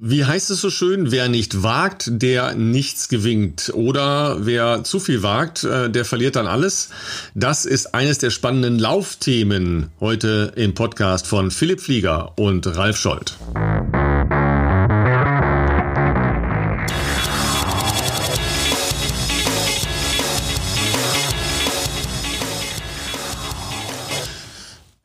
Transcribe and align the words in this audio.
Wie 0.00 0.24
heißt 0.24 0.50
es 0.50 0.60
so 0.60 0.70
schön, 0.70 1.10
wer 1.10 1.28
nicht 1.28 1.64
wagt, 1.64 2.08
der 2.08 2.54
nichts 2.54 3.08
gewinnt. 3.08 3.72
Oder 3.74 4.46
wer 4.46 4.84
zu 4.84 5.00
viel 5.00 5.24
wagt, 5.24 5.64
äh, 5.64 5.90
der 5.90 6.04
verliert 6.04 6.36
dann 6.36 6.46
alles. 6.46 6.90
Das 7.34 7.64
ist 7.64 7.96
eines 7.96 8.18
der 8.18 8.30
spannenden 8.30 8.78
Laufthemen 8.78 9.90
heute 9.98 10.52
im 10.54 10.72
Podcast 10.74 11.26
von 11.26 11.50
Philipp 11.50 11.80
Flieger 11.80 12.38
und 12.38 12.64
Ralf 12.76 12.96
Scholz. 12.96 13.36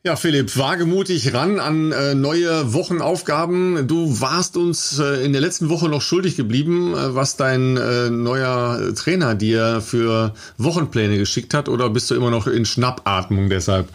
Ja, 0.06 0.16
Philipp, 0.16 0.54
wagemutig 0.58 1.32
ran 1.32 1.58
an 1.58 1.90
äh, 1.90 2.14
neue 2.14 2.74
Wochenaufgaben. 2.74 3.88
Du 3.88 4.20
warst 4.20 4.58
uns 4.58 4.98
äh, 4.98 5.24
in 5.24 5.32
der 5.32 5.40
letzten 5.40 5.70
Woche 5.70 5.88
noch 5.88 6.02
schuldig 6.02 6.36
geblieben, 6.36 6.92
äh, 6.92 7.14
was 7.14 7.38
dein 7.38 7.78
äh, 7.78 8.10
neuer 8.10 8.92
Trainer 8.94 9.34
dir 9.34 9.80
für 9.80 10.34
Wochenpläne 10.58 11.16
geschickt 11.16 11.54
hat, 11.54 11.70
oder 11.70 11.88
bist 11.88 12.10
du 12.10 12.16
immer 12.16 12.28
noch 12.28 12.46
in 12.46 12.66
Schnappatmung 12.66 13.48
deshalb? 13.48 13.88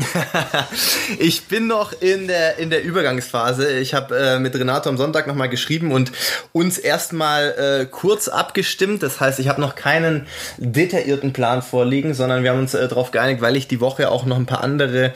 ich 1.18 1.46
bin 1.46 1.66
noch 1.66 1.92
in 2.00 2.26
der, 2.26 2.58
in 2.58 2.70
der 2.70 2.82
Übergangsphase. 2.82 3.78
Ich 3.78 3.94
habe 3.94 4.16
äh, 4.16 4.38
mit 4.38 4.54
Renato 4.54 4.88
am 4.88 4.96
Sonntag 4.96 5.26
nochmal 5.26 5.48
geschrieben 5.48 5.92
und 5.92 6.12
uns 6.52 6.78
erstmal 6.78 7.82
äh, 7.82 7.86
kurz 7.86 8.28
abgestimmt. 8.28 9.02
Das 9.02 9.20
heißt, 9.20 9.38
ich 9.38 9.48
habe 9.48 9.60
noch 9.60 9.74
keinen 9.74 10.26
detaillierten 10.58 11.32
Plan 11.32 11.62
vorliegen, 11.62 12.14
sondern 12.14 12.42
wir 12.42 12.50
haben 12.50 12.60
uns 12.60 12.74
äh, 12.74 12.88
darauf 12.88 13.10
geeinigt, 13.10 13.40
weil 13.40 13.56
ich 13.56 13.68
die 13.68 13.80
Woche 13.80 14.10
auch 14.10 14.24
noch 14.24 14.36
ein 14.36 14.46
paar 14.46 14.62
andere 14.62 15.12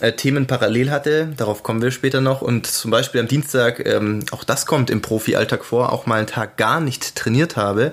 äh, 0.00 0.12
Themen 0.12 0.46
parallel 0.46 0.90
hatte. 0.90 1.28
Darauf 1.36 1.62
kommen 1.62 1.82
wir 1.82 1.90
später 1.90 2.20
noch. 2.20 2.42
Und 2.42 2.66
zum 2.66 2.90
Beispiel 2.90 3.20
am 3.20 3.28
Dienstag, 3.28 3.84
ähm, 3.86 4.24
auch 4.30 4.44
das 4.44 4.66
kommt 4.66 4.90
im 4.90 5.02
Profi-Alltag 5.02 5.64
vor, 5.64 5.92
auch 5.92 6.06
mal 6.06 6.16
einen 6.16 6.26
Tag 6.26 6.56
gar 6.56 6.80
nicht 6.80 7.16
trainiert 7.16 7.56
habe, 7.56 7.92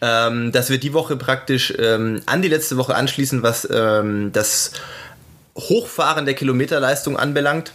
ähm, 0.00 0.52
dass 0.52 0.70
wir 0.70 0.78
die 0.78 0.92
Woche 0.92 1.16
praktisch 1.16 1.74
ähm, 1.78 2.22
an 2.26 2.42
die 2.42 2.48
letzte 2.48 2.76
Woche 2.76 2.94
anschließen, 2.94 3.42
was 3.42 3.68
ähm, 3.70 4.30
das 4.32 4.72
Hochfahren 5.56 6.24
der 6.24 6.34
Kilometerleistung 6.34 7.16
anbelangt 7.16 7.72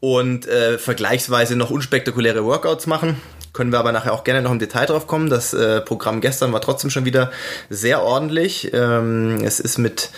und 0.00 0.46
äh, 0.46 0.78
vergleichsweise 0.78 1.56
noch 1.56 1.70
unspektakuläre 1.70 2.44
Workouts 2.44 2.86
machen. 2.86 3.20
Können 3.52 3.70
wir 3.70 3.78
aber 3.78 3.92
nachher 3.92 4.14
auch 4.14 4.24
gerne 4.24 4.40
noch 4.42 4.50
im 4.50 4.58
Detail 4.58 4.86
drauf 4.86 5.06
kommen. 5.06 5.28
Das 5.28 5.52
äh, 5.52 5.80
Programm 5.82 6.20
gestern 6.20 6.52
war 6.52 6.60
trotzdem 6.60 6.90
schon 6.90 7.04
wieder 7.04 7.30
sehr 7.68 8.02
ordentlich. 8.02 8.72
Ähm, 8.72 9.42
es 9.44 9.60
ist 9.60 9.78
mit 9.78 10.10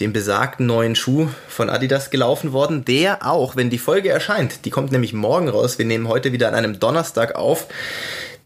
dem 0.00 0.12
besagten 0.12 0.66
neuen 0.66 0.94
Schuh 0.94 1.28
von 1.48 1.70
Adidas 1.70 2.10
gelaufen 2.10 2.52
worden, 2.52 2.84
der 2.84 3.26
auch, 3.26 3.56
wenn 3.56 3.68
die 3.68 3.78
Folge 3.78 4.10
erscheint, 4.10 4.64
die 4.64 4.70
kommt 4.70 4.92
nämlich 4.92 5.12
morgen 5.12 5.48
raus, 5.48 5.78
wir 5.78 5.84
nehmen 5.84 6.08
heute 6.08 6.32
wieder 6.32 6.48
an 6.48 6.54
einem 6.54 6.78
Donnerstag 6.78 7.34
auf, 7.34 7.66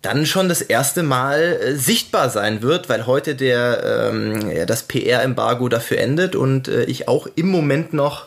dann 0.02 0.26
schon 0.26 0.48
das 0.48 0.60
erste 0.60 1.02
Mal 1.02 1.40
äh, 1.40 1.74
sichtbar 1.76 2.28
sein 2.28 2.60
wird, 2.60 2.88
weil 2.88 3.06
heute 3.06 3.34
der 3.34 4.10
ähm, 4.10 4.50
ja, 4.50 4.66
das 4.66 4.82
PR-Embargo 4.82 5.68
dafür 5.68 5.98
endet 5.98 6.36
und 6.36 6.68
äh, 6.68 6.84
ich 6.84 7.08
auch 7.08 7.28
im 7.36 7.48
Moment 7.48 7.94
noch 7.94 8.26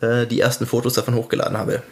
äh, 0.00 0.26
die 0.26 0.40
ersten 0.40 0.66
Fotos 0.66 0.94
davon 0.94 1.14
hochgeladen 1.14 1.56
habe. 1.56 1.82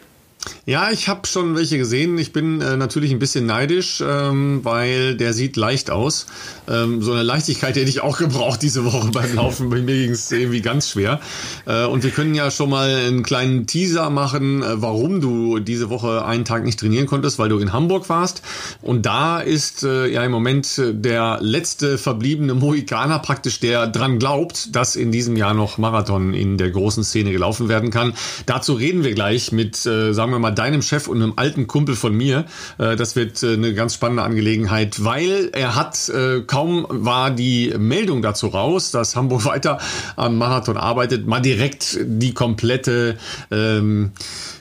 Ja, 0.65 0.91
ich 0.91 1.09
habe 1.09 1.27
schon 1.27 1.55
welche 1.55 1.77
gesehen. 1.77 2.17
Ich 2.17 2.31
bin 2.31 2.61
äh, 2.61 2.77
natürlich 2.77 3.11
ein 3.11 3.19
bisschen 3.19 3.45
neidisch, 3.45 4.01
ähm, 4.05 4.61
weil 4.63 5.15
der 5.15 5.33
sieht 5.33 5.57
leicht 5.57 5.91
aus. 5.91 6.25
Ähm, 6.69 7.01
so 7.01 7.11
eine 7.11 7.23
Leichtigkeit 7.23 7.75
hätte 7.75 7.89
ich 7.89 8.01
auch 8.01 8.17
gebraucht 8.19 8.61
diese 8.61 8.85
Woche 8.85 9.09
beim 9.11 9.35
Laufen. 9.35 9.69
Bei 9.69 9.81
mir 9.81 9.95
ging 9.95 10.11
es 10.11 10.31
irgendwie 10.31 10.61
ganz 10.61 10.89
schwer. 10.89 11.19
Äh, 11.65 11.85
und 11.85 12.03
wir 12.03 12.11
können 12.11 12.33
ja 12.33 12.49
schon 12.49 12.69
mal 12.69 12.89
einen 12.89 13.23
kleinen 13.23 13.67
Teaser 13.67 14.09
machen, 14.09 14.63
äh, 14.63 14.81
warum 14.81 15.21
du 15.21 15.59
diese 15.59 15.89
Woche 15.89 16.25
einen 16.25 16.45
Tag 16.45 16.63
nicht 16.63 16.79
trainieren 16.79 17.07
konntest, 17.07 17.39
weil 17.39 17.49
du 17.49 17.59
in 17.59 17.73
Hamburg 17.73 18.09
warst. 18.09 18.41
Und 18.81 19.05
da 19.05 19.39
ist 19.39 19.83
äh, 19.83 20.07
ja 20.07 20.23
im 20.23 20.31
Moment 20.31 20.81
der 20.81 21.39
letzte 21.41 21.97
verbliebene 21.97 22.53
Mohikaner 22.53 23.19
praktisch, 23.19 23.59
der 23.59 23.87
dran 23.87 24.19
glaubt, 24.19 24.75
dass 24.75 24.95
in 24.95 25.11
diesem 25.11 25.35
Jahr 25.35 25.53
noch 25.53 25.77
Marathon 25.77 26.33
in 26.33 26.57
der 26.57 26.71
großen 26.71 27.03
Szene 27.03 27.31
gelaufen 27.31 27.69
werden 27.69 27.91
kann. 27.91 28.13
Dazu 28.45 28.73
reden 28.73 29.03
wir 29.03 29.13
gleich 29.13 29.51
mit, 29.51 29.85
äh, 29.85 30.13
sagen 30.13 30.32
wir 30.33 30.39
mal, 30.39 30.51
deinem 30.51 30.81
Chef 30.81 31.07
und 31.07 31.21
einem 31.21 31.33
alten 31.35 31.67
Kumpel 31.67 31.95
von 31.95 32.15
mir. 32.15 32.45
Äh, 32.77 32.95
das 32.95 33.15
wird 33.15 33.41
äh, 33.43 33.53
eine 33.53 33.73
ganz 33.73 33.93
spannende 33.93 34.23
Angelegenheit, 34.23 35.03
weil 35.03 35.49
er 35.53 35.75
hat, 35.75 36.09
äh, 36.09 36.41
kaum 36.41 36.85
war 36.89 37.31
die 37.31 37.73
Meldung 37.77 38.21
dazu 38.21 38.47
raus, 38.47 38.91
dass 38.91 39.15
Hamburg 39.15 39.45
weiter 39.45 39.79
am 40.15 40.37
Marathon 40.37 40.77
arbeitet, 40.77 41.27
mal 41.27 41.41
direkt 41.41 41.97
die 42.01 42.33
komplette 42.33 43.17
ähm, 43.51 44.11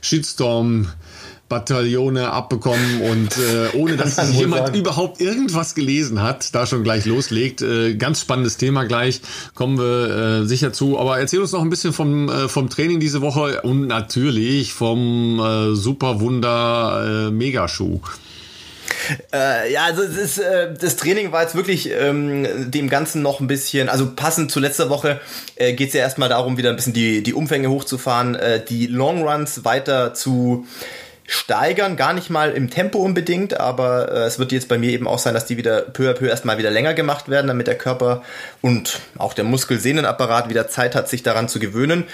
Shitstorm 0.01 0.89
Bataillone 1.53 2.31
abbekommen 2.31 3.03
und 3.03 3.37
äh, 3.37 3.77
ohne 3.77 3.99
dass 3.99 4.17
jemand 4.33 4.69
sagen. 4.69 4.79
überhaupt 4.79 5.21
irgendwas 5.21 5.75
gelesen 5.75 6.23
hat, 6.23 6.55
da 6.55 6.65
schon 6.65 6.83
gleich 6.83 7.05
loslegt. 7.05 7.61
Äh, 7.61 7.95
ganz 7.97 8.23
spannendes 8.23 8.57
Thema 8.57 8.85
gleich, 8.85 9.21
kommen 9.55 9.77
wir 9.77 10.41
äh, 10.41 10.47
sicher 10.47 10.73
zu. 10.73 10.99
Aber 10.99 11.19
erzähl 11.19 11.41
uns 11.41 11.53
noch 11.53 11.61
ein 11.61 11.69
bisschen 11.69 11.93
vom, 11.93 12.31
äh, 12.31 12.49
vom 12.49 12.71
Training 12.71 13.01
diese 13.01 13.21
Woche 13.21 13.61
und 13.65 13.87
natürlich 13.87 14.73
vom 14.73 15.41
äh, 15.41 15.75
Superwunder 15.75 17.27
äh, 17.29 17.31
Megaschuh. 17.31 18.01
Äh, 19.33 19.73
ja, 19.73 19.85
also 19.85 20.03
ist, 20.03 20.39
äh, 20.39 20.73
das 20.73 20.97
Training 20.97 21.33
war 21.33 21.43
jetzt 21.43 21.55
wirklich 21.55 21.91
ähm, 21.91 22.71
dem 22.71 22.89
Ganzen 22.89 23.21
noch 23.21 23.41
ein 23.41 23.47
bisschen, 23.47 23.89
also 23.89 24.11
passend 24.15 24.51
zu 24.51 24.61
letzter 24.61 24.89
Woche 24.91 25.21
äh, 25.57 25.75
geht 25.75 25.89
es 25.89 25.95
ja 25.95 26.01
erstmal 26.01 26.29
darum, 26.29 26.57
wieder 26.57 26.71
ein 26.71 26.77
bisschen 26.77 26.93
die, 26.93 27.23
die 27.23 27.35
Umfänge 27.35 27.69
hochzufahren, 27.69 28.37
äh, 28.37 28.65
die 28.65 28.87
Long 28.87 29.23
Runs 29.27 29.65
weiter 29.65 30.15
zu 30.15 30.67
steigern, 31.27 31.97
gar 31.97 32.13
nicht 32.13 32.31
mal 32.31 32.53
im 32.53 32.71
Tempo 32.71 32.99
unbedingt, 32.99 33.59
aber 33.59 34.11
äh, 34.11 34.25
es 34.25 34.39
wird 34.39 34.53
jetzt 34.53 34.69
bei 34.69 34.79
mir 34.79 34.91
eben 34.91 35.07
auch 35.07 35.19
sein, 35.19 35.35
dass 35.35 35.47
die 35.47 35.57
wieder 35.57 35.83
peu 35.83 36.11
à 36.11 36.15
peu 36.15 36.27
erstmal 36.27 36.59
wieder 36.59 36.71
länger 36.71 36.95
gemacht 36.95 37.29
werden, 37.29 37.47
damit 37.47 37.67
der 37.67 37.79
Körper 37.79 38.23
und 38.61 39.01
auch 39.19 39.35
der 39.35 39.45
Muskelsehnenapparat 39.45 40.49
wieder 40.49 40.69
Zeit 40.69 40.95
hat, 40.95 41.09
sich 41.09 41.23
daran 41.23 41.49
zu 41.49 41.59
gewöhnen. 41.59 42.05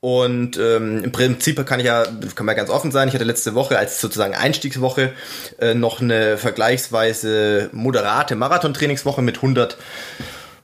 Und 0.00 0.56
ähm, 0.56 1.04
im 1.04 1.12
Prinzip 1.12 1.64
kann 1.66 1.78
ich 1.78 1.86
ja, 1.86 2.04
kann 2.34 2.46
man 2.46 2.56
ganz 2.56 2.70
offen 2.70 2.90
sein, 2.90 3.08
ich 3.08 3.14
hatte 3.14 3.24
letzte 3.24 3.54
Woche 3.54 3.78
als 3.78 4.00
sozusagen 4.00 4.34
Einstiegswoche 4.34 5.12
äh, 5.60 5.74
noch 5.74 6.00
eine 6.00 6.38
vergleichsweise 6.38 7.68
moderate 7.72 8.34
Marathontrainingswoche 8.34 9.20
mit 9.20 9.36
100 9.36 9.76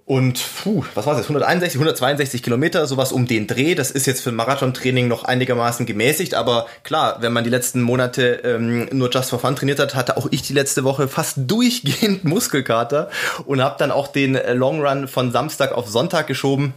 und 0.06 0.40
puh, 0.62 0.84
was 0.94 1.04
war 1.04 1.16
das? 1.16 1.24
161, 1.24 1.74
162 1.74 2.40
Kilometer, 2.44 2.86
sowas 2.86 3.10
um 3.10 3.26
den 3.26 3.48
Dreh. 3.48 3.74
Das 3.74 3.90
ist 3.90 4.06
jetzt 4.06 4.22
für 4.22 4.30
Marathontraining 4.30 5.08
noch 5.08 5.24
einigermaßen 5.24 5.84
gemäßigt, 5.84 6.34
aber 6.34 6.66
klar, 6.84 7.16
wenn 7.22 7.32
man 7.32 7.42
die 7.42 7.50
letzten 7.50 7.82
Monate 7.82 8.40
ähm, 8.44 8.88
nur 8.92 9.10
Just 9.10 9.30
for 9.30 9.40
Fun 9.40 9.56
trainiert 9.56 9.80
hat, 9.80 9.96
hatte 9.96 10.16
auch 10.16 10.28
ich 10.30 10.42
die 10.42 10.52
letzte 10.52 10.84
Woche 10.84 11.08
fast 11.08 11.38
durchgehend 11.48 12.22
Muskelkater 12.22 13.10
und 13.46 13.60
habe 13.60 13.74
dann 13.80 13.90
auch 13.90 14.06
den 14.06 14.38
Long 14.54 14.80
Run 14.80 15.08
von 15.08 15.32
Samstag 15.32 15.72
auf 15.72 15.88
Sonntag 15.88 16.28
geschoben. 16.28 16.72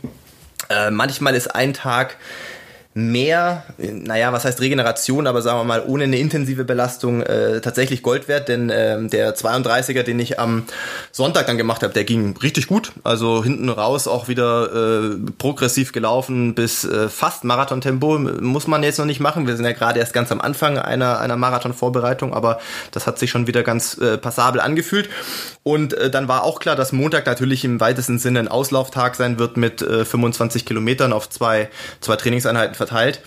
Äh, 0.69 0.89
manchmal 0.89 1.35
ist 1.35 1.53
ein 1.53 1.75
Tag 1.75 2.17
mehr, 2.95 3.65
naja, 3.77 4.33
was 4.33 4.45
heißt 4.45 4.61
Regeneration, 4.61 5.27
aber 5.27 5.43
sagen 5.43 5.59
wir 5.59 5.63
mal 5.63 5.83
ohne 5.85 6.05
eine 6.05 6.17
intensive 6.17 6.65
Belastung 6.65 7.21
äh, 7.21 7.61
tatsächlich 7.61 8.01
Gold 8.01 8.27
wert, 8.27 8.49
denn 8.49 8.71
äh, 8.71 9.07
der 9.07 9.35
32er, 9.35 10.01
den 10.01 10.19
ich 10.19 10.39
am 10.39 10.65
Sonntag 11.11 11.45
dann 11.45 11.59
gemacht 11.59 11.83
habe, 11.83 11.93
der 11.93 12.03
ging 12.03 12.35
richtig 12.41 12.65
gut. 12.65 12.91
Also 13.03 13.43
hinten 13.43 13.69
raus 13.69 14.07
auch 14.07 14.27
wieder 14.27 15.03
äh, 15.03 15.17
progressiv 15.37 15.91
gelaufen 15.91 16.55
bis 16.55 16.83
äh, 16.83 17.09
fast 17.09 17.43
Marathontempo. 17.43 18.17
Muss 18.17 18.65
man 18.65 18.81
jetzt 18.81 18.97
noch 18.97 19.05
nicht 19.05 19.19
machen. 19.19 19.45
Wir 19.45 19.55
sind 19.55 19.65
ja 19.65 19.73
gerade 19.73 19.99
erst 19.99 20.13
ganz 20.13 20.31
am 20.31 20.41
Anfang 20.41 20.79
einer, 20.79 21.19
einer 21.19 21.37
Marathonvorbereitung, 21.37 22.33
aber 22.33 22.59
das 22.89 23.05
hat 23.05 23.19
sich 23.19 23.29
schon 23.29 23.45
wieder 23.45 23.61
ganz 23.61 23.99
äh, 23.99 24.17
passabel 24.17 24.61
angefühlt. 24.61 25.09
Und 25.61 25.93
äh, 25.93 26.09
dann 26.09 26.27
war 26.27 26.43
auch 26.43 26.59
klar, 26.59 26.75
dass 26.75 26.91
Montag 26.91 27.27
natürlich 27.27 27.63
im 27.63 27.79
weitesten 27.79 28.17
Sinne 28.17 28.39
ein 28.39 28.47
Auslauftag 28.47 29.15
sein 29.15 29.37
wird 29.37 29.57
mit 29.57 29.83
äh, 29.83 30.05
25 30.05 30.65
Kilometern 30.65 31.13
auf 31.13 31.29
zwei, 31.29 31.69
zwei 32.01 32.15
Trainingseinheiten 32.15 32.78
verteilt. 32.79 33.21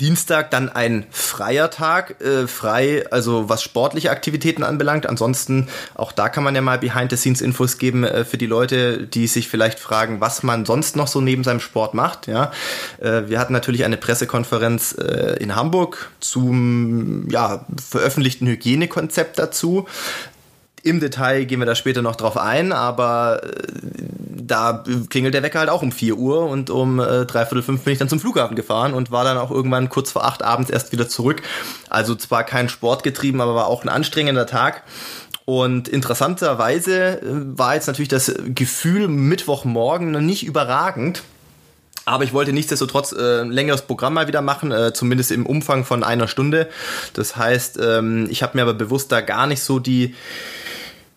Dienstag 0.00 0.50
dann 0.50 0.68
ein 0.68 1.06
freier 1.10 1.70
Tag, 1.70 2.20
äh, 2.20 2.48
frei, 2.48 3.04
also 3.12 3.48
was 3.48 3.62
sportliche 3.62 4.10
Aktivitäten 4.10 4.64
anbelangt. 4.64 5.06
Ansonsten, 5.06 5.68
auch 5.94 6.10
da 6.10 6.28
kann 6.28 6.42
man 6.42 6.54
ja 6.54 6.62
mal 6.62 6.78
Behind-the-Scenes-Infos 6.78 7.78
geben 7.78 8.02
äh, 8.02 8.24
für 8.24 8.36
die 8.36 8.46
Leute, 8.46 9.06
die 9.06 9.28
sich 9.28 9.48
vielleicht 9.48 9.78
fragen, 9.78 10.20
was 10.20 10.42
man 10.42 10.64
sonst 10.64 10.96
noch 10.96 11.06
so 11.06 11.20
neben 11.20 11.44
seinem 11.44 11.60
Sport 11.60 11.94
macht. 11.94 12.26
Ja, 12.26 12.50
äh, 13.00 13.22
wir 13.28 13.38
hatten 13.38 13.52
natürlich 13.52 13.84
eine 13.84 13.96
Pressekonferenz 13.96 14.96
äh, 14.98 15.36
in 15.38 15.54
Hamburg 15.54 16.10
zum 16.18 17.28
ja, 17.30 17.64
veröffentlichten 17.76 18.48
Hygienekonzept 18.48 19.38
dazu. 19.38 19.86
Im 20.84 21.00
Detail 21.00 21.46
gehen 21.46 21.60
wir 21.60 21.66
da 21.66 21.74
später 21.74 22.02
noch 22.02 22.14
drauf 22.14 22.36
ein, 22.36 22.70
aber 22.70 23.42
äh, 23.42 23.48
da 24.46 24.84
klingelt 25.08 25.32
der 25.32 25.42
Wecker 25.42 25.60
halt 25.60 25.70
auch 25.70 25.80
um 25.80 25.90
4 25.90 26.16
Uhr 26.16 26.42
und 26.42 26.68
um 26.68 27.00
äh, 27.00 27.24
dreiviertel 27.24 27.62
fünf 27.62 27.82
bin 27.82 27.94
ich 27.94 27.98
dann 27.98 28.10
zum 28.10 28.20
Flughafen 28.20 28.54
gefahren 28.54 28.92
und 28.92 29.10
war 29.10 29.24
dann 29.24 29.38
auch 29.38 29.50
irgendwann 29.50 29.88
kurz 29.88 30.12
vor 30.12 30.26
acht 30.26 30.42
abends 30.42 30.70
erst 30.70 30.92
wieder 30.92 31.08
zurück. 31.08 31.40
Also 31.88 32.14
zwar 32.14 32.44
kein 32.44 32.68
Sport 32.68 33.02
getrieben, 33.02 33.40
aber 33.40 33.54
war 33.54 33.66
auch 33.66 33.82
ein 33.82 33.88
anstrengender 33.88 34.46
Tag. 34.46 34.82
Und 35.46 35.88
interessanterweise 35.88 37.22
äh, 37.22 37.58
war 37.58 37.76
jetzt 37.76 37.86
natürlich 37.86 38.10
das 38.10 38.34
Gefühl 38.46 39.08
Mittwochmorgen 39.08 40.10
noch 40.10 40.20
nicht 40.20 40.44
überragend. 40.44 41.22
Aber 42.04 42.24
ich 42.24 42.34
wollte 42.34 42.52
nichtsdestotrotz 42.52 43.12
äh, 43.12 43.40
ein 43.40 43.50
längeres 43.50 43.82
Programm 43.82 44.12
mal 44.12 44.28
wieder 44.28 44.42
machen, 44.42 44.70
äh, 44.70 44.92
zumindest 44.92 45.32
im 45.32 45.46
Umfang 45.46 45.86
von 45.86 46.04
einer 46.04 46.28
Stunde. 46.28 46.68
Das 47.14 47.36
heißt, 47.36 47.78
ähm, 47.82 48.26
ich 48.28 48.42
habe 48.42 48.58
mir 48.58 48.62
aber 48.62 48.74
bewusst 48.74 49.10
da 49.10 49.22
gar 49.22 49.46
nicht 49.46 49.62
so 49.62 49.78
die 49.78 50.14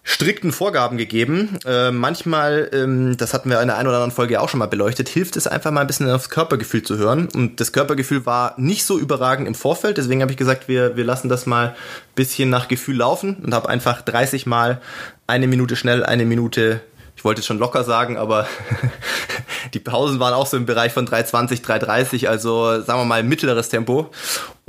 strikten 0.08 0.54
Vorgaben 0.54 0.98
gegeben. 0.98 1.60
Äh, 1.66 1.92
manchmal, 1.92 2.70
ähm, 2.72 3.18
das 3.18 3.34
hatten 3.34 3.50
wir 3.50 3.62
in 3.62 3.68
der 3.68 3.78
einen 3.78 3.90
oder 3.90 3.98
anderen 3.98 4.14
Folge 4.14 4.40
auch 4.40 4.48
schon 4.48 4.60
mal 4.60 4.68
beleuchtet, 4.68 5.10
hilft 5.10 5.36
es 5.36 5.48
einfach 5.48 5.70
mal 5.70 5.82
ein 5.82 5.88
bisschen 5.88 6.10
aufs 6.10 6.30
Körpergefühl 6.30 6.82
zu 6.82 6.98
hören. 6.98 7.28
Und 7.36 7.60
das 7.60 7.74
Körpergefühl 7.74 8.26
war 8.26 8.54
nicht 8.58 8.86
so 8.86 8.98
überragend 8.98 9.50
im 9.50 9.54
Vorfeld, 9.54 9.98
deswegen 9.98 10.22
habe 10.22 10.32
ich 10.32 10.38
gesagt, 10.38 10.70
wir, 10.70 10.96
wir 10.96 11.04
lassen 11.04 11.28
das 11.28 11.46
mal 11.46 11.76
bisschen 12.16 12.50
nach 12.50 12.70
Gefühl 12.70 12.96
laufen 12.96 13.36
und 13.44 13.54
habe 13.54 13.68
einfach 13.68 14.02
30 14.02 14.46
Mal 14.46 14.82
eine 15.28 15.46
Minute 15.46 15.76
schnell, 15.76 16.06
eine 16.06 16.26
Minute 16.26 16.80
ich 17.18 17.26
wollte 17.26 17.40
es 17.40 17.48
schon 17.48 17.58
locker 17.58 17.84
sagen, 17.84 18.16
aber 18.16 18.48
die 19.74 19.80
Pausen 19.80 20.20
waren 20.20 20.36
auch 20.36 20.46
so 20.46 20.56
im 20.56 20.68
Bereich 20.68 20.94
von 20.94 21.06
320, 21.06 21.64
330, 21.64 22.30
also 22.30 22.80
sagen 22.82 23.00
wir 23.00 23.06
mal 23.06 23.24
mittleres 23.24 23.70
Tempo. 23.70 24.12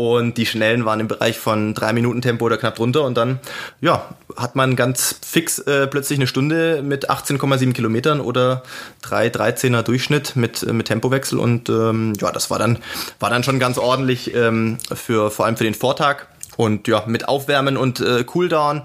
Und 0.01 0.37
die 0.37 0.47
schnellen 0.47 0.85
waren 0.85 1.01
im 1.01 1.09
Bereich 1.09 1.41
von 1.41 1.75
drei 1.75 1.93
Minuten 1.93 2.23
Tempo 2.23 2.45
oder 2.45 2.57
knapp 2.57 2.77
drunter. 2.77 3.03
Und 3.03 3.17
dann, 3.17 3.41
ja, 3.81 4.15
hat 4.37 4.55
man 4.55 4.77
ganz 4.77 5.19
fix 5.27 5.59
äh, 5.59 5.89
plötzlich 5.89 6.21
eine 6.21 6.29
Stunde 6.29 6.83
mit 6.85 7.11
18,7 7.11 7.73
Kilometern 7.73 8.21
oder 8.21 8.63
3,13er 9.03 9.83
Durchschnitt 9.83 10.37
mit, 10.37 10.63
äh, 10.63 10.73
mit 10.73 10.87
Tempowechsel. 10.87 11.41
Und 11.41 11.69
ähm, 11.69 12.13
ja, 12.21 12.31
das 12.31 12.49
war 12.49 12.61
dann, 12.61 12.79
war 13.19 13.29
dann 13.29 13.43
schon 13.43 13.59
ganz 13.59 13.77
ordentlich 13.77 14.33
ähm, 14.37 14.79
für 14.95 15.33
vor 15.33 15.47
allem 15.47 15.57
für 15.57 15.65
den 15.65 15.75
Vortag. 15.75 16.29
Und 16.57 16.87
ja, 16.87 17.03
mit 17.09 17.27
Aufwärmen 17.27 17.77
und 17.77 17.99
äh, 17.99 18.23
Cooldown 18.23 18.83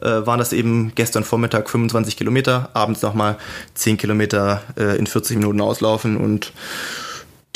äh, 0.00 0.04
waren 0.04 0.40
das 0.40 0.52
eben 0.52 0.90
gestern 0.96 1.22
Vormittag 1.22 1.70
25 1.70 2.16
Kilometer, 2.16 2.70
abends 2.72 3.02
nochmal 3.02 3.36
10 3.74 3.98
Kilometer 3.98 4.62
äh, 4.76 4.96
in 4.96 5.06
40 5.06 5.36
Minuten 5.36 5.60
auslaufen 5.60 6.16
und 6.16 6.52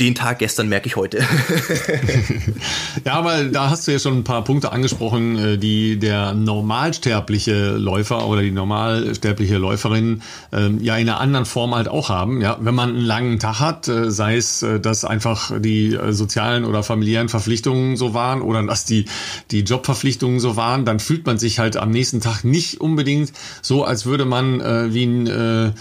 den 0.00 0.14
Tag 0.14 0.38
gestern 0.38 0.68
merke 0.68 0.86
ich 0.86 0.96
heute. 0.96 1.18
ja, 3.04 3.12
aber 3.12 3.44
da 3.44 3.68
hast 3.68 3.86
du 3.86 3.92
ja 3.92 3.98
schon 3.98 4.18
ein 4.18 4.24
paar 4.24 4.42
Punkte 4.42 4.72
angesprochen, 4.72 5.38
äh, 5.38 5.58
die 5.58 5.98
der 5.98 6.32
normalsterbliche 6.32 7.76
Läufer 7.76 8.26
oder 8.26 8.40
die 8.40 8.50
normalsterbliche 8.50 9.58
Läuferin 9.58 10.22
ähm, 10.52 10.82
ja 10.82 10.96
in 10.96 11.08
einer 11.08 11.20
anderen 11.20 11.44
Form 11.44 11.74
halt 11.74 11.88
auch 11.88 12.08
haben. 12.08 12.40
Ja, 12.40 12.56
wenn 12.60 12.74
man 12.74 12.90
einen 12.90 13.04
langen 13.04 13.38
Tag 13.38 13.60
hat, 13.60 13.88
äh, 13.88 14.10
sei 14.10 14.36
es, 14.36 14.62
äh, 14.62 14.80
dass 14.80 15.04
einfach 15.04 15.52
die 15.60 15.98
sozialen 16.10 16.64
oder 16.64 16.82
familiären 16.82 17.28
Verpflichtungen 17.28 17.96
so 17.96 18.14
waren 18.14 18.40
oder 18.40 18.62
dass 18.62 18.86
die, 18.86 19.04
die 19.50 19.60
Jobverpflichtungen 19.60 20.40
so 20.40 20.56
waren, 20.56 20.86
dann 20.86 20.98
fühlt 20.98 21.26
man 21.26 21.38
sich 21.38 21.58
halt 21.58 21.76
am 21.76 21.90
nächsten 21.90 22.20
Tag 22.20 22.42
nicht 22.42 22.80
unbedingt 22.80 23.32
so, 23.60 23.84
als 23.84 24.06
würde 24.06 24.24
man 24.24 24.60
äh, 24.60 24.94
wie 24.94 25.04
ein 25.04 25.26
äh, 25.26 25.72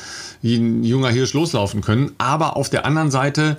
wie 0.42 0.56
ein 0.56 0.84
junger 0.84 1.10
Hirsch 1.10 1.34
loslaufen 1.34 1.82
können. 1.82 2.12
Aber 2.18 2.56
auf 2.56 2.70
der 2.70 2.86
anderen 2.86 3.12
Seite 3.12 3.58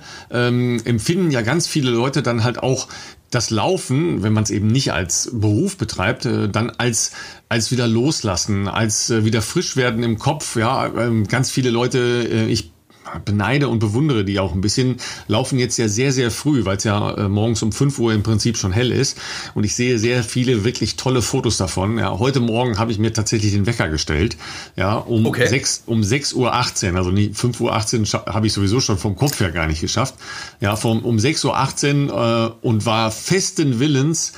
ähm, 0.51 0.81
empfinden 0.85 1.31
ja 1.31 1.41
ganz 1.41 1.67
viele 1.67 1.91
Leute 1.91 2.21
dann 2.21 2.43
halt 2.43 2.59
auch 2.59 2.87
das 3.31 3.49
Laufen, 3.49 4.23
wenn 4.23 4.33
man 4.33 4.43
es 4.43 4.51
eben 4.51 4.67
nicht 4.67 4.91
als 4.91 5.29
Beruf 5.33 5.77
betreibt, 5.77 6.25
äh, 6.25 6.49
dann 6.49 6.69
als 6.69 7.13
als 7.49 7.71
wieder 7.71 7.87
loslassen, 7.87 8.67
als 8.67 9.09
äh, 9.09 9.25
wieder 9.25 9.41
frisch 9.41 9.75
werden 9.75 10.03
im 10.03 10.17
Kopf. 10.17 10.55
Ja, 10.55 10.87
ähm, 10.87 11.27
ganz 11.27 11.49
viele 11.49 11.69
Leute, 11.69 12.27
äh, 12.29 12.45
ich 12.47 12.70
beneide 13.19 13.67
und 13.67 13.79
bewundere 13.79 14.23
die 14.23 14.39
auch 14.39 14.53
ein 14.53 14.61
bisschen, 14.61 14.97
laufen 15.27 15.59
jetzt 15.59 15.77
ja 15.77 15.87
sehr, 15.87 16.11
sehr 16.11 16.31
früh, 16.31 16.65
weil 16.65 16.77
es 16.77 16.83
ja 16.83 17.11
äh, 17.11 17.29
morgens 17.29 17.61
um 17.63 17.71
5 17.71 17.99
Uhr 17.99 18.13
im 18.13 18.23
Prinzip 18.23 18.57
schon 18.57 18.71
hell 18.71 18.91
ist. 18.91 19.17
Und 19.53 19.63
ich 19.63 19.75
sehe 19.75 19.99
sehr 19.99 20.23
viele 20.23 20.63
wirklich 20.63 20.95
tolle 20.95 21.21
Fotos 21.21 21.57
davon. 21.57 21.97
Ja, 21.97 22.17
heute 22.19 22.39
Morgen 22.39 22.77
habe 22.77 22.91
ich 22.91 22.99
mir 22.99 23.13
tatsächlich 23.13 23.51
den 23.51 23.65
Wecker 23.65 23.89
gestellt. 23.89 24.37
Ja, 24.75 24.95
um, 24.95 25.25
okay. 25.25 25.47
6, 25.47 25.83
um 25.85 26.03
6 26.03 26.33
Uhr 26.33 26.53
18, 26.53 26.95
also 26.97 27.11
nicht 27.11 27.35
5 27.35 27.59
Uhr 27.61 27.73
18 27.73 28.05
habe 28.05 28.47
ich 28.47 28.53
sowieso 28.53 28.79
schon 28.79 28.97
vom 28.97 29.15
Kopf 29.15 29.39
her 29.39 29.51
gar 29.51 29.67
nicht 29.67 29.81
geschafft. 29.81 30.15
Ja, 30.59 30.75
vom, 30.75 30.99
um 30.99 31.19
6 31.19 31.45
Uhr 31.45 31.57
18 31.57 32.09
äh, 32.09 32.49
und 32.61 32.85
war 32.85 33.11
festen 33.11 33.79
Willens, 33.79 34.33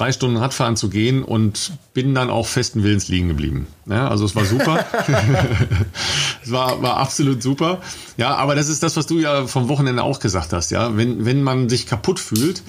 drei 0.00 0.12
Stunden 0.12 0.38
Radfahren 0.38 0.76
zu 0.76 0.88
gehen 0.88 1.22
und 1.22 1.72
bin 1.92 2.14
dann 2.14 2.30
auch 2.30 2.46
festen 2.46 2.82
Willens 2.82 3.08
liegen 3.08 3.28
geblieben. 3.28 3.66
Ja, 3.86 4.08
also 4.08 4.24
es 4.24 4.34
war 4.34 4.44
super. 4.46 4.84
es 6.42 6.50
war, 6.50 6.80
war 6.80 6.96
absolut 6.96 7.42
super. 7.42 7.82
Ja, 8.16 8.36
aber 8.36 8.54
das 8.54 8.68
ist 8.68 8.82
das, 8.82 8.96
was 8.96 9.06
du 9.06 9.18
ja 9.18 9.46
vom 9.46 9.68
Wochenende 9.68 10.02
auch 10.02 10.20
gesagt 10.20 10.52
hast. 10.54 10.70
Ja, 10.70 10.96
wenn, 10.96 11.26
wenn 11.26 11.42
man 11.42 11.68
sich 11.68 11.86
kaputt 11.86 12.18
fühlt, 12.18 12.62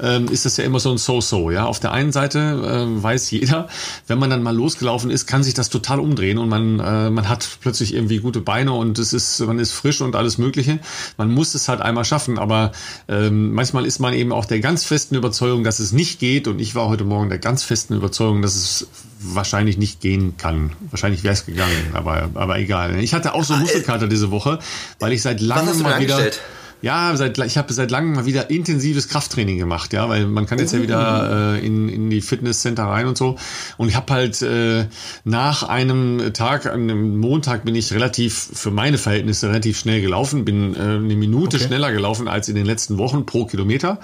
ähm, 0.00 0.28
ist 0.28 0.44
das 0.44 0.56
ja 0.58 0.64
immer 0.64 0.78
so 0.78 0.90
ein 0.92 0.98
So-So. 0.98 1.50
Ja, 1.50 1.64
auf 1.64 1.80
der 1.80 1.92
einen 1.92 2.12
Seite 2.12 2.38
äh, 2.38 3.02
weiß 3.02 3.30
jeder, 3.30 3.68
wenn 4.06 4.18
man 4.18 4.30
dann 4.30 4.42
mal 4.42 4.54
losgelaufen 4.54 5.10
ist, 5.10 5.26
kann 5.26 5.42
sich 5.42 5.54
das 5.54 5.70
total 5.70 5.98
umdrehen 5.98 6.38
und 6.38 6.48
man, 6.48 6.78
äh, 6.78 7.10
man 7.10 7.28
hat 7.28 7.58
plötzlich 7.60 7.94
irgendwie 7.94 8.18
gute 8.18 8.40
Beine 8.40 8.72
und 8.72 8.98
es 9.00 9.12
ist, 9.12 9.40
man 9.40 9.58
ist 9.58 9.72
frisch 9.72 10.00
und 10.00 10.14
alles 10.14 10.38
Mögliche. 10.38 10.78
Man 11.16 11.32
muss 11.32 11.54
es 11.54 11.68
halt 11.68 11.80
einmal 11.80 12.04
schaffen, 12.04 12.38
aber 12.38 12.70
ähm, 13.08 13.52
manchmal 13.54 13.86
ist 13.86 13.98
man 13.98 14.14
eben 14.14 14.30
auch 14.30 14.44
der 14.44 14.60
ganz 14.60 14.84
festen 14.84 15.16
Überzeugung, 15.16 15.64
dass 15.64 15.80
es 15.80 15.90
nicht 15.90 16.20
geht 16.20 16.46
und 16.46 16.60
ich 16.60 16.75
war 16.76 16.88
heute 16.88 17.04
Morgen 17.04 17.28
der 17.28 17.38
ganz 17.38 17.64
festen 17.64 17.94
Überzeugung, 17.94 18.42
dass 18.42 18.54
es 18.54 18.86
wahrscheinlich 19.20 19.78
nicht 19.78 20.00
gehen 20.00 20.36
kann. 20.36 20.72
Wahrscheinlich 20.90 21.24
wäre 21.24 21.34
es 21.34 21.46
gegangen, 21.46 21.90
aber, 21.94 22.30
aber 22.34 22.58
egal. 22.58 22.98
Ich 23.00 23.14
hatte 23.14 23.34
auch 23.34 23.42
so 23.42 23.54
ah, 23.54 23.58
Muskelkater 23.58 24.06
diese 24.06 24.30
Woche, 24.30 24.58
weil 25.00 25.12
ich 25.12 25.22
seit 25.22 25.40
langem 25.40 25.82
mal 25.82 26.00
wieder. 26.00 26.16
Angestellt? 26.16 26.40
Ja, 26.82 27.16
seit, 27.16 27.38
ich 27.38 27.56
habe 27.56 27.72
seit 27.72 27.90
langem 27.90 28.14
mal 28.14 28.26
wieder 28.26 28.50
intensives 28.50 29.08
Krafttraining 29.08 29.58
gemacht, 29.58 29.92
ja, 29.92 30.08
weil 30.08 30.26
man 30.26 30.46
kann 30.46 30.58
jetzt 30.58 30.72
ja 30.72 30.82
wieder 30.82 31.54
äh, 31.56 31.66
in, 31.66 31.88
in 31.88 32.10
die 32.10 32.20
Fitnesscenter 32.20 32.84
rein 32.84 33.06
und 33.06 33.16
so. 33.16 33.36
Und 33.78 33.88
ich 33.88 33.96
habe 33.96 34.12
halt 34.12 34.42
äh, 34.42 34.86
nach 35.24 35.62
einem 35.62 36.32
Tag, 36.34 36.66
einem 36.66 37.18
Montag 37.18 37.64
bin 37.64 37.74
ich 37.74 37.92
relativ, 37.92 38.50
für 38.52 38.70
meine 38.70 38.98
Verhältnisse 38.98 39.48
relativ 39.48 39.78
schnell 39.78 40.00
gelaufen, 40.02 40.44
bin 40.44 40.74
äh, 40.74 40.78
eine 40.78 41.16
Minute 41.16 41.56
okay. 41.56 41.66
schneller 41.66 41.92
gelaufen 41.92 42.28
als 42.28 42.48
in 42.48 42.54
den 42.54 42.66
letzten 42.66 42.98
Wochen 42.98 43.24
pro 43.24 43.46
Kilometer. 43.46 43.98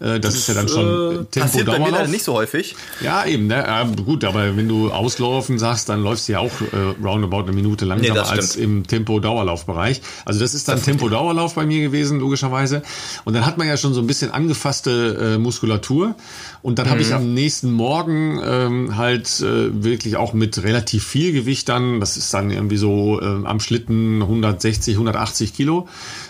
Äh, 0.00 0.20
das, 0.20 0.20
das, 0.20 0.34
ist 0.36 0.48
ja 0.48 0.54
dann 0.54 0.68
schon 0.68 0.86
äh, 0.86 1.24
Tempo 1.24 1.40
passiert 1.40 1.66
bei 1.66 1.78
mir 1.78 2.06
nicht 2.08 2.24
so 2.24 2.34
häufig. 2.34 2.76
Ja, 3.00 3.24
eben, 3.24 3.48
ne? 3.48 3.56
Ja, 3.56 3.82
gut, 3.84 4.24
aber 4.24 4.56
wenn 4.56 4.68
du 4.68 4.90
auslaufen 4.90 5.58
sagst, 5.58 5.88
dann 5.88 6.02
läufst 6.02 6.28
du 6.28 6.32
ja 6.32 6.38
auch 6.38 6.52
äh, 6.60 7.04
roundabout 7.04 7.42
eine 7.42 7.52
Minute 7.52 7.84
langsamer 7.84 8.22
nee, 8.22 8.28
als 8.28 8.54
im 8.54 8.86
Tempo-Dauerlaufbereich. 8.86 10.00
Also 10.24 10.40
das 10.40 10.54
ist 10.54 10.68
dann 10.68 10.80
Tempo-Dauerlauf 10.82 11.54
bei 11.54 11.66
mir 11.66 11.80
gewesen, 11.80 12.17
logischerweise. 12.18 12.82
Und 13.24 13.34
dann 13.34 13.46
hat 13.46 13.58
man 13.58 13.66
ja 13.66 13.76
schon 13.76 13.94
so 13.94 14.00
ein 14.00 14.06
bisschen 14.06 14.30
angefasste 14.30 15.34
äh, 15.34 15.38
Muskulatur. 15.38 16.14
Und 16.62 16.78
dann 16.78 16.86
mhm. 16.86 16.90
habe 16.90 17.00
ich 17.02 17.14
am 17.14 17.34
nächsten 17.34 17.70
Morgen 17.70 18.40
ähm, 18.44 18.96
halt 18.96 19.40
äh, 19.40 19.84
wirklich 19.84 20.16
auch 20.16 20.32
mit 20.32 20.62
relativ 20.62 21.04
viel 21.04 21.32
Gewicht 21.32 21.68
dann, 21.68 22.00
das 22.00 22.16
ist 22.16 22.32
dann 22.34 22.50
irgendwie 22.50 22.76
so 22.76 23.20
äh, 23.20 23.24
am 23.24 23.60
Schlitten 23.60 24.22
160, 24.22 24.94
180 24.94 25.54
Kilo, 25.54 25.88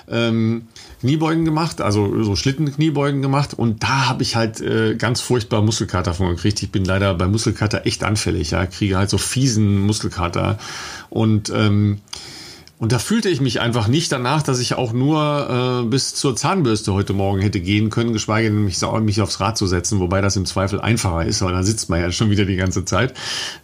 ähm, 0.09 0.63
Kniebeugen 1.01 1.45
gemacht, 1.45 1.81
also 1.81 2.23
so 2.25 2.35
Schlitten-Kniebeugen 2.35 3.23
gemacht 3.23 3.55
und 3.55 3.85
da 3.85 4.09
habe 4.09 4.25
ich 4.25 4.35
halt 4.35 4.61
äh, 4.61 4.97
ganz 4.97 5.21
furchtbar 5.21 5.63
Muskelkater 5.63 6.13
von 6.13 6.31
gekriegt. 6.31 6.61
Ich 6.63 6.73
bin 6.73 6.85
leider 6.85 7.15
bei 7.15 7.29
Muskelkater 7.29 7.87
echt 7.87 8.03
anfällig, 8.03 8.51
ja, 8.51 8.67
kriege 8.67 8.99
halt 8.99 9.09
so 9.09 9.19
fiesen 9.19 9.87
Muskelkater 9.87 10.59
und 11.09 11.51
ähm, 11.55 12.01
und 12.79 12.93
da 12.93 13.01
fühlte 13.01 13.29
ich 13.29 13.41
mich 13.41 13.61
einfach 13.61 13.89
nicht 13.89 14.13
danach, 14.13 14.43
dass 14.43 14.61
ich 14.61 14.75
auch 14.75 14.93
nur 14.93 15.83
äh, 15.83 15.87
bis 15.89 16.15
zur 16.15 16.37
Zahnbürste 16.37 16.93
heute 16.93 17.13
Morgen 17.13 17.41
hätte 17.41 17.59
gehen 17.59 17.91
können, 17.91 18.13
geschweige 18.13 18.51
denn 18.51 18.65
mich, 18.65 18.81
mich 19.01 19.21
aufs 19.21 19.41
Rad 19.41 19.59
zu 19.59 19.67
setzen, 19.67 19.99
wobei 19.99 20.21
das 20.21 20.37
im 20.37 20.47
Zweifel 20.47 20.81
einfacher 20.81 21.25
ist, 21.25 21.43
weil 21.43 21.53
da 21.53 21.65
sitzt 21.65 21.91
man 21.91 22.01
ja 22.01 22.13
schon 22.13 22.31
wieder 22.31 22.45
die 22.45 22.55
ganze 22.55 22.85
Zeit. 22.85 23.15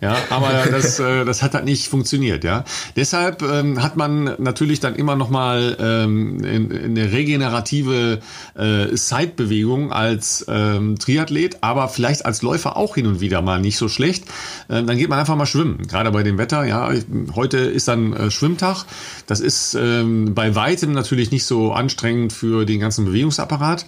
Ja, 0.00 0.16
aber 0.30 0.50
das, 0.70 0.98
äh, 0.98 1.24
das 1.24 1.44
hat 1.44 1.54
halt 1.54 1.64
nicht 1.64 1.86
funktioniert. 1.86 2.42
Ja, 2.42 2.64
deshalb 2.96 3.42
ähm, 3.42 3.80
hat 3.84 3.96
man 3.96 4.34
natürlich 4.38 4.80
dann 4.80 4.96
immer 4.96 5.14
noch 5.14 5.30
mal 5.30 5.76
ähm, 5.78 6.42
in, 6.42 6.70
in 6.72 6.98
eine 6.98 7.12
regenerative 7.12 8.18
äh, 8.56 8.96
Sidebewegung 8.96 9.92
als 9.92 10.44
ähm, 10.48 10.98
Triathlet, 10.98 11.58
aber 11.60 11.88
vielleicht 11.88 12.26
als 12.26 12.42
Läufer 12.42 12.76
auch 12.76 12.96
hin 12.96 13.06
und 13.06 13.20
wieder 13.20 13.42
mal 13.42 13.60
nicht 13.60 13.78
so 13.78 13.88
schlecht. 13.88 14.24
Ähm, 14.68 14.88
dann 14.88 14.98
geht 14.98 15.08
man 15.08 15.20
einfach 15.20 15.36
mal 15.36 15.46
schwimmen, 15.46 15.86
gerade 15.86 16.10
bei 16.10 16.24
dem 16.24 16.36
Wetter. 16.36 16.64
Ja, 16.64 16.90
heute 17.36 17.58
ist 17.58 17.86
dann 17.86 18.12
äh, 18.12 18.30
Schwimmtag. 18.32 18.86
Das 19.26 19.40
ist 19.40 19.74
ähm, 19.74 20.34
bei 20.34 20.54
weitem 20.54 20.92
natürlich 20.92 21.30
nicht 21.30 21.44
so 21.44 21.72
anstrengend 21.72 22.32
für 22.32 22.64
den 22.64 22.80
ganzen 22.80 23.04
Bewegungsapparat. 23.04 23.86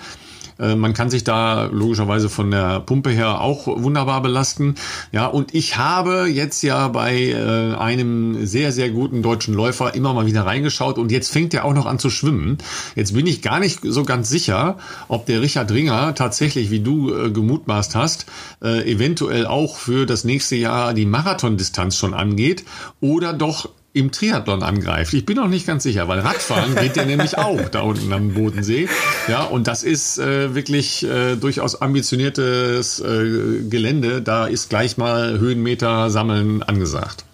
Äh, 0.58 0.76
man 0.76 0.94
kann 0.94 1.11
sich 1.11 1.25
da 1.25 1.64
logischerweise 1.66 2.28
von 2.28 2.50
der 2.50 2.80
Pumpe 2.80 3.11
her 3.11 3.40
auch 3.40 3.66
wunderbar 3.66 4.23
belasten. 4.23 4.76
Ja, 5.12 5.26
und 5.26 5.54
ich 5.54 5.76
habe 5.76 6.28
jetzt 6.28 6.62
ja 6.62 6.88
bei 6.88 7.30
äh, 7.30 7.75
einem 7.75 8.46
sehr, 8.46 8.73
sehr 8.73 8.90
guten 8.90 9.23
deutschen 9.23 9.54
Läufer 9.54 9.94
immer 9.94 10.14
mal 10.14 10.26
wieder 10.26 10.46
reingeschaut 10.46 10.99
und 10.99 11.12
jetzt 11.12 11.30
fängt 11.30 11.54
er 11.54 11.64
auch 11.64 11.75
noch 11.75 11.87
an 11.87 11.99
zu 11.99 12.11
schwimmen. 12.11 12.58
Jetzt 12.94 13.14
bin 13.14 13.26
ich 13.26 13.42
gar 13.42 13.61
nicht 13.61 13.80
so 13.82 14.04
ganz 14.04 14.28
sicher, 14.28 14.78
ob 15.08 15.26
der 15.26 15.42
Richard 15.42 15.70
Ringer 15.70 16.14
tatsächlich, 16.14 16.70
wie 16.70 16.80
du 16.80 17.12
äh, 17.12 17.30
gemutmaßt 17.30 17.94
hast, 17.94 18.26
äh, 18.62 18.90
eventuell 18.90 19.46
auch 19.46 19.76
für 19.76 20.06
das 20.06 20.25
nächste 20.25 20.56
Jahr 20.56 20.94
die 20.94 21.06
Marathondistanz 21.06 21.96
schon 21.96 22.14
angeht 22.14 22.64
oder 23.00 23.32
doch 23.32 23.68
im 23.96 24.12
Triathlon 24.12 24.62
angreift. 24.62 25.14
Ich 25.14 25.24
bin 25.24 25.36
noch 25.36 25.48
nicht 25.48 25.66
ganz 25.66 25.82
sicher, 25.82 26.06
weil 26.06 26.20
Radfahren 26.20 26.74
geht 26.74 26.96
ja 26.96 27.06
nämlich 27.06 27.38
auch 27.38 27.68
da 27.70 27.80
unten 27.80 28.12
am 28.12 28.34
Bodensee. 28.34 28.88
Ja, 29.26 29.44
und 29.44 29.66
das 29.66 29.82
ist 29.82 30.18
äh, 30.18 30.54
wirklich 30.54 31.02
äh, 31.04 31.36
durchaus 31.36 31.80
ambitioniertes 31.80 33.00
äh, 33.00 33.62
Gelände. 33.70 34.20
Da 34.20 34.46
ist 34.46 34.68
gleich 34.68 34.98
mal 34.98 35.38
Höhenmeter 35.38 36.10
sammeln 36.10 36.62
angesagt. 36.62 37.24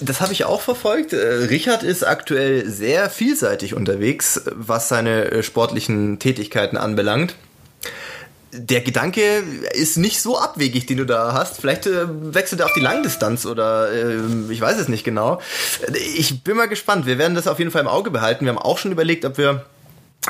Das 0.00 0.22
habe 0.22 0.32
ich 0.32 0.44
auch 0.44 0.62
verfolgt. 0.62 1.12
Äh, 1.12 1.18
Richard 1.50 1.82
ist 1.82 2.02
aktuell 2.02 2.68
sehr 2.68 3.10
vielseitig 3.10 3.74
unterwegs, 3.74 4.40
was 4.54 4.88
seine 4.88 5.30
äh, 5.30 5.42
sportlichen 5.42 6.18
Tätigkeiten 6.18 6.78
anbelangt 6.78 7.34
der 8.52 8.80
Gedanke 8.80 9.42
ist 9.72 9.98
nicht 9.98 10.20
so 10.20 10.38
abwegig, 10.38 10.86
den 10.86 10.98
du 10.98 11.04
da 11.04 11.32
hast. 11.32 11.60
Vielleicht 11.60 11.86
äh, 11.86 12.06
wechselt 12.34 12.60
er 12.60 12.66
auf 12.66 12.72
die 12.72 12.80
Langdistanz 12.80 13.46
oder 13.46 13.92
äh, 13.92 14.18
ich 14.50 14.60
weiß 14.60 14.78
es 14.78 14.88
nicht 14.88 15.04
genau. 15.04 15.40
Ich 16.16 16.42
bin 16.42 16.56
mal 16.56 16.68
gespannt. 16.68 17.06
Wir 17.06 17.18
werden 17.18 17.34
das 17.34 17.46
auf 17.46 17.58
jeden 17.58 17.70
Fall 17.70 17.82
im 17.82 17.88
Auge 17.88 18.10
behalten. 18.10 18.44
Wir 18.44 18.52
haben 18.52 18.58
auch 18.58 18.78
schon 18.78 18.92
überlegt, 18.92 19.24
ob 19.24 19.38
wir 19.38 19.64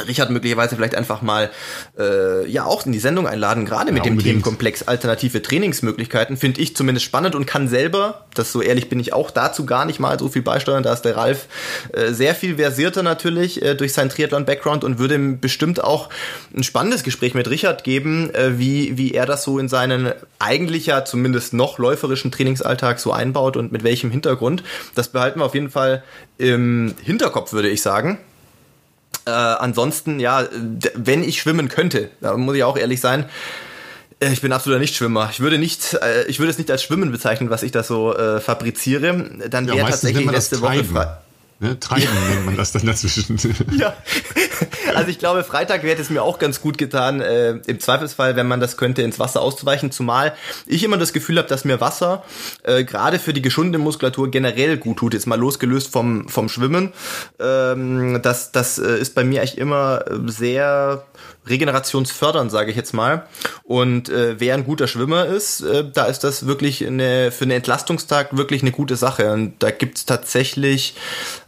Richard 0.07 0.31
möglicherweise 0.31 0.77
vielleicht 0.77 0.95
einfach 0.95 1.23
mal 1.23 1.51
äh, 1.99 2.49
ja 2.49 2.65
auch 2.65 2.87
in 2.87 2.93
die 2.93 2.99
Sendung 2.99 3.27
einladen, 3.27 3.65
gerade 3.65 3.91
mit 3.91 4.05
ja, 4.05 4.11
dem 4.11 4.19
Themenkomplex 4.19 4.85
alternative 4.85 5.43
Trainingsmöglichkeiten, 5.43 6.37
finde 6.37 6.61
ich 6.61 6.77
zumindest 6.77 7.07
spannend 7.07 7.35
und 7.35 7.47
kann 7.47 7.69
selber, 7.69 8.27
das 8.35 8.53
so 8.53 8.63
ehrlich 8.63 8.89
bin 8.89 9.01
ich 9.01 9.13
auch 9.13 9.31
dazu 9.31 9.67
gar 9.67 9.87
nicht 9.87 9.99
mal 9.99 10.19
so 10.19 10.29
viel 10.29 10.43
beisteuern, 10.43 10.83
da 10.83 10.93
ist 10.93 11.03
der 11.03 11.17
Ralf 11.17 11.49
äh, 11.93 12.13
sehr 12.13 12.35
viel 12.35 12.57
versierter 12.57 13.03
natürlich 13.03 13.63
äh, 13.63 13.75
durch 13.75 13.93
seinen 13.93 14.11
Triathlon-Background 14.11 14.85
und 14.85 14.99
würde 14.99 15.15
ihm 15.15 15.41
bestimmt 15.41 15.83
auch 15.83 16.11
ein 16.57 16.63
spannendes 16.63 17.03
Gespräch 17.03 17.35
mit 17.35 17.49
Richard 17.49 17.83
geben, 17.83 18.33
äh, 18.35 18.59
wie, 18.59 18.99
wie 18.99 19.15
er 19.15 19.27
das 19.27 19.43
so 19.43 19.59
in 19.59 19.69
seinen 19.69 20.13
eigentlich 20.39 20.87
ja 20.87 21.05
zumindest 21.05 21.55
noch 21.55 21.79
läuferischen 21.79 22.31
Trainingsalltag 22.31 23.01
so 23.01 23.13
einbaut 23.13 23.57
und 23.57 23.73
mit 23.73 23.83
welchem 23.83 24.11
Hintergrund. 24.11 24.63
Das 24.95 25.09
behalten 25.09 25.41
wir 25.41 25.47
auf 25.47 25.55
jeden 25.55 25.71
Fall 25.71 26.05
im 26.37 26.95
Hinterkopf, 27.03 27.53
würde 27.53 27.69
ich 27.69 27.83
sagen. 27.83 28.19
Äh, 29.27 29.31
ansonsten, 29.31 30.21
ja, 30.21 30.47
wenn 30.95 31.23
ich 31.23 31.41
schwimmen 31.41 31.69
könnte, 31.69 32.11
da 32.21 32.37
muss 32.37 32.57
ich 32.57 32.65
auch 32.65 32.79
ehrlich 32.79 33.01
sein, 33.01 33.27
äh, 34.21 34.33
ich 34.33 34.41
bin 34.41 34.53
absoluter 34.53 34.81
Nichtschwimmer. 34.81 35.29
Ich 35.31 35.41
würde 35.41 35.59
nicht, 35.59 35.95
äh, 35.95 36.25
ich 36.27 36.39
würde 36.39 36.51
es 36.51 36.59
nicht 36.59 36.71
als 36.71 36.83
Schwimmen 36.83 37.13
bezeichnen, 37.13 37.51
was 37.51 37.63
ich 37.63 37.73
da 37.73 37.83
so 37.83 38.17
äh, 38.17 38.41
fabriziere. 38.41 39.31
Dann 39.49 39.67
wäre 39.67 39.79
ja, 39.79 39.89
tatsächlich 39.89 40.31
letzte 40.31 40.61
Woche 40.61 40.85
frei. 40.85 41.19
Ne? 41.61 41.79
Treiben 41.81 42.07
nennt 42.29 42.47
man 42.47 42.57
das 42.57 42.71
dann 42.71 42.87
dazwischen. 42.87 43.37
ja. 43.77 43.97
Also 44.95 45.11
ich 45.11 45.19
glaube, 45.19 45.43
Freitag 45.43 45.83
wäre 45.83 46.01
es 46.01 46.09
mir 46.09 46.23
auch 46.23 46.39
ganz 46.39 46.61
gut 46.61 46.79
getan, 46.79 47.21
äh, 47.21 47.51
im 47.67 47.81
Zweifelsfall, 47.81 48.37
wenn 48.37 48.47
man 48.47 48.61
das 48.61 48.77
könnte, 48.77 49.03
ins 49.03 49.19
Wasser 49.19 49.41
auszuweichen. 49.43 49.91
Zumal 49.91 50.35
ich 50.67 50.85
immer 50.85 50.99
das 50.99 51.13
Gefühl 51.13 51.39
habe, 51.39 51.49
dass 51.49 51.65
mir 51.65 51.81
Wasser 51.81 52.25
äh, 52.63 52.85
gerade 52.85 53.19
für 53.19 53.33
die 53.33 53.43
geschundene 53.43 53.83
Muskulatur 53.83 54.31
generell 54.31 54.77
gut 54.77 54.99
tut. 54.99 55.15
Jetzt 55.15 55.27
mal 55.27 55.39
losgelöst 55.39 55.91
vom, 55.91 56.29
vom 56.29 56.49
Schwimmen. 56.49 56.93
Ähm, 57.41 58.21
das 58.23 58.53
das 58.53 58.79
äh, 58.79 58.99
ist 58.99 59.17
bei 59.17 59.25
mir 59.25 59.41
eigentlich 59.41 59.59
immer 59.59 60.05
sehr 60.27 61.05
regenerationsfördernd, 61.49 62.51
sage 62.51 62.71
ich 62.71 62.77
jetzt 62.77 62.93
mal. 62.93 63.27
Und 63.65 64.09
äh, 64.09 64.39
wer 64.39 64.55
ein 64.55 64.65
guter 64.65 64.87
Schwimmer 64.87 65.27
ist, 65.27 65.61
äh, 65.61 65.85
da 65.93 66.07
ist 66.07 66.25
das 66.25 66.47
wirklich 66.47 66.87
eine, 66.87 67.31
für 67.31 67.45
einen 67.45 67.53
Entlastungstag 67.53 68.37
wirklich 68.37 68.63
eine 68.63 68.73
gute 68.73 68.97
Sache. 68.97 69.33
Und 69.33 69.55
da 69.61 69.71
gibt's 69.71 70.07
tatsächlich, 70.07 70.95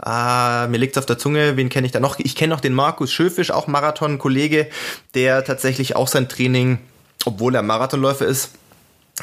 äh, 0.04 0.66
mir 0.68 0.78
liegt's 0.78 0.98
auf 0.98 1.06
der 1.06 1.18
Zunge, 1.18 1.56
wen 1.56 1.68
kenne 1.68 1.86
ich 1.86 1.92
da 1.92 2.00
noch? 2.00 2.18
Ich 2.18 2.36
kenne 2.36 2.54
noch 2.54 2.60
den 2.60 2.74
Markus 2.74 3.12
Schöfisch, 3.12 3.50
auch 3.50 3.66
Marathon-Kollege, 3.66 4.68
der 5.14 5.44
tatsächlich 5.44 5.96
auch 5.96 6.08
sein 6.08 6.28
Training, 6.28 6.78
obwohl 7.24 7.54
er 7.54 7.62
Marathonläufer 7.62 8.26
ist, 8.26 8.50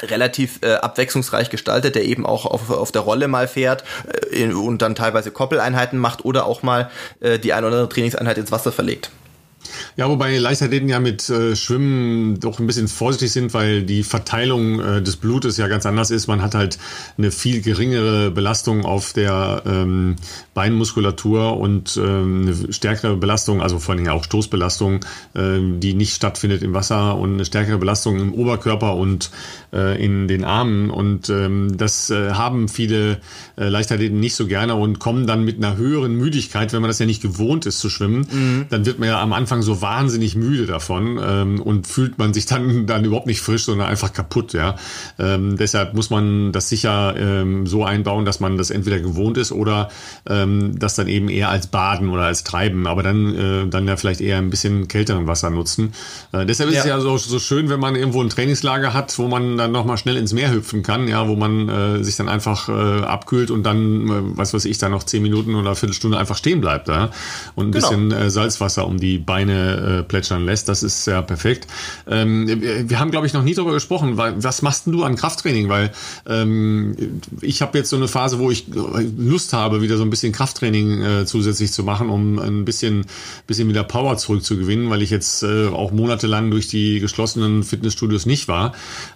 relativ 0.04 0.60
äh, 0.62 0.74
abwechslungsreich 0.76 1.50
gestaltet, 1.50 1.96
der 1.96 2.06
eben 2.06 2.26
auch 2.26 2.46
auf, 2.46 2.70
auf 2.70 2.92
der 2.92 3.02
Rolle 3.02 3.28
mal 3.28 3.48
fährt 3.48 3.84
äh, 4.32 4.52
und 4.52 4.82
dann 4.82 4.96
teilweise 4.96 5.32
Koppeleinheiten 5.32 6.00
macht 6.00 6.26
oder 6.26 6.46
auch 6.46 6.64
mal 6.64 6.90
äh, 7.20 7.40
die 7.40 7.54
ein 7.54 7.64
oder 7.64 7.74
andere 7.74 7.90
Trainingseinheit 7.90 8.38
ins 8.38 8.52
Wasser 8.52 8.72
verlegt. 8.72 9.12
Ja, 9.96 10.10
wobei 10.10 10.38
Leichtathleten 10.38 10.90
ja 10.90 11.00
mit 11.00 11.30
äh, 11.30 11.56
Schwimmen 11.56 12.40
doch 12.40 12.60
ein 12.60 12.68
bisschen 12.68 12.88
vorsichtig 12.88 13.32
sind, 13.32 13.54
weil 13.54 13.84
die 13.84 14.04
Verteilung 14.04 14.80
äh, 14.80 15.02
des 15.02 15.18
Blutes 15.18 15.58
ja 15.58 15.68
ganz 15.68 15.86
anders 15.86 16.12
ist. 16.12 16.28
Man 16.28 16.42
hat 16.42 16.56
halt 16.56 16.78
eine 17.18 17.32
viel 17.32 17.62
geringere 17.62 18.32
Belastung 18.32 18.86
auf 18.86 19.14
der 19.14 19.64
ähm, 19.66 20.16
Beinmuskulatur 20.58 21.58
und 21.58 21.98
ähm, 21.98 22.42
eine 22.42 22.74
stärkere 22.74 23.16
Belastung, 23.16 23.62
also 23.62 23.78
vor 23.78 23.94
allem 23.94 24.08
auch 24.08 24.24
Stoßbelastung, 24.24 25.02
äh, 25.36 25.60
die 25.78 25.94
nicht 25.94 26.16
stattfindet 26.16 26.64
im 26.64 26.74
Wasser 26.74 27.16
und 27.16 27.34
eine 27.34 27.46
stärkere 27.46 27.78
Belastung 27.78 28.20
im 28.20 28.34
Oberkörper 28.34 28.96
und 28.96 29.30
äh, 29.72 30.04
in 30.04 30.28
den 30.28 30.44
Armen. 30.44 30.90
Und 30.90 31.30
ähm, 31.30 31.78
das 31.78 32.10
äh, 32.10 32.32
haben 32.32 32.70
viele 32.70 33.20
äh, 33.56 33.70
Leichtathleten 33.70 34.20
nicht 34.20 34.34
so 34.34 34.48
gerne 34.48 34.74
und 34.74 34.98
kommen 34.98 35.28
dann 35.28 35.46
mit 35.46 35.58
einer 35.58 35.78
höheren 35.78 36.16
Müdigkeit, 36.16 36.74
wenn 36.74 36.82
man 36.82 36.90
das 36.90 36.98
ja 36.98 37.06
nicht 37.06 37.22
gewohnt 37.22 37.68
ist 37.68 37.78
zu 37.78 37.92
schwimmen, 37.92 38.26
mhm. 38.32 38.66
dann 38.70 38.88
wird 38.88 38.98
man 38.98 39.10
ja 39.10 39.22
am 39.22 39.34
Anfang 39.34 39.62
so 39.62 39.84
wahnsinnig 39.84 40.36
müde 40.36 40.66
davon 40.66 41.20
ähm, 41.22 41.62
und 41.62 41.86
fühlt 41.86 42.18
man 42.18 42.34
sich 42.34 42.48
dann, 42.48 42.88
dann 42.88 43.06
überhaupt 43.06 43.28
nicht 43.28 43.42
frisch, 43.42 43.66
sondern 43.66 43.88
einfach 43.88 44.12
kaputt. 44.12 44.54
Ja, 44.54 44.76
ähm, 45.20 45.56
Deshalb 45.58 45.94
muss 45.94 46.10
man 46.10 46.52
das 46.52 46.70
sicher 46.70 47.16
ähm, 47.16 47.68
so 47.68 47.84
einbauen, 47.84 48.26
dass 48.26 48.40
man 48.40 48.58
das 48.58 48.72
entweder 48.72 49.00
gewohnt 49.00 49.38
ist 49.38 49.52
oder 49.52 49.90
ähm, 50.28 50.47
das 50.78 50.96
dann 50.96 51.08
eben 51.08 51.30
eher 51.30 51.50
als 51.50 51.68
Baden 51.68 52.10
oder 52.10 52.24
als 52.24 52.44
Treiben, 52.44 52.88
aber 52.88 53.04
dann, 53.04 53.36
äh, 53.36 53.68
dann 53.68 53.88
ja 53.88 53.98
vielleicht 53.98 54.22
eher 54.22 54.38
ein 54.38 54.50
bisschen 54.50 54.88
kälteren 54.88 55.28
Wasser 55.28 55.50
nutzen. 55.50 55.94
Äh, 56.32 56.46
deshalb 56.46 56.70
ist 56.70 56.76
ja. 56.76 56.82
es 56.82 56.88
ja 56.88 57.00
so, 57.00 57.18
so 57.18 57.40
schön, 57.40 57.70
wenn 57.70 57.80
man 57.80 57.96
irgendwo 57.96 58.22
ein 58.22 58.30
Trainingslager 58.30 58.94
hat, 58.94 59.18
wo 59.18 59.28
man 59.28 59.58
dann 59.58 59.72
nochmal 59.72 59.98
schnell 59.98 60.18
ins 60.18 60.34
Meer 60.34 60.52
hüpfen 60.52 60.84
kann, 60.84 61.08
ja, 61.08 61.28
wo 61.28 61.36
man 61.36 61.70
äh, 61.70 62.04
sich 62.04 62.16
dann 62.16 62.30
einfach 62.30 62.70
äh, 62.70 63.04
abkühlt 63.04 63.52
und 63.52 63.64
dann, 63.64 64.08
äh, 64.08 64.38
was 64.38 64.54
weiß 64.54 64.66
ich, 64.66 64.78
da 64.78 64.90
noch 64.90 65.04
zehn 65.04 65.22
Minuten 65.22 65.56
oder 65.56 65.70
eine 65.70 65.76
Viertelstunde 65.76 66.18
einfach 66.18 66.38
stehen 66.38 66.62
bleibt, 66.62 66.88
ja, 66.88 67.10
und 67.56 67.68
ein 67.68 67.72
genau. 67.72 67.90
bisschen 67.90 68.12
äh, 68.12 68.30
Salzwasser 68.30 68.88
um 68.88 69.00
die 69.00 69.18
Beine 69.18 70.00
äh, 70.00 70.04
plätschern 70.04 70.46
lässt. 70.46 70.70
Das 70.70 70.84
ist 70.84 71.08
ja 71.08 71.22
perfekt. 71.22 71.68
Ähm, 72.08 72.48
wir 72.90 73.00
haben, 73.00 73.12
glaube 73.12 73.28
ich, 73.28 73.34
noch 73.34 73.44
nie 73.44 73.54
darüber 73.54 73.74
gesprochen, 73.74 74.18
weil 74.18 74.42
was 74.44 74.62
machst 74.62 74.86
denn 74.86 74.94
du 74.94 75.04
an 75.04 75.16
Krafttraining? 75.16 75.70
Weil 75.70 75.92
ähm, 76.28 76.96
ich 77.42 77.62
habe 77.62 77.78
jetzt 77.78 77.90
so 77.90 77.96
eine 77.96 78.08
Phase, 78.08 78.40
wo 78.40 78.52
ich 78.52 78.66
Lust 79.18 79.54
habe, 79.54 79.82
wieder 79.82 79.98
so 79.98 80.04
ein 80.04 80.10
bisschen 80.10 80.32
Krafttraining 80.38 81.02
äh, 81.02 81.26
zusätzlich 81.26 81.72
zu 81.72 81.84
machen, 81.84 82.10
um 82.10 82.38
ein 82.38 82.64
bisschen, 82.64 83.08
bisschen 83.48 83.68
wieder 83.70 83.84
Power 83.84 84.18
zurückzugewinnen, 84.18 84.92
weil 84.92 85.02
ich 85.02 85.10
jetzt 85.10 85.42
äh, 85.42 85.68
auch 85.68 85.92
monatelang 85.92 86.52
durch 86.52 86.68
die 86.68 87.00
geschlossenen 87.00 87.64
Fitnessstudios 87.64 88.28
nicht 88.28 88.48
war. 88.48 88.74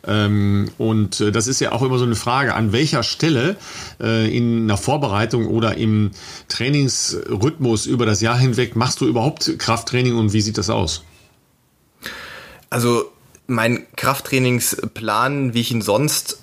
Ähm, 0.08 0.72
und 0.80 1.22
äh, 1.22 1.32
das 1.32 1.46
ist 1.46 1.60
ja 1.60 1.74
auch 1.74 1.84
immer 1.84 2.00
so 2.00 2.06
eine 2.06 2.16
Frage, 2.16 2.56
an 2.56 2.72
welcher 2.72 3.04
Stelle 3.04 3.56
äh, 4.01 4.36
in 4.36 4.63
einer 4.63 4.78
Vorbereitung 4.78 5.46
oder 5.46 5.78
im 5.78 6.10
Trainingsrhythmus 6.48 7.86
über 7.86 8.08
das 8.08 8.22
Jahr 8.22 8.38
hinweg 8.38 8.75
machst 8.75 9.00
du 9.00 9.06
überhaupt 9.06 9.60
Krafttraining 9.60 10.16
und 10.16 10.34
wie 10.34 10.42
sieht 10.42 10.58
das 10.58 10.72
aus? 10.72 11.04
Also 12.72 13.12
mein 13.46 13.86
Krafttrainingsplan, 13.96 15.54
wie 15.54 15.62
ich 15.62 15.72
ihn 15.72 15.84
sonst 15.84 16.41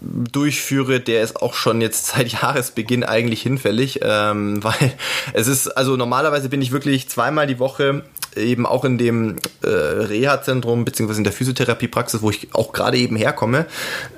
durchführe, 0.00 1.00
der 1.00 1.22
ist 1.22 1.40
auch 1.40 1.54
schon 1.54 1.80
jetzt 1.80 2.06
seit 2.14 2.28
Jahresbeginn 2.28 3.04
eigentlich 3.04 3.42
hinfällig, 3.42 4.00
ähm, 4.02 4.62
weil 4.62 4.92
es 5.32 5.46
ist, 5.46 5.68
also 5.68 5.96
normalerweise 5.96 6.48
bin 6.48 6.62
ich 6.62 6.72
wirklich 6.72 7.08
zweimal 7.08 7.46
die 7.46 7.58
Woche 7.58 8.04
eben 8.36 8.66
auch 8.66 8.84
in 8.84 8.98
dem 8.98 9.36
äh, 9.62 9.68
Reha-Zentrum 9.68 10.84
beziehungsweise 10.84 11.20
in 11.20 11.24
der 11.24 11.32
Physiotherapiepraxis, 11.32 12.22
wo 12.22 12.30
ich 12.30 12.48
auch 12.52 12.72
gerade 12.72 12.96
eben 12.96 13.16
herkomme, 13.16 13.66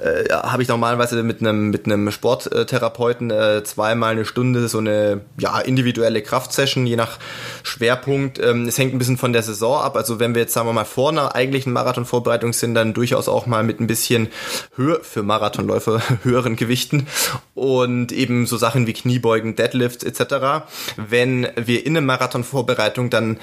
äh, 0.03 0.33
habe 0.33 0.63
ich 0.63 0.69
normalerweise 0.69 1.23
mit 1.23 1.41
einem 1.41 1.71
mit 1.71 1.87
Sporttherapeuten 2.13 3.31
äh, 3.31 3.63
zweimal 3.65 4.13
eine 4.13 4.25
Stunde 4.25 4.69
so 4.69 4.79
eine 4.79 5.21
ja 5.39 5.59
individuelle 5.61 6.23
Kraftsession, 6.23 6.87
je 6.87 6.97
nach 6.97 7.19
Schwerpunkt. 7.63 8.39
Ähm, 8.39 8.67
es 8.67 8.79
hängt 8.79 8.95
ein 8.95 8.99
bisschen 8.99 9.19
von 9.19 9.33
der 9.33 9.43
Saison 9.43 9.81
ab. 9.81 9.97
Also 9.97 10.21
wenn 10.21 10.35
wir 10.35 10.43
jetzt 10.43 10.55
sagen 10.55 10.69
wir 10.69 10.73
mal 10.73 10.85
vor 10.85 11.11
einer 11.11 11.35
eigentlichen 11.35 11.73
Marathonvorbereitung 11.73 12.53
sind, 12.53 12.75
dann 12.75 12.95
durchaus 12.95 13.29
auch 13.29 13.47
mal 13.47 13.63
mit 13.63 13.81
ein 13.81 13.87
bisschen 13.87 14.29
Höhe 14.77 15.01
für 15.03 15.23
Marathonläufer 15.23 16.03
höheren 16.23 16.57
Gewichten 16.57 17.07
und 17.55 18.13
eben 18.13 18.47
so 18.47 18.57
Sachen 18.57 18.87
wie 18.87 18.93
Kniebeugen, 18.93 19.57
Deadlifts 19.57 20.05
etc. 20.05 20.67
Wenn 20.97 21.49
wir 21.57 21.85
in 21.87 21.97
eine 21.97 22.07
Marathonvorbereitung 22.07 23.11
dann 23.11 23.39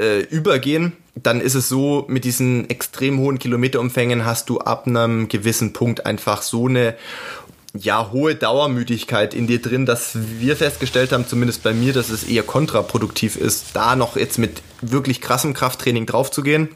äh, 0.00 0.20
übergehen, 0.20 0.92
dann 1.14 1.40
ist 1.40 1.54
es 1.54 1.68
so, 1.68 2.06
mit 2.08 2.24
diesen 2.24 2.70
extrem 2.70 3.18
hohen 3.18 3.38
Kilometerumfängen 3.38 4.24
hast 4.24 4.48
du 4.48 4.58
ab 4.58 4.86
einem 4.86 5.28
gewissen 5.28 5.72
Punkt 5.72 6.06
einfach 6.06 6.42
so 6.42 6.66
eine 6.66 6.96
ja, 7.78 8.10
hohe 8.10 8.34
Dauermüdigkeit 8.34 9.34
in 9.34 9.46
dir 9.46 9.62
drin, 9.62 9.86
dass 9.86 10.12
wir 10.14 10.56
festgestellt 10.56 11.12
haben, 11.12 11.26
zumindest 11.26 11.62
bei 11.62 11.72
mir, 11.72 11.92
dass 11.92 12.10
es 12.10 12.24
eher 12.24 12.42
kontraproduktiv 12.42 13.36
ist, 13.36 13.66
da 13.74 13.94
noch 13.94 14.16
jetzt 14.16 14.38
mit 14.38 14.62
wirklich 14.80 15.20
krassem 15.20 15.54
Krafttraining 15.54 16.06
draufzugehen. 16.06 16.68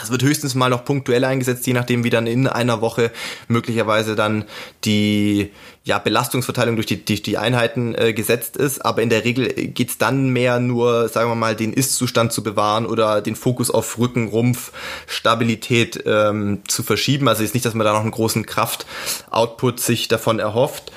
Es 0.00 0.08
wird 0.08 0.22
höchstens 0.22 0.54
mal 0.54 0.68
noch 0.68 0.84
punktuell 0.84 1.24
eingesetzt, 1.24 1.66
je 1.66 1.72
nachdem, 1.72 2.04
wie 2.04 2.10
dann 2.10 2.28
in 2.28 2.46
einer 2.46 2.80
Woche 2.80 3.10
möglicherweise 3.48 4.14
dann 4.14 4.44
die 4.84 5.50
ja, 5.82 5.98
Belastungsverteilung 5.98 6.76
durch 6.76 6.86
die, 6.86 7.04
durch 7.04 7.22
die 7.22 7.38
Einheiten 7.38 7.96
äh, 7.96 8.12
gesetzt 8.12 8.56
ist. 8.56 8.84
Aber 8.84 9.02
in 9.02 9.08
der 9.08 9.24
Regel 9.24 9.48
geht's 9.48 9.98
dann 9.98 10.28
mehr 10.28 10.60
nur, 10.60 11.08
sagen 11.08 11.28
wir 11.28 11.34
mal, 11.34 11.56
den 11.56 11.72
Ist-Zustand 11.72 12.32
zu 12.32 12.44
bewahren 12.44 12.86
oder 12.86 13.20
den 13.20 13.34
Fokus 13.34 13.68
auf 13.68 13.98
Rücken, 13.98 14.28
Rumpf, 14.28 14.70
Stabilität 15.08 16.04
ähm, 16.06 16.62
zu 16.68 16.84
verschieben. 16.84 17.26
Also 17.26 17.42
ist 17.42 17.54
nicht, 17.54 17.66
dass 17.66 17.74
man 17.74 17.84
da 17.84 17.92
noch 17.92 18.02
einen 18.02 18.12
großen 18.12 18.46
Kraftoutput 18.46 19.80
sich 19.80 20.06
davon 20.06 20.38
erhofft. 20.38 20.92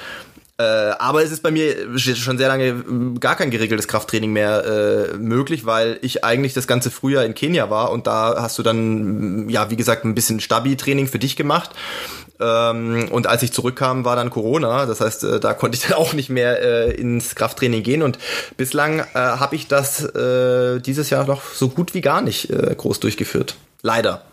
Äh, 0.58 0.64
aber 0.64 1.24
es 1.24 1.32
ist 1.32 1.42
bei 1.42 1.50
mir 1.50 1.98
schon 1.98 2.38
sehr 2.38 2.48
lange 2.48 3.16
gar 3.20 3.36
kein 3.36 3.50
geregeltes 3.50 3.88
Krafttraining 3.88 4.32
mehr 4.32 4.64
äh, 5.14 5.18
möglich, 5.18 5.66
weil 5.66 5.98
ich 6.02 6.24
eigentlich 6.24 6.54
das 6.54 6.68
ganze 6.68 6.92
Frühjahr 6.92 7.26
in 7.26 7.34
Kenia 7.34 7.72
war 7.72 7.92
und 7.92 8.06
da 8.06 8.36
hast 8.40 8.60
du 8.60 8.64
dann, 8.64 9.50
ja, 9.50 9.72
wie 9.72 9.76
gesagt, 9.76 10.06
ein 10.06 10.14
bisschen 10.14 10.40
Stabi-Training 10.40 11.08
für 11.08 11.18
dich 11.18 11.36
gemacht. 11.36 11.72
Ähm, 12.40 13.08
und 13.12 13.28
als 13.28 13.42
ich 13.44 13.52
zurückkam, 13.52 14.06
war 14.06 14.16
dann 14.16 14.30
Corona. 14.30 14.86
Das 14.86 15.02
heißt, 15.02 15.24
äh, 15.24 15.40
da 15.40 15.54
konnte 15.54 15.78
ich 15.78 15.88
dann 15.88 15.94
auch 15.98 16.14
nicht 16.14 16.30
mehr 16.30 16.62
äh, 16.62 16.92
ins 16.92 17.36
Krafttraining 17.36 17.84
gehen. 17.84 18.04
Und 18.04 18.20
bislang 18.58 19.00
äh, 19.00 19.06
habe 19.14 19.56
ich 19.56 19.68
das 19.68 20.04
äh, 20.04 20.80
dieses 20.80 21.10
Jahr 21.10 21.26
noch 21.26 21.44
so 21.54 21.70
gut 21.70 21.94
wie 21.94 22.02
gar 22.02 22.22
nicht 22.22 22.50
äh, 22.50 22.76
groß 22.78 23.00
durchgeführt. 23.00 23.56
Leider. 23.82 24.24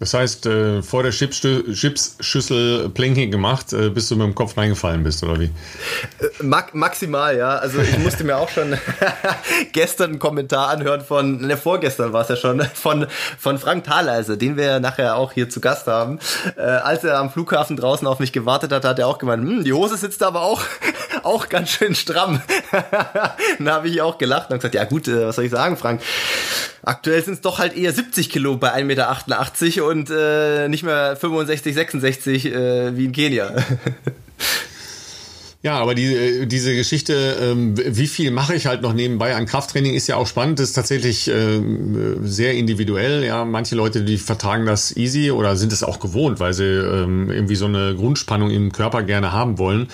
Das 0.00 0.14
heißt, 0.14 0.46
äh, 0.46 0.82
vor 0.82 1.02
der 1.02 1.10
Chipsschüssel 1.10 2.88
Planking 2.90 3.32
gemacht, 3.32 3.72
äh, 3.72 3.90
bis 3.90 4.08
du 4.08 4.14
mit 4.14 4.26
dem 4.26 4.34
Kopf 4.34 4.56
reingefallen 4.56 5.02
bist, 5.02 5.24
oder 5.24 5.40
wie? 5.40 5.46
Äh, 5.46 6.42
Mag 6.42 6.72
maximal, 6.72 7.36
ja. 7.36 7.56
Also 7.56 7.80
ich 7.80 7.98
musste 7.98 8.22
mir 8.22 8.36
auch 8.36 8.48
schon 8.48 8.78
gestern 9.72 10.10
einen 10.10 10.18
Kommentar 10.20 10.68
anhören 10.68 11.00
von, 11.00 11.40
ne, 11.40 11.56
vorgestern 11.56 12.12
war 12.12 12.22
es 12.22 12.28
ja 12.28 12.36
schon, 12.36 12.60
von, 12.74 13.06
von 13.38 13.58
Frank 13.58 13.84
Thaleise, 13.84 14.38
den 14.38 14.56
wir 14.56 14.78
nachher 14.78 15.16
auch 15.16 15.32
hier 15.32 15.50
zu 15.50 15.60
Gast 15.60 15.88
haben. 15.88 16.20
Äh, 16.56 16.60
als 16.60 17.02
er 17.02 17.18
am 17.18 17.30
Flughafen 17.30 17.76
draußen 17.76 18.06
auf 18.06 18.20
mich 18.20 18.32
gewartet 18.32 18.70
hat, 18.70 18.84
hat 18.84 19.00
er 19.00 19.08
auch 19.08 19.18
gemeint, 19.18 19.42
hm, 19.42 19.64
die 19.64 19.72
Hose 19.72 19.96
sitzt 19.96 20.22
aber 20.22 20.42
auch, 20.42 20.62
auch 21.24 21.48
ganz 21.48 21.70
schön 21.70 21.96
stramm. 21.96 22.40
Dann 23.58 23.68
habe 23.68 23.88
ich 23.88 24.00
auch 24.00 24.16
gelacht 24.18 24.50
und 24.50 24.58
gesagt, 24.58 24.76
ja 24.76 24.84
gut, 24.84 25.08
äh, 25.08 25.26
was 25.26 25.36
soll 25.36 25.46
ich 25.46 25.50
sagen, 25.50 25.76
Frank? 25.76 26.00
Aktuell 26.82 27.22
sind 27.22 27.34
es 27.34 27.40
doch 27.40 27.58
halt 27.58 27.76
eher 27.76 27.92
70 27.92 28.30
Kilo 28.30 28.56
bei 28.56 28.72
1,88 28.72 28.84
Meter 28.84 29.87
und 29.88 30.10
äh, 30.10 30.68
nicht 30.68 30.84
mehr 30.84 31.16
65, 31.16 31.74
66 31.74 32.46
äh, 32.46 32.96
wie 32.96 33.06
in 33.06 33.12
Kenia. 33.12 33.52
Ja, 35.60 35.76
aber 35.80 35.96
die, 35.96 36.14
äh, 36.14 36.46
diese 36.46 36.72
Geschichte, 36.76 37.36
ähm, 37.42 37.74
wie 37.76 38.06
viel 38.06 38.30
mache 38.30 38.54
ich 38.54 38.66
halt 38.66 38.80
noch 38.82 38.92
nebenbei 38.92 39.34
an 39.34 39.44
Krafttraining, 39.44 39.92
ist 39.92 40.06
ja 40.06 40.14
auch 40.14 40.28
spannend. 40.28 40.60
Das 40.60 40.68
ist 40.68 40.74
tatsächlich 40.74 41.26
ähm, 41.26 42.20
sehr 42.22 42.54
individuell. 42.54 43.24
Ja, 43.24 43.44
manche 43.44 43.74
Leute, 43.74 44.04
die 44.04 44.18
vertragen 44.18 44.66
das 44.66 44.96
easy 44.96 45.32
oder 45.32 45.56
sind 45.56 45.72
es 45.72 45.82
auch 45.82 45.98
gewohnt, 45.98 46.38
weil 46.38 46.52
sie 46.52 46.62
ähm, 46.62 47.32
irgendwie 47.32 47.56
so 47.56 47.64
eine 47.64 47.96
Grundspannung 47.96 48.50
im 48.50 48.70
Körper 48.70 49.02
gerne 49.02 49.32
haben 49.32 49.58
wollen. 49.58 49.88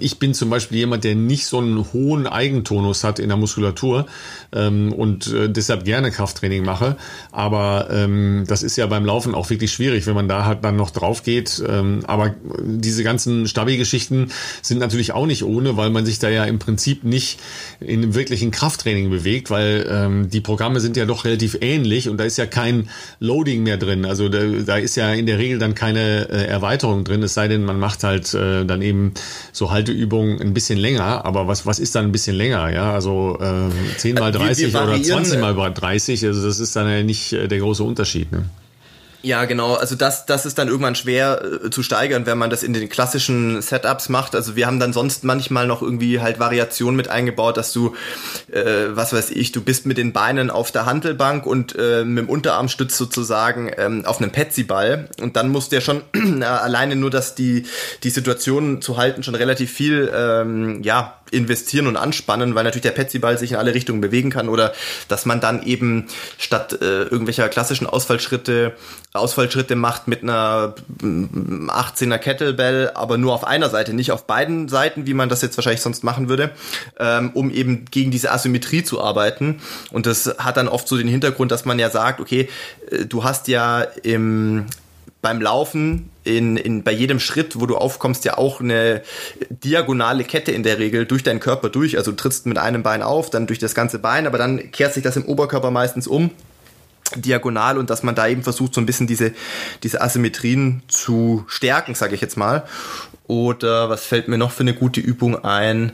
ich 0.00 0.18
bin 0.18 0.34
zum 0.34 0.50
Beispiel 0.50 0.78
jemand, 0.78 1.04
der 1.04 1.14
nicht 1.14 1.46
so 1.46 1.58
einen 1.58 1.92
hohen 1.92 2.26
Eigentonus 2.26 3.04
hat 3.04 3.18
in 3.18 3.28
der 3.28 3.36
Muskulatur 3.36 4.06
und 4.52 5.32
äh, 5.32 5.48
deshalb 5.48 5.84
gerne 5.84 6.10
Krafttraining 6.10 6.64
mache. 6.64 6.96
Aber 7.30 7.88
das 8.46 8.62
ist 8.62 8.76
ja 8.76 8.86
beim 8.86 9.04
Laufen 9.04 9.34
auch 9.34 9.50
wirklich 9.50 9.72
schwierig, 9.72 10.06
wenn 10.06 10.14
man 10.14 10.28
da 10.28 10.44
halt 10.44 10.64
dann 10.64 10.76
noch 10.76 10.90
drauf 10.90 11.22
geht. 11.22 11.62
aber 12.06 12.34
diese 12.64 13.02
ganzen 13.02 13.48
Stabi-Geschichten 13.48 14.30
sind 14.60 14.78
natürlich 14.78 14.91
natürlich 14.92 15.12
auch 15.12 15.24
nicht 15.24 15.42
ohne, 15.42 15.78
weil 15.78 15.88
man 15.88 16.04
sich 16.04 16.18
da 16.18 16.28
ja 16.28 16.44
im 16.44 16.58
Prinzip 16.58 17.02
nicht 17.02 17.40
in 17.80 18.02
einem 18.02 18.14
wirklichen 18.14 18.50
Krafttraining 18.50 19.08
bewegt, 19.08 19.50
weil 19.50 19.86
ähm, 19.90 20.28
die 20.28 20.42
Programme 20.42 20.80
sind 20.80 20.98
ja 20.98 21.06
doch 21.06 21.24
relativ 21.24 21.56
ähnlich 21.62 22.10
und 22.10 22.18
da 22.18 22.24
ist 22.24 22.36
ja 22.36 22.44
kein 22.44 22.90
Loading 23.18 23.62
mehr 23.62 23.78
drin. 23.78 24.04
Also 24.04 24.28
da, 24.28 24.40
da 24.44 24.76
ist 24.76 24.96
ja 24.96 25.12
in 25.14 25.24
der 25.24 25.38
Regel 25.38 25.58
dann 25.58 25.74
keine 25.74 26.28
äh, 26.28 26.44
Erweiterung 26.44 27.04
drin, 27.04 27.22
es 27.22 27.32
sei 27.32 27.48
denn, 27.48 27.64
man 27.64 27.78
macht 27.78 28.04
halt 28.04 28.34
äh, 28.34 28.66
dann 28.66 28.82
eben 28.82 29.14
so 29.52 29.70
Halteübungen 29.70 30.42
ein 30.42 30.52
bisschen 30.52 30.78
länger. 30.78 31.24
Aber 31.24 31.48
was, 31.48 31.64
was 31.64 31.78
ist 31.78 31.94
dann 31.94 32.04
ein 32.06 32.12
bisschen 32.12 32.36
länger? 32.36 32.70
Ja, 32.70 32.92
also 32.92 33.38
äh, 33.40 33.96
10 33.96 34.16
mal 34.16 34.30
30 34.30 34.74
wir, 34.74 34.80
wir 34.80 34.82
oder 34.88 35.02
20 35.02 35.40
mal 35.40 35.54
30, 35.54 36.26
also 36.26 36.46
das 36.46 36.60
ist 36.60 36.76
dann 36.76 36.90
ja 36.90 37.02
nicht 37.02 37.32
äh, 37.32 37.48
der 37.48 37.60
große 37.60 37.82
Unterschied. 37.82 38.30
Ne? 38.30 38.44
Ja, 39.22 39.44
genau. 39.44 39.74
Also 39.74 39.94
das, 39.94 40.26
das 40.26 40.46
ist 40.46 40.58
dann 40.58 40.66
irgendwann 40.66 40.96
schwer 40.96 41.42
äh, 41.64 41.70
zu 41.70 41.84
steigern, 41.84 42.26
wenn 42.26 42.38
man 42.38 42.50
das 42.50 42.64
in 42.64 42.72
den 42.72 42.88
klassischen 42.88 43.62
Setups 43.62 44.08
macht. 44.08 44.34
Also 44.34 44.56
wir 44.56 44.66
haben 44.66 44.80
dann 44.80 44.92
sonst 44.92 45.22
manchmal 45.22 45.68
noch 45.68 45.80
irgendwie 45.80 46.20
halt 46.20 46.40
Variationen 46.40 46.96
mit 46.96 47.06
eingebaut, 47.06 47.56
dass 47.56 47.72
du, 47.72 47.94
äh, 48.50 48.88
was 48.90 49.12
weiß 49.12 49.30
ich, 49.30 49.52
du 49.52 49.62
bist 49.62 49.86
mit 49.86 49.96
den 49.96 50.12
Beinen 50.12 50.50
auf 50.50 50.72
der 50.72 50.86
Handelbank 50.86 51.46
und 51.46 51.76
äh, 51.78 52.04
mit 52.04 52.24
dem 52.24 52.28
Unterarmstütz 52.28 52.98
sozusagen 52.98 53.70
ähm, 53.78 54.04
auf 54.04 54.20
einem 54.20 54.32
Petsyball. 54.32 55.08
Und 55.20 55.36
dann 55.36 55.50
musst 55.50 55.70
du 55.70 55.76
ja 55.76 55.82
schon 55.82 56.02
alleine 56.42 56.96
nur, 56.96 57.10
dass 57.10 57.36
die, 57.36 57.64
die 58.02 58.10
Situation 58.10 58.82
zu 58.82 58.96
halten 58.96 59.22
schon 59.22 59.36
relativ 59.36 59.72
viel, 59.72 60.12
ähm, 60.12 60.82
ja, 60.82 61.22
investieren 61.32 61.86
und 61.86 61.96
anspannen, 61.96 62.54
weil 62.54 62.64
natürlich 62.64 62.82
der 62.82 62.90
Petsyball 62.90 63.38
sich 63.38 63.52
in 63.52 63.56
alle 63.56 63.74
Richtungen 63.74 64.00
bewegen 64.00 64.30
kann 64.30 64.48
oder 64.48 64.72
dass 65.08 65.24
man 65.24 65.40
dann 65.40 65.62
eben 65.62 66.06
statt 66.38 66.78
äh, 66.80 67.04
irgendwelcher 67.04 67.48
klassischen 67.48 67.86
Ausfallschritte 67.86 68.74
Ausfallschritte 69.14 69.76
macht 69.76 70.08
mit 70.08 70.22
einer 70.22 70.74
18er 71.02 72.16
Kettlebell, 72.16 72.92
aber 72.94 73.18
nur 73.18 73.34
auf 73.34 73.44
einer 73.44 73.68
Seite, 73.68 73.92
nicht 73.92 74.10
auf 74.10 74.26
beiden 74.26 74.68
Seiten, 74.68 75.06
wie 75.06 75.12
man 75.12 75.28
das 75.28 75.42
jetzt 75.42 75.56
wahrscheinlich 75.58 75.82
sonst 75.82 76.02
machen 76.02 76.30
würde, 76.30 76.50
ähm, 76.98 77.30
um 77.34 77.50
eben 77.50 77.84
gegen 77.90 78.10
diese 78.10 78.32
Asymmetrie 78.32 78.84
zu 78.84 79.02
arbeiten. 79.02 79.60
Und 79.90 80.06
das 80.06 80.34
hat 80.38 80.56
dann 80.56 80.66
oft 80.66 80.88
so 80.88 80.96
den 80.96 81.08
Hintergrund, 81.08 81.52
dass 81.52 81.66
man 81.66 81.78
ja 81.78 81.90
sagt, 81.90 82.20
okay, 82.20 82.48
äh, 82.90 83.04
du 83.04 83.22
hast 83.22 83.48
ja 83.48 83.82
im 84.02 84.66
beim 85.20 85.40
Laufen 85.40 86.10
in, 86.24 86.56
in, 86.56 86.82
bei 86.82 86.90
jedem 86.90 87.20
Schritt, 87.20 87.60
wo 87.60 87.66
du 87.66 87.76
aufkommst, 87.76 88.24
ja 88.24 88.38
auch 88.38 88.60
eine 88.60 89.02
diagonale 89.50 90.24
Kette 90.24 90.50
in 90.50 90.64
der 90.64 90.78
Regel 90.78 91.06
durch 91.06 91.22
deinen 91.22 91.38
Körper 91.38 91.68
durch. 91.68 91.96
Also 91.96 92.10
du 92.10 92.16
trittst 92.16 92.46
mit 92.46 92.58
einem 92.58 92.82
Bein 92.82 93.02
auf, 93.02 93.30
dann 93.30 93.46
durch 93.46 93.60
das 93.60 93.74
ganze 93.74 94.00
Bein, 94.00 94.26
aber 94.26 94.36
dann 94.36 94.72
kehrt 94.72 94.94
sich 94.94 95.04
das 95.04 95.16
im 95.16 95.24
Oberkörper 95.24 95.70
meistens 95.70 96.08
um 96.08 96.30
diagonal 97.16 97.78
und 97.78 97.90
dass 97.90 98.02
man 98.02 98.14
da 98.14 98.26
eben 98.26 98.42
versucht, 98.42 98.74
so 98.74 98.80
ein 98.80 98.86
bisschen 98.86 99.06
diese, 99.06 99.32
diese 99.82 100.00
Asymmetrien 100.00 100.82
zu 100.88 101.44
stärken, 101.46 101.94
sage 101.94 102.14
ich 102.14 102.20
jetzt 102.20 102.36
mal. 102.36 102.64
Oder 103.26 103.88
was 103.88 104.04
fällt 104.04 104.28
mir 104.28 104.38
noch 104.38 104.50
für 104.50 104.62
eine 104.62 104.74
gute 104.74 105.00
Übung 105.00 105.44
ein? 105.44 105.92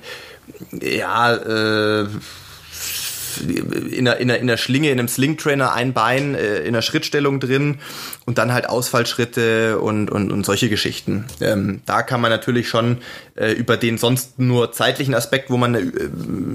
Ja, 0.72 1.34
äh, 1.34 2.06
in 3.40 4.08
einer, 4.08 4.16
in, 4.18 4.30
einer, 4.30 4.38
in 4.38 4.48
einer 4.48 4.56
Schlinge, 4.56 4.90
in 4.90 4.98
einem 4.98 5.08
Sling-Trainer 5.08 5.72
ein 5.72 5.92
Bein 5.92 6.34
äh, 6.34 6.58
in 6.58 6.68
einer 6.68 6.82
Schrittstellung 6.82 7.40
drin 7.40 7.78
und 8.26 8.38
dann 8.38 8.52
halt 8.52 8.68
Ausfallschritte 8.68 9.78
und, 9.78 10.10
und, 10.10 10.32
und 10.32 10.44
solche 10.44 10.68
Geschichten. 10.68 11.24
Ähm, 11.40 11.80
da 11.86 12.02
kann 12.02 12.20
man 12.20 12.30
natürlich 12.30 12.68
schon 12.68 12.98
äh, 13.34 13.52
über 13.52 13.76
den 13.76 13.98
sonst 13.98 14.38
nur 14.38 14.72
zeitlichen 14.72 15.14
Aspekt, 15.14 15.50
wo 15.50 15.56
man 15.56 15.74
eine, 15.74 15.86
äh, 15.86 16.08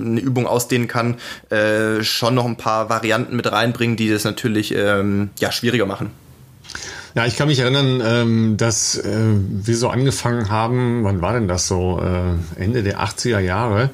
eine 0.05 0.19
Übung 0.19 0.47
ausdehnen 0.47 0.87
kann, 0.87 1.15
äh, 1.49 2.03
schon 2.03 2.35
noch 2.35 2.45
ein 2.45 2.57
paar 2.57 2.89
Varianten 2.89 3.35
mit 3.35 3.51
reinbringen, 3.51 3.95
die 3.95 4.09
das 4.09 4.23
natürlich 4.23 4.73
ähm, 4.75 5.29
ja, 5.39 5.51
schwieriger 5.51 5.85
machen. 5.85 6.11
Ja, 7.15 7.27
ich 7.27 7.35
kann 7.35 7.47
mich 7.47 7.59
erinnern, 7.59 8.01
ähm, 8.03 8.57
dass 8.57 8.97
äh, 8.97 9.11
wir 9.11 9.77
so 9.77 9.89
angefangen 9.89 10.49
haben, 10.49 11.03
wann 11.03 11.21
war 11.21 11.33
denn 11.33 11.47
das 11.47 11.67
so? 11.67 12.01
Äh, 12.01 12.61
Ende 12.61 12.81
der 12.81 13.01
80er 13.01 13.39
Jahre 13.39 13.91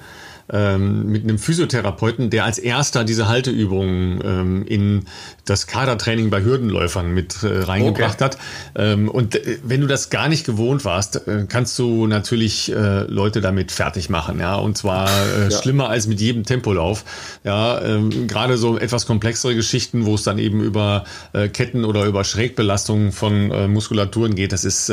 ähm, 0.51 1.07
mit 1.07 1.23
einem 1.23 1.37
Physiotherapeuten, 1.37 2.29
der 2.29 2.45
als 2.45 2.57
erster 2.57 3.03
diese 3.03 3.27
Halteübungen 3.27 4.21
ähm, 4.23 4.65
in 4.65 5.05
das 5.45 5.67
Kadertraining 5.67 6.29
bei 6.29 6.43
Hürdenläufern 6.43 7.13
mit 7.13 7.43
äh, 7.43 7.59
reingebracht 7.59 8.21
okay. 8.21 8.23
hat. 8.23 8.37
Ähm, 8.75 9.09
und 9.09 9.35
äh, 9.35 9.57
wenn 9.63 9.81
du 9.81 9.87
das 9.87 10.09
gar 10.09 10.29
nicht 10.29 10.45
gewohnt 10.45 10.85
warst, 10.85 11.27
äh, 11.27 11.45
kannst 11.47 11.77
du 11.79 12.07
natürlich 12.07 12.71
äh, 12.71 13.01
Leute 13.03 13.41
damit 13.41 13.71
fertig 13.71 14.09
machen, 14.09 14.39
ja, 14.39 14.55
und 14.55 14.77
zwar 14.77 15.09
äh, 15.09 15.43
ja. 15.43 15.51
schlimmer 15.51 15.89
als 15.89 16.07
mit 16.07 16.21
jedem 16.21 16.43
Tempolauf. 16.43 17.05
Ja, 17.43 17.81
ähm, 17.81 18.27
gerade 18.27 18.57
so 18.57 18.77
etwas 18.77 19.05
komplexere 19.05 19.55
Geschichten, 19.55 20.05
wo 20.05 20.15
es 20.15 20.23
dann 20.23 20.39
eben 20.39 20.61
über 20.61 21.03
äh, 21.33 21.47
Ketten 21.47 21.85
oder 21.85 22.05
über 22.05 22.23
Schrägbelastungen 22.23 23.11
von 23.11 23.49
Muskulaturen 23.71 24.35
geht, 24.35 24.51
das 24.51 24.65
ist 24.65 24.91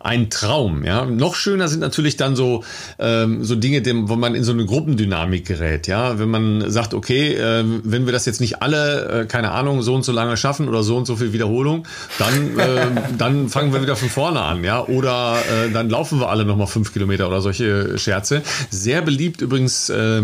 ein 0.00 0.30
Traum. 0.30 0.82
Ja, 0.82 1.04
noch 1.04 1.34
schöner 1.34 1.68
sind 1.68 1.80
natürlich 1.80 2.16
dann 2.16 2.34
so 2.34 2.64
ähm, 2.98 3.44
so 3.44 3.54
Dinge, 3.54 3.82
dem, 3.82 4.08
wo 4.08 4.16
man 4.16 4.34
in 4.34 4.44
so 4.44 4.52
eine 4.52 4.64
Gruppendynamik 4.64 5.46
gerät. 5.46 5.86
Ja, 5.86 6.18
wenn 6.18 6.30
man 6.30 6.70
sagt, 6.70 6.94
okay, 6.94 7.34
äh, 7.34 7.64
wenn 7.84 8.06
wir 8.06 8.12
das 8.12 8.24
jetzt 8.24 8.40
nicht 8.40 8.62
alle, 8.62 9.22
äh, 9.22 9.26
keine 9.26 9.50
Ahnung, 9.50 9.82
so 9.82 9.94
und 9.94 10.02
so 10.02 10.12
lange 10.12 10.38
schaffen 10.38 10.68
oder 10.68 10.82
so 10.82 10.96
und 10.96 11.06
so 11.06 11.16
viel 11.16 11.34
Wiederholung, 11.34 11.86
dann 12.18 12.58
äh, 12.58 12.86
dann 13.18 13.50
fangen 13.50 13.74
wir 13.74 13.82
wieder 13.82 13.94
von 13.94 14.08
vorne 14.08 14.40
an. 14.40 14.64
Ja, 14.64 14.82
oder 14.86 15.36
äh, 15.36 15.70
dann 15.70 15.90
laufen 15.90 16.18
wir 16.18 16.30
alle 16.30 16.46
noch 16.46 16.56
mal 16.56 16.66
fünf 16.66 16.94
Kilometer 16.94 17.28
oder 17.28 17.42
solche 17.42 17.98
Scherze. 17.98 18.40
Sehr 18.70 19.02
beliebt 19.02 19.42
übrigens 19.42 19.90
äh, 19.90 20.22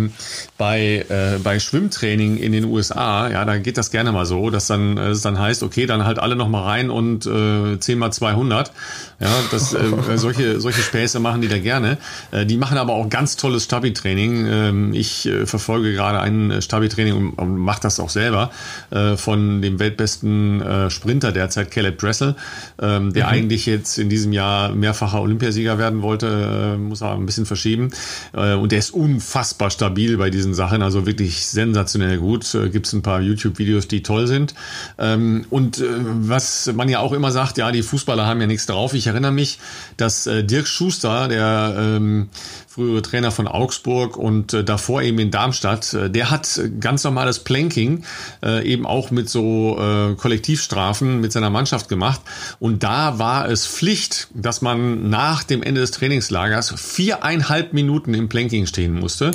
bei 0.56 1.04
äh, 1.10 1.38
bei 1.42 1.60
Schwimmtraining 1.60 2.38
in 2.38 2.52
den 2.52 2.64
USA. 2.64 3.28
Ja, 3.28 3.44
da 3.44 3.58
geht 3.58 3.76
das 3.76 3.90
gerne 3.90 4.10
mal 4.12 4.24
so, 4.24 4.48
dass 4.48 4.68
dann 4.68 4.96
äh, 4.96 5.10
es 5.10 5.20
dann 5.20 5.38
heißt, 5.38 5.62
okay, 5.62 5.84
dann 5.84 6.06
halt 6.06 6.18
alle 6.18 6.34
noch 6.34 6.48
mal 6.48 6.62
rein 6.62 6.88
und 6.88 7.26
äh, 7.26 7.78
10 7.78 7.98
mal 7.98 8.10
200. 8.10 8.72
Ja, 9.20 9.28
das 9.50 9.65
äh, 9.74 10.18
solche, 10.18 10.60
solche 10.60 10.82
Späße 10.82 11.20
machen 11.20 11.40
die 11.40 11.48
da 11.48 11.58
gerne. 11.58 11.98
Äh, 12.30 12.46
die 12.46 12.56
machen 12.56 12.78
aber 12.78 12.94
auch 12.94 13.08
ganz 13.08 13.36
tolles 13.36 13.64
Stabi-Training. 13.64 14.46
Ähm, 14.46 14.94
ich 14.94 15.26
äh, 15.26 15.46
verfolge 15.46 15.92
gerade 15.92 16.20
ein 16.20 16.60
Stabi-Training 16.60 17.14
und, 17.14 17.30
und 17.30 17.56
mache 17.56 17.80
das 17.82 18.00
auch 18.00 18.10
selber 18.10 18.50
äh, 18.90 19.16
von 19.16 19.62
dem 19.62 19.78
weltbesten 19.78 20.60
äh, 20.62 20.90
Sprinter 20.90 21.32
derzeit, 21.32 21.70
Caleb 21.70 21.98
Dressel, 21.98 22.36
ähm, 22.80 23.12
der 23.12 23.26
mhm. 23.26 23.32
eigentlich 23.32 23.66
jetzt 23.66 23.98
in 23.98 24.08
diesem 24.08 24.32
Jahr 24.32 24.74
mehrfacher 24.74 25.20
Olympiasieger 25.20 25.78
werden 25.78 26.02
wollte, 26.02 26.74
äh, 26.74 26.78
muss 26.78 27.02
aber 27.02 27.14
ein 27.14 27.26
bisschen 27.26 27.46
verschieben. 27.46 27.90
Äh, 28.32 28.54
und 28.54 28.72
der 28.72 28.78
ist 28.78 28.90
unfassbar 28.90 29.70
stabil 29.70 30.16
bei 30.16 30.30
diesen 30.30 30.54
Sachen, 30.54 30.82
also 30.82 31.06
wirklich 31.06 31.46
sensationell 31.46 32.18
gut. 32.18 32.54
Äh, 32.54 32.70
Gibt 32.70 32.86
es 32.86 32.92
ein 32.92 33.02
paar 33.02 33.20
YouTube-Videos, 33.20 33.88
die 33.88 34.02
toll 34.02 34.26
sind. 34.26 34.54
Ähm, 34.98 35.46
und 35.50 35.78
äh, 35.78 35.84
was 35.88 36.70
man 36.74 36.88
ja 36.88 37.00
auch 37.00 37.12
immer 37.12 37.30
sagt, 37.32 37.58
ja, 37.58 37.72
die 37.72 37.82
Fußballer 37.82 38.26
haben 38.26 38.40
ja 38.40 38.46
nichts 38.46 38.66
drauf. 38.66 38.94
Ich 38.94 39.06
erinnere 39.06 39.32
mich, 39.32 39.55
dass 39.96 40.26
äh, 40.26 40.44
Dirk 40.44 40.66
Schuster, 40.66 41.28
der 41.28 41.74
ähm, 41.78 42.28
frühere 42.68 43.02
Trainer 43.02 43.30
von 43.30 43.48
Augsburg 43.48 44.16
und 44.16 44.52
äh, 44.52 44.62
davor 44.62 45.02
eben 45.02 45.18
in 45.18 45.30
Darmstadt, 45.30 45.94
äh, 45.94 46.10
der 46.10 46.30
hat 46.30 46.60
ganz 46.80 47.04
normales 47.04 47.38
Planking 47.38 48.04
äh, 48.42 48.66
eben 48.70 48.86
auch 48.86 49.10
mit 49.10 49.28
so 49.28 49.78
äh, 49.78 50.14
Kollektivstrafen 50.14 51.20
mit 51.20 51.32
seiner 51.32 51.50
Mannschaft 51.50 51.88
gemacht. 51.88 52.20
Und 52.58 52.82
da 52.82 53.18
war 53.18 53.48
es 53.48 53.66
Pflicht, 53.66 54.28
dass 54.34 54.60
man 54.60 55.08
nach 55.08 55.42
dem 55.42 55.62
Ende 55.62 55.80
des 55.80 55.90
Trainingslagers 55.92 56.74
viereinhalb 56.76 57.72
Minuten 57.72 58.12
im 58.14 58.28
Planking 58.28 58.66
stehen 58.66 58.92
musste. 58.92 59.30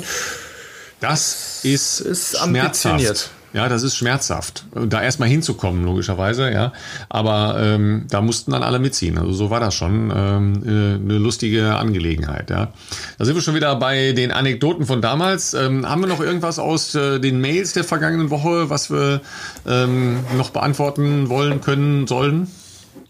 Das 1.00 1.60
ist, 1.64 2.00
ist 2.00 2.38
schmerzhaft. 2.38 3.30
Ja, 3.52 3.68
das 3.68 3.82
ist 3.82 3.96
schmerzhaft, 3.96 4.64
da 4.74 5.02
erstmal 5.02 5.28
hinzukommen, 5.28 5.84
logischerweise, 5.84 6.50
ja. 6.50 6.72
Aber 7.10 7.60
ähm, 7.60 8.06
da 8.08 8.22
mussten 8.22 8.52
dann 8.52 8.62
alle 8.62 8.78
mitziehen. 8.78 9.18
Also 9.18 9.32
so 9.32 9.50
war 9.50 9.60
das 9.60 9.74
schon 9.74 10.10
ähm, 10.14 10.62
äh, 10.64 10.94
eine 10.94 11.18
lustige 11.18 11.76
Angelegenheit, 11.76 12.48
ja. 12.48 12.72
Da 13.18 13.24
sind 13.24 13.34
wir 13.34 13.42
schon 13.42 13.54
wieder 13.54 13.76
bei 13.76 14.12
den 14.12 14.32
Anekdoten 14.32 14.86
von 14.86 15.02
damals. 15.02 15.52
Ähm, 15.52 15.88
haben 15.88 16.00
wir 16.00 16.08
noch 16.08 16.20
irgendwas 16.20 16.58
aus 16.58 16.94
äh, 16.94 17.18
den 17.18 17.40
Mails 17.42 17.74
der 17.74 17.84
vergangenen 17.84 18.30
Woche, 18.30 18.70
was 18.70 18.90
wir 18.90 19.20
ähm, 19.66 20.20
noch 20.38 20.50
beantworten 20.50 21.28
wollen, 21.28 21.60
können, 21.60 22.06
sollen? 22.06 22.48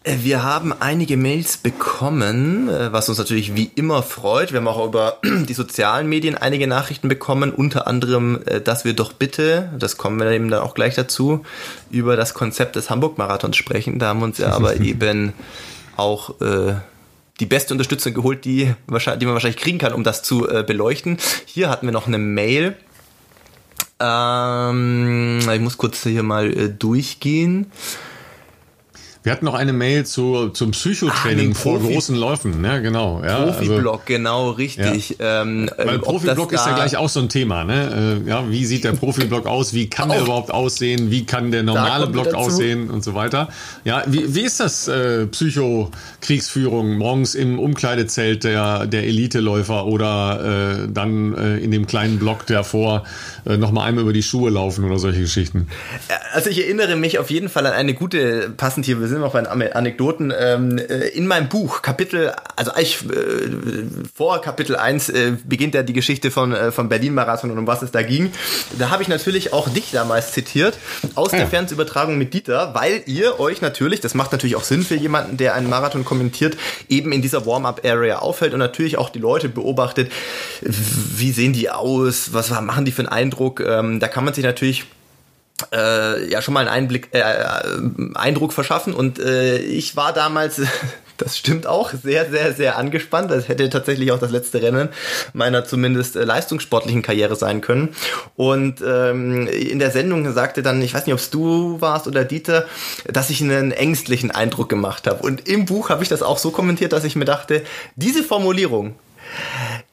Äh, 0.05 0.19
wir 0.23 0.43
haben 0.43 0.73
einige 0.73 1.17
Mails 1.17 1.57
bekommen, 1.57 2.69
äh, 2.69 2.93
was 2.93 3.09
uns 3.09 3.19
natürlich 3.19 3.55
wie 3.55 3.71
immer 3.75 4.03
freut. 4.03 4.53
Wir 4.53 4.61
haben 4.61 4.69
auch 4.69 4.85
über 4.87 5.19
die 5.25 5.55
sozialen 5.55 6.09
Medien 6.09 6.37
einige 6.37 6.67
Nachrichten 6.67 7.09
bekommen, 7.09 7.53
unter 7.53 7.87
anderem, 7.87 8.41
äh, 8.47 8.61
dass 8.61 8.85
wir 8.85 8.95
doch 8.95 9.13
bitte, 9.13 9.71
das 9.79 9.97
kommen 9.97 10.19
wir 10.19 10.31
eben 10.31 10.51
dann 10.51 10.63
auch 10.63 10.75
gleich 10.75 10.95
dazu, 10.95 11.45
über 11.91 12.17
das 12.17 12.35
Konzept 12.35 12.77
des 12.77 12.91
Hamburg-Marathons 12.91 13.57
sprechen. 13.57 13.99
Da 13.99 14.09
haben 14.09 14.21
wir 14.21 14.25
uns 14.25 14.39
ja 14.39 14.53
aber 14.53 14.77
eben 14.81 15.33
auch 15.97 16.41
äh, 16.41 16.75
die 17.41 17.47
beste 17.47 17.75
Unterstützung 17.75 18.15
geholt, 18.15 18.45
die, 18.45 18.75
die 18.87 18.93
man 18.93 19.35
wahrscheinlich 19.35 19.57
kriegen 19.57 19.79
kann, 19.79 19.93
um 19.93 20.05
das 20.05 20.23
zu 20.23 20.49
äh, 20.49 20.63
beleuchten. 20.63 21.19
Hier 21.47 21.71
hatten 21.71 21.87
wir 21.87 21.93
noch 21.93 22.07
eine 22.07 22.19
Mail. 22.19 22.77
Ähm, 24.01 25.39
ich 25.53 25.61
muss 25.61 25.79
kurz 25.79 26.03
hier 26.03 26.23
mal 26.23 26.53
äh, 26.53 26.69
durchgehen. 26.69 27.71
Wir 29.23 29.31
hatten 29.31 29.45
noch 29.45 29.55
eine 29.55 29.73
Mail 29.73 30.05
zu, 30.05 30.49
zum 30.49 30.73
Psychotraining 30.73 31.53
ah, 31.53 31.55
vor 31.55 31.79
großen 31.79 32.17
Läufen, 32.17 32.61
ne? 32.61 32.83
Genau. 32.83 33.23
Ja, 33.25 33.53
Profiblock, 33.53 33.93
also, 33.95 34.03
genau, 34.07 34.51
richtig. 34.51 35.17
Ja. 35.21 35.43
Ähm, 35.43 35.71
Weil 35.77 36.01
Profiblock 36.01 36.51
ist 36.53 36.67
ja 36.67 36.75
gleich 36.75 36.97
auch 36.97 37.09
so 37.09 37.21
ein 37.21 37.29
Thema, 37.29 37.63
ne? 37.63 38.21
Äh, 38.27 38.29
ja, 38.29 38.51
wie 38.51 38.67
sieht 38.67 38.83
der 38.83 38.93
Profiblock 38.93 39.47
aus? 39.47 39.75
Wie 39.75 39.89
kann 39.89 40.09
der 40.09 40.23
überhaupt 40.23 40.51
aussehen? 40.51 41.13
Wie 41.13 41.25
kann 41.25 41.53
der 41.53 41.63
normale 41.63 42.09
Block 42.09 42.35
aussehen 42.35 42.91
und 42.91 43.05
so 43.05 43.15
weiter? 43.15 43.49
Ja, 43.85 44.03
wie, 44.09 44.35
wie 44.35 44.41
ist 44.41 44.59
das 44.59 44.89
äh, 44.89 45.27
Psycho-Kriegsführung 45.27 46.97
morgens 46.97 47.37
im 47.37 47.61
Umkleidezelt 47.61 48.43
der, 48.43 48.87
der 48.87 49.05
Eliteläufer 49.05 49.87
oder 49.87 50.83
äh, 50.83 50.89
dann 50.93 51.35
äh, 51.37 51.59
in 51.59 51.71
dem 51.71 51.87
kleinen 51.87 52.19
Block 52.19 52.45
davor 52.47 53.05
äh, 53.47 53.57
nochmal 53.57 53.89
einmal 53.89 54.03
über 54.03 54.13
die 54.13 54.25
Schuhe 54.25 54.51
laufen 54.51 54.85
oder 54.85 54.99
solche 54.99 55.21
Geschichten? 55.21 55.69
Also 56.33 56.51
ich 56.51 56.61
erinnere 56.65 56.97
mich 56.97 57.21
auf 57.21 57.31
jeden 57.31 57.49
Fall 57.49 57.67
an 57.67 57.73
eine 57.73 57.95
gute, 57.95 58.53
passend 58.57 58.85
hier, 58.85 58.99
wir 58.99 59.12
sind 59.13 59.21
noch 59.21 59.33
bei 59.33 59.75
Anekdoten, 59.75 60.33
ähm, 60.37 60.79
äh, 60.79 61.09
in 61.09 61.27
meinem 61.27 61.49
Buch, 61.49 61.83
Kapitel, 61.83 62.33
also 62.57 62.73
eigentlich 62.73 63.05
äh, 63.05 63.85
vor 64.15 64.41
Kapitel 64.41 64.77
1 64.77 65.09
äh, 65.09 65.33
beginnt 65.45 65.75
ja 65.75 65.83
die 65.83 65.93
Geschichte 65.93 66.31
von, 66.31 66.53
äh, 66.53 66.73
von 66.73 66.89
Berlin-Marathon 66.89 67.51
und 67.51 67.59
um 67.59 67.67
was 67.67 67.83
es 67.83 67.91
da 67.91 68.03
ging. 68.03 68.33
Da 68.79 68.91
habe 68.91 69.03
ich 69.03 69.09
natürlich 69.09 69.53
auch 69.53 69.69
dich 69.69 69.91
damals 69.93 70.33
zitiert, 70.33 70.79
aus 71.15 71.33
ja. 71.33 71.39
der 71.39 71.47
Fernsehübertragung 71.49 72.19
mit 72.19 72.35
Dieter, 72.35 72.75
weil 72.75 73.03
ihr 73.07 73.39
euch 73.41 73.61
natürlich, 73.61 74.01
das 74.01 74.15
macht 74.15 74.33
natürlich 74.33 74.57
auch 74.57 74.65
Sinn 74.65 74.83
für 74.83 74.97
jemanden, 74.97 75.37
der 75.37 75.55
einen 75.55 75.69
Marathon 75.69 76.05
kommentiert, 76.05 76.57
eben 76.89 77.13
in 77.13 77.23
dieser 77.23 77.47
Warm-Up-Area 77.47 78.19
auffällt 78.19 78.53
und 78.53 78.61
natürlich 78.61 78.99
auch 78.99 79.11
die 79.11 79.19
Leute 79.19 79.49
beobachtet, 79.49 80.11
wie 80.61 81.33
sehen 81.33 81.53
die 81.53 81.71
aus, 81.71 82.33
was 82.33 82.51
machen 82.51 82.85
die 82.85 82.93
für 82.93 83.03
einen 83.03 83.09
Eindruck. 83.09 83.61
Ähm, 83.61 84.01
da 84.01 84.09
kann 84.09 84.25
man 84.25 84.35
sich 84.35 84.45
natürlich 84.45 84.85
äh, 85.73 86.29
ja 86.31 86.43
schon 86.43 86.55
mal 86.55 86.61
einen 86.61 86.69
Einblick, 86.69 87.09
äh, 87.13 87.21
äh, 87.21 88.15
Eindruck 88.15 88.53
verschaffen. 88.53 88.95
Und 88.95 89.19
äh, 89.19 89.59
ich 89.59 89.97
war 89.97 90.13
damals, 90.13 90.61
das 91.17 91.39
stimmt 91.39 91.67
auch, 91.67 91.93
sehr, 91.93 92.31
sehr, 92.31 92.53
sehr 92.53 92.79
angespannt. 92.79 93.31
Das 93.31 93.49
hätte 93.49 93.69
tatsächlich 93.71 94.13
auch 94.13 94.19
das 94.19 94.31
letzte 94.31 94.63
Rennen 94.63 94.89
meiner 95.33 95.65
zumindest 95.65 96.17
äh, 96.17 96.25
leistungssportlichen 96.25 97.03
Karriere 97.03 97.37
sein 97.37 97.61
können. 97.61 97.95
Und 98.37 98.83
ähm, 98.87 99.47
in 99.47 99.79
der 99.79 99.91
Sendung 99.91 100.33
sagte 100.33 100.63
dann, 100.63 100.83
ich 100.83 100.95
weiß 100.95 101.07
nicht, 101.07 101.15
ob 101.15 101.21
es 101.21 101.31
du 101.31 101.81
warst 101.81 102.07
oder 102.07 102.25
Dieter, 102.25 102.67
dass 103.05 103.31
ich 103.31 103.41
einen 103.41 103.73
ängstlichen 103.73 104.31
Eindruck 104.31 104.69
gemacht 104.69 105.07
habe. 105.07 105.23
Und 105.23 105.49
im 105.49 105.67
Buch 105.67 105.91
habe 105.91 106.03
ich 106.03 106.09
das 106.09 106.23
auch 106.23 106.39
so 106.39 106.51
kommentiert, 106.51 106.93
dass 106.93 107.05
ich 107.05 107.17
mir 107.17 107.25
dachte, 107.25 107.63
diese 107.97 108.23
Formulierung, 108.23 108.95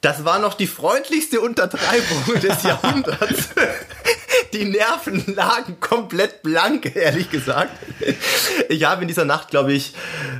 das 0.00 0.24
war 0.24 0.38
noch 0.38 0.54
die 0.54 0.66
freundlichste 0.66 1.40
Untertreibung 1.40 2.40
des 2.42 2.62
Jahrhunderts. 2.62 3.50
Die 4.52 4.64
Nerven 4.64 5.22
lagen 5.34 5.78
komplett 5.80 6.42
blank, 6.42 6.94
ehrlich 6.96 7.30
gesagt. 7.30 7.70
Ich 8.68 8.84
habe 8.84 9.02
in 9.02 9.08
dieser 9.08 9.24
Nacht, 9.24 9.48
glaube 9.48 9.72
ich, 9.72 9.94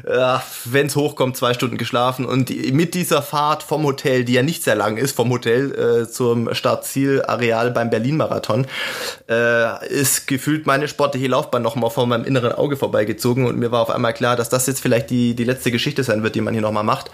äh, 0.07 0.39
wenn 0.65 0.87
es 0.87 0.97
hochkommt, 0.97 1.37
zwei 1.37 1.55
Stunden 1.55 1.79
geschlafen 1.79 2.25
und 2.25 2.51
mit 2.73 2.95
dieser 2.95 3.23
Fahrt 3.23 3.63
vom 3.63 3.85
Hotel, 3.85 4.25
die 4.25 4.33
ja 4.33 4.43
nicht 4.43 4.65
sehr 4.65 4.75
lang 4.75 4.97
ist, 4.97 5.15
vom 5.15 5.31
Hotel 5.31 6.05
äh, 6.05 6.11
zum 6.11 6.53
Startzielareal 6.55 7.71
beim 7.71 7.91
Berlin-Marathon, 7.91 8.67
äh, 9.29 9.89
ist 9.89 10.27
gefühlt 10.27 10.67
meine 10.67 10.89
sportliche 10.89 11.29
Laufbahn 11.29 11.63
nochmal 11.63 11.91
vor 11.91 12.07
meinem 12.07 12.25
inneren 12.25 12.53
Auge 12.53 12.77
vorbeigezogen 12.77 13.47
und 13.47 13.59
mir 13.59 13.71
war 13.71 13.83
auf 13.83 13.91
einmal 13.91 14.15
klar, 14.15 14.37
dass 14.37 14.49
das 14.49 14.67
jetzt 14.67 14.81
vielleicht 14.81 15.11
die, 15.11 15.35
die 15.35 15.45
letzte 15.45 15.71
Geschichte 15.71 16.03
sein 16.05 16.23
wird, 16.23 16.35
die 16.35 16.41
man 16.41 16.55
hier 16.55 16.63
nochmal 16.63 16.85
macht. 16.85 17.11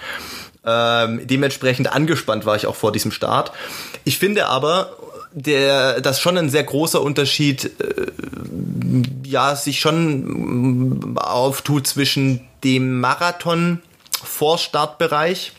Ähm, 0.64 1.20
dementsprechend 1.24 1.92
angespannt 1.92 2.44
war 2.44 2.56
ich 2.56 2.66
auch 2.66 2.74
vor 2.74 2.90
diesem 2.90 3.12
Start. 3.12 3.52
Ich 4.04 4.18
finde 4.18 4.46
aber, 4.46 4.96
der, 5.36 6.00
das 6.00 6.18
schon 6.18 6.38
ein 6.38 6.48
sehr 6.48 6.64
großer 6.64 7.00
Unterschied, 7.00 7.70
äh, 7.80 8.06
ja, 9.22 9.54
sich 9.54 9.80
schon 9.80 11.16
auftut 11.18 11.86
zwischen 11.86 12.40
dem 12.64 13.00
Marathon 13.00 13.82
Vorstartbereich 14.24 15.52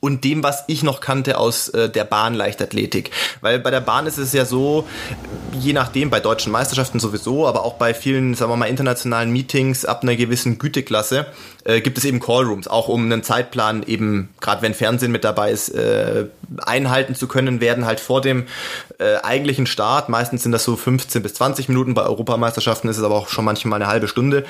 und 0.00 0.24
dem, 0.24 0.42
was 0.42 0.64
ich 0.66 0.82
noch 0.82 1.00
kannte 1.00 1.38
aus 1.38 1.68
äh, 1.68 1.88
der 1.88 2.04
Bahnleichtathletik. 2.04 3.12
Weil 3.40 3.60
bei 3.60 3.70
der 3.70 3.80
Bahn 3.80 4.06
ist 4.06 4.18
es 4.18 4.32
ja 4.32 4.44
so, 4.44 4.88
je 5.52 5.72
nachdem, 5.72 6.10
bei 6.10 6.18
deutschen 6.18 6.50
Meisterschaften 6.50 6.98
sowieso, 6.98 7.46
aber 7.46 7.64
auch 7.64 7.74
bei 7.74 7.94
vielen, 7.94 8.34
sagen 8.34 8.50
wir 8.50 8.56
mal, 8.56 8.66
internationalen 8.66 9.30
Meetings 9.30 9.84
ab 9.84 10.02
einer 10.02 10.16
gewissen 10.16 10.58
Güteklasse, 10.58 11.26
äh, 11.70 11.80
gibt 11.80 11.98
es 11.98 12.04
eben 12.04 12.20
Callrooms, 12.20 12.68
auch 12.68 12.88
um 12.88 13.04
einen 13.04 13.22
Zeitplan 13.22 13.82
eben, 13.84 14.30
gerade 14.40 14.62
wenn 14.62 14.74
Fernsehen 14.74 15.12
mit 15.12 15.24
dabei 15.24 15.52
ist, 15.52 15.68
äh, 15.70 16.26
einhalten 16.58 17.14
zu 17.14 17.28
können, 17.28 17.60
werden 17.60 17.86
halt 17.86 18.00
vor 18.00 18.20
dem 18.20 18.46
äh, 18.98 19.16
eigentlichen 19.22 19.66
Start, 19.66 20.08
meistens 20.08 20.42
sind 20.42 20.52
das 20.52 20.64
so 20.64 20.76
15 20.76 21.22
bis 21.22 21.34
20 21.34 21.68
Minuten, 21.68 21.94
bei 21.94 22.02
Europameisterschaften 22.02 22.88
ist 22.88 22.98
es 22.98 23.04
aber 23.04 23.14
auch 23.14 23.28
schon 23.28 23.44
manchmal 23.44 23.80
eine 23.80 23.90
halbe 23.90 24.08
Stunde, 24.08 24.44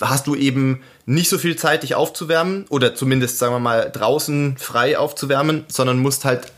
hast 0.00 0.26
du 0.26 0.36
eben 0.36 0.82
nicht 1.04 1.28
so 1.28 1.38
viel 1.38 1.56
Zeit, 1.56 1.82
dich 1.82 1.94
aufzuwärmen 1.94 2.66
oder 2.68 2.94
zumindest, 2.94 3.38
sagen 3.38 3.54
wir 3.54 3.60
mal, 3.60 3.90
draußen 3.90 4.56
frei 4.58 4.98
aufzuwärmen, 4.98 5.64
sondern 5.68 5.98
musst 5.98 6.24
halt 6.24 6.52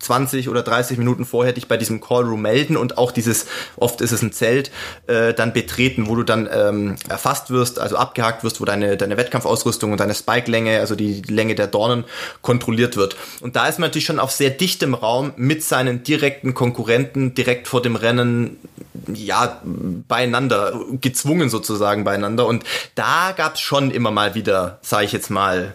20 0.00 0.48
oder 0.48 0.62
30 0.62 0.98
Minuten 0.98 1.24
vorher 1.24 1.52
dich 1.52 1.68
bei 1.68 1.76
diesem 1.76 2.00
Callroom 2.00 2.42
melden 2.42 2.76
und 2.76 2.98
auch 2.98 3.10
dieses, 3.10 3.46
oft 3.76 4.00
ist 4.00 4.12
es 4.12 4.22
ein 4.22 4.32
Zelt, 4.32 4.70
äh, 5.06 5.34
dann 5.34 5.52
betreten, 5.52 6.08
wo 6.08 6.16
du 6.16 6.22
dann 6.22 6.48
ähm, 6.52 6.96
erfasst 7.08 7.50
wirst, 7.50 7.78
also 7.78 7.96
abgehakt 7.96 8.44
wirst, 8.44 8.60
wo 8.60 8.64
deine, 8.64 8.96
deine 8.96 9.16
Wettkampfausrüstung 9.16 9.92
und 9.92 10.00
deine 10.00 10.14
Spike-Länge, 10.14 10.80
also 10.80 10.94
die 10.94 11.22
Länge 11.22 11.54
der 11.54 11.66
Dornen, 11.66 12.04
kontrolliert 12.42 12.96
wird. 12.96 13.16
Und 13.40 13.56
da 13.56 13.66
ist 13.66 13.78
man 13.78 13.88
natürlich 13.88 14.06
schon 14.06 14.20
auf 14.20 14.30
sehr 14.30 14.50
dichtem 14.50 14.94
Raum 14.94 15.32
mit 15.36 15.62
seinen 15.64 16.02
direkten 16.02 16.54
Konkurrenten 16.54 17.34
direkt 17.34 17.68
vor 17.68 17.82
dem 17.82 17.96
Rennen, 17.96 18.58
ja, 19.12 19.60
beieinander, 19.64 20.80
gezwungen 21.00 21.50
sozusagen 21.50 22.04
beieinander. 22.04 22.46
Und 22.46 22.64
da 22.94 23.32
gab 23.36 23.54
es 23.54 23.60
schon 23.60 23.90
immer 23.90 24.10
mal 24.10 24.34
wieder, 24.34 24.78
sage 24.82 25.06
ich 25.06 25.12
jetzt 25.12 25.30
mal, 25.30 25.74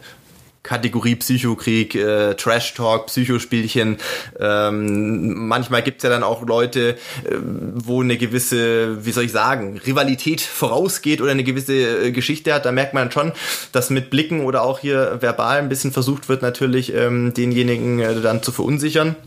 Kategorie 0.63 1.15
Psychokrieg, 1.15 1.93
äh, 1.93 2.35
Trash 2.35 2.73
Talk, 2.73 3.07
Psychospielchen. 3.07 3.97
Ähm, 4.39 5.47
manchmal 5.47 5.83
gibt's 5.83 6.03
ja 6.03 6.09
dann 6.09 6.23
auch 6.23 6.47
Leute, 6.47 6.91
äh, 6.91 7.35
wo 7.75 8.01
eine 8.01 8.17
gewisse, 8.17 9.05
wie 9.05 9.11
soll 9.11 9.25
ich 9.25 9.33
sagen, 9.33 9.79
Rivalität 9.85 10.39
vorausgeht 10.39 11.21
oder 11.21 11.31
eine 11.31 11.43
gewisse 11.43 12.07
äh, 12.07 12.11
Geschichte 12.11 12.53
hat. 12.53 12.65
Da 12.65 12.71
merkt 12.71 12.93
man 12.93 13.11
schon, 13.11 13.33
dass 13.73 13.89
mit 13.89 14.09
Blicken 14.09 14.45
oder 14.45 14.63
auch 14.63 14.79
hier 14.79 15.17
verbal 15.19 15.59
ein 15.59 15.67
bisschen 15.67 15.91
versucht 15.91 16.29
wird, 16.29 16.41
natürlich 16.41 16.93
ähm, 16.93 17.33
denjenigen 17.33 17.99
äh, 17.99 18.21
dann 18.21 18.41
zu 18.41 18.53
verunsichern. 18.53 19.17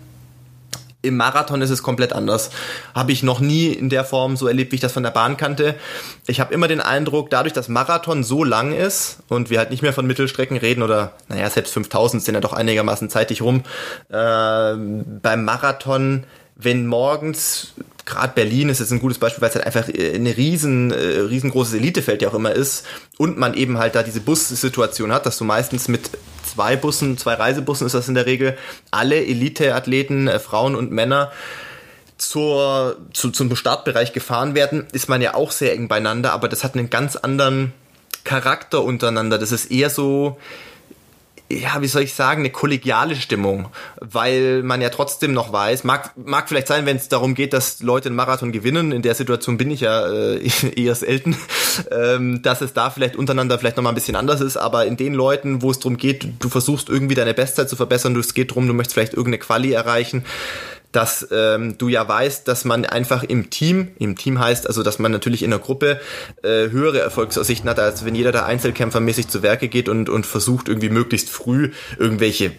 Im 1.06 1.16
Marathon 1.16 1.62
ist 1.62 1.70
es 1.70 1.82
komplett 1.82 2.12
anders. 2.12 2.50
Habe 2.94 3.12
ich 3.12 3.22
noch 3.22 3.40
nie 3.40 3.68
in 3.68 3.88
der 3.88 4.04
Form 4.04 4.36
so 4.36 4.46
erlebt, 4.46 4.72
wie 4.72 4.76
ich 4.76 4.80
das 4.80 4.92
von 4.92 5.02
der 5.02 5.10
Bahn 5.10 5.36
kannte. 5.36 5.74
Ich 6.26 6.40
habe 6.40 6.52
immer 6.52 6.68
den 6.68 6.80
Eindruck, 6.80 7.30
dadurch, 7.30 7.52
dass 7.52 7.68
Marathon 7.68 8.24
so 8.24 8.44
lang 8.44 8.72
ist 8.72 9.18
und 9.28 9.50
wir 9.50 9.58
halt 9.58 9.70
nicht 9.70 9.82
mehr 9.82 9.92
von 9.92 10.06
Mittelstrecken 10.06 10.56
reden 10.56 10.82
oder, 10.82 11.12
naja, 11.28 11.48
selbst 11.50 11.72
5000 11.72 12.22
sind 12.22 12.34
ja 12.34 12.40
doch 12.40 12.52
einigermaßen 12.52 13.10
zeitig 13.10 13.42
rum, 13.42 13.62
äh, 14.08 14.74
beim 14.74 15.44
Marathon, 15.44 16.24
wenn 16.56 16.86
morgens 16.86 17.74
gerade 18.06 18.32
Berlin 18.34 18.70
ist 18.70 18.78
jetzt 18.78 18.92
ein 18.92 19.00
gutes 19.00 19.18
Beispiel, 19.18 19.42
weil 19.42 19.50
es 19.50 19.56
halt 19.56 19.66
einfach 19.66 19.88
äh, 19.88 20.14
eine 20.14 20.36
riesen, 20.36 20.92
äh, 20.92 20.96
riesengroßes 20.96 21.74
Elitefeld 21.74 22.22
ja 22.22 22.28
auch 22.28 22.34
immer 22.34 22.52
ist 22.52 22.86
und 23.18 23.36
man 23.36 23.52
eben 23.54 23.78
halt 23.78 23.94
da 23.94 24.02
diese 24.02 24.20
Bussituation 24.20 25.12
hat, 25.12 25.26
dass 25.26 25.36
du 25.36 25.44
meistens 25.44 25.88
mit 25.88 26.10
zwei 26.56 26.76
Bussen, 26.76 27.18
zwei 27.18 27.34
Reisebussen 27.34 27.86
ist 27.86 27.92
das 27.92 28.08
in 28.08 28.14
der 28.14 28.24
Regel, 28.24 28.56
alle 28.90 29.16
Elite-Athleten, 29.16 30.26
äh, 30.26 30.38
Frauen 30.38 30.74
und 30.74 30.90
Männer 30.90 31.30
zur, 32.16 32.96
zu, 33.12 33.30
zum 33.30 33.54
Startbereich 33.54 34.14
gefahren 34.14 34.54
werden, 34.54 34.86
ist 34.92 35.10
man 35.10 35.20
ja 35.20 35.34
auch 35.34 35.50
sehr 35.50 35.74
eng 35.74 35.86
beieinander, 35.86 36.32
aber 36.32 36.48
das 36.48 36.64
hat 36.64 36.74
einen 36.74 36.88
ganz 36.88 37.14
anderen 37.14 37.74
Charakter 38.24 38.82
untereinander. 38.82 39.36
Das 39.36 39.52
ist 39.52 39.70
eher 39.70 39.90
so, 39.90 40.38
ja, 41.48 41.80
wie 41.80 41.86
soll 41.86 42.02
ich 42.02 42.14
sagen, 42.14 42.40
eine 42.42 42.50
kollegiale 42.50 43.14
Stimmung, 43.14 43.68
weil 44.00 44.62
man 44.62 44.80
ja 44.80 44.88
trotzdem 44.88 45.32
noch 45.32 45.52
weiß, 45.52 45.84
mag, 45.84 46.10
mag 46.16 46.48
vielleicht 46.48 46.66
sein, 46.66 46.86
wenn 46.86 46.96
es 46.96 47.08
darum 47.08 47.34
geht, 47.34 47.52
dass 47.52 47.82
Leute 47.82 48.08
einen 48.08 48.16
Marathon 48.16 48.50
gewinnen, 48.50 48.90
in 48.90 49.02
der 49.02 49.14
Situation 49.14 49.56
bin 49.56 49.70
ich 49.70 49.80
ja 49.80 50.08
äh, 50.08 50.40
eher 50.76 50.94
selten, 50.94 51.36
ähm, 51.90 52.42
dass 52.42 52.62
es 52.62 52.72
da 52.72 52.90
vielleicht 52.90 53.16
untereinander 53.16 53.58
vielleicht 53.58 53.76
nochmal 53.76 53.92
ein 53.92 53.96
bisschen 53.96 54.16
anders 54.16 54.40
ist, 54.40 54.56
aber 54.56 54.86
in 54.86 54.96
den 54.96 55.14
Leuten, 55.14 55.62
wo 55.62 55.70
es 55.70 55.78
darum 55.78 55.96
geht, 55.96 56.26
du 56.40 56.48
versuchst 56.48 56.88
irgendwie 56.88 57.14
deine 57.14 57.34
Bestzeit 57.34 57.68
zu 57.68 57.76
verbessern, 57.76 58.16
es 58.16 58.34
geht 58.34 58.50
darum, 58.50 58.66
du 58.66 58.74
möchtest 58.74 58.94
vielleicht 58.94 59.14
irgendeine 59.14 59.38
Quali 59.38 59.72
erreichen, 59.72 60.24
dass 60.92 61.28
ähm, 61.30 61.76
du 61.78 61.88
ja 61.88 62.06
weißt, 62.06 62.48
dass 62.48 62.64
man 62.64 62.84
einfach 62.84 63.22
im 63.22 63.50
Team, 63.50 63.88
im 63.98 64.16
Team 64.16 64.40
heißt 64.40 64.66
also, 64.66 64.82
dass 64.82 64.98
man 64.98 65.12
natürlich 65.12 65.42
in 65.42 65.50
der 65.50 65.58
Gruppe 65.58 66.00
äh, 66.42 66.70
höhere 66.70 67.00
Erfolgsaussichten 67.00 67.68
hat, 67.68 67.78
als 67.78 68.04
wenn 68.04 68.14
jeder 68.14 68.32
da 68.32 68.44
Einzelkämpfermäßig 68.46 69.28
zu 69.28 69.42
Werke 69.42 69.68
geht 69.68 69.88
und, 69.88 70.08
und 70.08 70.26
versucht 70.26 70.68
irgendwie 70.68 70.90
möglichst 70.90 71.28
früh 71.28 71.70
irgendwelche 71.98 72.52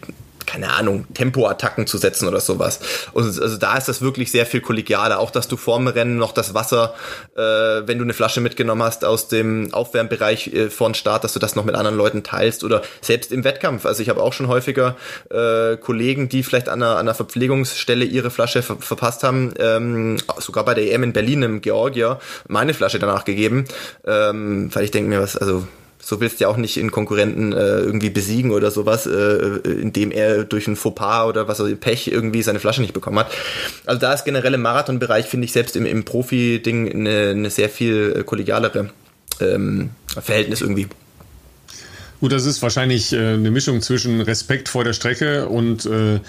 keine 0.48 0.72
Ahnung, 0.72 1.06
Tempoattacken 1.14 1.86
zu 1.86 1.98
setzen 1.98 2.28
oder 2.28 2.40
sowas. 2.40 2.80
Und 3.12 3.26
also 3.26 3.58
da 3.58 3.78
ist 3.78 3.88
das 3.88 4.02
wirklich 4.02 4.32
sehr 4.32 4.48
viel 4.48 4.62
kollegialer. 4.62 5.20
Auch, 5.20 5.30
dass 5.30 5.48
du 5.48 5.58
vorm 5.58 5.88
Rennen 5.88 6.18
noch 6.18 6.32
das 6.32 6.54
Wasser, 6.56 6.96
äh, 7.36 7.42
wenn 7.42 8.00
du 8.00 8.04
eine 8.04 8.14
Flasche 8.14 8.42
mitgenommen 8.42 8.82
hast 8.82 9.06
aus 9.06 9.28
dem 9.28 9.74
Aufwärmbereich 9.74 10.48
äh, 10.54 10.70
dem 10.70 10.94
Start, 10.96 11.24
dass 11.24 11.34
du 11.34 11.40
das 11.40 11.56
noch 11.56 11.66
mit 11.66 11.76
anderen 11.76 11.98
Leuten 11.98 12.24
teilst 12.24 12.64
oder 12.64 12.82
selbst 13.02 13.32
im 13.32 13.44
Wettkampf. 13.44 13.86
Also 13.86 14.02
ich 14.02 14.10
habe 14.10 14.24
auch 14.24 14.34
schon 14.34 14.48
häufiger 14.48 14.96
äh, 15.30 15.78
Kollegen, 15.78 16.30
die 16.30 16.44
vielleicht 16.44 16.70
an 16.70 16.82
einer, 16.82 16.94
an 16.94 17.00
einer 17.00 17.14
Verpflegungsstelle 17.14 18.06
ihre 18.06 18.32
Flasche 18.32 18.64
ver 18.64 18.78
verpasst 18.80 19.24
haben, 19.24 19.54
ähm, 19.60 20.18
sogar 20.38 20.64
bei 20.64 20.74
der 20.74 20.92
EM 20.92 21.04
in 21.04 21.14
Berlin 21.14 21.44
im 21.44 21.62
Georgia, 21.62 22.20
meine 22.48 22.74
Flasche 22.74 23.00
danach 23.00 23.26
gegeben, 23.26 23.66
ähm, 24.06 24.70
weil 24.74 24.86
ich 24.86 24.92
denke 24.92 25.10
mir, 25.10 25.20
was, 25.20 25.36
also 25.36 25.68
so 26.08 26.22
willst 26.22 26.40
du 26.40 26.46
ja 26.46 26.48
auch 26.48 26.56
nicht 26.56 26.80
einen 26.80 26.90
Konkurrenten 26.90 27.52
äh, 27.52 27.80
irgendwie 27.80 28.10
besiegen 28.10 28.52
oder 28.52 28.72
sowas, 28.72 29.06
äh, 29.08 29.12
äh 29.12 29.82
indem 29.82 30.12
er 30.12 30.46
durch 30.46 30.66
ein 30.66 30.78
Fauxpas 30.78 31.26
oder 31.28 31.50
was 31.50 31.60
er 31.60 31.76
Pech 31.76 32.08
irgendwie 32.08 32.44
seine 32.44 32.62
Flasche 32.62 32.80
nicht 32.80 32.94
bekommen 32.94 33.20
hat. 33.20 33.28
Also 33.86 34.00
da 34.00 34.14
ist 34.14 34.24
generell 34.24 34.54
im 34.54 34.62
Marathonbereich, 34.62 35.26
finde 35.26 35.44
ich, 35.44 35.52
selbst 35.52 35.76
im, 35.76 35.86
im 35.86 36.06
Profi-Ding 36.06 36.90
eine, 36.90 37.32
eine 37.32 37.50
sehr 37.50 37.68
viel 37.68 38.24
kollegialere 38.24 38.90
ähm, 39.42 39.90
Verhältnis 40.08 40.62
irgendwie. 40.62 40.88
Gut, 42.20 42.32
das 42.32 42.48
ist 42.48 42.64
wahrscheinlich 42.64 43.14
äh, 43.14 43.34
eine 43.34 43.52
Mischung 43.52 43.80
zwischen 43.82 44.22
Respekt 44.22 44.70
vor 44.70 44.84
der 44.84 44.94
Strecke 44.94 45.48
und 45.50 45.86
äh, 45.86 46.20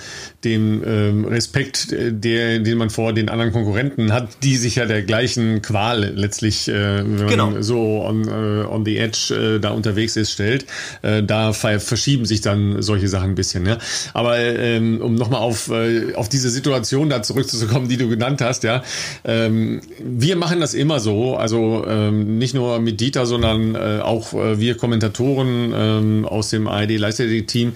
dem 0.45 0.83
ähm, 0.87 1.25
Respekt, 1.25 1.93
äh, 1.93 2.13
der, 2.13 2.59
den 2.59 2.77
man 2.77 2.91
vor 2.91 3.15
den 3.15 3.31
anderen 3.31 3.53
Konkurrenten 3.53 4.13
hat, 4.13 4.29
die 4.43 4.59
sich 4.59 4.77
ja 4.77 4.85
der 4.85 5.03
gleichen 5.03 5.63
Qual 5.63 6.13
letztlich, 6.15 6.69
äh, 6.69 6.73
wenn 6.75 7.27
genau. 7.27 7.51
man 7.53 7.63
so 7.63 8.05
on, 8.05 8.29
äh, 8.29 8.67
on 8.67 8.85
the 8.85 8.99
edge 8.99 9.35
äh, 9.57 9.61
da 9.61 9.71
unterwegs 9.71 10.17
ist, 10.17 10.33
stellt. 10.33 10.67
Äh, 11.01 11.23
da 11.23 11.55
verschieben 11.55 12.27
sich 12.27 12.43
dann 12.43 12.83
solche 12.83 13.09
Sachen 13.09 13.31
ein 13.31 13.35
bisschen. 13.35 13.65
Ja? 13.65 13.79
Aber 14.13 14.39
ähm, 14.39 15.01
um 15.01 15.15
nochmal 15.15 15.41
auf, 15.41 15.71
äh, 15.71 16.15
auf 16.15 16.29
diese 16.29 16.51
Situation 16.51 17.09
da 17.09 17.23
zurückzukommen, 17.23 17.89
die 17.89 17.97
du 17.97 18.11
genannt 18.11 18.43
hast, 18.43 18.63
ja, 18.63 18.83
ähm, 19.25 19.81
wir 19.99 20.37
machen 20.37 20.61
das 20.61 20.75
immer 20.75 21.01
so, 21.01 21.37
also 21.37 21.87
ähm, 21.89 22.37
nicht 22.37 22.55
nur 22.55 22.79
mit 22.79 23.01
Dieter, 23.01 23.25
sondern 23.25 23.75
äh, 23.75 24.01
auch 24.03 24.35
äh, 24.35 24.61
wir 24.61 24.77
Kommentatoren, 24.77 25.78
ähm, 25.79 26.27
aus 26.27 26.51
dem 26.51 26.67
ARD-Leichtathletik-Team, 26.67 27.73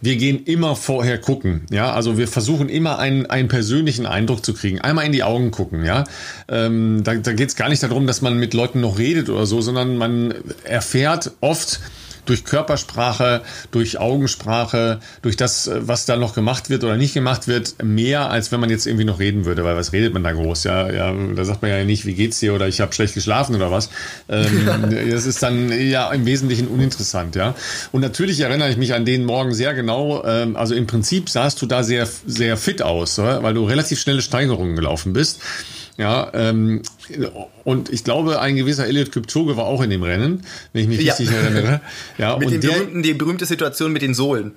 wir 0.00 0.16
gehen 0.16 0.44
immer 0.44 0.76
vorher 0.76 1.18
gucken. 1.18 1.62
Ja, 1.70 1.92
also 1.92 2.18
wir 2.18 2.28
versuchen 2.28 2.68
immer 2.68 2.98
einen, 2.98 3.26
einen 3.26 3.48
persönlichen 3.48 4.06
Eindruck 4.06 4.44
zu 4.44 4.52
kriegen. 4.52 4.80
Einmal 4.80 5.06
in 5.06 5.12
die 5.12 5.22
Augen 5.22 5.50
gucken. 5.50 5.84
Ja, 5.84 6.04
ähm, 6.48 7.02
da, 7.04 7.14
da 7.14 7.32
geht 7.32 7.48
es 7.48 7.56
gar 7.56 7.68
nicht 7.68 7.82
darum, 7.82 8.06
dass 8.06 8.20
man 8.20 8.38
mit 8.38 8.52
Leuten 8.54 8.80
noch 8.80 8.98
redet 8.98 9.30
oder 9.30 9.46
so, 9.46 9.60
sondern 9.60 9.96
man 9.96 10.34
erfährt 10.64 11.30
oft, 11.40 11.80
durch 12.26 12.44
Körpersprache, 12.44 13.42
durch 13.70 13.98
Augensprache, 13.98 15.00
durch 15.22 15.36
das, 15.36 15.66
äh, 15.66 15.80
was 15.86 16.06
da 16.06 16.16
noch 16.16 16.34
gemacht 16.34 16.70
wird 16.70 16.84
oder 16.84 16.96
nicht 16.96 17.14
gemacht 17.14 17.48
wird, 17.48 17.82
mehr, 17.82 18.30
als 18.30 18.52
wenn 18.52 18.60
man 18.60 18.70
jetzt 18.70 18.86
irgendwie 18.86 19.04
noch 19.04 19.18
reden 19.18 19.44
würde, 19.44 19.64
weil 19.64 19.76
was 19.76 19.92
redet 19.92 20.12
man 20.12 20.24
da 20.24 20.32
groß? 20.32 20.64
Ja, 20.64 20.90
ja 20.90 21.14
da 21.34 21.44
sagt 21.44 21.62
man 21.62 21.70
ja 21.70 21.84
nicht, 21.84 22.06
wie 22.06 22.14
geht's 22.14 22.40
dir 22.40 22.54
oder 22.54 22.68
ich 22.68 22.80
habe 22.80 22.92
schlecht 22.92 23.14
geschlafen 23.14 23.54
oder 23.54 23.70
was. 23.70 23.90
Ähm, 24.28 24.84
das 25.10 25.26
ist 25.26 25.42
dann 25.42 25.70
ja 25.70 26.10
im 26.12 26.26
Wesentlichen 26.26 26.68
uninteressant, 26.68 27.36
ja. 27.36 27.54
Und 27.92 28.00
natürlich 28.00 28.40
erinnere 28.40 28.70
ich 28.70 28.76
mich 28.76 28.94
an 28.94 29.04
den 29.04 29.24
Morgen 29.24 29.54
sehr 29.54 29.74
genau. 29.74 30.24
Ähm, 30.24 30.56
also 30.56 30.74
im 30.74 30.86
Prinzip 30.86 31.28
sahst 31.28 31.60
du 31.62 31.66
da 31.66 31.82
sehr, 31.82 32.08
sehr 32.26 32.56
fit 32.56 32.82
aus, 32.82 33.18
oder? 33.18 33.42
weil 33.42 33.54
du 33.54 33.64
relativ 33.64 34.00
schnelle 34.00 34.22
Steigerungen 34.22 34.76
gelaufen 34.76 35.12
bist. 35.12 35.40
Ja, 35.96 36.30
ähm, 36.34 36.82
und 37.62 37.90
ich 37.90 38.02
glaube, 38.02 38.40
ein 38.40 38.56
gewisser 38.56 38.86
Elliot 38.86 39.12
Kipchoge 39.12 39.56
war 39.56 39.66
auch 39.66 39.80
in 39.80 39.90
dem 39.90 40.02
Rennen, 40.02 40.44
wenn 40.72 40.82
ich 40.82 40.88
mich 40.88 41.00
ja. 41.02 41.14
richtig 41.14 41.30
erinnere. 41.34 41.80
Ja, 42.18 42.36
mit 42.38 42.48
und 42.48 42.62
der, 42.62 42.70
berühmten, 42.70 43.02
die 43.02 43.14
berühmte 43.14 43.46
Situation 43.46 43.92
mit 43.92 44.02
den 44.02 44.14
Sohlen. 44.14 44.52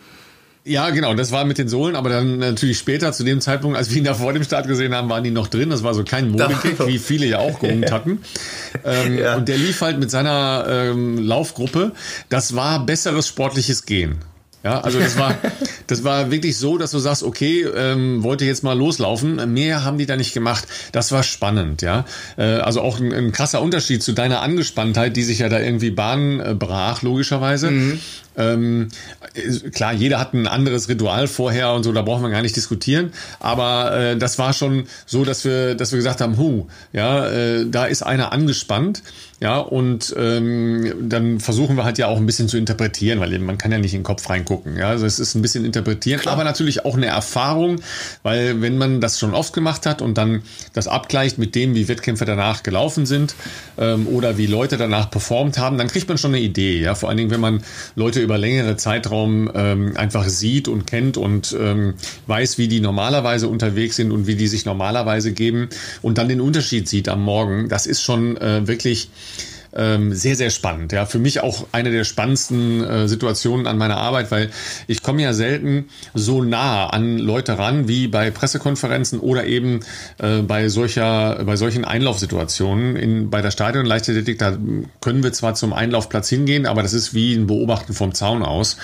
Ja, 0.68 0.90
genau, 0.90 1.14
das 1.14 1.32
war 1.32 1.46
mit 1.46 1.58
den 1.60 1.70
Sohlen, 1.70 1.96
aber 1.96 2.10
dann 2.10 2.40
natürlich 2.40 2.78
später, 2.78 3.14
zu 3.14 3.24
dem 3.24 3.40
Zeitpunkt, 3.40 3.78
als 3.78 3.90
wir 3.90 3.98
ihn 3.98 4.04
da 4.04 4.14
vor 4.16 4.34
dem 4.34 4.44
Start 4.44 4.68
gesehen 4.68 4.94
haben, 4.94 5.10
waren 5.10 5.24
die 5.24 5.32
noch 5.32 5.48
drin. 5.48 5.70
Das 5.70 5.82
war 5.84 5.94
so 5.94 6.04
kein 6.04 6.30
Modekick, 6.30 6.86
wie 6.86 7.00
viele 7.00 7.26
ja 7.26 7.40
auch 7.40 7.60
geholt 7.60 7.90
hatten. 7.94 8.20
ähm, 8.84 9.18
ja. 9.18 9.36
Und 9.36 9.48
der 9.48 9.58
lief 9.58 9.80
halt 9.80 9.98
mit 9.98 10.12
seiner 10.12 10.66
ähm, 10.68 11.20
Laufgruppe. 11.20 11.94
Das 12.28 12.56
war 12.56 12.86
besseres 12.86 13.28
sportliches 13.28 13.86
Gehen. 13.86 14.18
Ja, 14.68 14.82
also 14.82 15.00
das 15.00 15.18
war, 15.18 15.34
das 15.88 16.04
war 16.04 16.30
wirklich 16.30 16.58
so, 16.58 16.78
dass 16.78 16.92
du 16.92 17.00
sagst, 17.00 17.24
okay, 17.24 17.64
ähm, 17.64 18.22
wollte 18.22 18.44
jetzt 18.44 18.66
mal 18.66 18.78
loslaufen. 18.78 19.54
Mehr 19.54 19.86
haben 19.86 19.98
die 19.98 20.06
da 20.06 20.18
nicht 20.18 20.34
gemacht. 20.34 20.68
Das 20.92 21.14
war 21.14 21.24
spannend, 21.24 21.82
ja. 21.82 22.04
Äh, 22.36 22.44
also 22.44 22.82
auch 22.82 23.00
ein, 23.00 23.14
ein, 23.14 23.32
krasser 23.32 23.62
Unterschied 23.62 24.04
zu 24.04 24.12
deiner 24.12 24.42
Angespanntheit, 24.42 25.16
die 25.16 25.24
sich 25.24 25.40
ja 25.40 25.48
da 25.48 25.62
irgendwie 25.62 25.90
Bahn 25.90 26.42
äh, 26.42 26.54
brach, 26.54 27.02
logischerweise. 27.02 27.72
Mhm. 27.72 28.00
Ähm, 28.38 28.90
klar, 29.74 29.94
jeder 29.94 30.20
hat 30.20 30.34
ein 30.34 30.48
anderes 30.48 30.88
Ritual 30.90 31.28
vorher 31.28 31.74
und 31.74 31.84
so, 31.84 31.92
da 31.92 32.02
brauchen 32.04 32.24
wir 32.24 32.30
gar 32.30 32.42
nicht 32.42 32.56
diskutieren. 32.56 33.12
Aber 33.40 33.98
äh, 33.98 34.18
das 34.18 34.38
war 34.40 34.54
schon 34.54 34.86
so, 35.06 35.26
dass 35.26 35.44
wir, 35.44 35.76
dass 35.76 35.92
wir 35.92 35.98
gesagt 35.98 36.22
haben, 36.22 36.38
hu, 36.38 36.68
ja, 36.94 37.28
äh, 37.28 37.66
da 37.70 37.86
ist 37.86 38.04
einer 38.04 38.32
angespannt. 38.32 39.04
Ja, 39.40 39.60
und 39.60 40.16
ähm, 40.18 41.10
dann 41.10 41.40
versuchen 41.40 41.76
wir 41.76 41.84
halt 41.84 42.00
ja 42.00 42.08
auch 42.08 42.18
ein 42.18 42.26
bisschen 42.26 42.50
zu 42.50 42.58
interpretieren, 42.58 43.20
weil 43.20 43.38
man 43.38 43.60
kann 43.60 43.72
ja 43.72 43.78
nicht 43.78 43.94
in 43.94 44.00
den 44.00 44.04
Kopf 44.04 44.28
reingucken. 44.32 44.76
Ja, 44.78 44.90
also 44.90 45.06
es 45.06 45.20
ist 45.20 45.36
ein 45.36 45.44
bisschen 45.44 45.64
interpretieren, 45.64 46.20
Klar. 46.20 46.34
aber 46.34 46.44
natürlich 46.44 46.86
auch 46.86 46.96
eine 46.96 47.06
Erfahrung, 47.06 47.80
weil 48.24 48.62
wenn 48.62 48.80
man 48.80 49.00
das 49.00 49.20
schon 49.20 49.36
oft 49.36 49.54
gemacht 49.54 49.86
hat 49.86 50.02
und 50.02 50.18
dann 50.18 50.42
das 50.74 50.88
abgleicht 50.88 51.38
mit 51.38 51.54
dem, 51.54 51.76
wie 51.76 51.88
Wettkämpfe 51.88 52.26
danach 52.26 52.64
gelaufen 52.64 53.06
sind 53.06 53.36
ähm, 53.78 54.08
oder 54.08 54.40
wie 54.40 54.48
Leute 54.48 54.76
danach 54.76 55.12
performt 55.12 55.60
haben, 55.60 55.78
dann 55.78 55.88
kriegt 55.88 56.08
man 56.08 56.18
schon 56.18 56.32
eine 56.34 56.42
Idee. 56.42 56.82
Ja, 56.82 56.96
vor 56.96 57.10
allen 57.10 57.20
Dingen, 57.20 57.30
wenn 57.30 57.40
man 57.40 57.62
Leute 57.96 58.22
über 58.28 58.38
längere 58.38 58.76
Zeitraum 58.76 59.50
ähm, 59.56 59.94
einfach 59.96 60.28
sieht 60.28 60.68
und 60.68 60.86
kennt 60.86 61.16
und 61.16 61.56
ähm, 61.58 61.94
weiß, 62.26 62.58
wie 62.58 62.68
die 62.68 62.82
normalerweise 62.82 63.48
unterwegs 63.48 63.96
sind 63.96 64.12
und 64.12 64.28
wie 64.28 64.36
die 64.36 64.48
sich 64.48 64.66
normalerweise 64.66 65.32
geben 65.32 65.70
und 66.02 66.18
dann 66.18 66.28
den 66.28 66.42
Unterschied 66.42 66.90
sieht 66.90 67.08
am 67.08 67.24
Morgen. 67.24 67.70
Das 67.70 67.88
ist 67.88 68.04
schon 68.04 68.36
äh, 68.36 68.68
wirklich 68.68 69.10
ähm, 69.78 70.14
sehr, 70.14 70.36
sehr 70.36 70.50
spannend. 70.50 70.92
Ja, 70.92 71.06
für 71.06 71.20
mich 71.20 71.42
auch 71.42 71.68
eine 71.72 71.92
der 71.92 72.04
spannendsten 72.04 72.84
äh, 72.84 73.08
Situationen 73.08 73.68
an 73.68 73.78
meiner 73.78 73.98
Arbeit, 73.98 74.32
weil 74.32 74.50
ich 74.88 75.04
komme 75.04 75.22
ja 75.22 75.34
selten 75.34 75.90
so 76.14 76.42
nah 76.42 76.88
an 76.88 77.20
Leute 77.20 77.58
ran 77.58 77.88
wie 77.88 78.08
bei 78.08 78.32
Pressekonferenzen 78.32 79.20
oder 79.20 79.46
eben 79.46 79.82
äh, 80.18 80.40
bei 80.42 80.68
solcher, 80.70 81.44
bei 81.46 81.56
solchen 81.56 81.86
Einlaufsituationen. 81.86 82.96
In, 82.96 83.30
bei 83.30 83.42
der 83.42 83.52
Stadionleichtathletik, 83.52 84.40
da 84.40 84.58
können 85.00 85.24
wir 85.24 85.32
zwar 85.32 85.54
zum 85.54 85.74
Einlaufplatz 85.74 86.28
hingehen, 86.28 86.66
aber 86.66 86.82
das 86.82 86.94
ist 86.94 87.14
wie 87.14 87.36
ein 87.36 87.46
Beobachten 87.46 87.94
vom 87.94 88.14
Zaun 88.14 88.42
aus. 88.42 88.78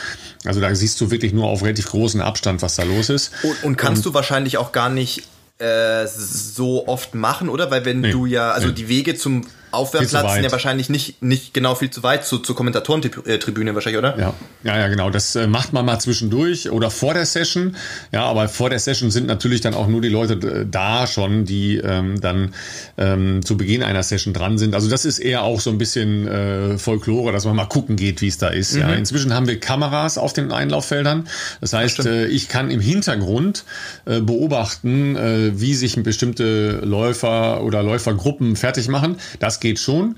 Also 0.46 0.62
da 0.62 0.74
siehst 0.76 1.02
du 1.02 1.10
wirklich 1.10 1.34
nur 1.34 1.48
auf 1.48 1.64
relativ 1.64 1.90
großen 1.90 2.22
Abstand, 2.22 2.62
was 2.62 2.76
da 2.76 2.84
los 2.84 3.10
ist. 3.10 3.32
Und, 3.42 3.64
und 3.64 3.78
kannst 3.78 4.06
und, 4.06 4.12
du 4.12 4.14
wahrscheinlich 4.14 4.58
auch 4.58 4.72
gar 4.72 4.90
nicht 4.90 5.24
äh, 5.58 6.06
so 6.08 6.88
oft 6.88 7.16
machen, 7.16 7.50
oder? 7.50 7.72
Weil 7.72 7.86
wenn 7.86 8.02
nee, 8.02 8.12
du 8.12 8.26
ja, 8.28 8.52
also 8.52 8.68
nee. 8.68 8.74
die 8.74 8.90
Wege 8.90 9.16
zum 9.16 9.46
Aufwärmplatz 9.74 10.34
sind 10.34 10.44
ja 10.44 10.52
wahrscheinlich 10.52 10.90
nicht, 10.90 11.22
nicht 11.22 11.54
genau 11.54 11.76
viel 11.76 11.90
zu 11.90 12.04
weit 12.04 12.26
zu, 12.26 12.40
zur 12.40 12.56
Kommentatorentribüne 12.56 13.74
wahrscheinlich, 13.74 14.00
oder? 14.00 14.20
Ja. 14.20 14.34
ja, 14.64 14.78
ja, 14.78 14.88
genau. 14.88 15.10
Das 15.10 15.36
äh, 15.36 15.48
macht 15.48 15.74
man 15.74 15.86
mal 15.86 16.00
zwischendurch 16.00 16.70
oder 16.70 16.92
vor 16.92 17.14
der 17.14 17.26
Session. 17.26 17.76
Ja, 18.12 18.26
aber 18.26 18.48
vor 18.50 18.70
der 18.70 18.80
Session 18.80 19.12
sind 19.12 19.28
natürlich 19.28 19.62
dann 19.62 19.74
auch 19.74 19.88
nur 19.88 20.02
die 20.02 20.10
Leute 20.10 20.34
äh, 20.34 20.66
da 20.70 21.08
schon, 21.08 21.46
die 21.46 21.78
ähm, 21.78 22.22
dann 22.22 22.54
ähm, 22.98 23.44
zu 23.44 23.58
Beginn 23.58 23.84
einer 23.84 24.04
Session 24.04 24.34
dran 24.34 24.58
sind. 24.58 24.76
Also 24.76 24.90
das 24.90 25.06
ist 25.06 25.20
eher 25.20 25.44
auch 25.44 25.60
so 25.60 25.70
ein 25.70 25.78
bisschen 25.78 26.28
äh, 26.28 26.78
Folklore, 26.78 27.32
dass 27.32 27.46
man 27.46 27.56
mal 27.56 27.66
gucken 27.66 27.96
geht, 27.96 28.22
wie 28.22 28.28
es 28.28 28.38
da 28.38 28.50
ist. 28.50 28.74
Mhm. 28.74 28.82
Ja, 28.82 28.94
inzwischen 28.94 29.34
haben 29.34 29.48
wir 29.48 29.60
Kameras 29.60 30.18
auf 30.18 30.34
den 30.34 30.52
Einlauffeldern. 30.52 31.28
Das 31.62 31.74
heißt, 31.74 32.06
äh, 32.06 32.28
ich 32.28 32.50
kann 32.50 32.70
im 32.70 32.80
Hintergrund 32.80 33.66
äh, 34.06 34.20
beobachten, 34.20 35.16
äh, 35.16 35.60
wie 35.60 35.74
sich 35.74 35.94
bestimmte 36.04 36.82
Läufer 36.84 37.64
oder 37.64 37.84
Läufergruppen 37.84 38.56
fertig 38.56 38.88
machen. 38.88 39.18
Das 39.40 39.60
geht 39.64 39.80
schon. 39.80 40.18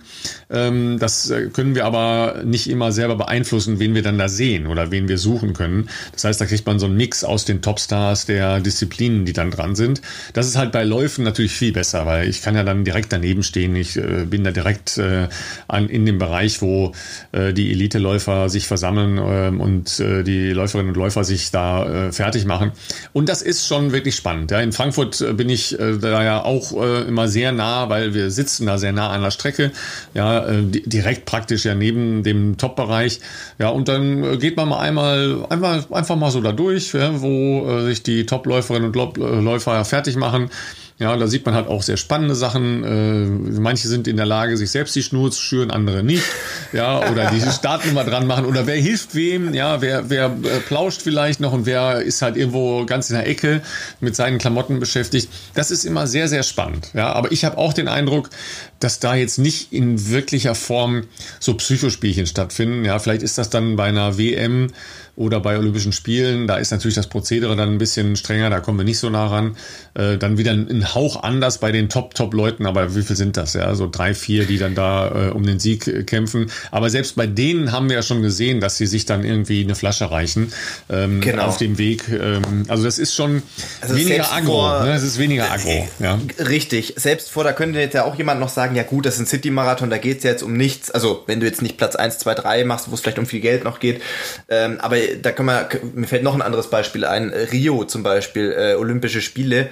Ähm, 0.49 0.97
das 0.99 1.29
äh, 1.29 1.49
können 1.53 1.75
wir 1.75 1.86
aber 1.86 2.41
nicht 2.43 2.69
immer 2.69 2.91
selber 2.91 3.15
beeinflussen, 3.15 3.79
wen 3.79 3.95
wir 3.95 4.01
dann 4.01 4.17
da 4.17 4.27
sehen 4.27 4.67
oder 4.67 4.91
wen 4.91 5.08
wir 5.08 5.17
suchen 5.17 5.53
können. 5.53 5.88
Das 6.12 6.25
heißt, 6.25 6.41
da 6.41 6.45
kriegt 6.45 6.65
man 6.65 6.79
so 6.79 6.88
einen 6.88 6.97
Mix 6.97 7.23
aus 7.23 7.45
den 7.45 7.62
Topstars 7.62 8.25
der 8.25 8.60
Disziplinen, 8.60 9.23
die 9.25 9.31
dann 9.31 9.51
dran 9.51 9.75
sind. 9.75 10.01
Das 10.34 10.47
ist 10.47 10.58
halt 10.58 10.73
bei 10.73 10.84
Läufen 10.84 11.23
natürlich 11.23 11.53
viel 11.53 11.71
besser, 11.71 12.05
weil 12.05 12.27
ich 12.27 12.41
kann 12.41 12.55
ja 12.55 12.63
dann 12.63 12.84
direkt 12.84 13.13
daneben 13.13 13.43
stehen. 13.43 13.75
Ich 13.75 13.95
äh, 13.95 14.25
bin 14.25 14.43
da 14.43 14.51
direkt 14.51 14.97
äh, 14.97 15.29
an, 15.67 15.88
in 15.88 16.05
dem 16.05 16.17
Bereich, 16.17 16.62
wo 16.62 16.93
äh, 17.31 17.53
die 17.53 17.71
Elite-Läufer 17.71 18.49
sich 18.49 18.67
versammeln 18.67 19.19
ähm, 19.23 19.62
und 19.62 19.99
äh, 19.99 20.23
die 20.23 20.49
Läuferinnen 20.49 20.89
und 20.89 20.97
Läufer 20.97 21.23
sich 21.23 21.51
da 21.51 22.08
äh, 22.08 22.12
fertig 22.12 22.45
machen. 22.45 22.71
Und 23.13 23.29
das 23.29 23.43
ist 23.43 23.67
schon 23.67 23.91
wirklich 23.91 24.15
spannend. 24.15 24.49
Ja. 24.51 24.60
In 24.60 24.71
Frankfurt 24.71 25.23
bin 25.38 25.49
ich 25.49 25.77
da 25.77 26.23
ja 26.23 26.43
auch 26.43 26.71
immer 26.71 27.27
sehr 27.27 27.51
nah, 27.51 27.89
weil 27.89 28.13
wir 28.13 28.31
sitzen 28.31 28.65
da 28.65 28.77
sehr 28.77 28.91
nah 28.91 29.10
an 29.10 29.21
der 29.21 29.31
Strecke. 29.36 29.71
Ja, 30.13 30.45
direkt 30.52 31.26
praktisch 31.26 31.65
ja 31.65 31.76
neben 31.76 32.24
dem 32.24 32.58
Top-Bereich. 32.58 33.19
Ja, 33.60 33.69
und 33.69 33.88
dann 33.88 34.39
geht 34.39 34.58
man 34.58 34.69
mal 34.69 34.80
einmal, 34.80 35.45
einmal 35.50 35.86
einfach 35.91 36.15
mal 36.15 36.32
so 36.32 36.41
da 36.41 36.52
durch, 36.52 36.93
ja, 36.93 37.21
wo 37.21 37.82
sich 37.82 38.04
die 38.04 38.26
Top-Läuferinnen 38.26 38.91
und 38.91 39.17
Läufer 39.45 39.86
fertig 39.86 40.15
machen. 40.15 40.50
Ja, 40.98 41.17
da 41.17 41.28
sieht 41.28 41.45
man 41.45 41.54
halt 41.54 41.67
auch 41.67 41.84
sehr 41.84 41.98
spannende 41.98 42.36
Sachen. 42.36 42.84
Äh, 42.86 43.60
manche 43.60 43.89
sind 43.89 44.08
in 44.08 44.15
der 44.15 44.26
Lage, 44.26 44.56
sich 44.56 44.71
selbst 44.71 44.95
die 44.95 45.04
Schnur 45.04 45.30
zu 45.30 45.41
schüren, 45.41 45.69
andere 45.69 46.04
nicht. 46.04 46.24
Ja, 46.71 47.12
oder 47.12 47.32
die 47.32 47.41
Startnummer 47.41 48.06
dran 48.06 48.26
machen. 48.28 48.45
Oder 48.45 48.65
wer 48.65 48.78
hilft 48.78 49.13
wem? 49.13 49.54
Ja, 49.54 49.82
wer, 49.82 50.10
wer 50.10 50.28
äh, 50.28 50.60
plauscht 50.65 51.02
vielleicht 51.02 51.41
noch 51.41 51.52
und 51.52 51.65
wer 51.65 52.02
ist 52.02 52.21
halt 52.21 52.38
irgendwo 52.38 52.86
ganz 52.86 53.10
in 53.10 53.17
der 53.17 53.28
Ecke 53.28 53.62
mit 54.00 54.15
seinen 54.15 54.38
Klamotten 54.38 54.80
beschäftigt. 54.80 55.28
Das 55.54 55.69
ist 55.69 55.84
immer 55.84 56.08
sehr, 56.08 56.30
sehr 56.30 56.43
spannend. 56.43 56.91
Ja, 56.93 57.12
aber 57.12 57.34
ich 57.34 57.43
habe 57.43 57.58
auch 57.58 57.74
den 57.74 57.89
Eindruck, 57.89 58.30
dass 58.79 58.99
da 58.99 59.15
jetzt 59.15 59.38
nicht 59.38 59.71
in 59.71 60.09
wirklicher 60.09 60.55
Form 60.55 61.05
so 61.39 61.53
Psychospielchen 61.55 62.27
stattfinden. 62.27 62.85
Ja, 62.85 62.99
vielleicht 62.99 63.23
ist 63.23 63.38
das 63.38 63.49
dann 63.49 63.75
bei 63.75 63.85
einer 63.85 64.17
WM 64.17 64.69
oder 65.15 65.39
bei 65.39 65.57
Olympischen 65.57 65.93
Spielen, 65.93 66.45
da 66.45 66.57
ist 66.57 66.71
natürlich 66.71 66.95
das 66.95 67.07
Prozedere 67.07 67.55
dann 67.55 67.69
ein 67.69 67.77
bisschen 67.77 68.15
strenger, 68.15 68.49
da 68.49 68.59
kommen 68.59 68.77
wir 68.77 68.83
nicht 68.83 68.99
so 68.99 69.09
nah 69.09 69.27
ran. 69.27 69.55
Äh, 69.93 70.17
dann 70.17 70.38
wieder 70.38 70.51
ein 70.51 70.93
Hauch 70.93 71.23
anders 71.23 71.59
bei 71.59 71.71
den 71.71 71.88
Top-Top-Leuten, 71.88 72.65
aber 72.65 72.95
wie 72.95 73.01
viel 73.01 73.15
sind 73.15 73.38
das? 73.38 73.53
Ja, 73.53 73.73
so 73.75 73.89
drei, 73.89 74.13
vier, 74.13 74.45
die 74.45 74.57
dann 74.57 74.75
da 74.75 75.29
äh, 75.29 75.31
um 75.31 75.45
den 75.45 75.59
Sieg 75.59 75.88
äh, 75.88 76.03
kämpfen. 76.03 76.51
Aber 76.71 76.89
selbst 76.89 77.15
bei 77.15 77.27
denen 77.27 77.71
haben 77.71 77.88
wir 77.88 77.95
ja 77.95 78.01
schon 78.01 78.21
gesehen, 78.21 78.59
dass 78.59 78.77
sie 78.77 78.88
sich 78.88 79.05
dann 79.05 79.23
irgendwie 79.23 79.63
eine 79.63 79.75
Flasche 79.75 80.11
reichen 80.11 80.51
ähm, 80.89 81.21
genau. 81.21 81.43
auf 81.43 81.57
dem 81.57 81.77
Weg. 81.77 82.09
Ähm, 82.09 82.65
also 82.67 82.83
das 82.83 82.99
ist 82.99 83.15
schon 83.15 83.41
also 83.79 83.95
weniger 83.95 84.33
aggro. 84.33 84.83
Ne? 84.83 84.93
Es 84.93 85.03
ist 85.03 85.17
weniger 85.17 85.49
aggro. 85.49 85.69
Äh, 85.69 86.03
ja. 86.03 86.19
Richtig. 86.39 86.95
Selbst 86.97 87.31
vor, 87.31 87.45
da 87.45 87.53
könnte 87.53 87.79
jetzt 87.79 87.93
ja 87.93 88.03
auch 88.03 88.15
jemand 88.15 88.41
noch 88.41 88.49
sagen, 88.49 88.64
ja 88.73 88.84
gut, 88.84 89.06
das 89.06 89.15
ist 89.15 89.19
ein 89.19 89.25
City-Marathon, 89.25 89.89
da 89.89 89.97
geht 89.97 90.19
es 90.19 90.23
ja 90.23 90.32
jetzt 90.32 90.43
um 90.43 90.54
nichts. 90.54 90.89
Also 90.89 91.23
wenn 91.28 91.39
du 91.39 91.45
jetzt 91.45 91.62
nicht 91.62 91.78
Platz 91.78 91.95
1, 91.95 92.19
2, 92.19 92.34
3 92.34 92.63
machst, 92.63 92.89
wo 92.89 92.95
es 92.95 93.01
vielleicht 93.01 93.19
um 93.19 93.25
viel 93.25 93.41
Geld 93.41 93.63
noch 93.63 93.80
geht. 93.80 94.01
Ähm, 94.49 94.80
aber 94.80 94.97
da 95.21 95.32
kann 95.32 95.45
man, 95.45 95.65
mir 95.93 96.08
fällt 96.08 96.23
noch 96.23 96.34
ein 96.34 96.41
anderes 96.41 96.69
Beispiel 96.69 97.06
ein. 97.06 97.30
Rio 97.30 97.84
zum 97.84 98.01
Beispiel, 98.01 98.51
äh, 98.58 98.75
Olympische 98.75 99.21
Spiele. 99.21 99.69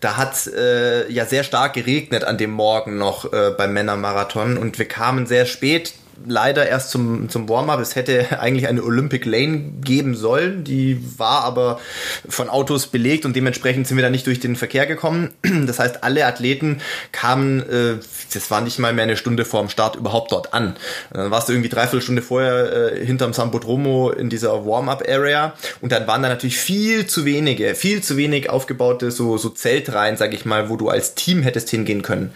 Da 0.00 0.16
hat 0.16 0.48
äh, 0.48 1.08
ja 1.12 1.26
sehr 1.26 1.44
stark 1.44 1.74
geregnet 1.74 2.24
an 2.24 2.38
dem 2.38 2.50
Morgen 2.50 2.98
noch 2.98 3.32
äh, 3.32 3.52
beim 3.56 3.72
Männermarathon 3.72 4.58
und 4.58 4.78
wir 4.78 4.88
kamen 4.88 5.26
sehr 5.26 5.46
spät 5.46 5.94
leider 6.26 6.68
erst 6.68 6.90
zum, 6.90 7.28
zum 7.28 7.48
Warm-up. 7.48 7.80
Es 7.80 7.96
hätte 7.96 8.40
eigentlich 8.40 8.68
eine 8.68 8.82
Olympic 8.82 9.28
Lane 9.28 9.72
geben 9.82 10.14
sollen. 10.14 10.64
Die 10.64 11.02
war 11.18 11.44
aber 11.44 11.80
von 12.28 12.48
Autos 12.48 12.86
belegt 12.86 13.24
und 13.24 13.36
dementsprechend 13.36 13.86
sind 13.86 13.96
wir 13.96 14.02
da 14.02 14.10
nicht 14.10 14.26
durch 14.26 14.40
den 14.40 14.56
Verkehr 14.56 14.86
gekommen. 14.86 15.30
Das 15.72 15.78
heißt, 15.78 16.02
alle 16.02 16.26
Athleten 16.26 16.80
kamen, 17.12 17.60
äh, 17.60 17.98
das 18.34 18.50
war 18.50 18.60
nicht 18.60 18.78
mal 18.78 18.92
mehr 18.92 19.04
eine 19.04 19.16
Stunde 19.16 19.44
vor 19.44 19.60
dem 19.60 19.68
Start 19.68 19.96
überhaupt 19.96 20.32
dort 20.32 20.52
an. 20.52 20.76
Und 21.10 21.18
dann 21.18 21.30
warst 21.30 21.48
du 21.48 21.52
irgendwie 21.52 21.68
dreiviertel 21.68 22.02
Stunde 22.02 22.20
vorher 22.20 22.92
äh, 22.92 23.06
hinterm 23.06 23.32
Sambodromo 23.32 24.10
in 24.10 24.28
dieser 24.28 24.66
Warm-up-Area 24.66 25.54
und 25.80 25.92
dann 25.92 26.06
waren 26.06 26.22
da 26.22 26.28
natürlich 26.28 26.58
viel 26.58 27.06
zu 27.06 27.24
wenige, 27.24 27.74
viel 27.74 28.02
zu 28.02 28.16
wenig 28.16 28.50
aufgebaute 28.50 29.10
so, 29.10 29.38
so 29.38 29.48
Zeltreihen, 29.50 30.16
sag 30.16 30.34
ich 30.34 30.44
mal, 30.44 30.68
wo 30.68 30.76
du 30.76 30.88
als 30.88 31.14
Team 31.14 31.42
hättest 31.42 31.70
hingehen 31.70 32.02
können. 32.02 32.32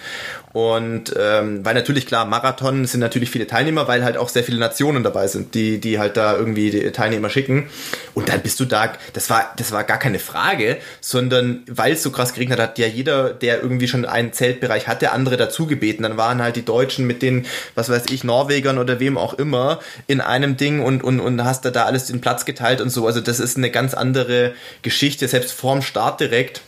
Und 0.57 1.15
ähm, 1.21 1.67
weil 1.67 1.75
natürlich 1.75 2.07
klar, 2.07 2.25
Marathon 2.25 2.87
sind 2.87 3.01
natürlich 3.01 3.29
viele 3.29 3.47
Teilnehmer, 3.47 3.89
weil 3.89 4.03
halt 4.03 4.17
auch 4.17 4.31
sehr 4.31 4.43
viele 4.43 4.59
Nationen 4.59 5.03
dabei 5.03 5.27
sind, 5.27 5.55
die, 5.55 5.79
die 5.83 5.99
halt 5.99 6.17
da 6.17 6.35
irgendwie 6.35 6.71
die 6.71 6.93
Teilnehmer 6.93 7.29
schicken. 7.29 7.69
Und 8.15 8.31
dann 8.31 8.41
bist 8.41 8.59
du 8.59 8.65
da, 8.65 8.95
das 9.13 9.29
war, 9.29 9.53
das 9.59 9.71
war 9.73 9.85
gar 9.85 9.99
keine 9.99 10.19
Frage, 10.19 10.79
sondern 11.03 11.63
weil 11.69 11.93
es 11.93 12.03
so 12.03 12.11
krass 12.11 12.33
geregnet 12.33 12.59
hat, 12.59 12.79
ja 12.79 12.87
jeder, 12.87 13.35
der 13.35 13.61
irgendwie 13.61 13.87
schon 13.87 14.07
einen 14.07 14.33
Zeltbereich 14.33 14.89
hatte, 14.89 15.13
andere 15.13 15.37
dazu 15.37 15.67
gebeten. 15.67 16.05
Dann 16.05 16.17
waren 16.17 16.41
halt 16.41 16.57
die 16.57 16.65
Deutschen 16.65 17.07
mit 17.07 17.21
den, 17.21 17.45
was 17.75 17.91
weiß 17.91 18.05
ich, 18.09 18.25
Norwegern 18.25 18.79
oder 18.79 18.99
wem 18.99 19.19
auch 19.19 19.35
immer 19.35 19.81
in 20.07 20.23
einem 20.23 20.57
Ding 20.57 20.81
und, 20.81 21.05
und, 21.05 21.21
und 21.21 21.45
hast 21.45 21.67
da, 21.67 21.71
da 21.71 21.85
alles 21.85 22.07
den 22.07 22.23
Platz 22.23 22.47
geteilt 22.47 22.81
und 22.81 22.89
so. 22.89 23.07
Also 23.07 23.21
das 23.21 23.41
ist 23.41 23.59
eine 23.59 23.71
ganz 23.71 23.93
andere 23.93 24.55
Geschichte, 24.81 25.29
selbst 25.29 25.53
vorm 25.53 25.83
Start 25.83 26.19
direkt. 26.21 26.63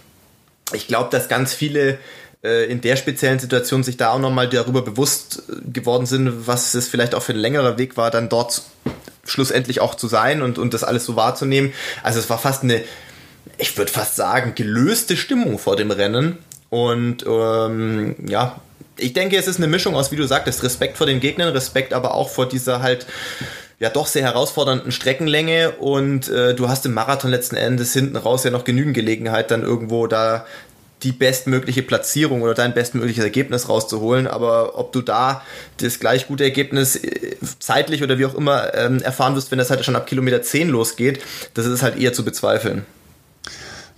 Ich 0.74 0.88
glaube, 0.88 1.08
dass 1.10 1.30
ganz 1.30 1.54
viele 1.54 1.96
in 2.42 2.80
der 2.80 2.96
speziellen 2.96 3.38
Situation 3.38 3.82
sich 3.82 3.96
da 3.96 4.10
auch 4.10 4.18
nochmal 4.18 4.48
darüber 4.48 4.82
bewusst 4.82 5.42
äh, 5.48 5.70
geworden 5.70 6.06
sind, 6.06 6.46
was 6.46 6.74
es 6.74 6.88
vielleicht 6.88 7.14
auch 7.14 7.22
für 7.22 7.32
ein 7.32 7.38
längerer 7.38 7.78
Weg 7.78 7.96
war, 7.96 8.10
dann 8.10 8.28
dort 8.28 8.62
schlussendlich 9.24 9.80
auch 9.80 9.94
zu 9.94 10.08
sein 10.08 10.40
und, 10.42 10.58
und 10.58 10.72
das 10.72 10.84
alles 10.84 11.04
so 11.04 11.16
wahrzunehmen. 11.16 11.72
Also 12.02 12.18
es 12.18 12.30
war 12.30 12.38
fast 12.38 12.62
eine, 12.62 12.82
ich 13.58 13.76
würde 13.76 13.90
fast 13.90 14.16
sagen, 14.16 14.54
gelöste 14.54 15.16
Stimmung 15.16 15.58
vor 15.58 15.76
dem 15.76 15.90
Rennen. 15.90 16.38
Und 16.70 17.24
ähm, 17.26 18.14
ja, 18.26 18.60
ich 18.96 19.12
denke, 19.12 19.36
es 19.36 19.48
ist 19.48 19.56
eine 19.56 19.66
Mischung 19.66 19.94
aus, 19.94 20.12
wie 20.12 20.16
du 20.16 20.26
sagtest, 20.26 20.62
Respekt 20.62 20.96
vor 20.96 21.06
den 21.06 21.20
Gegnern, 21.20 21.48
Respekt 21.50 21.92
aber 21.92 22.14
auch 22.14 22.30
vor 22.30 22.48
dieser 22.48 22.82
halt 22.82 23.06
ja 23.80 23.90
doch 23.90 24.06
sehr 24.06 24.22
herausfordernden 24.22 24.90
Streckenlänge 24.90 25.70
und 25.72 26.28
äh, 26.28 26.54
du 26.54 26.68
hast 26.68 26.84
im 26.84 26.94
Marathon 26.94 27.30
letzten 27.30 27.54
Endes 27.54 27.92
hinten 27.92 28.16
raus 28.16 28.42
ja 28.42 28.50
noch 28.50 28.64
genügend 28.64 28.94
Gelegenheit, 28.94 29.50
dann 29.52 29.62
irgendwo 29.62 30.08
da 30.08 30.46
die 31.02 31.12
bestmögliche 31.12 31.82
Platzierung 31.82 32.42
oder 32.42 32.54
dein 32.54 32.74
bestmögliches 32.74 33.24
Ergebnis 33.24 33.68
rauszuholen. 33.68 34.26
Aber 34.26 34.78
ob 34.78 34.92
du 34.92 35.00
da 35.00 35.42
das 35.78 36.00
gleich 36.00 36.26
gute 36.26 36.44
Ergebnis 36.44 36.96
äh, 36.96 37.36
zeitlich 37.58 38.02
oder 38.02 38.18
wie 38.18 38.26
auch 38.26 38.34
immer 38.34 38.74
ähm, 38.74 39.00
erfahren 39.00 39.34
wirst, 39.36 39.50
wenn 39.50 39.58
das 39.58 39.70
halt 39.70 39.84
schon 39.84 39.96
ab 39.96 40.06
Kilometer 40.06 40.42
10 40.42 40.68
losgeht, 40.68 41.20
das 41.54 41.66
ist 41.66 41.82
halt 41.82 41.98
eher 41.98 42.12
zu 42.12 42.24
bezweifeln. 42.24 42.84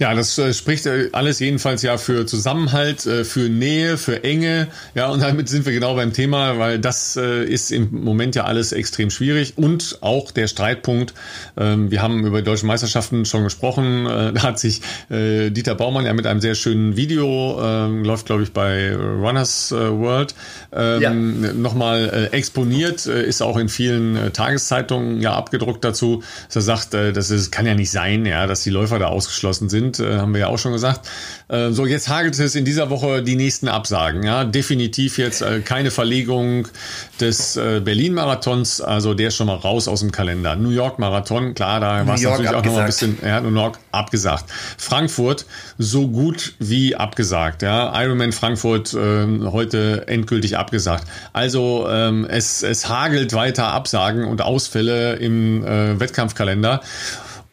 Ja, 0.00 0.14
das 0.14 0.38
äh, 0.38 0.54
spricht 0.54 0.86
äh, 0.86 1.10
alles 1.12 1.40
jedenfalls 1.40 1.82
ja 1.82 1.98
für 1.98 2.24
Zusammenhalt, 2.24 3.04
äh, 3.04 3.22
für 3.22 3.50
Nähe, 3.50 3.98
für 3.98 4.24
Enge. 4.24 4.68
Ja, 4.94 5.10
und 5.10 5.20
damit 5.22 5.50
sind 5.50 5.66
wir 5.66 5.74
genau 5.74 5.94
beim 5.94 6.14
Thema, 6.14 6.58
weil 6.58 6.78
das 6.78 7.18
äh, 7.18 7.44
ist 7.44 7.70
im 7.70 7.90
Moment 8.02 8.34
ja 8.34 8.44
alles 8.44 8.72
extrem 8.72 9.10
schwierig 9.10 9.58
und 9.58 9.98
auch 10.00 10.30
der 10.30 10.46
Streitpunkt. 10.46 11.12
Ähm, 11.58 11.90
wir 11.90 12.00
haben 12.00 12.24
über 12.24 12.38
die 12.38 12.46
deutschen 12.46 12.66
Meisterschaften 12.66 13.26
schon 13.26 13.44
gesprochen. 13.44 14.06
Äh, 14.06 14.32
da 14.40 14.42
hat 14.42 14.58
sich 14.58 14.80
Dieter 15.10 15.74
Baumann 15.74 16.06
ja 16.06 16.14
mit 16.14 16.26
einem 16.26 16.40
sehr 16.40 16.54
schönen 16.54 16.96
Video, 16.96 17.60
ähm, 17.62 18.02
läuft 18.02 18.26
glaube 18.26 18.42
ich 18.42 18.52
bei 18.52 18.94
Runners 18.94 19.70
World, 19.70 20.34
ähm, 20.72 21.02
ja. 21.02 21.52
nochmal 21.52 22.28
exponiert, 22.32 23.04
ist 23.06 23.42
auch 23.42 23.58
in 23.58 23.68
vielen 23.68 24.32
Tageszeitungen 24.32 25.20
ja 25.20 25.34
abgedruckt 25.34 25.84
dazu, 25.84 26.22
dass 26.46 26.56
er 26.56 26.62
sagt, 26.62 26.94
das 26.94 27.30
ist, 27.30 27.50
kann 27.50 27.66
ja 27.66 27.74
nicht 27.74 27.90
sein, 27.90 28.24
ja, 28.24 28.46
dass 28.46 28.62
die 28.62 28.70
Läufer 28.70 28.98
da 28.98 29.08
ausgeschlossen 29.08 29.68
sind 29.68 29.89
sind, 29.96 30.06
äh, 30.06 30.18
haben 30.18 30.32
wir 30.32 30.40
ja 30.40 30.46
auch 30.48 30.58
schon 30.58 30.72
gesagt. 30.72 31.08
Äh, 31.48 31.70
so, 31.70 31.86
jetzt 31.86 32.08
hagelt 32.08 32.38
es 32.38 32.54
in 32.54 32.64
dieser 32.64 32.90
Woche 32.90 33.22
die 33.22 33.36
nächsten 33.36 33.68
Absagen. 33.68 34.22
Ja, 34.22 34.44
definitiv 34.44 35.18
jetzt 35.18 35.42
äh, 35.42 35.60
keine 35.60 35.90
Verlegung 35.90 36.68
des 37.20 37.56
äh, 37.56 37.80
Berlin-Marathons, 37.80 38.80
also 38.80 39.14
der 39.14 39.28
ist 39.28 39.36
schon 39.36 39.46
mal 39.46 39.56
raus 39.56 39.88
aus 39.88 40.00
dem 40.00 40.12
Kalender. 40.12 40.56
New 40.56 40.70
York-Marathon, 40.70 41.54
klar, 41.54 41.80
da 41.80 42.06
war 42.06 42.14
es 42.14 42.22
natürlich 42.22 42.50
abgesagt. 42.50 42.56
auch 42.56 42.64
noch 42.64 42.72
mal 42.72 42.80
ein 42.80 42.86
bisschen, 42.86 43.18
ja, 43.24 43.40
New 43.40 43.54
York 43.54 43.78
abgesagt. 43.92 44.44
Frankfurt 44.78 45.46
so 45.78 46.08
gut 46.08 46.54
wie 46.58 46.96
abgesagt. 46.96 47.62
Ja, 47.62 47.92
Ironman 48.00 48.32
Frankfurt 48.32 48.94
ähm, 48.94 49.50
heute 49.52 50.04
endgültig 50.06 50.56
abgesagt. 50.56 51.04
Also 51.32 51.86
ähm, 51.90 52.26
es, 52.28 52.62
es 52.62 52.88
hagelt 52.88 53.32
weiter 53.32 53.68
Absagen 53.68 54.24
und 54.24 54.42
Ausfälle 54.42 55.16
im 55.16 55.64
äh, 55.64 55.98
Wettkampfkalender. 55.98 56.80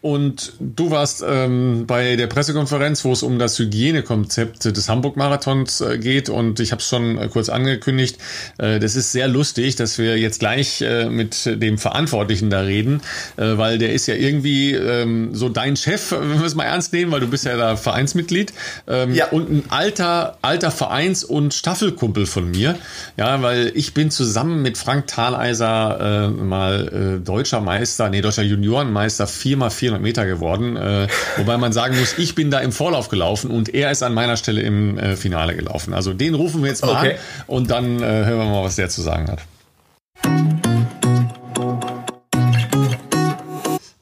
Und 0.08 0.54
du 0.62 0.89
warst 0.89 1.22
ähm, 1.28 1.84
bei 1.86 2.15
der 2.15 2.28
Pressekonferenz, 2.28 3.04
wo 3.04 3.12
es 3.12 3.24
um 3.24 3.39
das 3.39 3.60
Hygienekonzept 3.60 4.63
des 4.63 4.88
Hamburg-Marathons 4.88 5.82
äh, 5.82 5.98
geht. 5.98 6.30
Und 6.30 6.62
ich 6.62 6.72
habe 6.72 6.80
es 6.80 6.88
schon 6.88 7.17
äh, 7.17 7.28
kurz 7.28 7.50
angekündigt. 7.50 8.17
Äh, 8.58 8.80
das 8.80 8.96
ist 8.96 9.12
sehr 9.12 9.28
lustig, 9.28 9.76
dass 9.76 9.98
wir 9.98 10.17
jetzt 10.17 10.39
gleich 10.39 10.82
äh, 10.82 11.10
mit 11.10 11.46
dem 11.46 11.78
Verantwortlichen 11.78 12.50
da 12.50 12.62
reden, 12.62 13.02
äh, 13.36 13.58
weil 13.58 13.80
der 13.80 13.91
ist 13.91 14.08
ja 14.08 14.15
irgendwie 14.15 14.72
ähm, 14.76 15.36
so 15.36 15.50
dein 15.50 15.76
Chef, 15.76 16.12
wenn 16.17 16.39
wir 16.39 16.46
es 16.46 16.56
mal 16.56 16.63
ernst 16.63 16.93
nehmen, 16.93 17.12
weil 17.12 17.20
du 17.20 17.28
bist 17.28 17.43
ja 17.43 17.58
da 17.58 17.76
Vereinsmitglied. 17.76 18.54
Ähm, 18.88 19.13
ja. 19.13 19.28
Und 19.28 19.52
ein 19.52 19.63
alter, 19.67 20.38
alter 20.41 20.72
Vereins- 20.72 21.26
und 21.26 21.54
Staffelkumpel 21.54 22.28
von 22.28 22.50
mir. 22.50 22.78
Ja, 23.17 23.41
weil 23.41 23.74
ich 23.76 23.93
bin 23.93 24.10
zusammen 24.10 24.62
mit 24.62 24.78
Frank 24.78 25.08
Thaleiser 25.08 26.30
äh, 26.30 26.30
mal 26.30 27.20
deutscher 27.26 27.60
Meister, 27.60 28.08
nee, 28.10 28.22
deutscher 28.22 28.43
Juniorenmeister, 28.43 29.28
viermal 29.28 29.70
400 29.70 29.97
400 29.98 30.02
Meter 30.02 30.26
geworden. 30.26 30.78
Äh, 30.78 31.08
wobei 31.38 31.58
man 31.58 31.74
sagen 31.74 31.98
muss, 31.98 32.18
ich 32.18 32.36
bin 32.36 32.52
da 32.52 32.60
im 32.60 32.72
Vorlauf 32.72 33.10
gelaufen 33.10 33.52
und 33.52 33.74
er 33.74 33.91
ist 33.91 34.04
an 34.04 34.14
meiner 34.14 34.38
Stelle 34.38 34.62
im 34.62 34.98
äh, 34.98 35.16
Finale 35.16 35.56
gelaufen. 35.56 35.93
Also 35.93 36.14
den 36.14 36.36
rufen 36.36 36.62
wir 36.62 36.70
jetzt 36.70 36.84
mal 36.84 36.95
okay. 36.98 37.14
an 37.14 37.20
und 37.48 37.72
dann 37.72 38.02
äh, 38.02 38.26
hören 38.26 38.39
wir 38.39 38.45
mal, 38.45 38.64
was 38.64 38.76
der 38.76 38.89
zu 38.89 39.02
sagen 39.02 39.28
hat. 39.30 39.39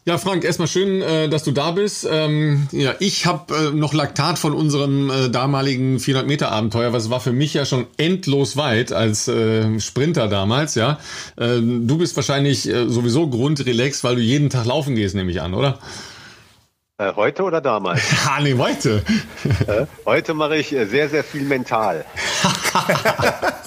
Ja, 0.07 0.19
Frank, 0.19 0.43
erstmal 0.43 0.67
schön, 0.67 1.01
äh, 1.01 1.27
dass 1.29 1.43
du 1.43 1.51
da 1.51 1.71
bist. 1.71 2.07
Ähm, 2.07 2.67
ja, 2.71 2.93
ich 2.99 3.25
habe 3.25 3.55
äh, 3.55 3.71
noch 3.71 3.91
Laktat 3.91 4.37
von 4.37 4.53
unserem 4.53 5.09
äh, 5.09 5.29
damaligen 5.29 5.97
400-Meter-Abenteuer, 5.97 6.93
was 6.93 7.09
war 7.09 7.19
für 7.19 7.31
mich 7.31 7.55
ja 7.55 7.65
schon 7.65 7.87
endlos 7.97 8.55
weit 8.55 8.91
als 8.91 9.27
äh, 9.27 9.79
Sprinter 9.79 10.27
damals, 10.27 10.75
ja. 10.75 10.99
Ähm, 11.39 11.87
du 11.87 11.97
bist 11.97 12.15
wahrscheinlich 12.15 12.69
sowieso 12.87 13.27
grundrelax, 13.31 14.03
weil 14.03 14.17
du 14.17 14.21
jeden 14.21 14.51
Tag 14.51 14.65
laufen 14.65 14.93
gehst, 14.93 15.15
nehme 15.15 15.31
ich 15.31 15.41
an, 15.41 15.55
oder? 15.55 15.79
Heute 16.99 17.41
oder 17.41 17.59
damals? 17.59 18.03
Ah, 18.27 18.39
nee, 18.41 18.53
heute. 18.53 19.01
Heute 20.05 20.33
mache 20.35 20.57
ich 20.57 20.69
sehr, 20.69 21.09
sehr 21.09 21.23
viel 21.23 21.43
mental. 21.43 22.05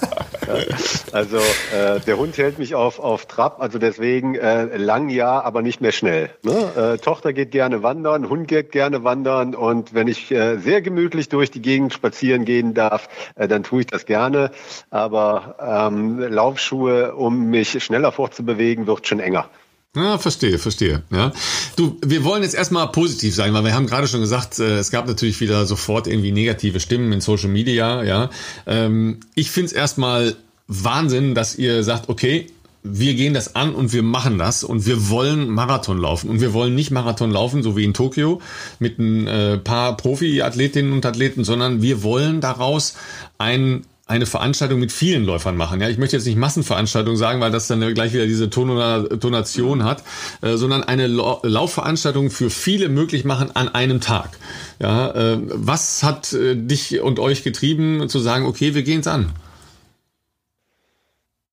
also 1.13 1.37
äh, 1.37 2.01
der 2.01 2.17
Hund 2.17 2.37
hält 2.39 2.59
mich 2.59 2.75
auf, 2.75 2.99
auf 2.99 3.27
Trab, 3.27 3.61
also 3.61 3.79
deswegen 3.79 4.35
äh, 4.35 4.77
lang 4.77 5.09
ja, 5.09 5.41
aber 5.41 5.63
nicht 5.63 5.81
mehr 5.81 5.93
schnell. 5.93 6.31
Ne? 6.43 6.95
Äh, 6.95 6.99
Tochter 6.99 7.33
geht 7.33 7.51
gerne 7.51 7.83
wandern, 7.83 8.29
Hund 8.29 8.49
geht 8.49 8.73
gerne 8.73 9.05
wandern 9.05 9.55
und 9.55 9.95
wenn 9.95 10.09
ich 10.09 10.31
äh, 10.31 10.59
sehr 10.59 10.83
gemütlich 10.83 11.29
durch 11.29 11.51
die 11.51 11.63
Gegend 11.63 11.93
spazieren 11.93 12.45
gehen 12.45 12.75
darf, 12.75 13.09
äh, 13.35 13.49
dann 13.49 13.63
tue 13.63 13.81
ich 13.81 13.87
das 13.87 14.07
gerne. 14.07 14.51
Aber 14.91 15.57
ähm, 15.61 16.19
Laufschuhe, 16.21 17.15
um 17.15 17.51
mich 17.51 17.83
schneller 17.83 18.13
fortzubewegen, 18.13 18.87
wird 18.87 19.07
schon 19.07 19.21
enger. 19.21 19.49
Ja, 19.97 20.19
verstehe, 20.19 20.59
verstehe. 20.59 21.03
Ja. 21.11 21.33
Du, 21.77 21.97
wir 22.05 22.23
wollen 22.23 22.43
jetzt 22.43 22.55
erstmal 22.55 22.89
positiv 22.89 23.35
sein, 23.35 23.55
weil 23.55 23.65
wir 23.65 23.75
haben 23.75 23.87
gerade 23.87 24.07
schon 24.07 24.21
gesagt, 24.21 24.59
äh, 24.59 24.79
es 24.79 24.91
gab 24.91 25.07
natürlich 25.07 25.41
wieder 25.41 25.65
sofort 25.65 26.07
irgendwie 26.07 26.31
negative 26.31 26.79
Stimmen 26.79 27.11
in 27.13 27.21
Social 27.21 27.49
Media, 27.49 28.03
ja. 28.03 28.31
Ähm, 28.67 29.21
ich 29.35 29.51
finde 29.51 29.69
es 29.69 29.73
erstmal 29.73 30.37
Wahnsinn, 30.67 31.35
dass 31.35 31.57
ihr 31.57 31.83
sagt, 31.83 32.11
okay, 32.11 32.47
wir 32.83 33.15
gehen 33.15 33.35
das 33.35 33.57
an 33.57 33.75
und 33.75 33.93
wir 33.93 34.03
machen 34.03 34.39
das 34.39 34.63
und 34.63 34.87
wir 34.87 35.09
wollen 35.09 35.49
Marathon 35.49 35.99
laufen 35.99 36.31
und 36.31 36.41
wir 36.41 36.53
wollen 36.53 36.75
nicht 36.75 36.91
Marathon 36.91 37.31
laufen, 37.31 37.63
so 37.63 37.77
wie 37.77 37.85
in 37.85 37.95
Tokio 37.95 38.41
mit 38.79 38.99
ein 38.99 39.27
äh, 39.27 39.59
paar 39.59 39.97
Profi-Athletinnen 39.97 40.93
und 40.93 41.05
Athleten, 41.05 41.45
sondern 41.45 41.83
wir 41.83 42.03
wollen 42.03 42.41
daraus 42.41 42.95
ein 43.39 43.85
eine 44.09 44.27
Veranstaltung 44.27 44.81
mit 44.81 44.91
vielen 44.91 45.25
Läufern 45.25 45.57
machen. 45.57 45.81
Ja, 45.81 45.89
ich 45.89 45.99
möchte 45.99 46.17
jetzt 46.17 46.25
nicht 46.25 46.39
Massenveranstaltung 46.39 47.17
sagen, 47.17 47.41
weil 47.41 47.51
das 47.51 47.69
dann 47.69 47.81
gleich 47.95 48.15
wieder 48.15 48.27
diese 48.27 48.49
Tonation 48.49 49.85
hat, 49.85 50.03
äh, 50.41 50.57
sondern 50.57 50.83
eine 50.83 51.07
Laufveranstaltung 51.07 52.31
für 52.31 52.49
viele 52.49 52.89
möglich 52.89 53.25
machen 53.25 53.55
an 53.55 53.69
einem 53.69 54.01
Tag. 54.01 54.39
Ja, 54.81 55.11
äh, 55.11 55.39
was 55.43 56.03
hat 56.03 56.33
äh, 56.33 56.57
dich 56.57 57.01
und 57.01 57.19
euch 57.19 57.45
getrieben 57.45 58.09
zu 58.09 58.19
sagen, 58.19 58.47
okay, 58.47 58.75
wir 58.75 58.83
gehen 58.83 59.01
es 59.01 59.07
an? 59.07 59.31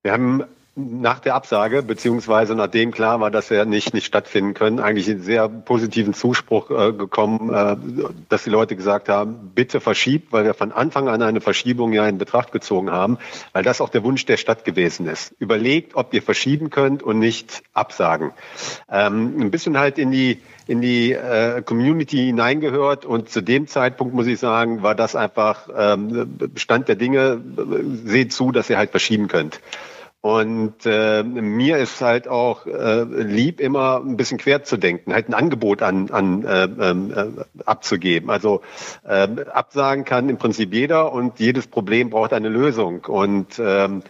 Wir 0.04 0.14
haben 0.14 0.44
nach 0.76 1.20
der 1.20 1.36
Absage, 1.36 1.84
beziehungsweise 1.84 2.54
nachdem 2.54 2.92
klar 2.92 3.22
war, 3.22 3.32
dass 3.32 3.50
wir 3.50 3.64
nicht, 3.64 3.94
nicht 3.94 4.06
stattfinden 4.06 4.54
können, 4.54 4.82
eigentlich 4.82 5.10
einen 5.10 5.22
sehr 5.22 5.48
positiven 5.48 6.14
Zuspruch 6.14 6.70
äh, 6.70 6.92
gekommen, 6.92 7.54
äh, 7.54 7.78
dass 8.28 8.44
die 8.44 8.50
Leute 8.50 8.76
gesagt 8.76 9.08
haben, 9.08 9.52
bitte 9.56 9.80
verschiebt, 9.80 10.34
weil 10.34 10.44
wir 10.44 10.54
von 10.54 10.74
Anfang 10.74 11.08
an 11.08 11.22
eine 11.22 11.40
Verschiebung 11.40 11.94
ja 11.94 12.06
in 12.08 12.18
Betracht 12.18 12.52
gezogen 12.52 12.92
haben, 12.92 13.18
weil 13.54 13.64
das 13.64 13.80
auch 13.80 13.88
der 13.88 14.04
Wunsch 14.04 14.26
der 14.26 14.36
Stadt 14.36 14.66
gewesen 14.66 15.08
ist. 15.08 15.34
Überlegt, 15.40 15.96
ob 15.96 16.14
ihr 16.14 16.22
verschieben 16.22 16.70
könnt 16.70 17.04
und 17.04 17.20
nicht 17.20 17.64
absagen. 17.74 18.32
Ähm, 18.92 19.40
ein 19.40 19.52
bisschen 19.52 19.78
halt 19.78 19.98
in 19.98 20.12
die 20.12 20.42
in 20.68 20.82
die 20.82 21.14
äh, 21.14 21.62
Community 21.62 22.18
hineingehört 22.18 23.06
und 23.06 23.30
zu 23.30 23.42
dem 23.42 23.68
Zeitpunkt 23.68 24.16
muss 24.16 24.26
ich 24.26 24.40
sagen, 24.40 24.82
war 24.82 24.96
das 24.96 25.16
einfach 25.16 25.70
ähm, 25.78 26.38
Stand 26.56 26.88
der 26.88 26.96
Dinge. 26.96 27.40
Seht 28.04 28.34
zu, 28.34 28.52
dass 28.52 28.70
ihr 28.70 28.78
halt 28.78 28.90
verschieben 28.90 29.28
könnt. 29.28 29.60
Und 30.26 30.88
äh, 30.88 31.22
mir 31.22 31.78
ist 31.78 32.02
halt 32.02 32.28
auch 32.28 32.66
äh, 32.66 33.04
lieb, 33.04 33.60
immer 33.60 33.98
ein 34.04 34.18
bisschen 34.18 34.40
quer 34.40 34.64
zu 34.64 34.76
denken, 34.76 35.14
halt 35.14 35.30
ein 35.30 35.36
Angebot 35.36 35.84
an, 35.84 36.10
an 36.10 36.44
äh, 36.44 36.64
äh, 36.64 37.28
abzugeben. 37.64 38.32
Also 38.32 38.62
äh, 39.04 39.28
absagen 39.54 40.04
kann 40.04 40.28
im 40.28 40.38
Prinzip 40.38 40.74
jeder 40.74 41.14
und 41.14 41.40
jedes 41.40 41.68
Problem 41.68 42.10
braucht 42.10 42.34
eine 42.34 42.50
Lösung. 42.50 43.06
Und 43.06 43.60
ähm, 43.60 44.02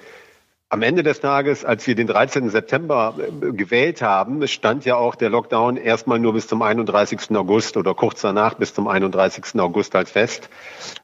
am 0.69 0.81
Ende 0.83 1.03
des 1.03 1.19
Tages, 1.19 1.65
als 1.65 1.85
wir 1.85 1.95
den 1.95 2.07
13. 2.07 2.49
September 2.49 3.15
äh, 3.19 3.51
gewählt 3.51 4.01
haben, 4.01 4.47
stand 4.47 4.85
ja 4.85 4.95
auch 4.95 5.15
der 5.15 5.29
Lockdown 5.29 5.75
erstmal 5.75 6.19
nur 6.19 6.31
bis 6.31 6.47
zum 6.47 6.61
31. 6.61 7.35
August 7.35 7.75
oder 7.75 7.93
kurz 7.93 8.21
danach 8.21 8.53
bis 8.53 8.73
zum 8.73 8.87
31. 8.87 9.59
August 9.59 9.93
als 9.97 10.11
fest. 10.11 10.47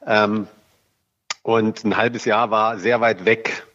Ähm, 0.07 0.47
und 1.43 1.83
ein 1.83 1.97
halbes 1.97 2.23
Jahr 2.23 2.49
war 2.49 2.77
sehr 2.77 3.01
weit 3.01 3.25
weg 3.25 3.63
äh, 3.67 3.70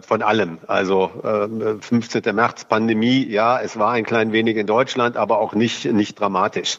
von 0.00 0.22
allem. 0.22 0.58
Also 0.66 1.10
äh, 1.22 1.80
15. 1.80 2.34
März 2.34 2.64
Pandemie, 2.64 3.26
ja, 3.26 3.60
es 3.60 3.78
war 3.78 3.92
ein 3.92 4.04
klein 4.04 4.32
wenig 4.32 4.56
in 4.56 4.66
Deutschland, 4.66 5.16
aber 5.16 5.38
auch 5.38 5.54
nicht, 5.54 5.84
nicht 5.84 6.18
dramatisch. 6.18 6.78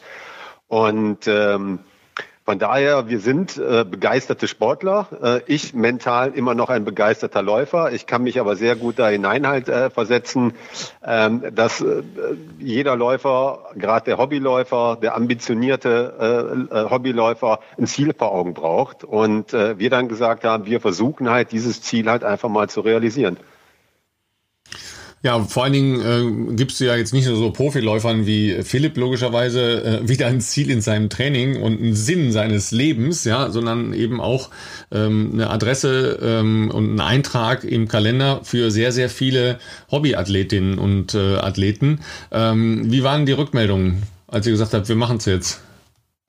Und 0.68 1.26
ähm, 1.26 1.80
von 2.44 2.58
daher, 2.58 3.08
wir 3.08 3.20
sind 3.20 3.58
äh, 3.58 3.84
begeisterte 3.84 4.48
Sportler. 4.48 5.06
Äh, 5.22 5.40
ich 5.46 5.74
mental 5.74 6.32
immer 6.32 6.54
noch 6.54 6.70
ein 6.70 6.84
begeisterter 6.84 7.42
Läufer. 7.42 7.92
Ich 7.92 8.06
kann 8.06 8.22
mich 8.22 8.40
aber 8.40 8.56
sehr 8.56 8.76
gut 8.76 8.98
da 8.98 9.08
hinein 9.08 9.46
halt 9.46 9.68
äh, 9.68 9.90
versetzen, 9.90 10.54
ähm, 11.04 11.44
dass 11.54 11.80
äh, 11.80 12.02
jeder 12.58 12.96
Läufer, 12.96 13.70
gerade 13.76 14.06
der 14.06 14.18
Hobbyläufer, 14.18 14.98
der 15.00 15.16
ambitionierte 15.16 16.66
äh, 16.70 16.74
äh, 16.74 16.90
Hobbyläufer, 16.90 17.60
ein 17.78 17.86
Ziel 17.86 18.14
vor 18.14 18.32
Augen 18.32 18.54
braucht. 18.54 19.04
Und 19.04 19.52
wir 19.52 19.90
dann 19.90 20.08
gesagt 20.08 20.44
haben, 20.44 20.66
wir 20.66 20.80
versuchen 20.80 21.30
halt 21.30 21.52
dieses 21.52 21.82
Ziel 21.82 22.08
halt 22.10 22.24
einfach 22.24 22.48
mal 22.48 22.68
zu 22.68 22.80
realisieren. 22.80 23.36
Ja, 25.22 25.38
vor 25.40 25.64
allen 25.64 25.74
Dingen 25.74 26.00
äh, 26.00 26.54
gibst 26.54 26.80
du 26.80 26.86
ja 26.86 26.96
jetzt 26.96 27.12
nicht 27.12 27.26
nur 27.26 27.36
so 27.36 27.50
Profiläufern 27.50 28.26
wie 28.26 28.62
Philipp 28.62 28.96
logischerweise 28.96 30.00
äh, 30.00 30.08
wieder 30.08 30.26
ein 30.28 30.40
Ziel 30.40 30.70
in 30.70 30.80
seinem 30.80 31.10
Training 31.10 31.60
und 31.60 31.78
einen 31.78 31.94
Sinn 31.94 32.32
seines 32.32 32.70
Lebens, 32.70 33.24
ja, 33.24 33.50
sondern 33.50 33.92
eben 33.92 34.18
auch 34.18 34.48
ähm, 34.90 35.30
eine 35.34 35.50
Adresse 35.50 36.18
ähm, 36.22 36.70
und 36.70 36.88
einen 36.88 37.00
Eintrag 37.00 37.64
im 37.64 37.86
Kalender 37.86 38.40
für 38.44 38.70
sehr, 38.70 38.92
sehr 38.92 39.10
viele 39.10 39.58
Hobbyathletinnen 39.90 40.78
und 40.78 41.14
äh, 41.14 41.36
Athleten. 41.36 42.00
Ähm, 42.32 42.90
wie 42.90 43.02
waren 43.02 43.26
die 43.26 43.32
Rückmeldungen, 43.32 44.02
als 44.26 44.46
ihr 44.46 44.52
gesagt 44.52 44.72
habt, 44.72 44.88
wir 44.88 44.96
machen 44.96 45.18
es 45.18 45.26
jetzt? 45.26 45.60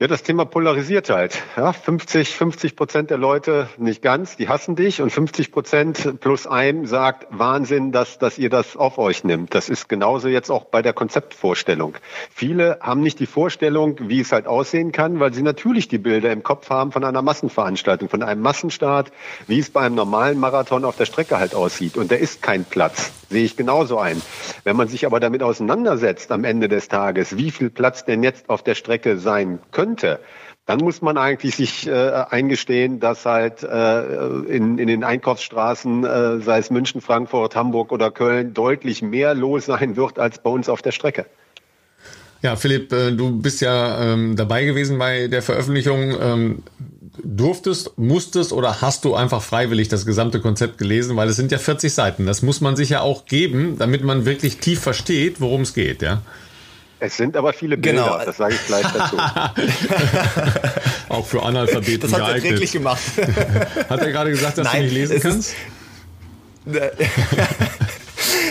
Ja, 0.02 0.08
das 0.08 0.24
Thema 0.24 0.45
polarisiert 0.45 1.12
halt. 1.12 1.43
Ja, 1.56 1.74
50, 1.74 2.36
50 2.36 2.76
Prozent 2.76 3.12
der 3.12 3.20
Leute, 3.20 3.70
nicht 3.78 4.02
ganz, 4.02 4.36
die 4.36 4.49
hassen 4.49 4.76
dich 4.76 4.99
und 4.99 5.12
50 5.12 5.52
Prozent 5.52 6.20
plus 6.20 6.47
ein 6.47 6.88
sagt, 6.88 7.28
Wahnsinn, 7.30 7.91
dass, 7.91 8.18
dass 8.18 8.39
ihr 8.39 8.49
das 8.49 8.76
auf 8.76 8.97
euch 8.97 9.24
nimmt. 9.24 9.54
Das 9.54 9.70
ist 9.70 9.89
genauso 9.89 10.28
jetzt 10.28 10.49
auch 10.49 10.66
bei 10.66 10.82
der 10.82 10.93
Konzeptvorstellung. 10.93 11.93
Viele 12.34 12.80
haben 12.82 13.02
nicht 13.02 13.20
die 13.20 13.28
Vorstellung, 13.28 13.97
wie 13.99 14.22
es 14.22 14.32
halt 14.32 14.47
aussehen 14.47 14.91
kann, 14.91 15.20
weil 15.20 15.36
sie 15.36 15.43
natürlich 15.43 15.88
die 15.88 15.99
Bilder 15.99 16.32
im 16.32 16.41
Kopf 16.41 16.72
haben 16.72 16.91
von 16.91 17.04
einer 17.04 17.22
Massenveranstaltung, 17.22 18.10
von 18.10 18.24
einem 18.24 18.41
Massenstart, 18.41 19.12
wie 19.45 19.60
es 19.60 19.70
bei 19.70 19.82
einem 19.82 19.93
normalen 19.93 20.39
Marathon 20.39 20.84
auf 20.84 20.97
der 20.97 21.06
Strecke 21.06 21.38
halt 21.38 21.54
aussieht. 21.54 21.95
Und 21.95 22.12
da 22.12 22.16
ist 22.16 22.41
kein 22.41 22.66
Platz. 22.66 23.12
Sehe 23.32 23.46
ich 23.46 23.56
genauso 23.56 23.98
ein. 23.98 24.22
Wenn 24.66 24.76
man 24.76 24.90
sich 24.90 25.06
aber 25.06 25.22
damit 25.22 25.42
auseinandersetzt 25.42 26.34
am 26.34 26.44
Ende 26.44 26.68
des 26.68 26.90
Tages, 26.90 27.38
wie 27.38 27.50
viel 27.50 27.70
Platz 27.70 28.04
denn 28.04 28.24
jetzt 28.24 28.50
auf 28.50 28.62
der 28.62 28.76
Strecke 28.76 29.18
sein 29.18 29.60
könnte, 29.72 30.20
dann 30.66 30.80
muss 30.80 31.02
man 31.02 31.18
eigentlich 31.18 31.56
sich 31.56 31.88
äh, 31.88 31.92
eingestehen, 32.30 33.00
dass 33.00 33.26
halt 33.26 33.64
äh, 33.64 34.02
in, 34.48 34.78
in 34.78 34.88
den 34.88 35.06
Einkaufsstraßen, 35.06 36.04
äh, 36.04 36.42
sei 36.42 36.60
es 36.60 36.70
München, 36.72 37.00
Frankfurt, 37.00 37.56
Hamburg 37.56 37.94
oder 37.94 38.12
Köln, 38.12 38.54
deutlich 38.54 39.02
mehr 39.02 39.34
los 39.34 39.66
sein 39.68 39.96
wird 39.96 40.20
als 40.20 40.40
bei 40.40 40.50
uns 40.50 40.68
auf 40.68 40.82
der 40.82 40.92
Strecke. 40.92 41.26
Ja, 42.42 42.58
Philipp, 42.58 42.92
äh, 42.92 43.12
du 43.12 43.32
bist 43.40 43.62
ja 43.62 44.14
ähm, 44.14 44.36
dabei 44.36 44.66
gewesen 44.66 45.00
bei 45.00 45.28
der 45.28 45.42
Veröffentlichung. 45.42 46.16
Ähm, 46.22 46.64
durftest, 47.24 47.97
musstest 47.97 48.53
oder 48.53 48.82
hast 48.82 49.05
du 49.05 49.15
einfach 49.15 49.41
freiwillig 49.41 49.88
das 49.88 50.05
gesamte 50.05 50.39
Konzept 50.39 50.78
gelesen? 50.78 51.15
Weil 51.17 51.30
es 51.30 51.36
sind 51.36 51.51
ja 51.51 51.57
40 51.57 51.93
Seiten. 51.93 52.26
Das 52.26 52.41
muss 52.41 52.61
man 52.61 52.76
sich 52.76 52.89
ja 52.89 53.01
auch 53.01 53.26
geben, 53.26 53.78
damit 53.78 54.03
man 54.03 54.26
wirklich 54.26 54.57
tief 54.57 54.82
versteht, 54.82 55.41
worum 55.41 55.61
es 55.61 55.74
geht, 55.74 56.01
ja? 56.01 56.22
Es 57.03 57.17
sind 57.17 57.36
aber 57.36 57.51
viele 57.51 57.78
Bilder, 57.78 58.03
genau. 58.03 58.24
das 58.24 58.38
sage 58.38 58.53
ich 58.53 58.67
gleich 58.67 58.86
dazu. 58.93 59.17
Auch 61.09 61.26
für 61.26 61.41
Analphabeten 61.41 62.11
Das 62.11 62.13
hat 62.13 62.36
er 62.36 62.39
täglich 62.39 62.72
gemacht. 62.72 63.01
hat 63.89 63.99
er 63.99 64.11
gerade 64.11 64.30
gesagt, 64.30 64.59
dass 64.59 64.65
Nein, 64.65 64.82
du 64.82 64.84
nicht 64.84 64.93
lesen 64.93 65.19
kannst? 65.19 65.55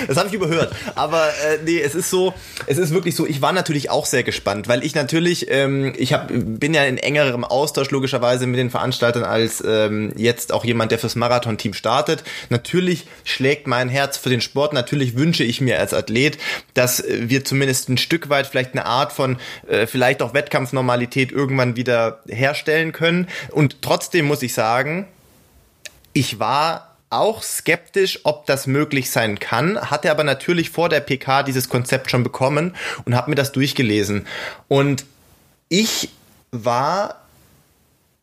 Das 0.07 0.17
habe 0.17 0.29
ich 0.29 0.35
überhört. 0.35 0.75
Aber 0.95 1.29
äh, 1.29 1.59
nee, 1.65 1.81
es 1.81 1.95
ist 1.95 2.11
so, 2.11 2.35
es 2.67 2.79
ist 2.79 2.93
wirklich 2.93 3.15
so, 3.15 3.27
ich 3.27 3.43
war 3.43 3.53
natürlich 3.53 3.91
auch 3.91 4.07
sehr 4.07 4.23
gespannt, 4.23 4.69
weil 4.69 4.85
ich 4.85 4.95
natürlich, 4.95 5.51
ähm, 5.51 5.95
ich 5.97 6.13
hab, 6.13 6.29
bin 6.29 6.75
ja 6.75 6.85
in 6.85 6.99
engerem 6.99 7.45
Austausch 7.45 7.91
logischerweise 7.91 8.47
mit 8.47 8.59
den 8.59 8.71
Veranstaltern 8.71 9.25
als 9.25 9.63
ähm, 9.67 10.13
jetzt 10.17 10.53
auch 10.53 10.65
jemand, 10.65 10.93
der 10.93 10.99
fürs 10.99 11.17
Marathon-Team 11.17 11.75
startet. 11.75 12.25
Natürlich 12.49 13.07
schlägt 13.25 13.67
mein 13.67 13.89
Herz 13.89 14.17
für 14.17 14.31
den 14.31 14.41
Sport. 14.41 14.73
Natürlich 14.73 15.17
wünsche 15.17 15.45
ich 15.45 15.61
mir 15.61 15.79
als 15.79 15.95
Athlet, 15.95 16.39
dass 16.75 17.05
wir 17.09 17.45
zumindest 17.45 17.89
ein 17.89 17.99
Stück 17.99 18.29
weit 18.29 18.47
vielleicht 18.47 18.73
eine 18.73 18.87
Art 18.87 19.13
von 19.13 19.39
äh, 19.69 19.87
vielleicht 19.87 20.23
auch 20.23 20.35
Wettkampfnormalität 20.35 21.33
irgendwann 21.33 21.77
wieder 21.77 22.21
herstellen 22.29 22.93
können. 22.93 23.29
Und 23.51 23.83
trotzdem 23.83 24.27
muss 24.27 24.43
ich 24.43 24.55
sagen, 24.55 25.07
ich 26.13 26.39
war 26.39 26.90
auch 27.11 27.43
skeptisch, 27.43 28.21
ob 28.23 28.47
das 28.47 28.67
möglich 28.67 29.11
sein 29.11 29.39
kann, 29.41 29.91
hatte 29.91 30.11
aber 30.11 30.25
natürlich 30.25 30.71
vor 30.71 30.89
der 30.89 31.01
PK 31.01 31.43
dieses 31.43 31.69
Konzept 31.69 32.11
schon 32.11 32.23
bekommen 32.23 32.75
und 33.05 33.15
habe 33.17 33.31
mir 33.31 33.37
das 33.37 33.53
durchgelesen. 33.53 34.27
Und 34.69 35.05
ich 35.69 36.11
war, 36.53 37.21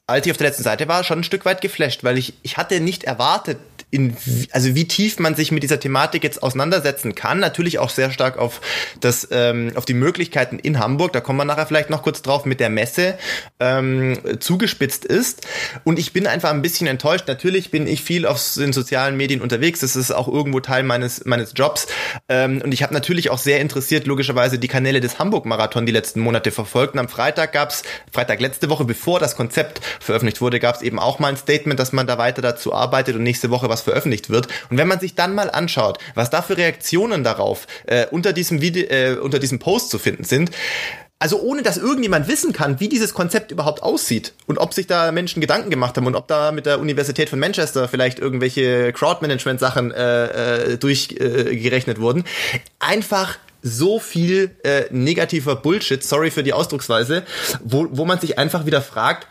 als 0.07 0.25
ich 0.25 0.31
auf 0.31 0.37
der 0.37 0.47
letzten 0.47 0.63
Seite 0.63 0.87
war, 0.87 1.03
schon 1.03 1.19
ein 1.19 1.23
Stück 1.25 1.45
weit 1.45 1.61
geflasht, 1.61 2.03
weil 2.03 2.17
ich, 2.17 2.33
ich 2.43 2.57
hatte 2.57 2.79
nicht 2.79 3.03
erwartet, 3.03 3.59
in, 3.89 4.17
also 4.51 4.75
wie 4.75 4.85
tief 4.85 5.17
man 5.19 5.35
sich 5.35 5.51
mit 5.51 5.63
dieser 5.63 5.79
Thematik 5.79 6.23
jetzt 6.23 6.43
auseinandersetzen 6.43 7.15
kann. 7.15 7.39
Natürlich 7.39 7.79
auch 7.79 7.89
sehr 7.89 8.11
stark 8.11 8.37
auf 8.37 8.59
das, 8.99 9.29
ähm, 9.31 9.71
auf 9.75 9.85
die 9.85 9.93
Möglichkeiten 9.93 10.59
in 10.59 10.79
Hamburg. 10.79 11.13
Da 11.13 11.21
kommen 11.21 11.39
wir 11.39 11.45
nachher 11.45 11.67
vielleicht 11.67 11.89
noch 11.89 12.03
kurz 12.03 12.21
drauf 12.21 12.45
mit 12.45 12.59
der 12.59 12.69
Messe 12.69 13.17
ähm, 13.61 14.19
zugespitzt 14.39 15.05
ist. 15.05 15.47
Und 15.85 15.99
ich 15.99 16.11
bin 16.11 16.27
einfach 16.27 16.49
ein 16.49 16.61
bisschen 16.61 16.87
enttäuscht. 16.87 17.29
Natürlich 17.29 17.71
bin 17.71 17.87
ich 17.87 18.01
viel 18.01 18.25
auf 18.25 18.55
den 18.55 18.73
sozialen 18.73 19.15
Medien 19.15 19.39
unterwegs. 19.39 19.79
Das 19.79 19.95
ist 19.95 20.11
auch 20.11 20.27
irgendwo 20.27 20.59
Teil 20.59 20.83
meines 20.83 21.23
meines 21.23 21.53
Jobs. 21.55 21.87
Ähm, 22.27 22.61
und 22.61 22.73
ich 22.73 22.83
habe 22.83 22.93
natürlich 22.93 23.29
auch 23.29 23.37
sehr 23.37 23.61
interessiert 23.61 24.05
logischerweise 24.05 24.59
die 24.59 24.67
Kanäle 24.67 24.99
des 24.99 25.17
Hamburg 25.17 25.45
Marathon 25.45 25.85
die 25.85 25.93
letzten 25.93 26.19
Monate 26.19 26.51
verfolgt. 26.51 26.93
Und 26.93 26.99
am 26.99 27.07
Freitag 27.07 27.53
gab's 27.53 27.83
Freitag 28.11 28.41
letzte 28.41 28.69
Woche, 28.69 28.83
bevor 28.83 29.19
das 29.21 29.37
Konzept 29.37 29.79
veröffentlicht 30.01 30.41
wurde, 30.41 30.59
gab's 30.59 30.81
eben 30.81 30.99
auch 30.99 31.19
mal 31.19 31.29
ein 31.29 31.37
Statement, 31.37 31.79
dass 31.79 31.93
man 31.93 32.05
da 32.05 32.17
weiter 32.17 32.41
dazu 32.41 32.73
arbeitet 32.73 33.15
und 33.15 33.23
nächste 33.23 33.49
Woche 33.49 33.69
was 33.69 33.76
was 33.77 33.81
veröffentlicht 33.83 34.29
wird. 34.29 34.47
Und 34.69 34.77
wenn 34.77 34.87
man 34.87 34.99
sich 34.99 35.15
dann 35.15 35.35
mal 35.35 35.49
anschaut, 35.49 35.99
was 36.15 36.29
da 36.29 36.41
für 36.41 36.57
Reaktionen 36.57 37.23
darauf 37.23 37.67
äh, 37.85 38.07
unter 38.07 38.33
diesem 38.33 38.61
Video, 38.61 38.83
äh, 38.89 39.17
unter 39.17 39.39
diesem 39.39 39.59
Post 39.59 39.89
zu 39.89 39.99
finden 39.99 40.23
sind, 40.23 40.51
also 41.19 41.39
ohne 41.41 41.63
dass 41.63 41.77
irgendjemand 41.77 42.27
wissen 42.27 42.53
kann, 42.53 42.79
wie 42.79 42.89
dieses 42.89 43.13
Konzept 43.13 43.51
überhaupt 43.51 43.81
aussieht 43.81 44.33
und 44.45 44.59
ob 44.59 44.73
sich 44.73 44.85
da 44.85 45.11
Menschen 45.11 45.41
Gedanken 45.41 45.71
gemacht 45.71 45.97
haben 45.97 46.05
und 46.05 46.15
ob 46.15 46.27
da 46.27 46.51
mit 46.51 46.67
der 46.67 46.79
Universität 46.79 47.29
von 47.29 47.39
Manchester 47.39 47.87
vielleicht 47.87 48.19
irgendwelche 48.19 48.93
Crowdmanagement-Sachen 48.93 49.91
äh, 49.91 50.73
äh, 50.73 50.77
durchgerechnet 50.77 51.97
äh, 51.97 52.01
wurden, 52.01 52.23
einfach 52.79 53.39
so 53.63 53.99
viel 53.99 54.51
äh, 54.63 54.83
negativer 54.91 55.55
Bullshit, 55.55 56.03
sorry 56.03 56.29
für 56.29 56.43
die 56.43 56.53
Ausdrucksweise, 56.53 57.23
wo, 57.63 57.87
wo 57.89 58.05
man 58.05 58.19
sich 58.19 58.37
einfach 58.37 58.67
wieder 58.67 58.83
fragt, 58.83 59.27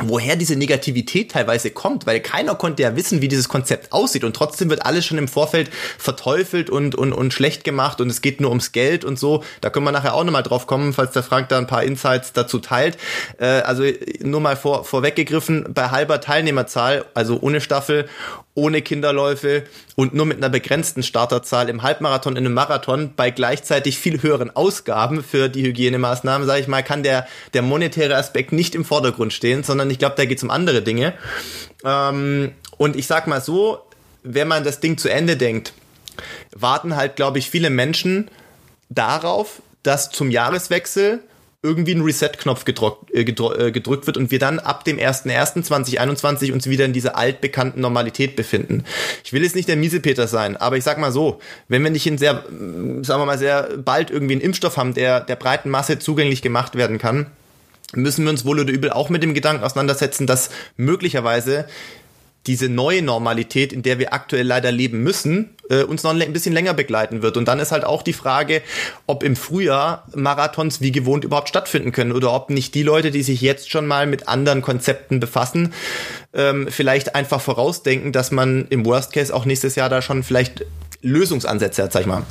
woher 0.00 0.36
diese 0.36 0.56
Negativität 0.56 1.32
teilweise 1.32 1.70
kommt, 1.70 2.06
weil 2.06 2.20
keiner 2.20 2.54
konnte 2.54 2.82
ja 2.82 2.96
wissen, 2.96 3.20
wie 3.20 3.28
dieses 3.28 3.50
Konzept 3.50 3.92
aussieht 3.92 4.24
und 4.24 4.34
trotzdem 4.34 4.70
wird 4.70 4.86
alles 4.86 5.04
schon 5.04 5.18
im 5.18 5.28
Vorfeld 5.28 5.70
verteufelt 5.98 6.70
und, 6.70 6.94
und, 6.94 7.12
und 7.12 7.34
schlecht 7.34 7.62
gemacht 7.62 8.00
und 8.00 8.08
es 8.08 8.22
geht 8.22 8.40
nur 8.40 8.50
ums 8.50 8.72
Geld 8.72 9.04
und 9.04 9.18
so. 9.18 9.44
Da 9.60 9.68
können 9.68 9.84
wir 9.84 9.92
nachher 9.92 10.14
auch 10.14 10.24
nochmal 10.24 10.42
drauf 10.42 10.66
kommen, 10.66 10.94
falls 10.94 11.12
der 11.12 11.22
Frank 11.22 11.50
da 11.50 11.58
ein 11.58 11.66
paar 11.66 11.82
Insights 11.82 12.32
dazu 12.32 12.58
teilt. 12.58 12.96
Äh, 13.38 13.44
also 13.44 13.84
nur 14.20 14.40
mal 14.40 14.56
vor, 14.56 14.84
vorweggegriffen, 14.84 15.74
bei 15.74 15.90
halber 15.90 16.22
Teilnehmerzahl, 16.22 17.04
also 17.12 17.38
ohne 17.42 17.60
Staffel 17.60 18.08
ohne 18.54 18.82
Kinderläufe 18.82 19.64
und 19.96 20.14
nur 20.14 20.26
mit 20.26 20.36
einer 20.36 20.50
begrenzten 20.50 21.02
Starterzahl 21.02 21.68
im 21.68 21.82
Halbmarathon, 21.82 22.36
in 22.36 22.44
einem 22.44 22.54
Marathon 22.54 23.14
bei 23.16 23.30
gleichzeitig 23.30 23.98
viel 23.98 24.22
höheren 24.22 24.54
Ausgaben 24.54 25.24
für 25.24 25.48
die 25.48 25.62
Hygienemaßnahmen, 25.62 26.46
sage 26.46 26.60
ich 26.60 26.68
mal, 26.68 26.82
kann 26.82 27.02
der, 27.02 27.26
der 27.54 27.62
monetäre 27.62 28.16
Aspekt 28.16 28.52
nicht 28.52 28.74
im 28.74 28.84
Vordergrund 28.84 29.32
stehen, 29.32 29.62
sondern 29.62 29.90
ich 29.90 29.98
glaube, 29.98 30.16
da 30.16 30.26
geht 30.26 30.38
es 30.38 30.44
um 30.44 30.50
andere 30.50 30.82
Dinge. 30.82 31.14
Ähm, 31.84 32.52
und 32.76 32.96
ich 32.96 33.06
sag 33.06 33.26
mal 33.26 33.40
so, 33.40 33.80
wenn 34.22 34.48
man 34.48 34.64
das 34.64 34.80
Ding 34.80 34.98
zu 34.98 35.08
Ende 35.08 35.36
denkt, 35.36 35.72
warten 36.54 36.94
halt, 36.96 37.16
glaube 37.16 37.38
ich, 37.38 37.48
viele 37.48 37.70
Menschen 37.70 38.30
darauf, 38.90 39.62
dass 39.82 40.10
zum 40.10 40.30
Jahreswechsel 40.30 41.20
irgendwie 41.62 41.94
ein 41.94 42.02
Reset-Knopf 42.02 42.64
äh, 42.66 43.20
äh, 43.20 43.24
gedrückt 43.24 44.06
wird 44.06 44.16
und 44.16 44.30
wir 44.32 44.40
dann 44.40 44.58
ab 44.58 44.84
dem 44.84 44.98
01.01.2021 44.98 46.52
uns 46.52 46.68
wieder 46.68 46.84
in 46.84 46.92
dieser 46.92 47.16
altbekannten 47.16 47.80
Normalität 47.80 48.34
befinden. 48.34 48.84
Ich 49.22 49.32
will 49.32 49.44
jetzt 49.44 49.54
nicht 49.54 49.68
der 49.68 49.76
Miesepeter 49.76 50.26
sein, 50.26 50.56
aber 50.56 50.76
ich 50.76 50.84
sag 50.84 50.98
mal 50.98 51.12
so, 51.12 51.40
wenn 51.68 51.84
wir 51.84 51.90
nicht 51.90 52.06
in 52.06 52.18
sehr, 52.18 52.44
sagen 53.02 53.20
wir 53.20 53.26
mal, 53.26 53.38
sehr 53.38 53.76
bald 53.76 54.10
irgendwie 54.10 54.34
einen 54.34 54.40
Impfstoff 54.40 54.76
haben, 54.76 54.94
der 54.94 55.20
der 55.20 55.36
breiten 55.36 55.70
Masse 55.70 56.00
zugänglich 56.00 56.42
gemacht 56.42 56.74
werden 56.74 56.98
kann, 56.98 57.26
müssen 57.94 58.24
wir 58.24 58.30
uns 58.30 58.44
wohl 58.44 58.58
oder 58.58 58.72
übel 58.72 58.90
auch 58.90 59.08
mit 59.08 59.22
dem 59.22 59.34
Gedanken 59.34 59.62
auseinandersetzen, 59.62 60.26
dass 60.26 60.50
möglicherweise 60.76 61.66
diese 62.46 62.68
neue 62.68 63.02
Normalität, 63.02 63.72
in 63.72 63.82
der 63.82 63.98
wir 63.98 64.12
aktuell 64.12 64.46
leider 64.46 64.72
leben 64.72 65.02
müssen, 65.02 65.50
äh, 65.70 65.84
uns 65.84 66.02
noch 66.02 66.12
ein 66.12 66.32
bisschen 66.32 66.52
länger 66.52 66.74
begleiten 66.74 67.22
wird. 67.22 67.36
Und 67.36 67.46
dann 67.46 67.60
ist 67.60 67.70
halt 67.70 67.84
auch 67.84 68.02
die 68.02 68.12
Frage, 68.12 68.62
ob 69.06 69.22
im 69.22 69.36
Frühjahr 69.36 70.06
Marathons 70.14 70.80
wie 70.80 70.90
gewohnt 70.90 71.24
überhaupt 71.24 71.48
stattfinden 71.48 71.92
können 71.92 72.12
oder 72.12 72.32
ob 72.32 72.50
nicht 72.50 72.74
die 72.74 72.82
Leute, 72.82 73.10
die 73.12 73.22
sich 73.22 73.40
jetzt 73.40 73.70
schon 73.70 73.86
mal 73.86 74.06
mit 74.06 74.28
anderen 74.28 74.60
Konzepten 74.60 75.20
befassen, 75.20 75.72
ähm, 76.34 76.66
vielleicht 76.68 77.14
einfach 77.14 77.40
vorausdenken, 77.40 78.12
dass 78.12 78.32
man 78.32 78.66
im 78.70 78.84
Worst 78.84 79.12
Case 79.12 79.32
auch 79.32 79.44
nächstes 79.44 79.76
Jahr 79.76 79.88
da 79.88 80.02
schon 80.02 80.24
vielleicht 80.24 80.64
Lösungsansätze 81.00 81.84
hat, 81.84 81.92
sag 81.92 82.00
ich 82.00 82.06
mal. 82.06 82.24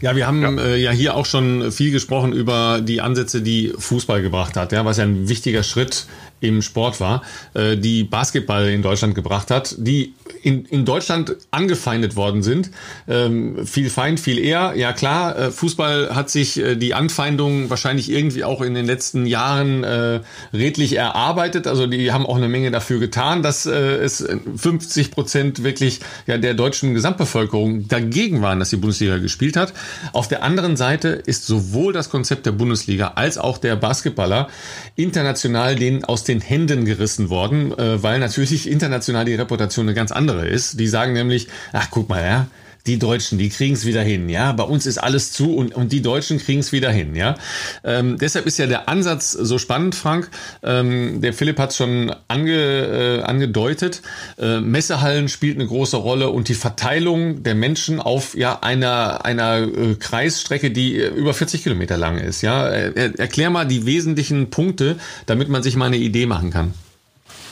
Ja, 0.00 0.16
wir 0.16 0.26
haben 0.26 0.42
ja. 0.42 0.64
Äh, 0.64 0.76
ja 0.76 0.90
hier 0.90 1.14
auch 1.14 1.26
schon 1.26 1.70
viel 1.72 1.90
gesprochen 1.90 2.32
über 2.32 2.80
die 2.80 3.00
Ansätze, 3.00 3.42
die 3.42 3.72
Fußball 3.78 4.22
gebracht 4.22 4.56
hat, 4.56 4.72
ja, 4.72 4.84
was 4.84 4.96
ja 4.96 5.04
ein 5.04 5.28
wichtiger 5.28 5.62
Schritt 5.62 6.06
im 6.40 6.62
Sport 6.62 7.00
war, 7.00 7.22
äh, 7.54 7.76
die 7.76 8.04
Basketball 8.04 8.68
in 8.68 8.82
Deutschland 8.82 9.14
gebracht 9.14 9.50
hat, 9.50 9.74
die 9.78 10.14
in, 10.42 10.64
in 10.64 10.84
Deutschland 10.84 11.36
angefeindet 11.50 12.16
worden 12.16 12.42
sind. 12.42 12.70
Ähm, 13.08 13.66
viel 13.66 13.90
Feind, 13.90 14.20
viel 14.20 14.38
eher. 14.38 14.74
Ja 14.76 14.92
klar, 14.92 15.38
äh, 15.38 15.50
Fußball 15.50 16.14
hat 16.14 16.30
sich 16.30 16.58
äh, 16.58 16.76
die 16.76 16.94
Anfeindungen 16.94 17.68
wahrscheinlich 17.70 18.10
irgendwie 18.10 18.44
auch 18.44 18.62
in 18.62 18.74
den 18.74 18.86
letzten 18.86 19.26
Jahren 19.26 19.84
äh, 19.84 20.20
redlich 20.52 20.96
erarbeitet. 20.96 21.66
Also 21.66 21.86
die 21.86 22.12
haben 22.12 22.26
auch 22.26 22.36
eine 22.36 22.48
Menge 22.48 22.70
dafür 22.70 22.98
getan, 23.00 23.42
dass 23.42 23.66
äh, 23.66 23.72
es 23.72 24.26
50 24.56 25.10
Prozent 25.10 25.62
wirklich 25.62 26.00
ja, 26.26 26.38
der 26.38 26.54
deutschen 26.54 26.94
Gesamtbevölkerung 26.94 27.88
dagegen 27.88 28.40
waren, 28.42 28.58
dass 28.58 28.70
die 28.70 28.76
Bundesliga 28.76 29.18
gespielt 29.18 29.56
hat. 29.56 29.74
Auf 30.12 30.28
der 30.28 30.42
anderen 30.42 30.76
Seite 30.76 31.08
ist 31.08 31.46
sowohl 31.46 31.92
das 31.92 32.08
Konzept 32.08 32.46
der 32.46 32.52
Bundesliga 32.52 33.12
als 33.16 33.36
auch 33.36 33.58
der 33.58 33.76
Basketballer 33.76 34.48
international 34.96 35.76
den 35.76 36.04
aus 36.04 36.24
den 36.30 36.40
Händen 36.40 36.84
gerissen 36.84 37.28
worden, 37.28 37.76
äh, 37.76 38.02
weil 38.02 38.18
natürlich 38.20 38.70
international 38.70 39.24
die 39.24 39.34
Reputation 39.34 39.86
eine 39.86 39.94
ganz 39.94 40.12
andere 40.12 40.46
ist. 40.46 40.78
Die 40.78 40.86
sagen 40.86 41.12
nämlich, 41.12 41.48
ach 41.72 41.88
guck 41.90 42.08
mal, 42.08 42.24
ja, 42.24 42.46
die 42.86 42.98
Deutschen, 42.98 43.38
die 43.38 43.48
kriegen 43.48 43.74
es 43.74 43.84
wieder 43.84 44.02
hin, 44.02 44.28
ja. 44.28 44.52
Bei 44.52 44.64
uns 44.64 44.86
ist 44.86 44.98
alles 44.98 45.32
zu 45.32 45.54
und, 45.54 45.74
und 45.74 45.92
die 45.92 46.02
Deutschen 46.02 46.38
kriegen 46.38 46.60
es 46.60 46.72
wieder 46.72 46.90
hin, 46.90 47.14
ja. 47.14 47.36
Ähm, 47.84 48.18
deshalb 48.18 48.46
ist 48.46 48.58
ja 48.58 48.66
der 48.66 48.88
Ansatz 48.88 49.32
so 49.32 49.58
spannend, 49.58 49.94
Frank. 49.94 50.30
Ähm, 50.62 51.20
der 51.20 51.32
Philipp 51.32 51.58
hat 51.58 51.74
schon 51.74 52.14
ange, 52.28 53.20
äh, 53.20 53.22
angedeutet. 53.22 54.02
Äh, 54.38 54.60
Messehallen 54.60 55.28
spielt 55.28 55.56
eine 55.58 55.66
große 55.66 55.96
Rolle 55.96 56.30
und 56.30 56.48
die 56.48 56.54
Verteilung 56.54 57.42
der 57.42 57.54
Menschen 57.54 58.00
auf 58.00 58.36
ja 58.36 58.60
einer 58.62 59.24
einer 59.24 59.58
äh, 59.58 59.94
Kreisstrecke, 59.98 60.70
die 60.70 60.96
äh, 60.96 61.08
über 61.08 61.34
40 61.34 61.62
Kilometer 61.62 61.96
lang 61.96 62.18
ist, 62.18 62.42
ja. 62.42 62.66
Er, 62.68 63.18
erklär 63.18 63.50
mal 63.50 63.66
die 63.66 63.86
wesentlichen 63.86 64.50
Punkte, 64.50 64.96
damit 65.26 65.48
man 65.48 65.62
sich 65.62 65.76
mal 65.76 65.86
eine 65.86 65.98
Idee 65.98 66.26
machen 66.26 66.50
kann. 66.50 66.74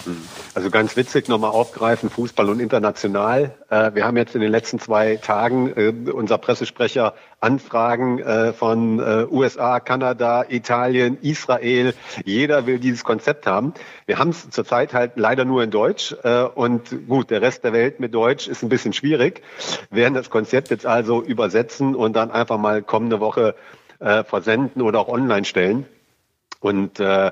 Hm. 0.05 0.38
Also 0.59 0.71
ganz 0.71 0.97
witzig 0.97 1.29
nochmal 1.29 1.53
aufgreifen, 1.53 2.11
Fußball 2.11 2.49
und 2.49 2.59
international. 2.59 3.55
Äh, 3.71 3.95
wir 3.95 4.05
haben 4.05 4.17
jetzt 4.17 4.35
in 4.35 4.41
den 4.41 4.51
letzten 4.51 4.81
zwei 4.81 5.15
Tagen 5.15 5.73
äh, 5.77 6.11
unser 6.11 6.37
Pressesprecher 6.37 7.15
Anfragen 7.39 8.19
äh, 8.19 8.53
von 8.53 8.99
USA, 9.31 9.79
Kanada, 9.79 10.45
Italien, 10.49 11.17
Israel. 11.23 11.95
Jeder 12.25 12.67
will 12.67 12.81
dieses 12.81 13.05
Konzept 13.05 13.47
haben. 13.47 13.73
Wir 14.07 14.19
haben 14.19 14.31
es 14.31 14.51
zurzeit 14.51 14.95
halt 14.95 15.13
leider 15.15 15.45
nur 15.45 15.63
in 15.63 15.71
Deutsch 15.71 16.13
und 16.57 17.07
gut, 17.07 17.31
der 17.31 17.41
Rest 17.41 17.63
der 17.63 17.73
Welt 17.73 18.01
mit 18.01 18.13
Deutsch 18.13 18.49
ist 18.49 18.65
ein 18.65 18.69
bisschen 18.69 18.93
schwierig. 18.93 19.43
Wir 19.91 20.03
werden 20.03 20.15
das 20.15 20.29
Konzept 20.29 20.71
jetzt 20.71 20.87
also 20.87 21.23
übersetzen 21.23 21.95
und 21.95 22.17
dann 22.17 22.33
einfach 22.33 22.59
mal 22.59 22.83
kommende 22.83 23.21
Woche 23.21 23.55
versenden 24.01 24.83
oder 24.83 24.99
auch 24.99 25.09
online 25.09 25.45
stellen. 25.45 25.87
Und 26.61 26.99
äh, 26.99 27.31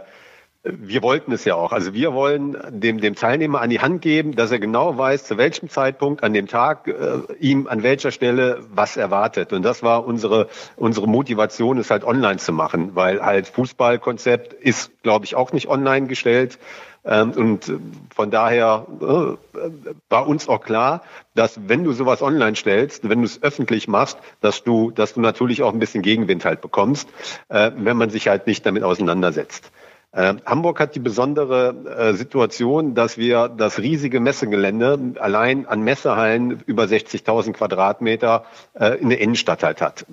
wir 0.68 1.02
wollten 1.02 1.32
es 1.32 1.44
ja 1.44 1.54
auch. 1.54 1.72
Also 1.72 1.94
wir 1.94 2.12
wollen 2.12 2.56
dem, 2.70 3.00
dem 3.00 3.14
Teilnehmer 3.14 3.60
an 3.60 3.70
die 3.70 3.80
Hand 3.80 4.02
geben, 4.02 4.34
dass 4.34 4.50
er 4.50 4.58
genau 4.58 4.98
weiß, 4.98 5.24
zu 5.24 5.36
welchem 5.36 5.68
Zeitpunkt 5.68 6.22
an 6.22 6.32
dem 6.32 6.46
Tag 6.48 6.88
äh, 6.88 7.18
ihm 7.38 7.66
an 7.66 7.82
welcher 7.82 8.10
Stelle 8.10 8.60
was 8.74 8.96
erwartet. 8.96 9.52
Und 9.52 9.62
das 9.62 9.82
war 9.82 10.06
unsere, 10.06 10.48
unsere 10.76 11.06
Motivation, 11.06 11.78
es 11.78 11.90
halt 11.90 12.04
online 12.04 12.38
zu 12.38 12.52
machen, 12.52 12.94
weil 12.94 13.24
halt 13.24 13.46
Fußballkonzept 13.48 14.52
ist, 14.52 14.90
glaube 15.02 15.24
ich, 15.24 15.36
auch 15.36 15.52
nicht 15.52 15.68
online 15.68 16.06
gestellt. 16.06 16.58
Ähm, 17.04 17.30
und 17.32 17.72
von 18.14 18.30
daher 18.30 18.86
äh, 19.00 19.60
war 20.08 20.26
uns 20.26 20.48
auch 20.48 20.62
klar, 20.62 21.02
dass 21.34 21.68
wenn 21.68 21.84
du 21.84 21.92
sowas 21.92 22.20
online 22.20 22.56
stellst, 22.56 23.08
wenn 23.08 23.20
du 23.20 23.26
es 23.26 23.42
öffentlich 23.42 23.86
machst, 23.86 24.18
dass 24.40 24.64
du, 24.64 24.90
dass 24.90 25.14
du 25.14 25.20
natürlich 25.20 25.62
auch 25.62 25.72
ein 25.72 25.78
bisschen 25.78 26.02
Gegenwind 26.02 26.44
halt 26.44 26.60
bekommst, 26.60 27.08
äh, 27.48 27.70
wenn 27.76 27.96
man 27.96 28.10
sich 28.10 28.26
halt 28.26 28.48
nicht 28.48 28.66
damit 28.66 28.82
auseinandersetzt. 28.82 29.70
Äh, 30.16 30.36
Hamburg 30.46 30.80
hat 30.80 30.94
die 30.94 31.00
besondere 31.00 31.74
äh, 31.84 32.14
Situation, 32.14 32.94
dass 32.94 33.18
wir 33.18 33.48
das 33.48 33.78
riesige 33.78 34.18
Messegelände 34.18 35.14
allein 35.20 35.66
an 35.66 35.82
Messehallen 35.82 36.62
über 36.64 36.84
60.000 36.84 37.52
Quadratmeter 37.52 38.46
äh, 38.72 38.98
in 38.98 39.10
der 39.10 39.20
Innenstadt 39.20 39.62
halt 39.62 39.82
hat. 39.82 40.06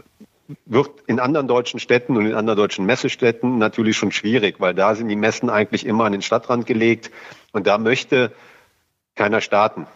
Wird 0.65 0.89
in 1.07 1.21
anderen 1.21 1.47
deutschen 1.47 1.79
Städten 1.79 2.17
und 2.17 2.25
in 2.25 2.35
anderen 2.35 2.57
deutschen 2.57 2.85
Messestädten 2.85 3.57
natürlich 3.59 3.95
schon 3.95 4.11
schwierig, 4.11 4.59
weil 4.59 4.73
da 4.73 4.93
sind 4.93 5.07
die 5.07 5.15
Messen 5.15 5.49
eigentlich 5.49 5.85
immer 5.85 6.03
an 6.03 6.11
den 6.11 6.21
Stadtrand 6.21 6.65
gelegt 6.65 7.09
und 7.53 7.65
da 7.65 7.77
möchte 7.77 8.33
keiner 9.15 9.39
starten. 9.39 9.87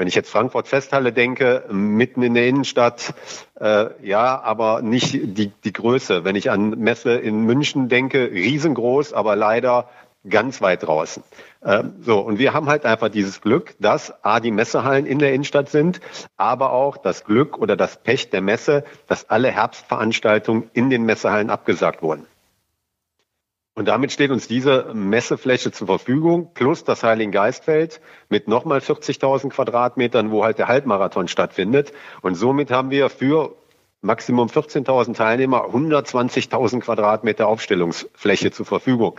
Wenn 0.00 0.08
ich 0.08 0.14
jetzt 0.14 0.30
Frankfurt 0.30 0.66
Festhalle 0.66 1.12
denke, 1.12 1.64
mitten 1.70 2.22
in 2.22 2.32
der 2.32 2.48
Innenstadt, 2.48 3.12
äh, 3.60 3.90
ja, 4.02 4.40
aber 4.40 4.80
nicht 4.80 5.12
die, 5.12 5.52
die 5.62 5.72
Größe. 5.74 6.24
Wenn 6.24 6.36
ich 6.36 6.50
an 6.50 6.70
Messe 6.70 7.16
in 7.16 7.42
München 7.42 7.90
denke, 7.90 8.30
riesengroß, 8.32 9.12
aber 9.12 9.36
leider 9.36 9.90
ganz 10.26 10.62
weit 10.62 10.84
draußen. 10.84 11.22
Ähm, 11.62 11.96
so, 12.00 12.18
und 12.20 12.38
wir 12.38 12.54
haben 12.54 12.66
halt 12.70 12.86
einfach 12.86 13.10
dieses 13.10 13.42
Glück, 13.42 13.74
dass 13.78 14.24
A, 14.24 14.40
die 14.40 14.52
Messehallen 14.52 15.04
in 15.04 15.18
der 15.18 15.34
Innenstadt 15.34 15.68
sind, 15.68 16.00
aber 16.38 16.72
auch 16.72 16.96
das 16.96 17.24
Glück 17.24 17.58
oder 17.58 17.76
das 17.76 17.98
Pech 17.98 18.30
der 18.30 18.40
Messe, 18.40 18.84
dass 19.06 19.28
alle 19.28 19.50
Herbstveranstaltungen 19.50 20.70
in 20.72 20.88
den 20.88 21.04
Messehallen 21.04 21.50
abgesagt 21.50 22.00
wurden. 22.00 22.24
Und 23.80 23.86
damit 23.86 24.12
steht 24.12 24.30
uns 24.30 24.46
diese 24.46 24.92
Messefläche 24.92 25.72
zur 25.72 25.86
Verfügung, 25.86 26.50
plus 26.52 26.84
das 26.84 27.02
Heiligengeistfeld 27.02 28.02
mit 28.28 28.46
nochmal 28.46 28.80
40.000 28.80 29.48
Quadratmetern, 29.48 30.30
wo 30.30 30.44
halt 30.44 30.58
der 30.58 30.68
Halbmarathon 30.68 31.28
stattfindet. 31.28 31.94
Und 32.20 32.34
somit 32.34 32.70
haben 32.70 32.90
wir 32.90 33.08
für 33.08 33.56
Maximum 34.02 34.48
14.000 34.48 35.14
Teilnehmer 35.14 35.64
120.000 35.64 36.80
Quadratmeter 36.80 37.48
Aufstellungsfläche 37.48 38.50
zur 38.50 38.66
Verfügung. 38.66 39.18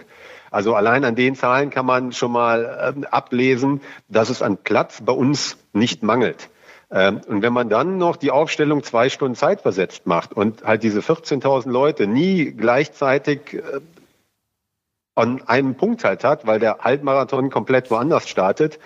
Also 0.51 0.75
allein 0.75 1.05
an 1.05 1.15
den 1.15 1.33
Zahlen 1.33 1.71
kann 1.71 1.87
man 1.87 2.11
schon 2.11 2.31
mal 2.31 2.93
äh, 2.95 3.05
ablesen, 3.07 3.81
dass 4.09 4.29
es 4.29 4.43
an 4.43 4.57
Platz 4.57 5.01
bei 5.03 5.13
uns 5.13 5.57
nicht 5.73 6.03
mangelt. 6.03 6.51
Ähm, 6.91 7.19
und 7.25 7.41
wenn 7.41 7.53
man 7.53 7.69
dann 7.69 7.97
noch 7.97 8.15
die 8.15 8.29
Aufstellung 8.29 8.83
zwei 8.83 9.09
Stunden 9.09 9.33
zeitversetzt 9.33 10.05
macht 10.05 10.33
und 10.33 10.63
halt 10.63 10.83
diese 10.83 10.99
14.000 10.99 11.67
Leute 11.71 12.05
nie 12.05 12.51
gleichzeitig 12.51 13.53
äh, 13.53 13.79
an 15.15 15.41
einem 15.47 15.75
Punkt 15.75 16.03
halt 16.03 16.23
hat, 16.23 16.47
weil 16.47 16.59
der 16.59 16.79
Halbmarathon 16.79 17.49
komplett 17.49 17.91
woanders 17.91 18.29
startet, 18.29 18.79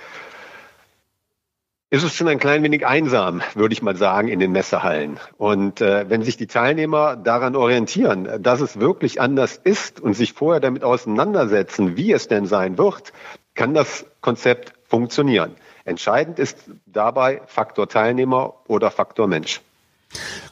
ist 1.91 2.03
es 2.03 2.13
schon 2.13 2.28
ein 2.28 2.39
klein 2.39 2.63
wenig 2.63 2.86
einsam, 2.86 3.41
würde 3.53 3.73
ich 3.73 3.82
mal 3.82 3.95
sagen, 3.95 4.28
in 4.28 4.39
den 4.39 4.51
Messehallen. 4.51 5.19
Und 5.38 5.82
äh, 5.82 6.09
wenn 6.09 6.23
sich 6.23 6.36
die 6.36 6.47
Teilnehmer 6.47 7.15
daran 7.15 7.55
orientieren, 7.55 8.41
dass 8.41 8.59
es 8.59 8.80
wirklich 8.80 9.21
anders 9.21 9.55
ist 9.55 10.01
und 10.01 10.13
sich 10.13 10.34
vorher 10.34 10.59
damit 10.59 10.84
auseinandersetzen, 10.84 11.95
wie 11.95 12.11
es 12.11 12.28
denn 12.28 12.47
sein 12.47 12.78
wird, 12.78 13.13
kann 13.53 13.73
das 13.73 14.05
Konzept 14.19 14.73
funktionieren. 14.84 15.55
Entscheidend 15.86 16.39
ist 16.39 16.57
dabei 16.88 17.41
Faktor 17.45 17.88
Teilnehmer 17.88 18.55
oder 18.67 18.89
Faktor 18.89 19.28
Mensch. 19.28 19.61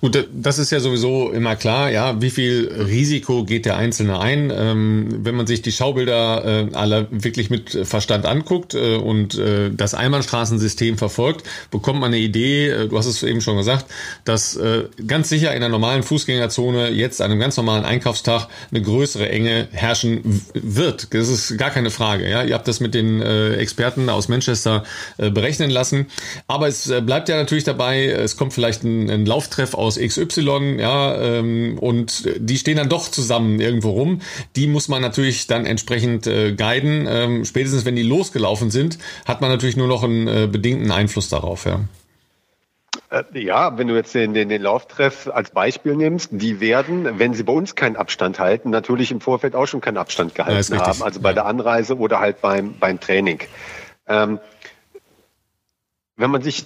Gut, 0.04 0.28
das 0.34 0.60
ist 0.60 0.70
ja 0.70 0.82
sowieso 0.82 1.32
immer 1.32 1.56
klar, 1.56 1.90
ja, 1.90 2.22
wie 2.22 2.30
viel 2.30 2.70
Risiko 2.78 3.46
geht 3.46 3.66
der 3.66 3.78
Einzelne 3.78 4.20
ein? 4.20 4.52
Ähm, 4.54 5.20
wenn 5.24 5.34
man 5.34 5.48
sich 5.48 5.62
die 5.62 5.72
Schaubilder 5.72 6.44
äh, 6.44 6.76
alle 6.76 7.08
wirklich 7.10 7.50
mit 7.50 7.88
Verstand 7.88 8.26
anguckt 8.26 8.74
äh, 8.74 8.98
und 8.98 9.38
äh, 9.38 9.72
das 9.72 9.94
Einbahnstraßensystem 9.94 10.98
verfolgt, 10.98 11.48
bekommt 11.72 12.02
man 12.02 12.14
eine 12.14 12.22
Idee, 12.22 12.68
äh, 12.68 12.88
du 12.90 12.98
hast 12.98 13.06
es 13.06 13.24
eben 13.24 13.40
schon 13.40 13.56
gesagt, 13.56 13.86
dass 14.26 14.58
äh, 14.58 14.86
ganz 15.08 15.30
sicher 15.30 15.52
in 15.52 15.58
einer 15.64 15.70
normalen 15.70 16.04
Fußgängerzone 16.04 16.90
jetzt 16.90 17.22
an 17.22 17.32
einem 17.32 17.40
ganz 17.40 17.56
normalen 17.56 17.86
Einkaufstag 17.86 18.48
eine 18.72 18.82
größere 18.82 19.30
Enge 19.30 19.70
herrschen 19.72 20.42
wird. 20.54 21.14
Das 21.14 21.30
ist 21.30 21.58
gar 21.58 21.70
keine 21.70 21.92
Frage. 21.92 22.30
Ja, 22.30 22.44
ihr 22.44 22.56
habt 22.56 22.68
das 22.68 22.82
mit 22.82 22.94
den 22.94 23.22
äh, 23.22 23.56
Experten 23.56 24.10
aus 24.10 24.28
Manchester 24.28 24.84
berechnen 25.18 25.70
lassen. 25.70 26.08
Aber 26.48 26.68
es 26.68 26.92
bleibt 27.06 27.30
ja 27.30 27.38
natürlich 27.38 27.64
dabei, 27.64 28.08
es 28.08 28.36
kommt 28.36 28.54
vielleicht 28.54 28.84
ein, 28.84 29.10
ein 29.10 29.26
Lauf 29.26 29.50
Auftreff 29.54 29.76
aus 29.76 30.00
XY, 30.00 30.78
ja, 30.80 31.16
ähm, 31.16 31.78
und 31.80 32.28
die 32.38 32.58
stehen 32.58 32.78
dann 32.78 32.90
doch 32.90 33.10
zusammen 33.10 33.60
irgendwo 33.60 33.92
rum. 33.92 34.22
Die 34.56 34.66
muss 34.66 34.88
man 34.88 35.02
natürlich 35.02 35.46
dann 35.46 35.68
entsprechend 35.68 36.26
äh, 36.26 36.54
guiden. 36.54 37.06
Ähm, 37.08 37.46
spätestens 37.46 37.86
wenn 37.86 37.96
die 37.96 38.04
losgelaufen 38.04 38.72
sind, 38.72 38.98
hat 39.26 39.42
man 39.42 39.52
natürlich 39.52 39.78
nur 39.78 39.88
noch 39.88 40.04
einen 40.04 40.28
äh, 40.28 40.48
bedingten 40.52 40.92
Einfluss 40.92 41.30
darauf, 41.30 41.66
ja. 41.66 41.82
Äh, 43.12 43.40
ja, 43.40 43.78
wenn 43.78 43.88
du 43.88 43.96
jetzt 43.96 44.16
den, 44.16 44.34
den, 44.34 44.50
den 44.50 44.64
Lauftreff 44.64 45.30
als 45.32 45.52
Beispiel 45.52 45.96
nimmst, 45.96 46.30
die 46.32 46.60
werden, 46.60 47.20
wenn 47.20 47.36
sie 47.36 47.44
bei 47.44 47.54
uns 47.54 47.76
keinen 47.76 47.96
Abstand 47.96 48.40
halten, 48.40 48.72
natürlich 48.72 49.12
im 49.12 49.22
Vorfeld 49.22 49.56
auch 49.56 49.68
schon 49.68 49.82
keinen 49.82 49.98
Abstand 49.98 50.34
gehalten 50.34 50.74
ja, 50.74 50.88
haben. 50.88 51.04
Also 51.04 51.20
bei 51.20 51.30
ja. 51.30 51.36
der 51.36 51.46
Anreise 51.46 51.96
oder 51.96 52.20
halt 52.20 52.42
beim, 52.42 52.74
beim 52.80 53.00
Training. 53.00 53.40
Ähm, 54.08 54.40
wenn 56.16 56.32
man 56.32 56.42
sich 56.42 56.66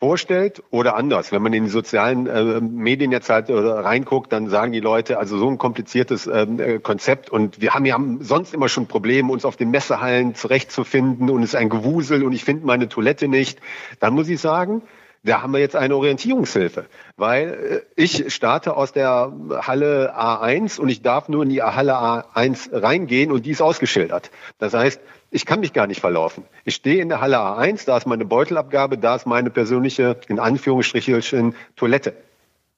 vorstellt 0.00 0.62
oder 0.70 0.96
anders. 0.96 1.32
Wenn 1.32 1.42
man 1.42 1.52
in 1.52 1.64
die 1.64 1.70
sozialen 1.70 2.26
äh, 2.26 2.60
Medien 2.60 3.10
jetzt 3.10 3.28
halt 3.28 3.48
äh, 3.48 3.54
reinguckt, 3.54 4.32
dann 4.32 4.48
sagen 4.48 4.72
die 4.72 4.80
Leute, 4.80 5.18
also 5.18 5.38
so 5.38 5.48
ein 5.48 5.58
kompliziertes 5.58 6.26
ähm, 6.26 6.60
äh, 6.60 6.78
Konzept 6.78 7.30
und 7.30 7.60
wir 7.60 7.74
haben 7.74 7.84
ja 7.84 7.98
sonst 8.20 8.54
immer 8.54 8.68
schon 8.68 8.86
Probleme, 8.86 9.32
uns 9.32 9.44
auf 9.44 9.56
den 9.56 9.70
Messehallen 9.70 10.34
zurechtzufinden 10.34 11.30
und 11.30 11.42
es 11.42 11.50
ist 11.50 11.56
ein 11.56 11.68
Gewusel 11.68 12.22
und 12.22 12.32
ich 12.32 12.44
finde 12.44 12.64
meine 12.64 12.88
Toilette 12.88 13.26
nicht. 13.26 13.58
Dann 13.98 14.14
muss 14.14 14.28
ich 14.28 14.40
sagen, 14.40 14.82
da 15.24 15.42
haben 15.42 15.52
wir 15.52 15.58
jetzt 15.58 15.74
eine 15.74 15.96
Orientierungshilfe, 15.96 16.86
weil 17.16 17.84
äh, 17.96 18.00
ich 18.00 18.32
starte 18.32 18.76
aus 18.76 18.92
der 18.92 19.32
Halle 19.62 20.14
A1 20.16 20.78
und 20.78 20.88
ich 20.88 21.02
darf 21.02 21.28
nur 21.28 21.42
in 21.42 21.48
die 21.48 21.60
Halle 21.60 21.94
A1 21.94 22.68
reingehen 22.72 23.32
und 23.32 23.44
die 23.44 23.50
ist 23.50 23.60
ausgeschildert. 23.60 24.30
Das 24.58 24.74
heißt, 24.74 25.00
ich 25.30 25.44
kann 25.44 25.60
mich 25.60 25.72
gar 25.72 25.86
nicht 25.86 26.00
verlaufen. 26.00 26.44
Ich 26.64 26.74
stehe 26.74 27.02
in 27.02 27.08
der 27.08 27.20
Halle 27.20 27.38
A1, 27.38 27.84
da 27.86 27.96
ist 27.96 28.06
meine 28.06 28.24
Beutelabgabe, 28.24 28.98
da 28.98 29.16
ist 29.16 29.26
meine 29.26 29.50
persönliche, 29.50 30.18
in 30.28 30.38
Anführungsstrichen, 30.38 31.54
Toilette. 31.76 32.14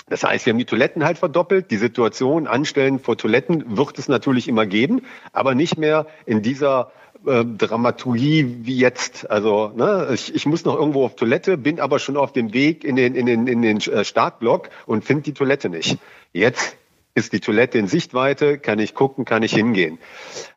Das 0.09 0.25
heißt, 0.25 0.45
wir 0.45 0.53
haben 0.53 0.59
die 0.59 0.65
Toiletten 0.65 1.05
halt 1.05 1.19
verdoppelt. 1.19 1.71
Die 1.71 1.77
Situation 1.77 2.49
anstellen 2.49 2.99
vor 2.99 3.17
Toiletten 3.17 3.77
wird 3.77 3.97
es 3.99 4.09
natürlich 4.09 4.49
immer 4.49 4.67
geben, 4.67 5.03
aber 5.33 5.55
nicht 5.55 5.79
mehr 5.79 6.07
in 6.27 6.43
dieser 6.43 6.91
äh, 7.25 7.45
Dramaturgie 7.45 8.57
wie 8.63 8.77
jetzt. 8.77 9.31
Also 9.31 9.71
ne, 9.77 10.09
ich, 10.13 10.35
ich 10.35 10.47
muss 10.47 10.65
noch 10.65 10.75
irgendwo 10.75 11.05
auf 11.05 11.15
Toilette, 11.15 11.57
bin 11.57 11.79
aber 11.79 12.01
schon 12.01 12.17
auf 12.17 12.33
dem 12.33 12.53
Weg 12.53 12.83
in 12.83 12.97
den, 12.97 13.15
in 13.15 13.27
den, 13.27 13.47
in 13.47 13.63
den 13.63 13.79
äh, 13.79 14.05
Startblock 14.05 14.71
und 14.87 15.05
finde 15.05 15.23
die 15.23 15.35
Toilette 15.35 15.69
nicht. 15.69 15.99
Jetzt 16.33 16.77
ist 17.15 17.33
die 17.33 17.41
Toilette 17.41 17.79
in 17.79 17.87
Sichtweite, 17.87 18.59
kann 18.59 18.81
ich 18.81 18.95
gucken, 18.95 19.25
kann 19.25 19.45
ich 19.45 19.53
hingehen. 19.53 19.99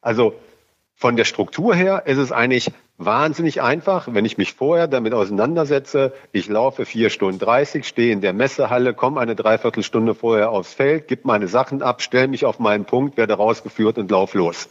Also 0.01 0.33
von 1.03 1.17
der 1.17 1.25
Struktur 1.25 1.75
her 1.75 2.03
ist 2.05 2.17
es 2.17 2.31
eigentlich 2.31 2.71
wahnsinnig 2.97 3.61
einfach, 3.61 4.07
wenn 4.13 4.23
ich 4.23 4.37
mich 4.37 4.53
vorher 4.53 4.87
damit 4.87 5.13
auseinandersetze. 5.13 6.13
Ich 6.31 6.47
laufe 6.47 6.85
vier 6.85 7.09
Stunden 7.09 7.39
dreißig, 7.39 7.85
stehe 7.85 8.13
in 8.13 8.21
der 8.21 8.31
Messehalle, 8.31 8.93
komme 8.93 9.19
eine 9.19 9.35
Dreiviertelstunde 9.35 10.15
vorher 10.15 10.49
aufs 10.51 10.71
Feld, 10.71 11.09
gebe 11.09 11.23
meine 11.25 11.49
Sachen 11.49 11.81
ab, 11.81 12.01
stelle 12.01 12.29
mich 12.29 12.45
auf 12.45 12.57
meinen 12.59 12.85
Punkt, 12.85 13.17
werde 13.17 13.33
rausgeführt 13.33 13.97
und 13.97 14.11
lauf 14.11 14.33
los. 14.33 14.69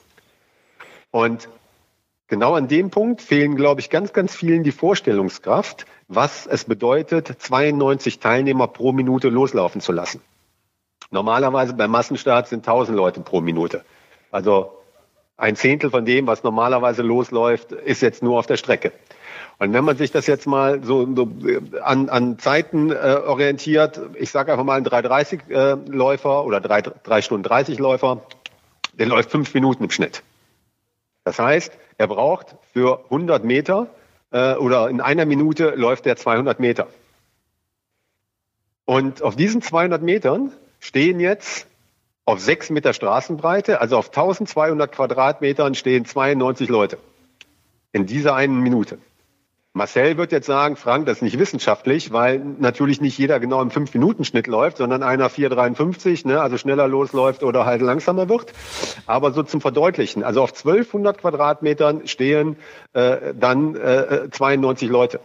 Und 1.11 1.51
genau 2.29 2.55
an 2.55 2.67
dem 2.67 2.89
Punkt 2.89 3.21
fehlen, 3.21 3.55
glaube 3.55 3.83
ich, 3.83 3.91
ganz, 3.91 4.15
ganz 4.15 4.35
vielen 4.35 4.63
die 4.63 4.73
Vorstellungskraft, 4.73 5.85
was 6.09 6.47
es 6.47 6.65
bedeutet, 6.65 7.29
92 7.41 8.21
Teilnehmer 8.21 8.69
pro 8.69 8.93
Minute 8.93 9.29
loslaufen 9.29 9.83
zu 9.83 9.93
lassen. 9.93 10.23
Normalerweise 11.11 11.75
beim 11.75 11.91
Massenstart 11.91 12.49
sind 12.49 12.61
1000 12.61 12.97
Leute 12.97 13.21
pro 13.21 13.43
Minute. 13.43 13.85
Also 14.31 14.79
ein 15.43 15.57
Zehntel 15.57 15.91
von 15.91 16.05
dem, 16.05 16.29
was 16.29 16.45
normalerweise 16.45 17.03
losläuft, 17.03 17.73
ist 17.73 18.01
jetzt 18.01 18.23
nur 18.23 18.39
auf 18.39 18.47
der 18.47 18.57
Strecke. 18.57 18.93
Und 19.59 19.73
wenn 19.73 19.85
man 19.85 19.97
sich 19.97 20.13
das 20.13 20.29
jetzt 20.29 20.47
mal 20.47 20.85
so, 20.85 21.05
so 21.17 21.29
an, 21.83 22.09
an 22.09 22.39
Zeiten 22.39 22.91
äh, 22.91 22.95
orientiert, 23.27 24.01
ich 24.15 24.31
sage 24.31 24.53
einfach 24.53 24.65
mal 24.65 24.77
ein 24.77 24.87
3,30-Läufer 24.87 26.29
äh, 26.29 26.47
oder 26.47 26.61
3, 26.61 26.83
3 26.83 27.23
Stunden 27.23 27.47
30-Läufer, 27.47 28.23
der 28.93 29.07
läuft 29.07 29.33
fünf 29.33 29.53
Minuten 29.53 29.83
im 29.83 29.91
Schnitt. 29.91 30.23
Das 31.25 31.41
heißt, 31.41 31.73
er 31.99 32.07
braucht 32.07 32.55
für 32.73 33.05
100 33.07 33.43
Meter 33.43 33.89
äh, 34.31 34.55
oder 34.55 34.89
in 34.91 35.01
einer 35.01 35.27
Minute 35.27 35.71
läuft 35.71 36.07
er 36.07 36.15
200 36.15 36.61
Meter. 36.61 36.87
Und 38.85 39.23
auf 39.23 39.35
diesen 39.35 39.61
200 39.61 40.03
Metern 40.03 40.53
stehen 40.79 41.19
jetzt 41.19 41.67
Auf 42.25 42.41
sechs 42.41 42.71
Meter 42.71 42.93
Straßenbreite, 42.93 43.81
also 43.81 43.97
auf 43.97 44.09
1200 44.09 44.93
Quadratmetern 44.93 45.75
stehen 45.75 46.05
92 46.05 46.69
Leute. 46.69 46.99
In 47.93 48.07
dieser 48.07 48.35
einen 48.35 48.61
Minute. 48.61 48.99
Marcel 49.75 50.19
wird 50.19 50.33
jetzt 50.33 50.47
sagen, 50.47 50.77
Frank, 50.77 51.07
das 51.07 51.19
ist 51.19 51.23
nicht 51.23 51.39
wissenschaftlich, 51.39 52.13
weil 52.13 52.39
natürlich 52.59 53.01
nicht 53.01 53.17
jeder 53.17 53.41
genau 53.41 53.63
im 53.63 53.71
5-Minuten-Schnitt 53.71 54.47
läuft, 54.47 54.77
sondern 54.77 55.03
einer 55.03 55.31
4,53, 55.31 56.29
ne, 56.29 56.43
also 56.43 56.59
schneller 56.59 56.87
losläuft 56.89 57.43
oder 57.43 57.65
halt 57.65 57.81
langsamer 57.81 58.29
wird. 58.29 58.53
Aber 59.07 59.33
so 59.33 59.43
zum 59.43 59.63
Verdeutlichen, 59.63 60.25
also 60.25 60.43
auf 60.43 60.51
1200 60.51 61.17
Quadratmetern 61.17 62.07
stehen 62.07 62.57
äh, 62.93 63.33
dann 63.35 63.75
äh, 63.75 64.29
92 64.31 64.91
Leute. 64.91 65.21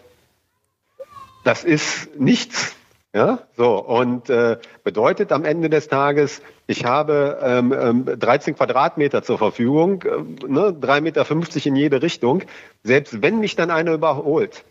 Das 1.43 1.65
ist 1.65 2.17
nichts. 2.17 2.76
Ja, 3.17 3.39
so 3.55 3.83
und 3.83 4.29
äh, 4.29 4.57
bedeutet 4.83 5.31
am 5.31 5.43
Ende 5.43 5.71
des 5.71 5.87
Tages, 5.87 6.39
ich 6.67 6.85
habe 6.85 7.39
ähm, 7.41 8.05
13 8.05 8.51
ähm, 8.51 8.57
Quadratmeter 8.57 9.23
zur 9.23 9.39
Verfügung, 9.39 10.03
äh, 10.03 10.45
ne, 10.47 10.67
3,50 10.79 11.01
Meter 11.01 11.65
in 11.65 11.75
jede 11.75 12.03
Richtung. 12.03 12.43
Selbst 12.83 13.23
wenn 13.23 13.39
mich 13.39 13.55
dann 13.55 13.71
einer 13.71 13.93
überholt, 13.93 14.63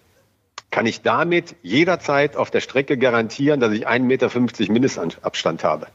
kann 0.70 0.86
ich 0.86 1.03
damit 1.03 1.57
jederzeit 1.62 2.36
auf 2.36 2.53
der 2.53 2.61
Strecke 2.61 2.97
garantieren, 2.97 3.59
dass 3.59 3.72
ich 3.72 3.88
1,50 3.88 3.99
Meter 4.03 4.72
Mindestabstand 4.72 5.64
habe. 5.64 5.88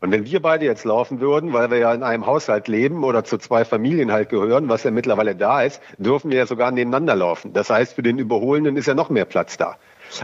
Und 0.00 0.12
wenn 0.12 0.24
wir 0.24 0.40
beide 0.40 0.64
jetzt 0.64 0.86
laufen 0.86 1.20
würden, 1.20 1.52
weil 1.52 1.70
wir 1.70 1.76
ja 1.76 1.92
in 1.92 2.02
einem 2.02 2.24
Haushalt 2.24 2.68
leben 2.68 3.04
oder 3.04 3.22
zu 3.22 3.36
zwei 3.36 3.66
Familien 3.66 4.12
halt 4.12 4.30
gehören, 4.30 4.70
was 4.70 4.82
ja 4.84 4.90
mittlerweile 4.90 5.36
da 5.36 5.60
ist, 5.60 5.82
dürfen 5.98 6.30
wir 6.30 6.38
ja 6.38 6.46
sogar 6.46 6.70
nebeneinander 6.70 7.16
laufen. 7.16 7.52
Das 7.52 7.68
heißt, 7.68 7.92
für 7.92 8.02
den 8.02 8.18
Überholenden 8.18 8.78
ist 8.78 8.86
ja 8.86 8.94
noch 8.94 9.10
mehr 9.10 9.26
Platz 9.26 9.58
da. 9.58 9.76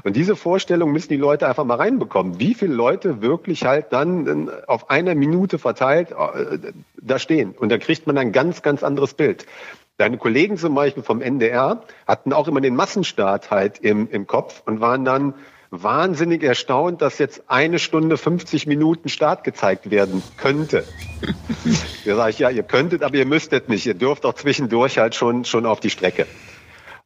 Und 0.04 0.16
diese 0.16 0.36
Vorstellung 0.36 0.92
müssen 0.92 1.08
die 1.08 1.16
Leute 1.16 1.48
einfach 1.48 1.64
mal 1.64 1.76
reinbekommen. 1.76 2.38
Wie 2.38 2.54
viele 2.54 2.74
Leute 2.74 3.22
wirklich 3.22 3.64
halt 3.64 3.86
dann 3.92 4.50
auf 4.66 4.90
einer 4.90 5.14
Minute 5.14 5.58
verteilt 5.58 6.12
äh, 6.12 6.72
da 7.00 7.18
stehen? 7.18 7.54
Und 7.58 7.70
da 7.70 7.78
kriegt 7.78 8.06
man 8.06 8.18
ein 8.18 8.32
ganz, 8.32 8.62
ganz 8.62 8.82
anderes 8.82 9.14
Bild. 9.14 9.46
Deine 9.96 10.16
Kollegen 10.16 10.56
zum 10.58 10.74
Beispiel 10.74 11.02
vom 11.02 11.20
NDR 11.20 11.82
hatten 12.06 12.32
auch 12.32 12.46
immer 12.46 12.60
den 12.60 12.76
Massenstart 12.76 13.50
halt 13.50 13.78
im, 13.78 14.08
im 14.08 14.28
Kopf 14.28 14.62
und 14.64 14.80
waren 14.80 15.04
dann 15.04 15.34
wahnsinnig 15.70 16.42
erstaunt, 16.42 17.02
dass 17.02 17.18
jetzt 17.18 17.42
eine 17.48 17.78
Stunde 17.78 18.16
50 18.16 18.66
Minuten 18.66 19.08
Start 19.08 19.44
gezeigt 19.44 19.90
werden 19.90 20.22
könnte. 20.36 20.84
da 22.04 22.16
sage 22.16 22.30
ich, 22.30 22.38
ja, 22.38 22.50
ihr 22.50 22.62
könntet, 22.62 23.02
aber 23.02 23.16
ihr 23.16 23.26
müsstet 23.26 23.68
nicht. 23.68 23.86
Ihr 23.86 23.94
dürft 23.94 24.24
auch 24.24 24.34
zwischendurch 24.34 24.98
halt 24.98 25.14
schon, 25.14 25.44
schon 25.44 25.66
auf 25.66 25.80
die 25.80 25.90
Strecke. 25.90 26.26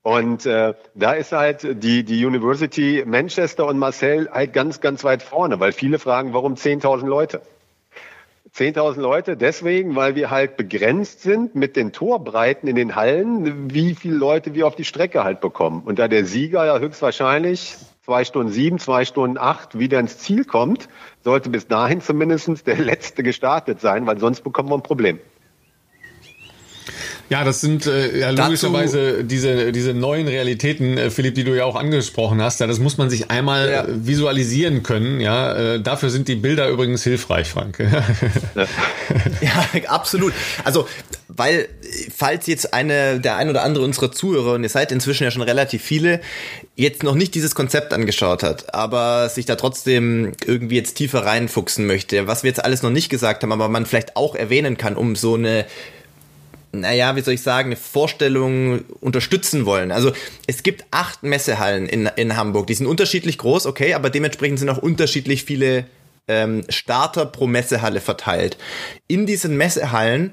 Und 0.03 0.47
äh, 0.47 0.75
da 0.95 1.13
ist 1.13 1.33
halt 1.33 1.83
die, 1.83 2.05
die 2.05 2.27
University 2.27 3.05
Manchester 3.07 3.67
und 3.67 3.79
Marcel 3.79 4.29
halt 4.31 4.53
ganz, 4.53 4.81
ganz 4.81 5.05
weit 5.05 5.23
vorne, 5.23 5.61
weil 5.61 5.73
viele 5.73 6.01
fragen, 6.01 6.35
warum 6.35 6.55
10.000 6.55 7.07
Leute? 7.07 7.41
10.000 8.55 9.01
Leute 9.01 9.37
deswegen, 9.37 9.97
weil 9.97 10.15
wir 10.15 10.31
halt 10.31 10.57
begrenzt 10.57 11.23
sind 11.23 11.55
mit 11.55 11.75
den 11.77 11.93
Torbreiten 11.93 12.69
in 12.69 12.77
den 12.77 12.97
Hallen, 12.97 13.73
wie 13.73 13.95
viele 13.95 14.17
Leute 14.17 14.55
wir 14.55 14.67
auf 14.67 14.75
die 14.75 14.85
Strecke 14.85 15.25
halt 15.25 15.41
bekommen. 15.41 15.83
Und 15.85 15.99
da 15.99 16.09
der 16.09 16.27
Sieger 16.27 16.67
ja 16.67 16.79
höchstwahrscheinlich 16.79 17.77
zwei 18.05 18.25
Stunden 18.25 18.53
sieben, 18.53 18.79
zwei 18.79 19.05
Stunden 19.05 19.39
acht 19.39 19.79
wieder 19.79 20.01
ins 20.01 20.19
Ziel 20.19 20.45
kommt, 20.45 20.89
sollte 21.23 21.49
bis 21.49 21.69
dahin 21.69 22.01
zumindest 22.01 22.67
der 22.67 22.77
Letzte 22.77 23.23
gestartet 23.23 23.81
sein, 23.81 24.07
weil 24.07 24.19
sonst 24.19 24.43
bekommen 24.43 24.69
wir 24.69 24.75
ein 24.75 24.83
Problem. 24.83 25.19
Ja, 27.33 27.45
das 27.45 27.63
sind 27.63 27.87
äh, 27.87 28.19
ja, 28.19 28.29
logischerweise 28.29 29.25
diese, 29.25 29.73
diese 29.73 29.95
neuen 29.95 30.29
Realitäten, 30.29 30.99
äh, 30.99 31.11
Philipp, 31.11 31.35
die 31.35 31.45
du 31.45 31.57
ja 31.57 31.65
auch 31.65 31.77
angesprochen 31.77 32.43
hast. 32.43 32.61
Ja, 32.61 32.67
das 32.67 32.79
muss 32.79 32.99
man 32.99 33.09
sich 33.09 33.31
einmal 33.31 33.71
ja. 33.71 33.87
visualisieren 33.89 34.83
können. 34.83 35.19
Ja, 35.19 35.55
äh, 35.55 35.81
dafür 35.81 36.11
sind 36.11 36.29
die 36.29 36.35
Bilder 36.35 36.69
übrigens 36.69 37.05
hilfreich, 37.05 37.49
Frank. 37.49 37.79
ja. 38.55 38.65
ja, 39.41 39.89
absolut. 39.89 40.35
Also, 40.63 40.87
weil, 41.29 41.71
falls 42.15 42.47
jetzt 42.49 42.75
eine, 42.75 43.19
der 43.19 43.37
ein 43.37 43.49
oder 43.49 43.63
andere 43.63 43.83
unserer 43.83 44.13
Zuhörer, 44.13 44.53
und 44.53 44.63
ihr 44.63 44.69
seid 44.69 44.93
inzwischen 44.93 45.25
ja 45.25 45.31
schon 45.31 45.41
relativ 45.41 45.83
viele, 45.83 46.21
jetzt 46.77 47.03
noch 47.03 47.15
nicht 47.15 47.35
dieses 47.35 47.55
Konzept 47.55 47.95
angeschaut 47.95 48.43
hat, 48.43 48.75
aber 48.75 49.31
sich 49.31 49.47
da 49.47 49.57
trotzdem 49.57 50.33
irgendwie 50.45 50.77
jetzt 50.77 50.97
tiefer 50.97 51.25
reinfuchsen 51.25 51.87
möchte, 51.87 52.27
was 52.27 52.43
wir 52.43 52.49
jetzt 52.49 52.63
alles 52.63 52.83
noch 52.83 52.91
nicht 52.91 53.09
gesagt 53.09 53.43
haben, 53.43 53.53
aber 53.53 53.71
man 53.71 53.87
vielleicht 53.87 54.17
auch 54.17 54.35
erwähnen 54.35 54.77
kann, 54.77 54.97
um 54.97 55.17
so 55.17 55.37
eine 55.37 55.65
naja, 56.73 57.15
wie 57.17 57.21
soll 57.21 57.35
ich 57.35 57.43
sagen, 57.43 57.69
eine 57.69 57.77
Vorstellung 57.77 58.81
unterstützen 59.01 59.67
wollen. 59.67 59.93
Also 59.93 60.13
es 60.47 60.63
gibt 60.63 60.85
acht 60.91 61.23
Messehallen 61.23 61.87
in, 61.87 62.07
in 62.17 62.37
Hamburg. 62.37 62.67
Die 62.67 62.75
sind 62.75 62.87
unterschiedlich 62.87 63.39
groß, 63.39 63.67
okay, 63.67 63.95
aber 63.95 64.11
dementsprechend 64.11 64.59
sind 64.59 64.71
auch 64.71 64.79
unterschiedlich 64.79 65.45
viele 65.45 65.85
ähm, 66.29 66.65
Starter 66.69 67.27
pro 67.27 67.47
Messehalle 67.47 68.01
verteilt. 68.01 68.57
In 69.07 69.27
diesen 69.27 69.57
Messehallen 69.57 70.33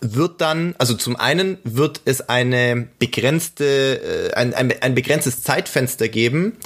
wird 0.00 0.40
dann, 0.40 0.74
also 0.78 0.94
zum 0.94 1.16
einen 1.16 1.58
wird 1.64 2.00
es 2.04 2.28
eine 2.28 2.88
begrenzte, 2.98 4.30
äh, 4.32 4.34
ein, 4.34 4.54
ein, 4.54 4.72
ein 4.80 4.94
begrenztes 4.94 5.42
Zeitfenster 5.42 6.08
geben, 6.08 6.56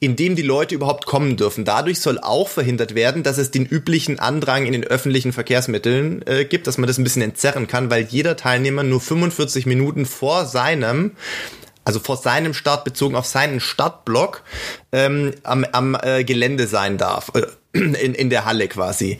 in 0.00 0.16
dem 0.16 0.36
die 0.36 0.42
Leute 0.42 0.74
überhaupt 0.74 1.06
kommen 1.06 1.36
dürfen. 1.36 1.64
Dadurch 1.64 2.00
soll 2.00 2.18
auch 2.18 2.48
verhindert 2.48 2.94
werden, 2.94 3.22
dass 3.22 3.38
es 3.38 3.50
den 3.50 3.66
üblichen 3.66 4.18
Andrang 4.18 4.66
in 4.66 4.72
den 4.72 4.84
öffentlichen 4.84 5.32
Verkehrsmitteln 5.32 6.22
äh, 6.26 6.44
gibt, 6.44 6.66
dass 6.66 6.78
man 6.78 6.86
das 6.86 6.98
ein 6.98 7.04
bisschen 7.04 7.22
entzerren 7.22 7.66
kann, 7.66 7.90
weil 7.90 8.04
jeder 8.04 8.36
Teilnehmer 8.36 8.82
nur 8.82 9.00
45 9.00 9.66
Minuten 9.66 10.06
vor 10.06 10.46
seinem 10.46 11.12
also 11.84 11.98
vor 11.98 12.16
seinem 12.16 12.54
Start 12.54 12.84
bezogen 12.84 13.16
auf 13.16 13.26
seinen 13.26 13.58
Startblock 13.58 14.42
ähm, 14.92 15.32
am, 15.42 15.64
am 15.72 15.96
äh, 16.00 16.22
Gelände 16.22 16.68
sein 16.68 16.96
darf, 16.96 17.32
äh, 17.34 17.42
in, 17.72 17.94
in 17.94 18.30
der 18.30 18.44
Halle 18.44 18.68
quasi. 18.68 19.18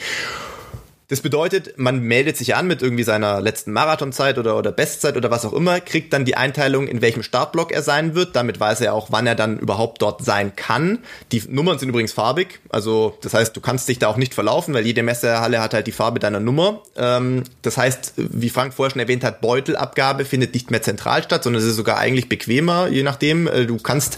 Das 1.12 1.20
bedeutet, 1.20 1.74
man 1.76 2.00
meldet 2.00 2.38
sich 2.38 2.54
an 2.54 2.66
mit 2.66 2.80
irgendwie 2.80 3.02
seiner 3.02 3.42
letzten 3.42 3.70
Marathonzeit 3.70 4.38
oder, 4.38 4.56
oder 4.56 4.72
Bestzeit 4.72 5.14
oder 5.14 5.30
was 5.30 5.44
auch 5.44 5.52
immer, 5.52 5.78
kriegt 5.78 6.14
dann 6.14 6.24
die 6.24 6.38
Einteilung, 6.38 6.88
in 6.88 7.02
welchem 7.02 7.22
Startblock 7.22 7.70
er 7.70 7.82
sein 7.82 8.14
wird. 8.14 8.34
Damit 8.34 8.58
weiß 8.58 8.80
er 8.80 8.94
auch, 8.94 9.08
wann 9.10 9.26
er 9.26 9.34
dann 9.34 9.58
überhaupt 9.58 10.00
dort 10.00 10.24
sein 10.24 10.56
kann. 10.56 11.00
Die 11.30 11.42
Nummern 11.50 11.78
sind 11.78 11.90
übrigens 11.90 12.14
farbig. 12.14 12.60
Also, 12.70 13.18
das 13.20 13.34
heißt, 13.34 13.54
du 13.54 13.60
kannst 13.60 13.90
dich 13.90 13.98
da 13.98 14.08
auch 14.08 14.16
nicht 14.16 14.32
verlaufen, 14.32 14.72
weil 14.72 14.86
jede 14.86 15.02
Messehalle 15.02 15.60
hat 15.60 15.74
halt 15.74 15.86
die 15.86 15.92
Farbe 15.92 16.18
deiner 16.18 16.40
Nummer. 16.40 16.80
Ähm, 16.96 17.42
das 17.60 17.76
heißt, 17.76 18.14
wie 18.16 18.48
Frank 18.48 18.72
vorher 18.72 18.92
schon 18.92 19.00
erwähnt 19.00 19.22
hat, 19.22 19.42
Beutelabgabe 19.42 20.24
findet 20.24 20.54
nicht 20.54 20.70
mehr 20.70 20.80
zentral 20.80 21.22
statt, 21.22 21.44
sondern 21.44 21.60
es 21.60 21.68
ist 21.68 21.76
sogar 21.76 21.98
eigentlich 21.98 22.30
bequemer, 22.30 22.88
je 22.88 23.02
nachdem. 23.02 23.48
Äh, 23.48 23.66
du 23.66 23.76
kannst 23.76 24.16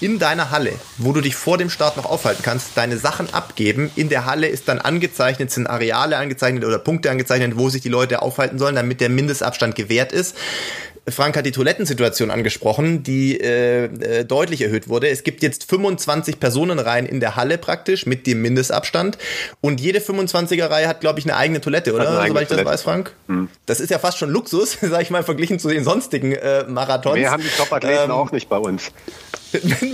in 0.00 0.18
deiner 0.18 0.50
Halle, 0.50 0.72
wo 0.98 1.12
du 1.12 1.20
dich 1.20 1.36
vor 1.36 1.58
dem 1.58 1.70
Start 1.70 1.96
noch 1.96 2.06
aufhalten 2.06 2.42
kannst, 2.42 2.70
deine 2.76 2.98
Sachen 2.98 3.32
abgeben. 3.32 3.90
In 3.96 4.08
der 4.08 4.26
Halle 4.26 4.48
ist 4.48 4.68
dann 4.68 4.78
angezeichnet, 4.78 5.50
sind 5.50 5.66
Areale 5.66 6.16
angezeichnet 6.16 6.64
oder 6.64 6.78
Punkte 6.78 7.10
angezeichnet, 7.10 7.52
wo 7.56 7.68
sich 7.68 7.82
die 7.82 7.88
Leute 7.88 8.22
aufhalten 8.22 8.58
sollen, 8.58 8.76
damit 8.76 9.00
der 9.00 9.08
Mindestabstand 9.10 9.74
gewährt 9.74 10.12
ist. 10.12 10.36
Frank 11.08 11.36
hat 11.36 11.46
die 11.46 11.52
Toilettensituation 11.52 12.30
angesprochen, 12.30 13.02
die 13.02 13.40
äh, 13.40 13.84
äh, 13.84 14.24
deutlich 14.24 14.60
erhöht 14.60 14.88
wurde. 14.88 15.08
Es 15.08 15.24
gibt 15.24 15.42
jetzt 15.42 15.68
25 15.68 16.40
Personenreihen 16.40 17.06
in 17.06 17.20
der 17.20 17.36
Halle 17.36 17.58
praktisch 17.58 18.06
mit 18.06 18.26
dem 18.26 18.42
Mindestabstand 18.42 19.18
und 19.60 19.80
jede 19.80 19.98
25er 19.98 20.70
Reihe 20.70 20.88
hat, 20.88 21.00
glaube 21.00 21.18
ich, 21.18 21.24
eine 21.24 21.36
eigene 21.36 21.60
Toilette, 21.60 21.94
oder? 21.94 22.26
Soweit 22.26 22.42
ich 22.42 22.48
das 22.48 22.64
weiß, 22.64 22.82
Frank. 22.82 23.12
Hm. 23.28 23.48
Das 23.66 23.80
ist 23.80 23.90
ja 23.90 23.98
fast 23.98 24.18
schon 24.18 24.30
Luxus, 24.30 24.78
sag 24.80 25.02
ich 25.02 25.10
mal, 25.10 25.22
verglichen 25.22 25.58
zu 25.58 25.68
den 25.68 25.84
sonstigen 25.84 26.32
äh, 26.32 26.64
Marathons. 26.64 27.16
Mehr 27.16 27.30
haben 27.30 27.42
die 27.42 27.48
Top-Athleten 27.56 28.04
ähm, 28.04 28.10
auch 28.10 28.32
nicht 28.32 28.48
bei 28.48 28.58
uns. 28.58 28.92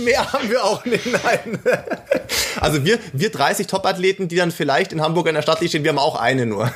Mehr 0.03 0.31
haben 0.33 0.49
wir 0.49 0.63
auch 0.63 0.85
nicht, 0.85 1.05
nein. 1.05 1.59
Also 2.59 2.85
wir, 2.85 2.99
wir 3.13 3.31
30 3.31 3.67
Top-Athleten, 3.67 4.27
die 4.27 4.35
dann 4.35 4.51
vielleicht 4.51 4.91
in 4.93 5.01
Hamburg 5.01 5.27
in 5.27 5.35
der 5.35 5.41
Stadt 5.41 5.59
stehen, 5.63 5.83
wir 5.83 5.89
haben 5.89 5.99
auch 5.99 6.15
eine 6.15 6.45
nur. 6.45 6.71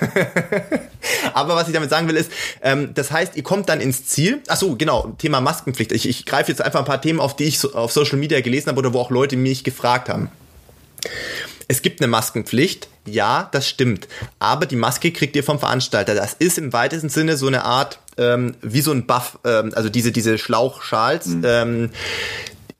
Aber 1.33 1.55
was 1.55 1.67
ich 1.67 1.73
damit 1.73 1.89
sagen 1.89 2.07
will, 2.07 2.15
ist, 2.15 2.31
ähm, 2.61 2.93
das 2.93 3.11
heißt, 3.11 3.35
ihr 3.35 3.43
kommt 3.43 3.69
dann 3.69 3.81
ins 3.81 4.05
Ziel. 4.05 4.41
Ach 4.47 4.57
so, 4.57 4.75
genau, 4.75 5.13
Thema 5.17 5.41
Maskenpflicht. 5.41 5.91
Ich, 5.91 6.07
ich 6.07 6.25
greife 6.25 6.51
jetzt 6.51 6.61
einfach 6.61 6.79
ein 6.79 6.85
paar 6.85 7.01
Themen 7.01 7.19
auf, 7.19 7.35
die 7.35 7.45
ich 7.45 7.59
so, 7.59 7.73
auf 7.73 7.91
Social 7.91 8.17
Media 8.17 8.41
gelesen 8.41 8.69
habe 8.69 8.79
oder 8.79 8.93
wo 8.93 8.99
auch 8.99 9.11
Leute 9.11 9.37
mich 9.37 9.63
gefragt 9.63 10.09
haben. 10.09 10.29
Es 11.67 11.81
gibt 11.81 12.01
eine 12.01 12.07
Maskenpflicht, 12.07 12.89
ja, 13.05 13.47
das 13.51 13.67
stimmt. 13.67 14.07
Aber 14.39 14.65
die 14.65 14.75
Maske 14.75 15.11
kriegt 15.11 15.35
ihr 15.35 15.43
vom 15.43 15.57
Veranstalter. 15.57 16.15
Das 16.15 16.33
ist 16.33 16.57
im 16.57 16.73
weitesten 16.73 17.09
Sinne 17.09 17.37
so 17.37 17.47
eine 17.47 17.63
Art, 17.63 17.99
ähm, 18.17 18.55
wie 18.61 18.81
so 18.81 18.91
ein 18.91 19.07
Buff, 19.07 19.39
ähm, 19.45 19.71
also 19.73 19.89
diese, 19.89 20.11
diese 20.11 20.37
Schlauchschals. 20.37 21.27
Mhm. 21.27 21.43
Ähm, 21.45 21.89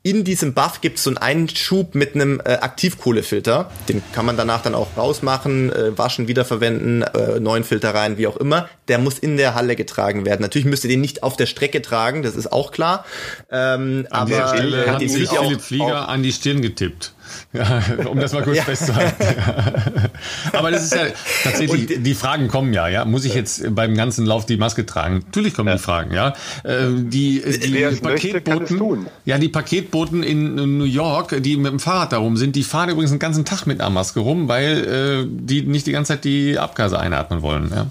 in 0.04 0.24
diesem 0.24 0.52
Buff 0.52 0.80
gibt 0.80 0.98
es 0.98 1.04
so 1.04 1.10
einen 1.10 1.18
Einschub 1.18 1.94
mit 1.94 2.14
einem 2.14 2.40
äh, 2.40 2.54
Aktivkohlefilter. 2.54 3.70
Den 3.88 4.02
kann 4.12 4.26
man 4.26 4.36
danach 4.36 4.62
dann 4.62 4.74
auch 4.74 4.88
rausmachen, 4.96 5.72
äh, 5.72 5.96
waschen, 5.96 6.26
wiederverwenden, 6.26 7.02
äh, 7.02 7.38
neuen 7.38 7.62
Filter 7.62 7.94
rein, 7.94 8.18
wie 8.18 8.26
auch 8.26 8.36
immer. 8.36 8.68
Der 8.88 8.98
muss 8.98 9.20
in 9.20 9.36
der 9.36 9.54
Halle 9.54 9.76
getragen 9.76 10.24
werden. 10.24 10.42
Natürlich 10.42 10.66
müsst 10.66 10.82
ihr 10.84 10.90
den 10.90 11.00
nicht 11.00 11.22
auf 11.22 11.36
der 11.36 11.46
Strecke 11.46 11.82
tragen, 11.82 12.22
das 12.22 12.34
ist 12.34 12.50
auch 12.50 12.72
klar. 12.72 13.04
Ähm, 13.50 14.06
an 14.10 14.22
aber 14.22 14.30
der 14.30 14.48
Stelle 14.48 14.86
hat 14.90 15.00
sich 15.00 15.28
Philipp 15.28 15.60
Flieger 15.60 16.08
an 16.08 16.22
die 16.24 16.32
Stirn 16.32 16.62
getippt. 16.62 17.14
Ja, 17.54 17.82
um 18.06 18.18
das 18.18 18.32
mal 18.32 18.42
kurz 18.42 18.56
ja. 18.58 18.62
festzuhalten. 18.62 19.24
Aber 20.52 20.70
das 20.70 20.84
ist 20.84 20.94
ja 20.94 21.06
tatsächlich, 21.44 21.86
die, 21.86 21.98
die, 21.98 22.14
Fragen 22.14 22.48
kommen 22.48 22.72
ja, 22.72 22.88
ja. 22.88 23.04
Muss 23.04 23.26
ich 23.26 23.34
jetzt 23.34 23.74
beim 23.74 23.94
ganzen 23.94 24.24
Lauf 24.24 24.46
die 24.46 24.56
Maske 24.56 24.86
tragen? 24.86 25.22
Natürlich 25.26 25.52
kommen 25.52 25.68
ja. 25.68 25.74
die 25.74 25.82
Fragen, 25.82 26.14
ja. 26.14 26.32
Äh, 26.64 26.86
die, 26.90 27.42
die 27.42 27.84
Paketboten, 28.00 28.78
möchte, 28.78 29.10
ja, 29.26 29.38
die 29.38 29.48
Paketboten 29.48 30.22
in 30.22 30.78
New 30.78 30.84
York, 30.84 31.42
die 31.42 31.56
mit 31.58 31.72
dem 31.72 31.78
Fahrrad 31.78 32.12
da 32.12 32.18
rum 32.18 32.38
sind, 32.38 32.56
die 32.56 32.62
fahren 32.62 32.88
übrigens 32.88 33.10
den 33.10 33.18
ganzen 33.18 33.44
Tag 33.44 33.66
mit 33.66 33.80
einer 33.80 33.90
Maske 33.90 34.20
rum, 34.20 34.48
weil 34.48 35.26
äh, 35.26 35.28
die 35.28 35.62
nicht 35.62 35.86
die 35.86 35.92
ganze 35.92 36.14
Zeit 36.14 36.24
die 36.24 36.58
Abgase 36.58 36.98
einatmen 36.98 37.42
wollen, 37.42 37.70
ja. 37.74 37.86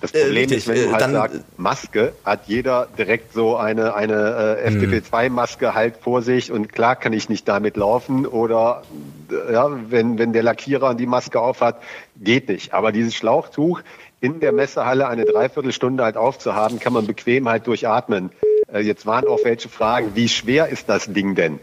Das 0.00 0.12
äh, 0.12 0.24
Problem 0.24 0.50
äh, 0.50 0.54
ist, 0.54 0.68
wenn 0.68 0.76
du 0.76 0.82
äh, 0.82 0.90
halt 0.92 1.00
dann, 1.00 1.12
sagst, 1.12 1.40
Maske, 1.56 2.12
hat 2.24 2.42
jeder 2.46 2.88
direkt 2.98 3.32
so 3.32 3.56
eine, 3.56 3.94
eine 3.94 4.58
äh, 4.62 4.70
hm. 4.70 4.80
FFP2-Maske 4.80 5.74
halt 5.74 5.96
vor 5.98 6.22
sich 6.22 6.50
und 6.50 6.72
klar 6.72 6.96
kann 6.96 7.12
ich 7.12 7.28
nicht 7.28 7.46
damit 7.46 7.76
laufen 7.76 8.26
oder 8.26 8.82
äh, 9.30 9.52
ja, 9.52 9.68
wenn, 9.90 10.18
wenn 10.18 10.32
der 10.32 10.42
Lackierer 10.42 10.94
die 10.94 11.06
Maske 11.06 11.40
aufhat, 11.40 11.80
geht 12.16 12.48
nicht. 12.48 12.72
Aber 12.72 12.92
dieses 12.92 13.14
Schlauchtuch 13.14 13.82
in 14.20 14.40
der 14.40 14.52
Messehalle 14.52 15.08
eine 15.08 15.24
Dreiviertelstunde 15.24 16.04
halt 16.04 16.16
aufzuhaben, 16.16 16.78
kann 16.78 16.92
man 16.92 17.06
bequem 17.06 17.48
halt 17.48 17.66
durchatmen. 17.66 18.30
Äh, 18.72 18.80
jetzt 18.80 19.06
waren 19.06 19.26
auch 19.26 19.40
welche 19.44 19.68
Fragen, 19.68 20.12
wie 20.14 20.28
schwer 20.28 20.68
ist 20.68 20.88
das 20.88 21.12
Ding 21.12 21.34
denn? 21.34 21.60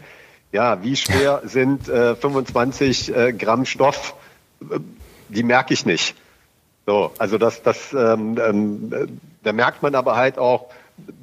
Ja, 0.52 0.82
wie 0.82 0.96
schwer 0.96 1.42
sind 1.44 1.88
äh, 1.88 2.16
25 2.16 3.14
äh, 3.14 3.32
Gramm 3.32 3.66
Stoff? 3.66 4.14
Die 5.28 5.42
merke 5.42 5.74
ich 5.74 5.84
nicht. 5.84 6.14
So, 6.88 7.12
also 7.18 7.36
das, 7.36 7.62
das, 7.62 7.92
ähm, 7.92 8.38
ähm, 8.42 9.20
da 9.42 9.52
merkt 9.52 9.82
man 9.82 9.94
aber 9.94 10.16
halt 10.16 10.38
auch, 10.38 10.70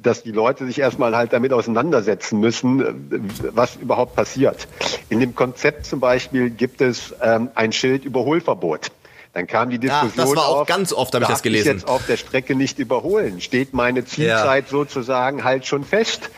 dass 0.00 0.22
die 0.22 0.30
Leute 0.30 0.64
sich 0.64 0.78
erstmal 0.78 1.16
halt 1.16 1.32
damit 1.32 1.52
auseinandersetzen 1.52 2.38
müssen, 2.38 3.42
was 3.52 3.74
überhaupt 3.74 4.14
passiert. 4.14 4.68
In 5.08 5.18
dem 5.18 5.34
Konzept 5.34 5.84
zum 5.84 5.98
Beispiel 5.98 6.50
gibt 6.50 6.80
es 6.80 7.12
ähm, 7.20 7.48
ein 7.56 7.72
Schild 7.72 8.04
Überholverbot. 8.04 8.92
Dann 9.32 9.48
kam 9.48 9.70
die 9.70 9.80
Diskussion 9.80 10.12
ja, 10.16 10.24
das 10.24 10.36
war 10.36 10.46
auch 10.46 10.60
auf, 10.60 10.68
ganz 10.68 10.92
oft, 10.92 11.12
habe 11.14 11.24
ich 11.24 11.30
das 11.30 11.42
gelesen. 11.42 11.66
Ich 11.66 11.74
jetzt 11.82 11.88
auf 11.88 12.06
der 12.06 12.16
Strecke 12.16 12.54
nicht 12.54 12.78
überholen. 12.78 13.40
Steht 13.40 13.74
meine 13.74 14.04
Zielzeit 14.04 14.66
ja. 14.66 14.70
sozusagen 14.70 15.42
halt 15.42 15.66
schon 15.66 15.82
fest? 15.82 16.30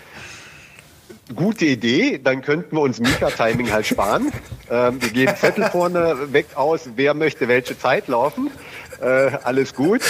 Gute 1.37 1.67
Idee, 1.67 2.19
dann 2.19 2.41
könnten 2.41 2.75
wir 2.75 2.81
uns 2.81 2.99
Mika-Timing 2.99 3.71
halt 3.71 3.87
sparen. 3.87 4.33
Ähm, 4.71 5.03
wir 5.03 5.11
geben 5.11 5.37
Zettel 5.37 5.65
vorne 5.65 6.33
weg 6.33 6.47
aus, 6.55 6.89
wer 6.97 7.13
möchte 7.13 7.47
welche 7.47 7.79
Zeit 7.79 8.09
laufen 8.09 8.51
äh, 9.01 9.31
alles 9.45 9.75
gut. 9.75 10.03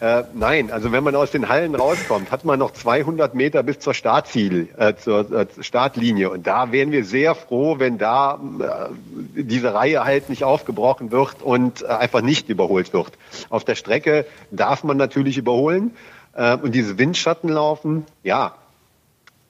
Äh, 0.00 0.24
nein, 0.34 0.70
also 0.70 0.92
wenn 0.92 1.04
man 1.04 1.14
aus 1.14 1.30
den 1.30 1.48
Hallen 1.48 1.74
rauskommt, 1.74 2.30
hat 2.30 2.44
man 2.44 2.58
noch 2.58 2.72
200 2.72 3.34
Meter 3.34 3.62
bis 3.62 3.78
zur 3.78 3.94
Startziel, 3.94 4.68
äh, 4.76 4.94
zur 4.94 5.30
äh, 5.30 5.46
Startlinie. 5.60 6.30
Und 6.30 6.46
da 6.46 6.72
wären 6.72 6.90
wir 6.90 7.04
sehr 7.04 7.34
froh, 7.34 7.78
wenn 7.78 7.98
da 7.98 8.40
äh, 8.58 9.42
diese 9.42 9.74
Reihe 9.74 10.04
halt 10.04 10.28
nicht 10.28 10.44
aufgebrochen 10.44 11.12
wird 11.12 11.42
und 11.42 11.82
äh, 11.82 11.86
einfach 11.86 12.20
nicht 12.20 12.48
überholt 12.48 12.92
wird. 12.92 13.12
Auf 13.48 13.64
der 13.64 13.74
Strecke 13.74 14.26
darf 14.50 14.84
man 14.84 14.96
natürlich 14.96 15.38
überholen. 15.38 15.92
Und 16.34 16.74
diese 16.74 16.96
Windschattenlaufen, 16.96 18.06
ja, 18.22 18.54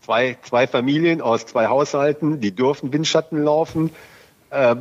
zwei, 0.05 0.37
zwei 0.43 0.67
Familien 0.67 1.21
aus 1.21 1.47
zwei 1.47 1.69
Haushalten, 1.69 2.41
die 2.41 2.51
dürfen 2.51 2.93
Windschatten 2.93 3.43
laufen. 3.43 3.91
Äh, 4.51 4.75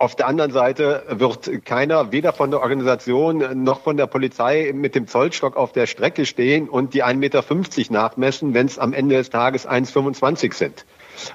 auf 0.00 0.16
der 0.16 0.28
anderen 0.28 0.50
Seite 0.50 1.02
wird 1.10 1.66
keiner 1.66 2.10
weder 2.10 2.32
von 2.32 2.50
der 2.50 2.62
Organisation 2.62 3.62
noch 3.62 3.82
von 3.82 3.98
der 3.98 4.06
Polizei 4.06 4.72
mit 4.74 4.94
dem 4.94 5.06
Zollstock 5.06 5.56
auf 5.56 5.72
der 5.72 5.86
Strecke 5.86 6.24
stehen 6.24 6.70
und 6.70 6.94
die 6.94 7.04
1,50 7.04 7.16
Meter 7.16 7.44
nachmessen, 7.92 8.54
wenn 8.54 8.64
es 8.64 8.78
am 8.78 8.94
Ende 8.94 9.16
des 9.16 9.28
Tages 9.28 9.68
1,25 9.68 10.54
sind. 10.54 10.86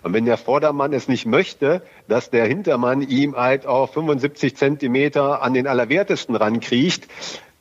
Und 0.01 0.13
wenn 0.13 0.25
der 0.25 0.37
Vordermann 0.37 0.93
es 0.93 1.07
nicht 1.07 1.27
möchte, 1.27 1.83
dass 2.07 2.31
der 2.31 2.47
Hintermann 2.47 3.03
ihm 3.03 3.35
halt 3.35 3.67
auf 3.67 3.93
75 3.93 4.57
Zentimeter 4.57 5.43
an 5.43 5.53
den 5.53 5.67
Allerwertesten 5.67 6.35
rankriecht, 6.35 7.07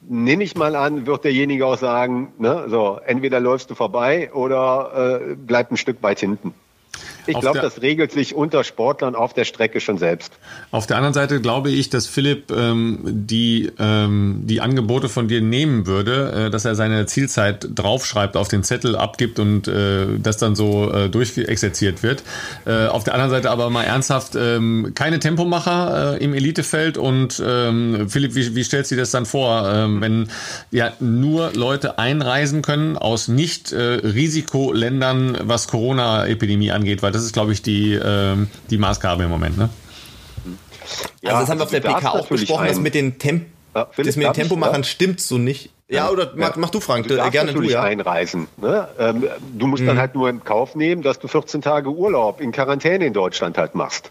nehme 0.00 0.42
ich 0.42 0.54
mal 0.54 0.74
an, 0.74 1.06
wird 1.06 1.24
derjenige 1.24 1.66
auch 1.66 1.76
sagen, 1.76 2.32
ne, 2.38 2.64
so, 2.68 2.98
entweder 3.04 3.40
läufst 3.40 3.68
du 3.68 3.74
vorbei 3.74 4.32
oder 4.32 5.20
äh, 5.20 5.34
bleib 5.36 5.70
ein 5.70 5.76
Stück 5.76 6.02
weit 6.02 6.20
hinten. 6.20 6.54
Ich 7.26 7.38
glaube, 7.38 7.60
das 7.60 7.80
regelt 7.82 8.12
sich 8.12 8.34
unter 8.34 8.64
Sportlern 8.64 9.14
auf 9.14 9.32
der 9.32 9.44
Strecke 9.44 9.80
schon 9.80 9.98
selbst. 9.98 10.32
Auf 10.70 10.86
der 10.86 10.96
anderen 10.96 11.14
Seite 11.14 11.40
glaube 11.40 11.70
ich, 11.70 11.90
dass 11.90 12.06
Philipp 12.06 12.50
ähm, 12.50 13.00
die, 13.04 13.70
ähm, 13.78 14.42
die 14.44 14.60
Angebote 14.60 15.08
von 15.08 15.28
dir 15.28 15.40
nehmen 15.40 15.86
würde, 15.86 16.46
äh, 16.46 16.50
dass 16.50 16.64
er 16.64 16.74
seine 16.74 17.06
Zielzeit 17.06 17.66
draufschreibt, 17.74 18.36
auf 18.36 18.48
den 18.48 18.62
Zettel 18.62 18.96
abgibt 18.96 19.38
und 19.38 19.68
äh, 19.68 20.06
das 20.18 20.36
dann 20.36 20.54
so 20.54 20.90
äh, 20.92 21.08
durchexerziert 21.08 22.02
wird. 22.02 22.22
Äh, 22.66 22.86
auf 22.86 23.04
der 23.04 23.14
anderen 23.14 23.30
Seite 23.30 23.50
aber 23.50 23.70
mal 23.70 23.84
ernsthaft, 23.84 24.34
ähm, 24.36 24.92
keine 24.94 25.18
Tempomacher 25.18 26.14
äh, 26.14 26.24
im 26.24 26.34
Elitefeld 26.34 26.98
und 26.98 27.42
ähm, 27.44 28.08
Philipp, 28.08 28.34
wie, 28.34 28.54
wie 28.54 28.64
stellst 28.64 28.90
du 28.90 28.96
dir 28.96 29.02
das 29.02 29.10
dann 29.10 29.26
vor, 29.26 29.70
ähm, 29.72 30.00
wenn 30.00 30.28
ja 30.70 30.92
nur 31.00 31.52
Leute 31.54 31.98
einreisen 31.98 32.62
können 32.62 32.98
aus 32.98 33.28
nicht 33.28 33.72
äh, 33.72 33.80
Risikoländern, 33.82 35.38
was 35.42 35.68
Corona-Epidemie 35.68 36.70
angeht, 36.70 37.02
weil 37.02 37.13
das 37.14 37.22
ist, 37.22 37.32
glaube 37.32 37.52
ich, 37.52 37.62
die, 37.62 37.94
ähm, 37.94 38.48
die 38.70 38.78
Maßgabe 38.78 39.24
im 39.24 39.30
Moment. 39.30 39.56
Ne? 39.56 39.68
Ja, 41.22 41.30
also 41.30 41.40
das 41.42 41.50
haben 41.50 41.58
wir 41.58 41.64
auf 41.64 41.70
der 41.70 41.80
PK 41.80 42.10
auch 42.10 42.26
besprochen, 42.26 42.66
dass 42.66 42.80
mit 42.80 42.94
den, 42.94 43.18
Temp 43.18 43.46
ja, 43.74 43.88
das 43.96 44.16
mit 44.16 44.26
den 44.26 44.32
Tempomachern 44.32 44.82
ja? 44.82 44.84
stimmt 44.84 45.20
so 45.20 45.38
nicht. 45.38 45.70
Ja, 45.88 46.10
oder 46.10 46.32
mach, 46.34 46.56
mach 46.56 46.70
du, 46.70 46.80
Frank, 46.80 47.08
du 47.08 47.16
gerne 47.16 47.52
natürlich 47.52 47.70
du, 47.70 47.76
ja. 47.76 47.82
einreisen. 47.82 48.48
Ne? 48.56 48.88
Ähm, 48.98 49.28
du 49.52 49.66
musst 49.66 49.82
mhm. 49.82 49.88
dann 49.88 49.98
halt 49.98 50.14
nur 50.14 50.28
in 50.28 50.42
Kauf 50.42 50.74
nehmen, 50.74 51.02
dass 51.02 51.18
du 51.18 51.28
14 51.28 51.62
Tage 51.62 51.90
Urlaub 51.90 52.40
in 52.40 52.52
Quarantäne 52.52 53.06
in 53.06 53.12
Deutschland 53.12 53.58
halt 53.58 53.74
machst. 53.74 54.10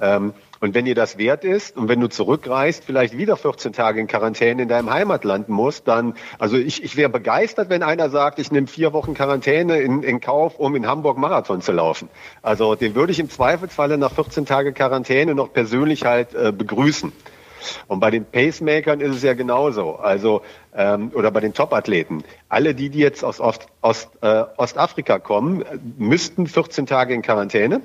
Ähm, 0.00 0.34
und 0.64 0.74
wenn 0.74 0.86
dir 0.86 0.94
das 0.94 1.18
wert 1.18 1.44
ist 1.44 1.76
und 1.76 1.88
wenn 1.90 2.00
du 2.00 2.08
zurückreist, 2.08 2.84
vielleicht 2.86 3.18
wieder 3.18 3.36
14 3.36 3.74
Tage 3.74 4.00
in 4.00 4.06
Quarantäne 4.06 4.62
in 4.62 4.68
deinem 4.68 4.90
Heimatland 4.90 5.50
musst, 5.50 5.86
dann, 5.86 6.14
also 6.38 6.56
ich, 6.56 6.82
ich 6.82 6.96
wäre 6.96 7.10
begeistert, 7.10 7.68
wenn 7.68 7.82
einer 7.82 8.08
sagt, 8.08 8.38
ich 8.38 8.50
nehme 8.50 8.66
vier 8.66 8.94
Wochen 8.94 9.12
Quarantäne 9.12 9.80
in, 9.80 10.02
in 10.02 10.22
Kauf, 10.22 10.58
um 10.58 10.74
in 10.74 10.86
Hamburg 10.86 11.18
Marathon 11.18 11.60
zu 11.60 11.72
laufen. 11.72 12.08
Also 12.40 12.76
den 12.76 12.94
würde 12.94 13.12
ich 13.12 13.20
im 13.20 13.28
Zweifelsfalle 13.28 13.98
nach 13.98 14.12
14 14.12 14.46
Tage 14.46 14.72
Quarantäne 14.72 15.34
noch 15.34 15.52
persönlich 15.52 16.06
halt 16.06 16.34
äh, 16.34 16.50
begrüßen. 16.50 17.12
Und 17.86 18.00
bei 18.00 18.10
den 18.10 18.24
Pacemakern 18.24 19.00
ist 19.00 19.16
es 19.16 19.22
ja 19.22 19.34
genauso. 19.34 19.96
Also 19.96 20.40
ähm, 20.74 21.10
oder 21.12 21.30
bei 21.30 21.40
den 21.40 21.52
Topathleten. 21.52 22.24
Alle, 22.48 22.74
die, 22.74 22.88
die 22.88 23.00
jetzt 23.00 23.22
aus 23.22 23.38
Ost, 23.38 23.66
Ost, 23.82 24.08
äh, 24.22 24.44
Ostafrika 24.56 25.18
kommen, 25.18 25.62
müssten 25.98 26.46
14 26.46 26.86
Tage 26.86 27.12
in 27.12 27.20
Quarantäne. 27.20 27.82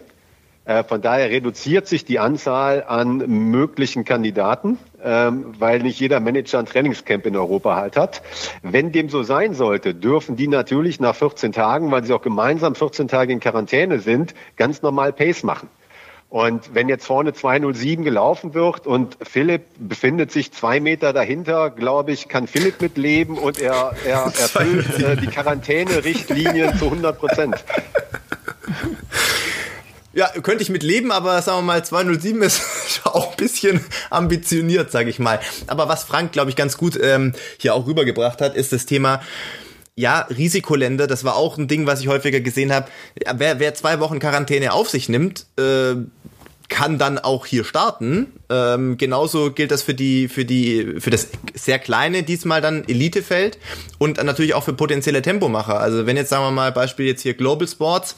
Äh, 0.70 0.84
von 0.84 1.02
daher 1.02 1.32
reduziert 1.32 1.88
sich 1.88 2.06
die 2.06 2.20
Anzahl 2.20 2.84
an 2.88 3.18
möglichen 3.50 4.06
Kandidaten, 4.06 4.78
ähm, 5.04 5.56
weil 5.58 5.80
nicht 5.80 6.00
jeder 6.00 6.20
Manager 6.20 6.60
ein 6.60 6.68
Trainingscamp 6.68 7.26
in 7.26 7.36
Europa 7.36 7.76
halt 7.76 7.98
hat. 7.98 8.22
Wenn 8.62 8.92
dem 8.92 9.10
so 9.10 9.24
sein 9.24 9.56
sollte, 9.56 9.96
dürfen 9.96 10.36
die 10.36 10.48
natürlich 10.48 11.00
nach 11.00 11.16
14 11.16 11.54
Tagen, 11.54 11.90
weil 11.90 12.04
sie 12.04 12.14
auch 12.14 12.22
gemeinsam 12.22 12.76
14 12.76 13.08
Tage 13.08 13.34
in 13.34 13.40
Quarantäne 13.40 13.98
sind, 13.98 14.36
ganz 14.58 14.84
normal 14.84 15.12
Pace 15.12 15.42
machen. 15.42 15.70
Und 16.30 16.76
wenn 16.76 16.88
jetzt 16.88 17.08
vorne 17.08 17.34
207 17.34 18.06
gelaufen 18.06 18.54
wird 18.54 18.86
und 18.86 19.18
Philipp 19.24 19.64
befindet 19.80 20.32
sich 20.32 20.52
zwei 20.52 20.80
Meter 20.80 21.14
dahinter, 21.14 21.72
glaube 21.72 22.12
ich, 22.12 22.28
kann 22.28 22.46
Philipp 22.46 22.80
mitleben 22.80 23.40
und 23.40 23.60
er, 23.60 23.94
er 24.06 24.22
erfüllt 24.26 25.00
äh, 25.00 25.16
die 25.16 25.26
Quarantäne-Richtlinien 25.26 26.78
zu 26.78 26.86
100 26.86 27.18
Prozent. 27.18 27.56
Ja, 30.20 30.28
könnte 30.44 30.64
ich 30.64 30.70
mit 30.70 30.84
leben, 30.84 31.14
aber 31.14 31.42
sagen 31.42 31.60
wir 31.60 31.62
mal, 31.62 31.86
207 31.86 32.42
ist 32.42 32.62
auch 33.06 33.32
ein 33.32 33.38
bisschen 33.38 33.80
ambitioniert, 34.10 34.92
sage 34.92 35.10
ich 35.10 35.18
mal. 35.18 35.40
Aber 35.68 35.88
was 35.88 36.04
Frank, 36.04 36.34
glaube 36.34 36.50
ich, 36.50 36.58
ganz 36.58 36.78
gut 36.78 37.00
ähm, 37.02 37.32
hier 37.58 37.74
auch 37.74 37.88
rübergebracht 37.88 38.42
hat, 38.42 38.54
ist 38.54 38.74
das 38.74 38.86
Thema, 38.86 39.22
ja, 39.96 40.28
Risikoländer, 40.30 41.08
das 41.08 41.24
war 41.24 41.38
auch 41.38 41.58
ein 41.58 41.70
Ding, 41.70 41.86
was 41.86 42.02
ich 42.02 42.10
häufiger 42.10 42.42
gesehen 42.42 42.74
habe. 42.74 42.90
Wer, 43.34 43.62
wer 43.62 43.74
zwei 43.76 44.02
Wochen 44.02 44.20
Quarantäne 44.20 44.74
auf 44.74 44.90
sich 44.90 45.08
nimmt, 45.08 45.46
äh, 45.58 45.96
kann 46.68 46.98
dann 46.98 47.18
auch 47.18 47.46
hier 47.46 47.64
starten. 47.64 48.34
Ähm, 48.50 48.98
genauso 48.98 49.54
gilt 49.54 49.72
das 49.72 49.84
für 49.84 49.94
die, 49.94 50.28
für 50.28 50.44
die, 50.44 50.96
für 51.00 51.12
das 51.12 51.30
sehr 51.54 51.80
kleine, 51.80 52.24
diesmal 52.24 52.60
dann 52.60 52.84
Elitefeld 52.90 53.58
und 54.00 54.22
natürlich 54.22 54.54
auch 54.54 54.66
für 54.66 54.74
potenzielle 54.74 55.22
Tempomacher. 55.22 55.80
Also 55.80 56.06
wenn 56.06 56.18
jetzt 56.18 56.30
sagen 56.30 56.44
wir 56.44 56.52
mal 56.52 56.74
Beispiel 56.74 57.06
jetzt 57.06 57.22
hier 57.22 57.36
Global 57.36 57.70
Sports, 57.70 58.18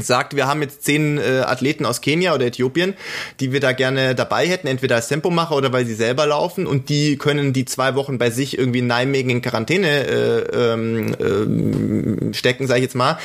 sagt, 0.00 0.34
wir 0.34 0.46
haben 0.46 0.62
jetzt 0.62 0.84
zehn 0.84 1.18
äh, 1.18 1.42
Athleten 1.44 1.86
aus 1.86 2.00
Kenia 2.00 2.34
oder 2.34 2.46
Äthiopien, 2.46 2.94
die 3.40 3.52
wir 3.52 3.60
da 3.60 3.72
gerne 3.72 4.14
dabei 4.14 4.46
hätten, 4.46 4.66
entweder 4.66 4.96
als 4.96 5.08
Tempomacher 5.08 5.56
oder 5.56 5.72
weil 5.72 5.86
sie 5.86 5.94
selber 5.94 6.26
laufen 6.26 6.66
und 6.66 6.88
die 6.88 7.16
können 7.16 7.52
die 7.52 7.64
zwei 7.64 7.94
Wochen 7.94 8.18
bei 8.18 8.30
sich 8.30 8.58
irgendwie 8.58 8.80
in 8.80 8.86
Nijmegen 8.86 9.30
in 9.30 9.42
Quarantäne 9.42 10.06
äh, 10.06 10.72
ähm, 10.72 12.30
äh, 12.30 12.34
stecken, 12.34 12.66
sage 12.66 12.80
ich 12.80 12.84
jetzt 12.84 12.96
mal. 12.96 13.18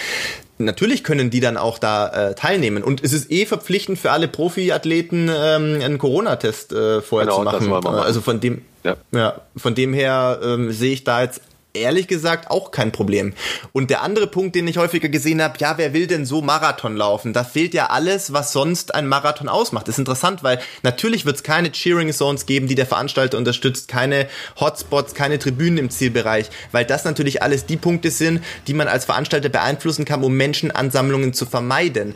Natürlich 0.61 1.05
können 1.05 1.29
die 1.29 1.39
dann 1.39 1.55
auch 1.55 1.79
da 1.79 2.09
äh, 2.31 2.35
teilnehmen. 2.35 2.83
Und 2.83 3.01
es 3.01 3.13
ist 3.13 3.31
eh 3.31 3.45
verpflichtend 3.45 3.97
für 3.97 4.11
alle 4.11 4.27
Profiathleten, 4.27 5.29
ähm, 5.29 5.79
einen 5.81 5.97
Corona-Test 5.97 6.73
äh, 6.73 7.01
vorher 7.01 7.27
genau, 7.27 7.37
zu 7.37 7.43
machen. 7.45 7.69
machen. 7.69 7.95
Also 7.95 8.19
von 8.19 8.41
dem, 8.41 8.63
ja. 8.83 8.97
ja 9.13 9.39
von 9.55 9.73
dem 9.73 9.93
her 9.93 10.39
ähm, 10.43 10.73
sehe 10.73 10.91
ich 10.91 11.05
da 11.05 11.21
jetzt 11.21 11.41
ehrlich 11.73 12.07
gesagt 12.07 12.49
auch 12.49 12.71
kein 12.71 12.91
Problem. 12.91 13.33
Und 13.73 13.89
der 13.89 14.01
andere 14.01 14.27
Punkt, 14.27 14.55
den 14.55 14.67
ich 14.67 14.77
häufiger 14.77 15.09
gesehen 15.09 15.41
habe, 15.41 15.57
ja, 15.59 15.77
wer 15.77 15.93
will 15.93 16.07
denn 16.07 16.25
so 16.25 16.41
Marathon 16.41 16.95
laufen? 16.95 17.33
Da 17.33 17.43
fehlt 17.43 17.73
ja 17.73 17.87
alles, 17.87 18.33
was 18.33 18.51
sonst 18.51 18.95
ein 18.95 19.07
Marathon 19.07 19.49
ausmacht. 19.49 19.87
Das 19.87 19.95
ist 19.95 19.99
interessant, 19.99 20.43
weil 20.43 20.59
natürlich 20.83 21.25
wird 21.25 21.37
es 21.37 21.43
keine 21.43 21.71
Cheering 21.71 22.11
Zones 22.11 22.45
geben, 22.45 22.67
die 22.67 22.75
der 22.75 22.85
Veranstalter 22.85 23.37
unterstützt, 23.37 23.87
keine 23.87 24.27
Hotspots, 24.59 25.13
keine 25.13 25.39
Tribünen 25.39 25.77
im 25.77 25.89
Zielbereich, 25.89 26.49
weil 26.71 26.85
das 26.85 27.05
natürlich 27.05 27.43
alles 27.43 27.65
die 27.65 27.77
Punkte 27.77 28.11
sind, 28.11 28.43
die 28.67 28.73
man 28.73 28.87
als 28.87 29.05
Veranstalter 29.05 29.49
beeinflussen 29.49 30.05
kann, 30.05 30.23
um 30.23 30.33
Menschenansammlungen 30.35 31.33
zu 31.33 31.45
vermeiden. 31.45 32.15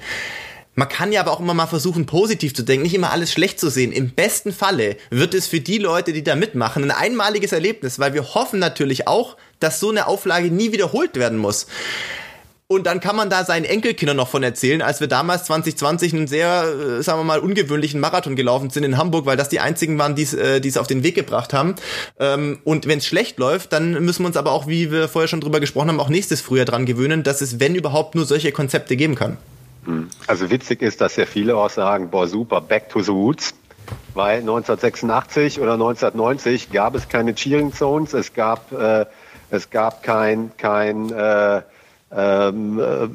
Man 0.76 0.89
kann 0.89 1.11
ja 1.11 1.21
aber 1.21 1.32
auch 1.32 1.39
immer 1.39 1.53
mal 1.53 1.67
versuchen, 1.67 2.05
positiv 2.05 2.55
zu 2.55 2.63
denken, 2.63 2.84
nicht 2.84 2.95
immer 2.95 3.11
alles 3.11 3.32
schlecht 3.32 3.59
zu 3.59 3.69
sehen. 3.69 3.91
Im 3.91 4.09
besten 4.09 4.51
Falle 4.51 4.97
wird 5.11 5.36
es 5.36 5.47
für 5.47 5.59
die 5.59 5.78
Leute, 5.78 6.13
die 6.13 6.24
da 6.24 6.36
mitmachen, 6.36 6.84
ein 6.84 6.91
einmaliges 6.91 7.51
Erlebnis, 7.51 7.99
weil 7.99 8.13
wir 8.13 8.34
hoffen 8.34 8.59
natürlich 8.59 9.07
auch, 9.07 9.38
dass 9.59 9.80
so 9.80 9.91
eine 9.91 10.07
Auflage 10.07 10.49
nie 10.49 10.71
wiederholt 10.71 11.15
werden 11.15 11.38
muss. 11.38 11.67
Und 12.67 12.88
dann 12.88 13.01
kann 13.01 13.15
man 13.15 13.30
da 13.30 13.45
seinen 13.45 13.65
Enkelkindern 13.65 14.17
noch 14.17 14.30
von 14.30 14.41
erzählen, 14.41 14.82
als 14.82 14.99
wir 14.99 15.07
damals 15.07 15.43
2020 15.43 16.13
einen 16.13 16.28
sehr, 16.28 16.63
äh, 16.63 17.03
sagen 17.03 17.19
wir 17.19 17.24
mal, 17.24 17.39
ungewöhnlichen 17.39 17.99
Marathon 17.99 18.36
gelaufen 18.36 18.71
sind 18.71 18.84
in 18.84 18.97
Hamburg, 18.97 19.28
weil 19.28 19.38
das 19.38 19.49
die 19.49 19.59
einzigen 19.59 19.99
waren, 19.99 20.15
die 20.15 20.24
äh, 20.24 20.65
es 20.65 20.78
auf 20.78 20.88
den 20.88 21.03
Weg 21.03 21.13
gebracht 21.13 21.53
haben. 21.53 21.76
Ähm, 22.19 22.59
und 22.63 22.88
wenn 22.88 22.97
es 22.97 23.05
schlecht 23.05 23.38
läuft, 23.38 23.74
dann 23.74 24.03
müssen 24.03 24.24
wir 24.24 24.28
uns 24.28 24.38
aber 24.38 24.51
auch, 24.51 24.65
wie 24.65 24.91
wir 24.91 25.07
vorher 25.07 25.28
schon 25.28 25.41
drüber 25.41 25.59
gesprochen 25.59 25.89
haben, 25.89 25.99
auch 25.99 26.09
nächstes 26.09 26.41
Frühjahr 26.41 26.65
dran 26.65 26.88
gewöhnen, 26.88 27.21
dass 27.21 27.41
es, 27.41 27.59
wenn 27.59 27.76
überhaupt, 27.76 28.15
nur 28.15 28.26
solche 28.26 28.51
Konzepte 28.51 28.95
geben 28.95 29.13
kann. 29.13 29.38
Hm. 29.86 30.09
Also 30.27 30.49
witzig 30.49 30.81
ist, 30.81 31.01
dass 31.01 31.15
ja 31.15 31.25
viele 31.25 31.57
auch 31.57 31.69
sagen, 31.69 32.09
boah 32.09 32.27
super, 32.27 32.61
back 32.61 32.89
to 32.89 33.01
the 33.01 33.11
roots. 33.11 33.53
Weil 34.13 34.39
1986 34.39 35.59
oder 35.59 35.73
1990 35.73 36.71
gab 36.71 36.95
es 36.95 37.09
keine 37.09 37.36
Cheering 37.36 37.73
Zones, 37.73 38.13
es 38.13 38.34
gab, 38.34 38.71
äh, 38.71 39.05
es 39.49 39.69
gab 39.71 40.03
kein, 40.03 40.55
kein 40.57 41.11
äh, 41.11 41.61
ähm, 42.15 42.79
äh, 42.79 43.07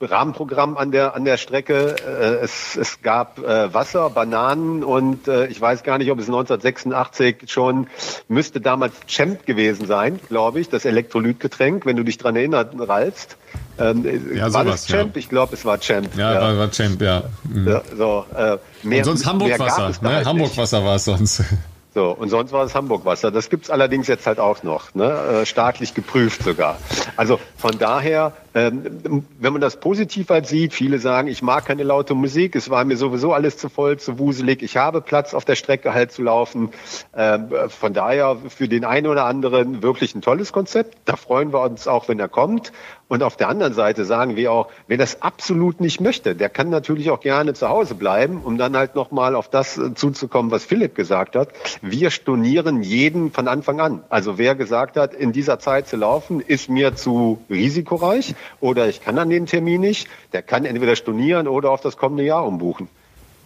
Rahmenprogramm 0.00 0.76
an 0.76 0.92
der, 0.92 1.14
an 1.14 1.24
der 1.24 1.36
Strecke. 1.36 1.96
Äh, 2.04 2.44
es, 2.44 2.76
es 2.76 3.02
gab 3.02 3.38
äh, 3.38 3.72
Wasser, 3.72 4.10
Bananen 4.10 4.84
und 4.84 5.26
äh, 5.26 5.46
ich 5.46 5.60
weiß 5.60 5.82
gar 5.82 5.98
nicht, 5.98 6.10
ob 6.10 6.18
es 6.18 6.26
1986 6.26 7.50
schon, 7.50 7.88
müsste 8.28 8.60
damals 8.60 8.94
Champ 9.06 9.46
gewesen 9.46 9.86
sein, 9.86 10.20
glaube 10.28 10.60
ich, 10.60 10.68
das 10.68 10.84
Elektrolytgetränk, 10.84 11.86
wenn 11.86 11.96
du 11.96 12.04
dich 12.04 12.18
dran 12.18 12.36
erinnerst. 12.36 13.36
Ähm, 13.78 14.34
ja, 14.34 14.52
war 14.52 14.64
sowas, 14.64 14.86
Champ? 14.86 15.14
Ja. 15.14 15.20
Ich 15.20 15.28
glaube, 15.28 15.54
es 15.54 15.64
war 15.64 15.78
Champ. 15.78 16.16
Ja, 16.16 16.34
ja. 16.34 16.40
War, 16.40 16.58
war 16.58 16.70
Champ, 16.70 17.00
ja. 17.00 17.24
Mhm. 17.44 17.68
ja 17.68 17.82
so, 17.96 18.24
äh, 18.36 18.58
mehr, 18.82 18.98
und 18.98 19.04
sonst 19.04 19.26
Hamburg-Wasser. 19.26 19.92
Ne? 20.02 20.24
Hamburg-Wasser 20.24 20.84
war 20.84 20.96
es 20.96 21.04
sonst. 21.04 21.42
So, 21.94 22.10
und 22.12 22.28
sonst 22.28 22.52
war 22.52 22.64
es 22.64 22.76
Hamburg-Wasser. 22.76 23.32
Das 23.32 23.50
gibt's 23.50 23.70
allerdings 23.70 24.06
jetzt 24.06 24.26
halt 24.26 24.38
auch 24.38 24.62
noch, 24.62 24.94
ne? 24.94 25.40
Äh, 25.40 25.46
staatlich 25.46 25.94
geprüft 25.94 26.44
sogar. 26.44 26.76
Also 27.16 27.40
von 27.56 27.76
daher 27.76 28.34
ähm, 28.58 29.24
wenn 29.38 29.52
man 29.52 29.60
das 29.60 29.78
positiv 29.78 30.30
halt 30.30 30.46
sieht, 30.46 30.72
viele 30.72 30.98
sagen, 30.98 31.28
ich 31.28 31.42
mag 31.42 31.66
keine 31.66 31.82
laute 31.82 32.14
Musik, 32.14 32.56
es 32.56 32.70
war 32.70 32.84
mir 32.84 32.96
sowieso 32.96 33.32
alles 33.32 33.56
zu 33.56 33.68
voll, 33.68 33.98
zu 33.98 34.18
wuselig, 34.18 34.62
ich 34.62 34.76
habe 34.76 35.00
Platz 35.00 35.34
auf 35.34 35.44
der 35.44 35.54
Strecke 35.54 35.94
halt 35.94 36.12
zu 36.12 36.22
laufen. 36.22 36.70
Ähm, 37.14 37.50
von 37.68 37.92
daher 37.92 38.36
für 38.48 38.66
den 38.66 38.84
einen 38.84 39.06
oder 39.06 39.26
anderen 39.26 39.82
wirklich 39.82 40.14
ein 40.14 40.22
tolles 40.22 40.52
Konzept. 40.52 40.96
Da 41.04 41.16
freuen 41.16 41.52
wir 41.52 41.60
uns 41.60 41.86
auch, 41.86 42.08
wenn 42.08 42.18
er 42.18 42.28
kommt. 42.28 42.72
Und 43.08 43.22
auf 43.22 43.36
der 43.36 43.48
anderen 43.48 43.72
Seite 43.72 44.04
sagen 44.04 44.36
wir 44.36 44.52
auch, 44.52 44.68
wer 44.86 44.98
das 44.98 45.22
absolut 45.22 45.80
nicht 45.80 46.00
möchte, 46.00 46.34
der 46.34 46.50
kann 46.50 46.68
natürlich 46.68 47.10
auch 47.10 47.20
gerne 47.20 47.54
zu 47.54 47.68
Hause 47.68 47.94
bleiben, 47.94 48.42
um 48.44 48.58
dann 48.58 48.76
halt 48.76 48.94
nochmal 48.94 49.34
auf 49.34 49.48
das 49.48 49.78
äh, 49.78 49.94
zuzukommen, 49.94 50.50
was 50.50 50.64
Philipp 50.64 50.94
gesagt 50.94 51.34
hat. 51.34 51.48
Wir 51.80 52.10
stornieren 52.10 52.82
jeden 52.82 53.32
von 53.32 53.48
Anfang 53.48 53.80
an. 53.80 54.04
Also 54.10 54.36
wer 54.36 54.54
gesagt 54.54 54.98
hat, 54.98 55.14
in 55.14 55.32
dieser 55.32 55.58
Zeit 55.58 55.88
zu 55.88 55.96
laufen, 55.96 56.40
ist 56.40 56.68
mir 56.68 56.96
zu 56.96 57.40
risikoreich 57.48 58.34
oder 58.60 58.88
ich 58.88 59.02
kann 59.02 59.18
an 59.18 59.30
den 59.30 59.46
Termin 59.46 59.80
nicht, 59.80 60.06
der 60.34 60.42
kann 60.42 60.66
entweder 60.66 60.94
stornieren 60.94 61.48
oder 61.48 61.70
auf 61.70 61.80
das 61.80 61.96
kommende 61.96 62.24
Jahr 62.24 62.46
umbuchen. 62.46 62.88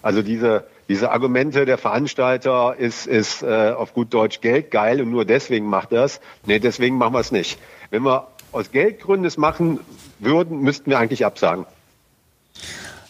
Also 0.02 0.22
diese, 0.22 0.64
diese 0.88 1.12
Argumente 1.12 1.64
der 1.64 1.78
Veranstalter 1.78 2.74
ist, 2.76 3.06
ist 3.06 3.42
äh, 3.42 3.72
auf 3.76 3.94
gut 3.94 4.12
Deutsch 4.12 4.40
Geld 4.40 4.72
geil 4.72 5.00
und 5.00 5.10
nur 5.10 5.24
deswegen 5.24 5.66
macht 5.66 5.92
das. 5.92 6.20
Nee, 6.44 6.58
deswegen 6.58 6.98
machen 6.98 7.14
wir 7.14 7.20
es 7.20 7.30
nicht. 7.30 7.60
Wenn 7.90 8.02
wir 8.02 8.26
aus 8.52 8.70
Geldgründen 8.70 9.26
es 9.26 9.36
machen 9.36 9.80
würden, 10.18 10.60
müssten 10.60 10.90
wir 10.90 10.98
eigentlich 10.98 11.24
absagen. 11.24 11.66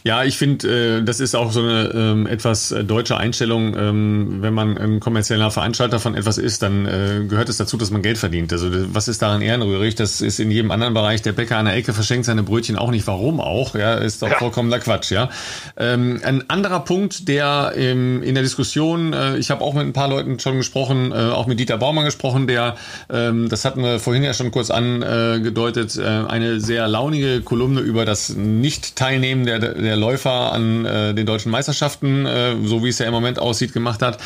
Ja, 0.04 0.24
ich 0.24 0.36
finde, 0.36 0.98
äh, 0.98 1.02
das 1.04 1.20
ist 1.20 1.36
auch 1.36 1.52
so 1.52 1.60
eine 1.60 1.92
ähm, 1.94 2.26
etwas 2.26 2.72
äh, 2.72 2.82
deutsche 2.82 3.16
Einstellung. 3.16 3.76
Ähm, 3.76 4.42
wenn 4.42 4.52
man 4.52 4.76
ein 4.76 4.98
kommerzieller 4.98 5.50
Veranstalter 5.50 6.00
von 6.00 6.16
etwas 6.16 6.38
ist, 6.38 6.62
dann 6.62 6.86
äh, 6.86 7.24
gehört 7.28 7.48
es 7.48 7.56
dazu, 7.56 7.76
dass 7.76 7.90
man 7.90 8.02
Geld 8.02 8.18
verdient. 8.18 8.52
Also 8.52 8.68
was 8.92 9.06
ist 9.06 9.22
daran 9.22 9.42
ehrenrührig? 9.42 9.94
Das 9.94 10.20
ist 10.20 10.40
in 10.40 10.50
jedem 10.50 10.72
anderen 10.72 10.94
Bereich. 10.94 11.22
Der 11.22 11.32
Bäcker 11.32 11.56
an 11.56 11.66
der 11.66 11.74
Ecke 11.74 11.92
verschenkt 11.92 12.26
seine 12.26 12.42
Brötchen 12.42 12.76
auch 12.76 12.90
nicht. 12.90 13.06
Warum 13.06 13.40
auch? 13.40 13.76
Ja, 13.76 13.94
ist 13.94 14.22
doch 14.22 14.28
ja. 14.28 14.38
vollkommener 14.38 14.80
Quatsch. 14.80 15.12
Ja. 15.12 15.30
Ähm, 15.76 16.20
ein 16.24 16.50
anderer 16.50 16.80
Punkt, 16.80 17.28
der 17.28 17.72
ähm, 17.76 18.22
in 18.24 18.34
der 18.34 18.42
Diskussion, 18.42 19.12
äh, 19.12 19.36
ich 19.36 19.50
habe 19.52 19.62
auch 19.62 19.74
mit 19.74 19.86
ein 19.86 19.92
paar 19.92 20.08
Leuten 20.08 20.40
schon 20.40 20.56
gesprochen, 20.56 21.12
äh, 21.12 21.14
auch 21.14 21.46
mit 21.46 21.60
Dieter 21.60 21.78
Baumann 21.78 22.04
gesprochen, 22.04 22.48
der, 22.48 22.76
ähm, 23.08 23.48
das 23.48 23.64
hatten 23.64 23.82
wir 23.82 24.00
vorhin 24.00 24.24
ja 24.24 24.34
schon 24.34 24.50
kurz 24.50 24.70
angedeutet, 24.70 25.96
äh, 25.96 26.02
eine 26.02 26.60
sehr 26.60 26.88
launige 26.88 27.40
Kolumne 27.42 27.80
über 27.80 28.04
das 28.04 28.30
Nicht-Teilnehmen 28.30 29.46
der, 29.46 29.60
der 29.60 29.91
der 29.92 29.98
Läufer 29.98 30.52
an 30.52 30.86
äh, 30.86 31.12
den 31.12 31.26
deutschen 31.26 31.52
Meisterschaften, 31.52 32.24
äh, 32.24 32.54
so 32.64 32.82
wie 32.82 32.88
es 32.88 32.98
ja 32.98 33.04
im 33.04 33.12
Moment 33.12 33.38
aussieht, 33.38 33.74
gemacht 33.74 34.00
hat. 34.00 34.16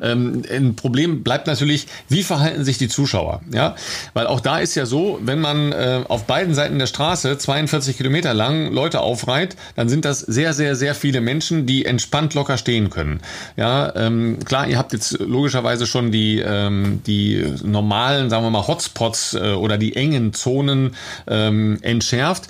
Ähm, 0.00 0.42
ein 0.48 0.76
Problem 0.76 1.24
bleibt 1.24 1.48
natürlich, 1.48 1.88
wie 2.08 2.22
verhalten 2.22 2.64
sich 2.64 2.78
die 2.78 2.86
Zuschauer? 2.86 3.40
Ja, 3.52 3.74
weil 4.14 4.28
auch 4.28 4.38
da 4.38 4.60
ist 4.60 4.76
ja 4.76 4.86
so, 4.86 5.18
wenn 5.20 5.40
man 5.40 5.72
äh, 5.72 6.02
auf 6.06 6.26
beiden 6.26 6.54
Seiten 6.54 6.78
der 6.78 6.86
Straße 6.86 7.38
42 7.38 7.96
Kilometer 7.96 8.34
lang 8.34 8.72
Leute 8.72 9.00
aufreiht, 9.00 9.56
dann 9.74 9.88
sind 9.88 10.04
das 10.04 10.20
sehr, 10.20 10.54
sehr, 10.54 10.76
sehr 10.76 10.94
viele 10.94 11.20
Menschen, 11.20 11.66
die 11.66 11.86
entspannt 11.86 12.34
locker 12.34 12.56
stehen 12.56 12.88
können. 12.88 13.20
Ja, 13.56 13.96
ähm, 13.96 14.38
klar, 14.44 14.68
ihr 14.68 14.78
habt 14.78 14.92
jetzt 14.92 15.18
logischerweise 15.18 15.88
schon 15.88 16.12
die 16.12 16.38
ähm, 16.38 17.02
die 17.04 17.44
normalen, 17.64 18.30
sagen 18.30 18.44
wir 18.44 18.50
mal 18.50 18.68
Hotspots 18.68 19.34
äh, 19.34 19.54
oder 19.54 19.76
die 19.76 19.96
engen 19.96 20.34
Zonen 20.34 20.94
ähm, 21.26 21.78
entschärft 21.82 22.48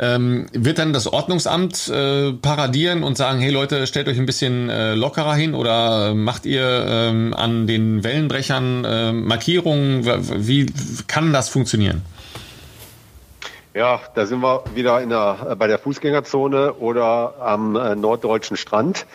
ähm, 0.00 0.46
wird 0.52 0.78
dann 0.78 0.92
das 0.92 1.06
Ordnungsamt 1.06 1.88
äh, 1.88 1.92
paradieren 2.40 3.02
und 3.02 3.16
sagen, 3.16 3.40
hey 3.40 3.50
Leute, 3.50 3.86
stellt 3.86 4.08
euch 4.08 4.18
ein 4.18 4.26
bisschen 4.26 4.68
äh, 4.68 4.94
lockerer 4.94 5.34
hin 5.34 5.54
oder 5.54 6.14
macht 6.14 6.46
ihr 6.46 6.86
ähm, 6.88 7.34
an 7.34 7.66
den 7.66 8.04
Wellenbrechern 8.04 8.84
äh, 8.84 9.12
Markierungen? 9.12 10.04
Wie 10.46 10.66
kann 11.06 11.32
das 11.32 11.48
funktionieren? 11.48 12.02
Ja, 13.72 14.00
da 14.16 14.26
sind 14.26 14.40
wir 14.40 14.64
wieder 14.74 15.00
in 15.00 15.10
der, 15.10 15.46
äh, 15.50 15.54
bei 15.54 15.68
der 15.68 15.78
Fußgängerzone 15.78 16.74
oder 16.74 17.34
am 17.38 17.76
äh, 17.76 17.94
norddeutschen 17.94 18.56
Strand. 18.56 19.06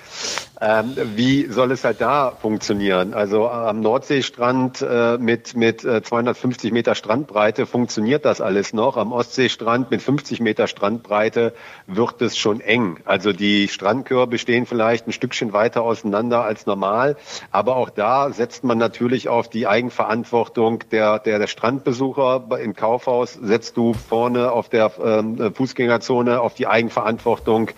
Ähm, 0.62 0.95
wie 1.16 1.47
soll 1.47 1.72
es 1.72 1.84
halt 1.84 1.99
da 1.99 2.32
funktionieren? 2.32 3.14
Also 3.14 3.49
am 3.49 3.82
Nordseestrand 3.82 4.82
äh, 4.82 5.18
mit, 5.18 5.58
mit 5.58 5.84
äh, 5.84 6.01
250 6.01 6.72
Meter 6.72 6.95
Strandbreite 6.95 7.66
funktioniert 7.66 8.24
das 8.24 8.39
alles 8.39 8.72
noch. 8.72 8.95
Am 8.95 9.12
Ostseestrand 9.12 9.91
mit 9.91 10.01
50 10.01 10.39
Meter 10.39 10.68
Strandbreite 10.68 11.53
wird 11.88 12.22
es 12.22 12.38
schon 12.38 12.62
eng. 12.62 12.99
Also 13.03 13.34
die 13.34 13.68
Strandkörbe 13.68 14.38
stehen 14.38 14.66
vielleicht 14.66 15.08
ein 15.08 15.12
Stückchen 15.12 15.51
weiter 15.51 15.82
auseinander 15.82 16.45
als 16.45 16.66
normal. 16.66 17.18
Aber 17.51 17.76
auch 17.76 17.89
da 17.89 18.32
setzt 18.32 18.64
man 18.64 18.78
natürlich 18.78 19.28
auf 19.28 19.49
die 19.49 19.68
Eigenverantwortung 19.68 20.84
der, 20.91 21.20
der, 21.20 21.39
der 21.39 21.47
Strandbesucher. 21.47 22.47
Im 22.64 22.76
Kaufhaus 22.76 23.34
setzt 23.34 23.76
du 23.76 23.93
vorne 23.93 24.45
auf 24.52 24.70
der 24.70 24.91
ähm, 25.04 25.54
Fußgängerzone 25.54 26.39
auf 26.41 26.54
die 26.54 26.68
Eigenverantwortung 26.68 27.72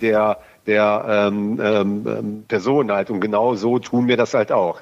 der 0.00 0.38
der 0.66 1.04
ähm, 1.08 1.60
ähm, 1.60 2.44
Personen 2.46 2.92
halt. 2.92 3.10
Und 3.10 3.20
genau 3.20 3.54
so 3.54 3.78
tun 3.78 4.08
wir 4.08 4.16
das 4.16 4.34
halt 4.34 4.52
auch. 4.52 4.80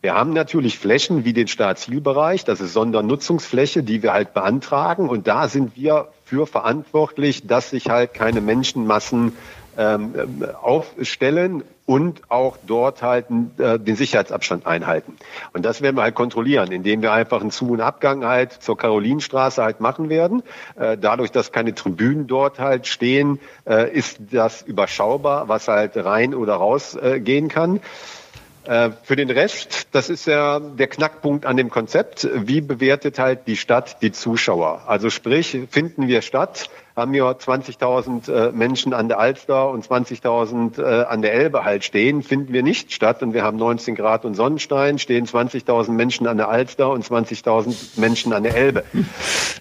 Wir 0.00 0.14
haben 0.14 0.32
natürlich 0.32 0.78
Flächen 0.78 1.24
wie 1.24 1.32
den 1.32 1.48
Staatszielbereich, 1.48 2.44
das 2.44 2.60
ist 2.60 2.74
Sondernutzungsfläche, 2.74 3.82
die 3.82 4.02
wir 4.02 4.12
halt 4.12 4.34
beantragen. 4.34 5.08
Und 5.08 5.26
da 5.26 5.48
sind 5.48 5.76
wir 5.76 6.08
für 6.24 6.46
verantwortlich, 6.46 7.46
dass 7.46 7.70
sich 7.70 7.88
halt 7.88 8.14
keine 8.14 8.40
Menschenmassen 8.40 9.32
ähm, 9.78 10.14
aufstellen 10.60 11.64
und 11.86 12.22
auch 12.30 12.56
dort 12.66 13.02
halt 13.02 13.26
äh, 13.58 13.78
den 13.78 13.96
Sicherheitsabstand 13.96 14.66
einhalten. 14.66 15.16
Und 15.52 15.64
das 15.64 15.82
werden 15.82 15.96
wir 15.96 16.02
halt 16.02 16.14
kontrollieren, 16.14 16.70
indem 16.70 17.02
wir 17.02 17.12
einfach 17.12 17.40
einen 17.40 17.50
Zu- 17.50 17.70
und 17.72 17.80
Abgang 17.80 18.24
halt 18.24 18.52
zur 18.52 18.76
Karolinstraße 18.76 19.62
halt 19.62 19.80
machen 19.80 20.08
werden. 20.08 20.42
Äh, 20.76 20.96
dadurch, 20.96 21.32
dass 21.32 21.50
keine 21.50 21.74
Tribünen 21.74 22.26
dort 22.26 22.60
halt 22.60 22.86
stehen, 22.86 23.40
äh, 23.66 23.92
ist 23.92 24.18
das 24.30 24.62
überschaubar, 24.62 25.48
was 25.48 25.68
halt 25.68 25.96
rein 25.96 26.34
oder 26.34 26.54
raus 26.54 26.94
äh, 26.94 27.20
gehen 27.20 27.48
kann. 27.48 27.80
Äh, 28.64 28.90
für 29.02 29.16
den 29.16 29.30
Rest, 29.30 29.88
das 29.90 30.08
ist 30.08 30.26
ja 30.26 30.60
der 30.60 30.86
Knackpunkt 30.86 31.46
an 31.46 31.56
dem 31.56 31.68
Konzept. 31.68 32.28
Wie 32.32 32.60
bewertet 32.60 33.18
halt 33.18 33.48
die 33.48 33.56
Stadt 33.56 34.00
die 34.02 34.12
Zuschauer? 34.12 34.82
Also 34.86 35.10
sprich, 35.10 35.58
finden 35.68 36.06
wir 36.06 36.22
statt, 36.22 36.70
haben 36.96 37.12
wir 37.12 37.24
20.000 37.24 38.32
äh, 38.32 38.52
Menschen 38.52 38.92
an 38.92 39.08
der 39.08 39.18
Alster 39.18 39.70
und 39.70 39.86
20.000 39.86 40.82
äh, 40.82 41.04
an 41.04 41.22
der 41.22 41.32
Elbe 41.32 41.64
halt 41.64 41.84
stehen, 41.84 42.22
finden 42.22 42.52
wir 42.52 42.62
nicht 42.62 42.92
statt. 42.92 43.22
Und 43.22 43.32
wir 43.32 43.42
haben 43.42 43.56
19 43.56 43.94
Grad 43.94 44.24
und 44.24 44.34
Sonnenstein, 44.34 44.98
stehen 44.98 45.26
20.000 45.26 45.92
Menschen 45.92 46.26
an 46.26 46.36
der 46.36 46.48
Alster 46.48 46.90
und 46.90 47.04
20.000 47.04 47.98
Menschen 48.00 48.32
an 48.32 48.42
der 48.42 48.54
Elbe. 48.54 48.84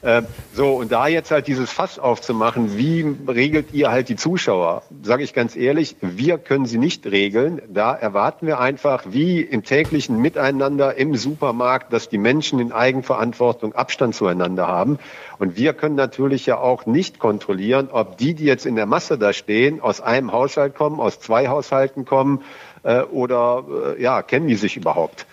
Äh, 0.03 0.23
so, 0.55 0.73
und 0.73 0.91
da 0.91 1.07
jetzt 1.07 1.29
halt 1.29 1.45
dieses 1.45 1.71
Fass 1.71 1.99
aufzumachen, 1.99 2.75
wie 2.75 3.05
regelt 3.27 3.71
ihr 3.71 3.91
halt 3.91 4.09
die 4.09 4.15
Zuschauer? 4.15 4.81
Sage 5.03 5.23
ich 5.23 5.35
ganz 5.35 5.55
ehrlich, 5.55 5.95
wir 6.01 6.39
können 6.39 6.65
sie 6.65 6.79
nicht 6.79 7.05
regeln. 7.05 7.61
Da 7.69 7.93
erwarten 7.93 8.47
wir 8.47 8.59
einfach, 8.59 9.03
wie 9.09 9.41
im 9.41 9.63
täglichen 9.63 10.17
Miteinander 10.19 10.95
im 10.95 11.15
Supermarkt, 11.15 11.93
dass 11.93 12.09
die 12.09 12.17
Menschen 12.17 12.59
in 12.59 12.71
Eigenverantwortung 12.71 13.73
Abstand 13.75 14.15
zueinander 14.15 14.67
haben. 14.67 14.97
Und 15.41 15.57
wir 15.57 15.73
können 15.73 15.95
natürlich 15.95 16.45
ja 16.45 16.59
auch 16.59 16.85
nicht 16.85 17.17
kontrollieren, 17.17 17.89
ob 17.91 18.15
die, 18.19 18.35
die 18.35 18.43
jetzt 18.43 18.67
in 18.67 18.75
der 18.75 18.85
Masse 18.85 19.17
da 19.17 19.33
stehen, 19.33 19.81
aus 19.81 19.99
einem 19.99 20.31
Haushalt 20.31 20.75
kommen, 20.75 20.99
aus 20.99 21.19
zwei 21.19 21.47
Haushalten 21.47 22.05
kommen 22.05 22.43
äh, 22.83 23.01
oder 23.01 23.63
äh, 23.97 24.03
ja, 24.03 24.21
kennen 24.21 24.47
die 24.47 24.53
sich 24.53 24.77
überhaupt. 24.77 25.25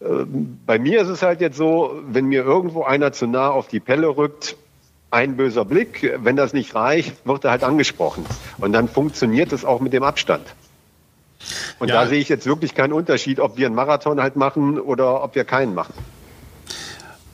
Äh, 0.00 0.06
bei 0.64 0.78
mir 0.78 1.02
ist 1.02 1.08
es 1.08 1.20
halt 1.20 1.42
jetzt 1.42 1.58
so, 1.58 2.00
wenn 2.06 2.24
mir 2.24 2.42
irgendwo 2.42 2.84
einer 2.84 3.12
zu 3.12 3.26
nah 3.26 3.50
auf 3.50 3.68
die 3.68 3.80
Pelle 3.80 4.16
rückt, 4.16 4.56
ein 5.10 5.36
böser 5.36 5.66
Blick, 5.66 6.14
wenn 6.22 6.36
das 6.36 6.54
nicht 6.54 6.74
reicht, 6.74 7.26
wird 7.26 7.44
er 7.44 7.50
halt 7.50 7.64
angesprochen. 7.64 8.24
Und 8.56 8.72
dann 8.72 8.88
funktioniert 8.88 9.52
es 9.52 9.66
auch 9.66 9.80
mit 9.80 9.92
dem 9.92 10.04
Abstand. 10.04 10.54
Und 11.80 11.88
ja. 11.88 11.96
da 11.96 12.06
sehe 12.06 12.18
ich 12.18 12.30
jetzt 12.30 12.46
wirklich 12.46 12.74
keinen 12.74 12.94
Unterschied, 12.94 13.40
ob 13.40 13.58
wir 13.58 13.66
einen 13.66 13.74
Marathon 13.74 14.22
halt 14.22 14.36
machen 14.36 14.80
oder 14.80 15.22
ob 15.22 15.34
wir 15.34 15.44
keinen 15.44 15.74
machen. 15.74 15.92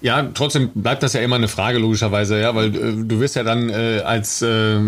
Ja, 0.03 0.30
trotzdem 0.32 0.70
bleibt 0.74 1.03
das 1.03 1.12
ja 1.12 1.20
immer 1.20 1.36
eine 1.36 1.48
Frage 1.48 1.78
logischerweise, 1.78 2.40
ja, 2.40 2.55
weil 2.55 2.74
äh, 2.74 3.05
du 3.05 3.20
wirst 3.20 3.36
ja 3.36 3.42
dann 3.42 3.68
äh, 3.68 4.01
als 4.03 4.40
äh, 4.40 4.78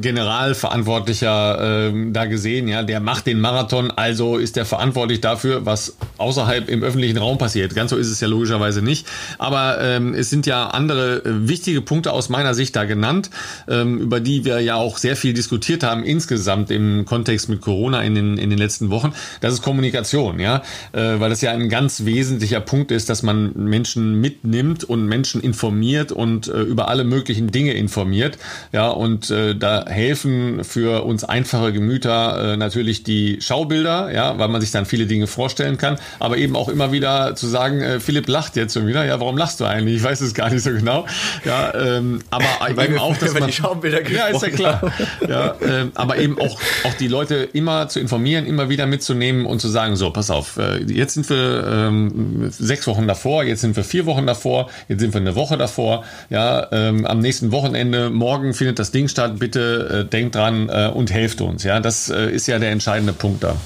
Generalverantwortlicher 0.00 1.88
äh, 1.88 1.92
da 2.10 2.24
gesehen, 2.24 2.66
ja, 2.68 2.82
der 2.82 3.00
macht 3.00 3.26
den 3.26 3.40
Marathon, 3.40 3.90
also 3.90 4.38
ist 4.38 4.56
der 4.56 4.64
verantwortlich 4.64 5.20
dafür, 5.20 5.66
was 5.66 5.98
außerhalb 6.16 6.70
im 6.70 6.82
öffentlichen 6.82 7.18
Raum 7.18 7.36
passiert. 7.36 7.74
Ganz 7.74 7.90
so 7.90 7.98
ist 7.98 8.08
es 8.08 8.20
ja 8.20 8.28
logischerweise 8.28 8.80
nicht. 8.80 9.06
Aber 9.36 9.82
ähm, 9.82 10.14
es 10.14 10.30
sind 10.30 10.46
ja 10.46 10.68
andere 10.68 11.18
äh, 11.18 11.46
wichtige 11.46 11.82
Punkte 11.82 12.12
aus 12.12 12.30
meiner 12.30 12.54
Sicht 12.54 12.74
da 12.74 12.84
genannt, 12.84 13.28
ähm, 13.68 13.98
über 13.98 14.20
die 14.20 14.46
wir 14.46 14.60
ja 14.60 14.76
auch 14.76 14.96
sehr 14.96 15.16
viel 15.16 15.34
diskutiert 15.34 15.82
haben 15.82 16.04
insgesamt 16.04 16.70
im 16.70 17.04
Kontext 17.04 17.50
mit 17.50 17.60
Corona 17.60 18.02
in 18.02 18.14
den 18.14 18.38
in 18.38 18.48
den 18.48 18.58
letzten 18.58 18.88
Wochen. 18.88 19.12
Das 19.42 19.52
ist 19.52 19.60
Kommunikation, 19.60 20.40
ja, 20.40 20.62
äh, 20.92 21.20
weil 21.20 21.28
das 21.28 21.42
ja 21.42 21.50
ein 21.50 21.68
ganz 21.68 22.06
wesentlicher 22.06 22.60
Punkt 22.60 22.90
ist, 22.90 23.10
dass 23.10 23.22
man 23.22 23.52
Menschen 23.54 24.22
mitnimmt 24.22 24.53
nimmt 24.54 24.84
und 24.84 25.06
Menschen 25.06 25.42
informiert 25.42 26.12
und 26.12 26.48
äh, 26.48 26.60
über 26.62 26.88
alle 26.88 27.04
möglichen 27.04 27.50
Dinge 27.50 27.72
informiert. 27.72 28.38
Ja, 28.72 28.88
und 28.88 29.30
äh, 29.30 29.54
da 29.54 29.84
helfen 29.86 30.64
für 30.64 31.04
uns 31.04 31.24
einfache 31.24 31.72
Gemüter 31.72 32.52
äh, 32.52 32.56
natürlich 32.56 33.02
die 33.02 33.40
Schaubilder, 33.40 34.12
ja, 34.12 34.38
weil 34.38 34.48
man 34.48 34.60
sich 34.60 34.70
dann 34.70 34.86
viele 34.86 35.06
Dinge 35.06 35.26
vorstellen 35.26 35.76
kann, 35.76 35.98
aber 36.20 36.38
eben 36.38 36.56
auch 36.56 36.68
immer 36.68 36.92
wieder 36.92 37.34
zu 37.34 37.46
sagen, 37.46 37.80
äh, 37.80 38.00
Philipp 38.00 38.28
lacht 38.28 38.56
jetzt 38.56 38.74
schon 38.74 38.86
wieder. 38.86 39.04
Ja, 39.04 39.20
warum 39.20 39.36
lachst 39.36 39.60
du 39.60 39.64
eigentlich? 39.64 39.96
Ich 39.96 40.02
weiß 40.02 40.20
es 40.20 40.34
gar 40.34 40.50
nicht 40.50 40.62
so 40.62 40.70
genau. 40.70 41.06
Ja, 41.44 41.74
ähm, 41.74 42.20
aber 42.30 42.44
weil 42.74 42.90
eben 42.90 42.98
auch, 42.98 43.16
dass 43.16 43.34
man 43.34 43.46
die 43.46 43.52
Schaubilder 43.52 44.08
Ja, 44.08 44.26
ist 44.26 44.42
ja 44.42 44.50
klar. 44.50 44.92
ja, 45.28 45.46
äh, 45.60 45.86
aber 45.94 46.18
eben 46.18 46.38
auch 46.40 46.58
auch 46.84 46.94
die 46.94 47.08
Leute 47.08 47.48
immer 47.52 47.88
zu 47.88 48.00
informieren, 48.00 48.46
immer 48.46 48.68
wieder 48.68 48.86
mitzunehmen 48.86 49.46
und 49.46 49.60
zu 49.60 49.68
sagen, 49.68 49.96
so, 49.96 50.10
pass 50.10 50.30
auf, 50.30 50.56
äh, 50.56 50.82
jetzt 50.84 51.14
sind 51.14 51.28
wir 51.28 51.66
ähm, 51.66 52.50
sechs 52.50 52.86
Wochen 52.86 53.08
davor, 53.08 53.44
jetzt 53.44 53.62
sind 53.62 53.76
wir 53.76 53.84
vier 53.84 54.06
Wochen 54.06 54.26
davor 54.26 54.43
davor, 54.44 54.70
jetzt 54.88 55.00
sind 55.00 55.14
wir 55.14 55.20
eine 55.20 55.34
Woche 55.34 55.56
davor. 55.56 56.04
Ja, 56.30 56.68
ähm, 56.72 57.06
am 57.06 57.20
nächsten 57.20 57.52
Wochenende, 57.52 58.10
morgen 58.10 58.54
findet 58.54 58.78
das 58.78 58.90
Ding 58.90 59.08
statt. 59.08 59.38
Bitte 59.38 60.04
äh, 60.04 60.08
denkt 60.08 60.34
dran 60.34 60.68
äh, 60.68 60.90
und 60.92 61.12
helft 61.12 61.40
uns. 61.40 61.64
Ja, 61.64 61.80
das 61.80 62.10
äh, 62.10 62.30
ist 62.30 62.46
ja 62.46 62.58
der 62.58 62.70
entscheidende 62.70 63.12
Punkt 63.12 63.42
da. 63.42 63.56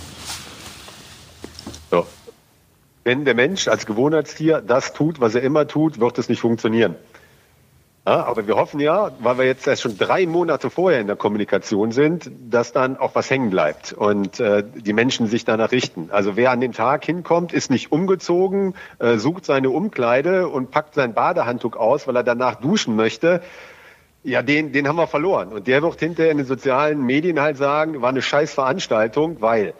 So. 1.91 2.07
Wenn 3.05 3.24
der 3.24 3.35
Mensch 3.35 3.68
als 3.68 3.87
Gewohnheitstier 3.87 4.62
das 4.64 4.93
tut, 4.93 5.20
was 5.20 5.35
er 5.35 5.43
immer 5.43 5.66
tut, 5.66 5.99
wird 5.99 6.18
es 6.18 6.29
nicht 6.29 6.41
funktionieren. 6.41 6.95
Ja, 8.09 8.24
aber 8.24 8.46
wir 8.46 8.56
hoffen 8.56 8.80
ja, 8.80 9.11
weil 9.18 9.36
wir 9.36 9.44
jetzt 9.44 9.66
erst 9.66 9.82
schon 9.82 9.98
drei 9.98 10.24
Monate 10.24 10.70
vorher 10.70 10.98
in 10.98 11.09
der 11.09 11.16
Kommunikation 11.16 11.92
sind, 11.92 12.30
dass 12.48 12.72
dann 12.72 12.96
auch 12.96 13.14
was 13.14 13.28
hängen 13.28 13.50
bleibt 13.50 13.92
und 13.92 14.40
äh, 14.40 14.64
die 14.64 14.94
Menschen 14.94 15.26
sich 15.26 15.44
danach 15.44 15.72
richten. 15.72 16.09
Also 16.11 16.34
wer 16.34 16.50
an 16.50 16.62
den 16.62 16.72
Tag 16.72 17.04
hinkommt, 17.04 17.52
ist 17.52 17.70
nicht 17.70 17.92
umgezogen, 17.92 18.72
äh, 18.98 19.18
sucht 19.18 19.44
seine 19.44 19.68
Umkleide 19.68 20.48
und 20.48 20.70
packt 20.70 20.94
sein 20.94 21.12
Badehandtuch 21.12 21.76
aus, 21.76 22.06
weil 22.06 22.16
er 22.16 22.22
danach 22.22 22.54
duschen 22.54 22.96
möchte. 22.96 23.42
Ja, 24.24 24.40
den, 24.40 24.72
den 24.72 24.88
haben 24.88 24.96
wir 24.96 25.06
verloren. 25.06 25.48
Und 25.48 25.66
der 25.66 25.82
wird 25.82 26.00
hinterher 26.00 26.32
in 26.32 26.38
den 26.38 26.46
sozialen 26.46 27.04
Medien 27.04 27.38
halt 27.38 27.59
sagen, 27.59 28.00
war 28.00 28.09
eine 28.09 28.22
scheiß 28.22 28.54
Veranstaltung, 28.54 29.42
weil 29.42 29.74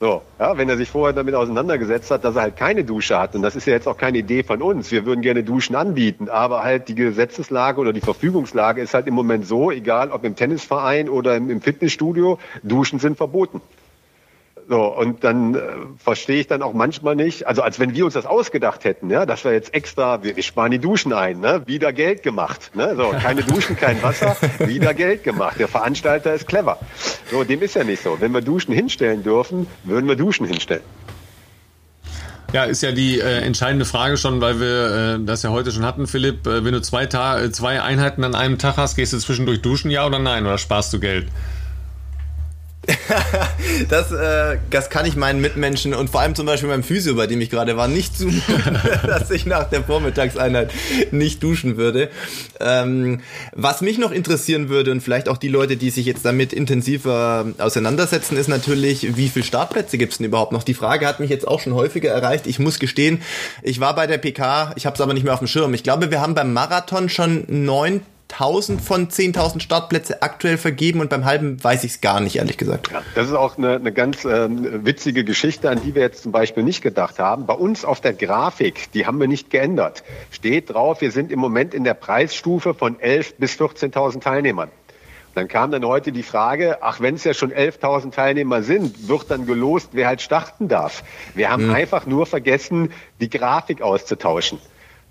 so, 0.00 0.22
ja, 0.38 0.56
wenn 0.56 0.68
er 0.68 0.76
sich 0.76 0.88
vorher 0.88 1.12
damit 1.12 1.34
auseinandergesetzt 1.34 2.12
hat, 2.12 2.22
dass 2.22 2.36
er 2.36 2.42
halt 2.42 2.56
keine 2.56 2.84
Dusche 2.84 3.18
hat, 3.18 3.34
und 3.34 3.42
das 3.42 3.56
ist 3.56 3.66
ja 3.66 3.72
jetzt 3.72 3.88
auch 3.88 3.96
keine 3.96 4.18
Idee 4.18 4.44
von 4.44 4.62
uns, 4.62 4.92
wir 4.92 5.04
würden 5.06 5.22
gerne 5.22 5.42
Duschen 5.42 5.74
anbieten, 5.74 6.28
aber 6.28 6.62
halt 6.62 6.88
die 6.88 6.94
Gesetzeslage 6.94 7.80
oder 7.80 7.92
die 7.92 8.00
Verfügungslage 8.00 8.80
ist 8.80 8.94
halt 8.94 9.08
im 9.08 9.14
Moment 9.14 9.46
so, 9.46 9.72
egal 9.72 10.12
ob 10.12 10.24
im 10.24 10.36
Tennisverein 10.36 11.08
oder 11.08 11.36
im, 11.36 11.50
im 11.50 11.60
Fitnessstudio, 11.60 12.38
Duschen 12.62 13.00
sind 13.00 13.16
verboten. 13.16 13.60
So, 14.68 14.84
und 14.84 15.24
dann 15.24 15.54
äh, 15.54 15.60
verstehe 15.96 16.40
ich 16.40 16.46
dann 16.46 16.60
auch 16.60 16.74
manchmal 16.74 17.16
nicht, 17.16 17.46
also 17.46 17.62
als 17.62 17.80
wenn 17.80 17.94
wir 17.94 18.04
uns 18.04 18.12
das 18.12 18.26
ausgedacht 18.26 18.84
hätten, 18.84 19.08
ja, 19.08 19.24
dass 19.24 19.42
wir 19.44 19.52
jetzt 19.52 19.72
extra, 19.72 20.22
wir, 20.22 20.36
wir 20.36 20.42
sparen 20.42 20.70
die 20.70 20.78
Duschen 20.78 21.14
ein, 21.14 21.40
ne, 21.40 21.62
wieder 21.64 21.94
Geld 21.94 22.22
gemacht. 22.22 22.72
Ne, 22.74 22.94
so, 22.94 23.14
keine 23.18 23.42
Duschen, 23.42 23.76
kein 23.76 24.02
Wasser, 24.02 24.36
wieder 24.58 24.92
Geld 24.92 25.24
gemacht. 25.24 25.58
Der 25.58 25.68
Veranstalter 25.68 26.34
ist 26.34 26.46
clever. 26.46 26.78
So, 27.30 27.44
dem 27.44 27.62
ist 27.62 27.76
ja 27.76 27.84
nicht 27.84 28.02
so. 28.02 28.18
Wenn 28.20 28.32
wir 28.32 28.42
Duschen 28.42 28.74
hinstellen 28.74 29.22
dürfen, 29.22 29.66
würden 29.84 30.06
wir 30.06 30.16
Duschen 30.16 30.46
hinstellen. 30.46 30.82
Ja, 32.52 32.64
ist 32.64 32.82
ja 32.82 32.92
die 32.92 33.20
äh, 33.20 33.40
entscheidende 33.40 33.86
Frage 33.86 34.18
schon, 34.18 34.42
weil 34.42 34.60
wir 34.60 35.16
äh, 35.16 35.24
das 35.24 35.42
ja 35.42 35.50
heute 35.50 35.70
schon 35.70 35.84
hatten, 35.86 36.06
Philipp. 36.06 36.46
Äh, 36.46 36.62
wenn 36.64 36.72
du 36.72 36.82
zwei, 36.82 37.06
Ta 37.06 37.40
äh, 37.40 37.50
zwei 37.52 37.80
Einheiten 37.80 38.22
an 38.22 38.34
einem 38.34 38.58
Tag 38.58 38.76
hast, 38.76 38.96
gehst 38.96 39.14
du 39.14 39.18
zwischendurch 39.18 39.62
duschen, 39.62 39.90
ja 39.90 40.06
oder 40.06 40.18
nein? 40.18 40.44
Oder 40.44 40.58
sparst 40.58 40.92
du 40.92 41.00
Geld? 41.00 41.28
das, 43.88 44.12
äh, 44.12 44.58
das 44.70 44.90
kann 44.90 45.04
ich 45.04 45.16
meinen 45.16 45.40
Mitmenschen 45.40 45.94
und 45.94 46.10
vor 46.10 46.20
allem 46.20 46.34
zum 46.34 46.46
Beispiel 46.46 46.68
meinem 46.68 46.82
Physio, 46.82 47.14
bei 47.14 47.26
dem 47.26 47.40
ich 47.40 47.50
gerade 47.50 47.76
war, 47.76 47.88
nicht 47.88 48.16
zumuten, 48.16 48.78
dass 49.06 49.30
ich 49.30 49.46
nach 49.46 49.64
der 49.64 49.84
Vormittagseinheit 49.84 50.72
nicht 51.10 51.42
duschen 51.42 51.76
würde. 51.76 52.10
Ähm, 52.60 53.20
was 53.52 53.80
mich 53.80 53.98
noch 53.98 54.10
interessieren 54.10 54.68
würde 54.68 54.90
und 54.92 55.02
vielleicht 55.02 55.28
auch 55.28 55.36
die 55.36 55.48
Leute, 55.48 55.76
die 55.76 55.90
sich 55.90 56.06
jetzt 56.06 56.24
damit 56.24 56.52
intensiver 56.52 57.46
auseinandersetzen, 57.58 58.36
ist 58.36 58.48
natürlich, 58.48 59.16
wie 59.16 59.28
viele 59.28 59.44
Startplätze 59.44 59.98
gibt 59.98 60.12
es 60.12 60.18
denn 60.18 60.26
überhaupt 60.26 60.52
noch? 60.52 60.62
Die 60.62 60.74
Frage 60.74 61.06
hat 61.06 61.20
mich 61.20 61.30
jetzt 61.30 61.46
auch 61.46 61.60
schon 61.60 61.74
häufiger 61.74 62.10
erreicht. 62.10 62.46
Ich 62.46 62.58
muss 62.58 62.78
gestehen, 62.78 63.22
ich 63.62 63.80
war 63.80 63.94
bei 63.94 64.06
der 64.06 64.18
PK, 64.18 64.72
ich 64.76 64.86
habe 64.86 64.94
es 64.94 65.00
aber 65.00 65.14
nicht 65.14 65.24
mehr 65.24 65.34
auf 65.34 65.40
dem 65.40 65.48
Schirm. 65.48 65.74
Ich 65.74 65.82
glaube, 65.82 66.10
wir 66.10 66.20
haben 66.20 66.34
beim 66.34 66.52
Marathon 66.52 67.08
schon 67.08 67.44
neun 67.48 68.00
1000 68.30 68.80
von 68.80 69.08
10.000 69.08 69.60
Startplätze 69.60 70.22
aktuell 70.22 70.58
vergeben 70.58 71.00
und 71.00 71.08
beim 71.08 71.24
halben 71.24 71.62
weiß 71.62 71.84
ich 71.84 71.92
es 71.92 72.00
gar 72.00 72.20
nicht, 72.20 72.36
ehrlich 72.36 72.58
gesagt. 72.58 72.90
Ja, 72.92 73.02
das 73.14 73.28
ist 73.28 73.34
auch 73.34 73.56
eine, 73.56 73.76
eine 73.76 73.92
ganz 73.92 74.24
äh, 74.24 74.48
witzige 74.50 75.24
Geschichte, 75.24 75.70
an 75.70 75.80
die 75.82 75.94
wir 75.94 76.02
jetzt 76.02 76.22
zum 76.22 76.32
Beispiel 76.32 76.62
nicht 76.62 76.82
gedacht 76.82 77.18
haben. 77.18 77.46
Bei 77.46 77.54
uns 77.54 77.84
auf 77.84 78.00
der 78.00 78.12
Grafik, 78.12 78.92
die 78.92 79.06
haben 79.06 79.18
wir 79.18 79.28
nicht 79.28 79.50
geändert, 79.50 80.04
steht 80.30 80.70
drauf, 80.70 81.00
wir 81.00 81.10
sind 81.10 81.32
im 81.32 81.38
Moment 81.38 81.72
in 81.72 81.84
der 81.84 81.94
Preisstufe 81.94 82.74
von 82.74 82.96
11.000 82.96 83.34
bis 83.38 83.52
14.000 83.58 84.20
Teilnehmern. 84.20 84.70
Dann 85.34 85.48
kam 85.48 85.70
dann 85.70 85.84
heute 85.84 86.10
die 86.10 86.22
Frage, 86.22 86.78
ach, 86.80 87.00
wenn 87.00 87.14
es 87.14 87.24
ja 87.24 87.32
schon 87.32 87.52
11.000 87.52 88.10
Teilnehmer 88.10 88.62
sind, 88.62 89.08
wird 89.08 89.30
dann 89.30 89.46
gelost, 89.46 89.90
wer 89.92 90.08
halt 90.08 90.20
starten 90.20 90.68
darf. 90.68 91.04
Wir 91.34 91.50
haben 91.50 91.64
hm. 91.64 91.74
einfach 91.74 92.06
nur 92.06 92.26
vergessen, 92.26 92.92
die 93.20 93.30
Grafik 93.30 93.80
auszutauschen. 93.80 94.58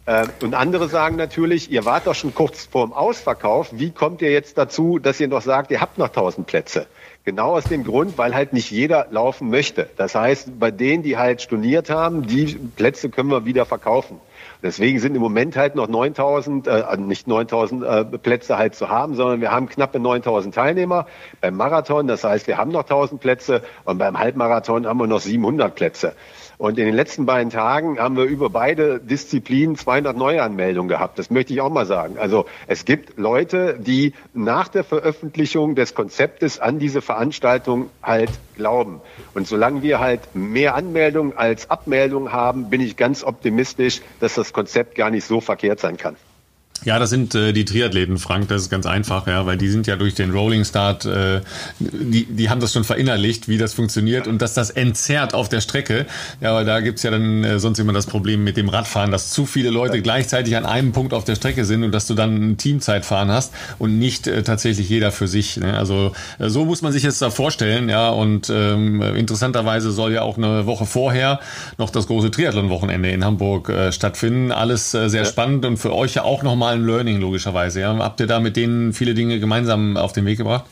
Äh, 0.08 0.26
und 0.41 0.55
andere 0.55 0.88
sagen 0.88 1.18
natürlich, 1.18 1.70
ihr 1.70 1.84
wart 1.86 2.08
doch 2.08 2.16
schon 2.16 2.34
kurz 2.34 2.66
vorm 2.66 2.93
Ausverkauf. 2.93 3.70
Wie 3.74 3.91
kommt 3.91 4.22
ihr 4.22 4.32
jetzt 4.32 4.58
dazu, 4.58 4.99
dass 4.99 5.20
ihr 5.20 5.28
noch 5.28 5.41
sagt, 5.41 5.70
ihr 5.70 5.82
habt 5.82 5.97
noch 5.97 6.08
1000 6.08 6.47
Plätze? 6.47 6.88
Genau 7.26 7.58
aus 7.58 7.66
dem 7.66 7.84
Grund, 7.84 8.18
weil 8.18 8.34
halt 8.34 8.53
nicht 8.53 8.72
jeder 8.72 9.08
laufen 9.12 9.49
möchte. 9.49 9.89
Das 9.97 10.16
heißt, 10.16 10.58
bei 10.60 10.72
denen, 10.72 11.03
die 11.03 11.18
halt 11.18 11.41
storniert 11.41 11.89
haben, 11.89 12.26
die 12.26 12.45
Plätze 12.78 13.10
können 13.10 13.30
wir 13.30 13.43
wieder 13.43 13.66
verkaufen. 13.66 14.22
Deswegen 14.64 14.99
sind 14.99 15.14
im 15.14 15.22
Moment 15.22 15.58
halt 15.58 15.76
noch 15.76 15.89
9000, 15.89 16.68
äh, 16.68 16.97
nicht 16.97 17.28
9000 17.28 17.84
äh, 17.84 18.05
Plätze 18.18 18.58
halt 18.58 18.76
zu 18.76 18.88
haben, 18.88 19.16
sondern 19.16 19.41
wir 19.41 19.51
haben 19.51 19.68
knappe 19.68 19.99
9000 19.99 20.55
Teilnehmer 20.55 21.05
beim 21.41 21.58
Marathon. 21.58 22.08
Das 22.08 22.24
heißt, 22.24 22.47
wir 22.47 22.58
haben 22.58 22.72
noch 22.72 22.84
1000 22.84 23.20
Plätze 23.20 23.62
und 23.84 23.97
beim 23.97 24.18
Halbmarathon 24.18 24.88
haben 24.88 24.99
wir 24.99 25.08
noch 25.08 25.20
700 25.20 25.76
Plätze. 25.76 26.14
Und 26.58 26.80
in 26.80 26.88
den 26.88 26.95
letzten 26.95 27.28
beiden 27.28 27.51
Tagen 27.51 27.99
haben 27.99 28.18
wir 28.18 28.24
über 28.24 28.49
beide 28.49 28.99
Disziplinen 28.99 29.76
200 29.76 30.18
Neuanmeldungen 30.18 30.89
gehabt. 30.89 31.20
Das 31.20 31.30
möchte 31.30 31.53
ich 31.53 31.62
auch 31.62 31.70
mal 31.70 31.86
sagen. 31.86 32.18
Also 32.18 32.47
es 32.66 32.84
gibt 32.84 33.20
Leute, 33.20 33.78
die 33.80 34.14
nach 34.34 34.68
der 34.68 34.84
Veröffentlichung 34.84 35.76
des 35.76 35.93
Konzeptes 35.93 36.60
an 36.60 36.80
diese 36.80 37.03
Veranstaltung 37.03 37.91
halt 38.01 38.32
glauben. 38.55 39.01
Und 39.36 39.47
solange 39.47 39.84
wir 39.84 39.99
halt 39.99 40.22
mehr 40.34 40.74
Anmeldungen 40.74 41.38
als 41.38 41.70
Abmeldungen 41.70 42.34
haben, 42.34 42.72
bin 42.72 42.82
ich 42.82 42.97
ganz 42.97 43.24
optimistisch, 43.24 44.01
dass 44.20 44.34
das 44.34 44.51
Konzept 44.51 44.95
gar 44.95 45.12
nicht 45.12 45.26
so 45.26 45.41
verkehrt 45.41 45.80
sein 45.80 45.97
kann. 45.97 46.16
Ja, 46.86 47.00
das 47.00 47.10
sind 47.10 47.36
äh, 47.36 47.54
die 47.54 47.66
Triathleten, 47.66 48.18
Frank, 48.18 48.48
das 48.50 48.64
ist 48.64 48.70
ganz 48.70 48.86
einfach, 48.86 49.28
ja, 49.28 49.46
weil 49.46 49.58
die 49.58 49.70
sind 49.70 49.88
ja 49.88 49.96
durch 49.96 50.16
den 50.16 50.32
Rolling 50.32 50.64
Start, 50.64 51.06
äh, 51.06 51.42
die, 51.80 52.26
die 52.26 52.50
haben 52.50 52.62
das 52.62 52.74
schon 52.74 52.84
verinnerlicht, 52.84 53.48
wie 53.48 53.58
das 53.58 53.74
funktioniert 53.74 54.28
und 54.28 54.42
dass 54.42 54.54
das 54.54 54.70
entzerrt 54.70 55.34
auf 55.34 55.50
der 55.50 55.62
Strecke. 55.62 56.06
Ja, 56.40 56.54
weil 56.54 56.66
da 56.66 56.80
gibt's 56.80 57.04
ja 57.04 57.12
dann 57.12 57.44
äh, 57.44 57.60
sonst 57.60 57.80
immer 57.80 57.94
das 57.94 58.06
Problem 58.06 58.44
mit 58.44 58.58
dem 58.58 58.70
Radfahren, 58.70 59.12
dass 59.12 59.32
zu 59.32 59.46
viele 59.46 59.70
Leute 59.70 60.02
gleichzeitig 60.02 60.56
an 60.56 60.66
einem 60.66 60.92
Punkt 60.92 61.14
auf 61.14 61.24
der 61.24 61.36
Strecke 61.36 61.66
sind 61.66 61.84
und 61.84 61.92
dass 61.92 62.08
du 62.08 62.14
dann 62.14 62.52
ein 62.52 62.58
Teamzeitfahren 62.58 63.32
hast 63.32 63.54
und 63.80 63.98
nicht 63.98 64.28
äh, 64.28 64.44
tatsächlich 64.44 64.88
jeder 64.88 65.12
für 65.12 65.28
sich. 65.28 65.58
Ne? 65.58 65.78
Also 65.78 66.14
äh, 66.40 66.50
so 66.50 66.66
muss 66.66 66.82
man 66.82 66.92
sich 66.92 67.04
jetzt 67.04 67.22
da 67.22 67.30
vorstellen, 67.30 67.90
ja, 67.90 68.10
und 68.10 68.50
ähm, 68.50 69.02
interessanterweise 69.02 69.92
soll 69.92 70.14
ja 70.14 70.22
auch 70.22 70.38
eine 70.38 70.66
Woche 70.66 70.86
vorher 70.86 71.40
noch 71.78 71.90
das 71.90 72.08
große 72.08 72.32
Triathlon-Wochenende 72.32 73.10
in 73.10 73.26
Hamburg 73.26 73.70
äh, 73.70 73.92
stattfinden. 73.92 74.52
Alles 74.52 74.94
äh, 74.94 75.10
sehr 75.10 75.26
spannend 75.26 75.66
und 75.66 75.78
für 75.78 75.94
euch 75.94 76.16
ja 76.16 76.24
auch 76.24 76.44
nochmal 76.44 76.66
normalen 76.68 76.85
Learning 76.85 77.22
logischerweise. 77.22 77.81
Ja? 77.81 77.98
Habt 77.98 78.19
ihr 78.19 78.27
da 78.27 78.39
mit 78.39 78.57
denen 78.57 78.94
viele 78.94 79.14
Dinge 79.14 79.39
gemeinsam 79.39 79.98
auf 79.98 80.14
den 80.14 80.26
Weg 80.26 80.38
gebracht? 80.38 80.65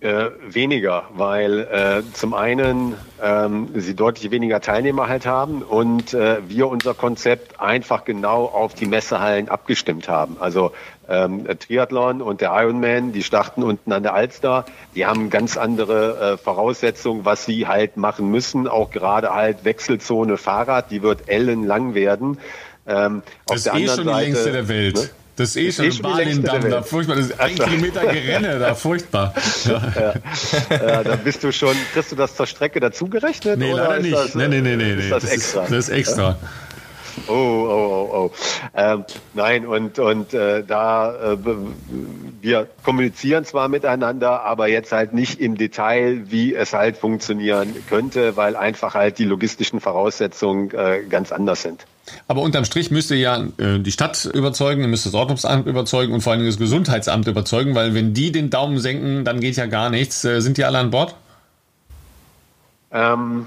Äh, 0.00 0.30
weniger, 0.48 1.04
weil 1.12 1.60
äh, 1.60 2.02
zum 2.14 2.32
einen 2.32 2.94
ähm, 3.22 3.68
sie 3.74 3.94
deutlich 3.94 4.30
weniger 4.30 4.62
Teilnehmer 4.62 5.08
halt 5.08 5.26
haben 5.26 5.60
und 5.60 6.14
äh, 6.14 6.38
wir 6.48 6.68
unser 6.68 6.94
Konzept 6.94 7.60
einfach 7.60 8.06
genau 8.06 8.46
auf 8.46 8.72
die 8.72 8.86
Messehallen 8.86 9.50
abgestimmt 9.50 10.08
haben. 10.08 10.38
Also 10.40 10.72
ähm, 11.06 11.44
Triathlon 11.58 12.22
und 12.22 12.40
der 12.40 12.50
Ironman, 12.50 13.12
die 13.12 13.22
starten 13.22 13.62
unten 13.62 13.92
an 13.92 14.02
der 14.02 14.14
Alster, 14.14 14.64
die 14.94 15.04
haben 15.04 15.28
ganz 15.28 15.58
andere 15.58 16.18
äh, 16.18 16.36
Voraussetzungen, 16.38 17.26
was 17.26 17.44
sie 17.44 17.66
halt 17.66 17.98
machen 17.98 18.30
müssen. 18.30 18.68
Auch 18.68 18.90
gerade 18.90 19.34
halt 19.34 19.66
Wechselzone 19.66 20.38
Fahrrad, 20.38 20.90
die 20.90 21.02
wird 21.02 21.28
ellenlang 21.28 21.92
werden. 21.92 22.38
Ähm, 22.86 23.22
das 23.46 23.66
ist 23.66 23.66
eh 23.66 23.86
schon 23.86 23.88
Seite, 23.88 24.02
die 24.02 24.24
längste 24.24 24.52
der 24.52 24.68
Welt. 24.68 24.96
Ne? 24.96 25.10
Das 25.36 25.56
ist 25.56 25.56
eh 25.56 25.72
schon 25.72 25.84
ein 25.86 26.42
Bahndamm 26.42 26.70
da, 26.70 26.82
furchtbar. 26.82 27.16
Das 27.16 27.26
ist 27.26 27.40
ein 27.40 27.50
also. 27.52 27.64
Kilometer 27.64 28.00
Gerenne 28.02 28.58
da, 28.58 28.74
furchtbar. 28.74 29.34
Ja. 29.64 29.92
Ja. 29.94 30.14
ja. 30.70 31.04
da 31.04 31.16
bist 31.16 31.42
du 31.44 31.52
schon, 31.52 31.74
kriegst 31.92 32.12
du 32.12 32.16
das 32.16 32.34
zur 32.34 32.46
Strecke 32.46 32.80
dazugerechnet? 32.80 33.58
Nee, 33.58 33.72
oder 33.72 33.88
leider 33.88 34.02
nicht. 34.02 34.14
Das, 34.14 34.34
nee, 34.34 34.48
nee, 34.48 34.60
nee, 34.60 34.76
nee. 34.76 34.94
Ist 34.94 35.10
das, 35.10 35.22
das 35.22 35.32
extra? 35.32 35.62
Ist, 35.62 35.72
das 35.72 35.88
ist 35.88 35.94
extra. 35.94 36.38
Oh, 37.26 37.32
oh, 37.32 38.08
oh, 38.12 38.14
oh. 38.16 38.30
Ähm, 38.74 39.04
nein, 39.34 39.66
und, 39.66 39.98
und 39.98 40.34
äh, 40.34 40.62
da, 40.62 41.32
äh, 41.32 41.36
wir 42.40 42.68
kommunizieren 42.84 43.44
zwar 43.44 43.68
miteinander, 43.68 44.42
aber 44.42 44.68
jetzt 44.68 44.92
halt 44.92 45.12
nicht 45.12 45.40
im 45.40 45.56
Detail, 45.56 46.22
wie 46.30 46.54
es 46.54 46.72
halt 46.72 46.96
funktionieren 46.96 47.74
könnte, 47.88 48.36
weil 48.36 48.56
einfach 48.56 48.94
halt 48.94 49.18
die 49.18 49.24
logistischen 49.24 49.80
Voraussetzungen 49.80 50.70
äh, 50.72 51.02
ganz 51.08 51.32
anders 51.32 51.62
sind. 51.62 51.86
Aber 52.28 52.42
unterm 52.42 52.64
Strich 52.64 52.90
müsst 52.90 53.10
ihr 53.10 53.18
ja 53.18 53.44
äh, 53.58 53.78
die 53.78 53.92
Stadt 53.92 54.24
überzeugen, 54.32 54.82
ihr 54.82 54.88
müsst 54.88 55.06
das 55.06 55.14
Ordnungsamt 55.14 55.66
überzeugen 55.66 56.12
und 56.12 56.20
vor 56.20 56.32
allem 56.32 56.44
das 56.44 56.58
Gesundheitsamt 56.58 57.26
überzeugen, 57.26 57.74
weil 57.74 57.94
wenn 57.94 58.14
die 58.14 58.32
den 58.32 58.50
Daumen 58.50 58.78
senken, 58.78 59.24
dann 59.24 59.40
geht 59.40 59.56
ja 59.56 59.66
gar 59.66 59.90
nichts. 59.90 60.24
Äh, 60.24 60.40
sind 60.40 60.56
die 60.56 60.64
alle 60.64 60.78
an 60.78 60.90
Bord? 60.90 61.14
Ähm, 62.92 63.46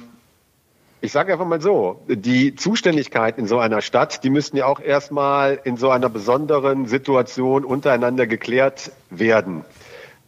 ich 1.02 1.12
sage 1.12 1.34
einfach 1.34 1.46
mal 1.46 1.60
so, 1.60 2.02
die 2.08 2.56
Zuständigkeit 2.56 3.38
in 3.38 3.46
so 3.46 3.60
einer 3.60 3.82
Stadt, 3.82 4.24
die 4.24 4.30
müssten 4.30 4.56
ja 4.56 4.68
auch 4.68 4.80
erstmal 4.80 5.60
in 5.66 5.76
so 5.76 5.90
einer 5.90 6.08
besonderen 6.08 6.86
Situation 6.86 7.66
untereinander 7.66 8.26
geklärt 8.26 8.92
werden. 9.10 9.66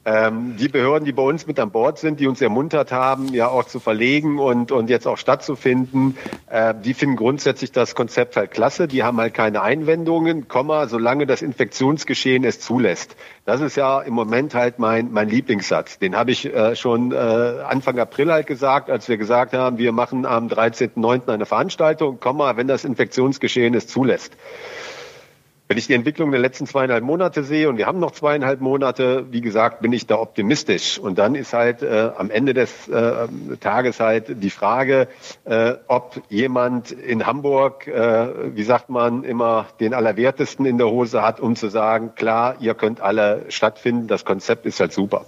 Ähm, 0.07 0.56
die 0.57 0.68
Behörden, 0.68 1.03
die 1.03 1.14
bei 1.14 1.23
uns 1.23 1.48
mit 1.48 1.60
an 1.60 1.72
Bord 1.72 1.98
sind, 1.98 2.19
die 2.19 2.27
uns 2.27 2.40
ermuntert 2.40 2.91
haben, 2.91 3.34
ja 3.34 3.48
auch 3.48 3.64
zu 3.64 3.80
verlegen 3.80 4.38
und, 4.38 4.72
und 4.72 4.88
jetzt 4.88 5.07
auch 5.07 5.18
stattzufinden, 5.18 6.15
äh, 6.48 6.76
die 6.80 6.94
finden 6.94 7.15
grundsätzlich 7.15 7.72
das 7.72 7.95
Konzept 7.95 8.38
halt 8.38 8.52
klasse. 8.52 8.88
Die 8.88 9.02
haben 9.02 9.18
halt 9.18 9.34
keine 9.34 9.64
Einwendungen, 9.64 10.48
Komma, 10.48 10.86
solange 10.86 11.26
das 11.26 11.41
Infektionsgeschehen 11.41 12.44
es 12.44 12.60
zulässt. 12.60 13.15
Das 13.45 13.61
ist 13.61 13.77
ja 13.77 13.99
im 14.02 14.14
Moment 14.14 14.53
halt 14.53 14.77
mein, 14.77 15.11
mein 15.11 15.27
Lieblingssatz. 15.27 15.98
Den 15.98 16.15
habe 16.15 16.30
ich 16.30 16.45
äh, 16.53 16.76
schon 16.76 17.11
äh, 17.11 17.15
Anfang 17.15 17.98
April 17.98 18.32
halt 18.32 18.45
gesagt, 18.45 18.91
als 18.91 19.10
wir 19.10 19.18
gesagt 19.18 19.53
haben, 19.53 19.80
wir 19.80 19.91
machen 19.91 20.27
am 20.27 20.49
13.09. 20.49 21.30
eine 21.30 21.48
Veranstaltung, 21.48 22.19
Komma, 22.19 22.57
wenn 22.57 22.68
das 22.68 22.86
Infektionsgeschehen 22.86 23.73
es 23.73 23.88
zulässt. 23.88 24.38
Wenn 25.67 25.79
ich 25.79 25.87
die 25.87 25.95
Entwicklung 25.95 26.29
der 26.29 26.39
letzten 26.39 26.67
zweieinhalb 26.67 27.03
Monate 27.03 27.43
sehe 27.43 27.69
und 27.69 27.77
wir 27.77 27.87
haben 27.87 27.97
noch 27.99 28.11
zweieinhalb 28.11 28.61
Monate, 28.61 29.25
wie 29.31 29.41
gesagt, 29.41 29.81
bin 29.81 29.93
ich 29.93 30.05
da 30.05 30.19
optimistisch. 30.19 30.99
Und 30.99 31.17
dann 31.17 31.33
ist 31.33 31.53
halt 31.53 31.81
äh, 31.81 32.11
am 32.15 32.29
Ende 32.29 32.53
des 32.53 32.87
äh, 32.87 33.27
Tages 33.59 33.99
halt 33.99 34.43
die 34.43 34.51
Frage, 34.51 35.07
äh, 35.45 35.73
ob 35.87 36.21
jemand 36.29 36.91
in 36.91 37.25
Hamburg, 37.25 37.87
äh, 37.87 38.55
wie 38.55 38.63
sagt 38.63 38.89
man 38.89 39.23
immer, 39.23 39.65
den 39.79 39.95
Allerwertesten 39.95 40.67
in 40.67 40.77
der 40.77 40.87
Hose 40.87 41.23
hat, 41.23 41.39
um 41.39 41.55
zu 41.55 41.69
sagen, 41.69 42.13
klar, 42.13 42.57
ihr 42.59 42.75
könnt 42.75 43.01
alle 43.01 43.45
stattfinden, 43.49 44.07
das 44.07 44.23
Konzept 44.23 44.67
ist 44.67 44.79
halt 44.79 44.93
super. 44.93 45.25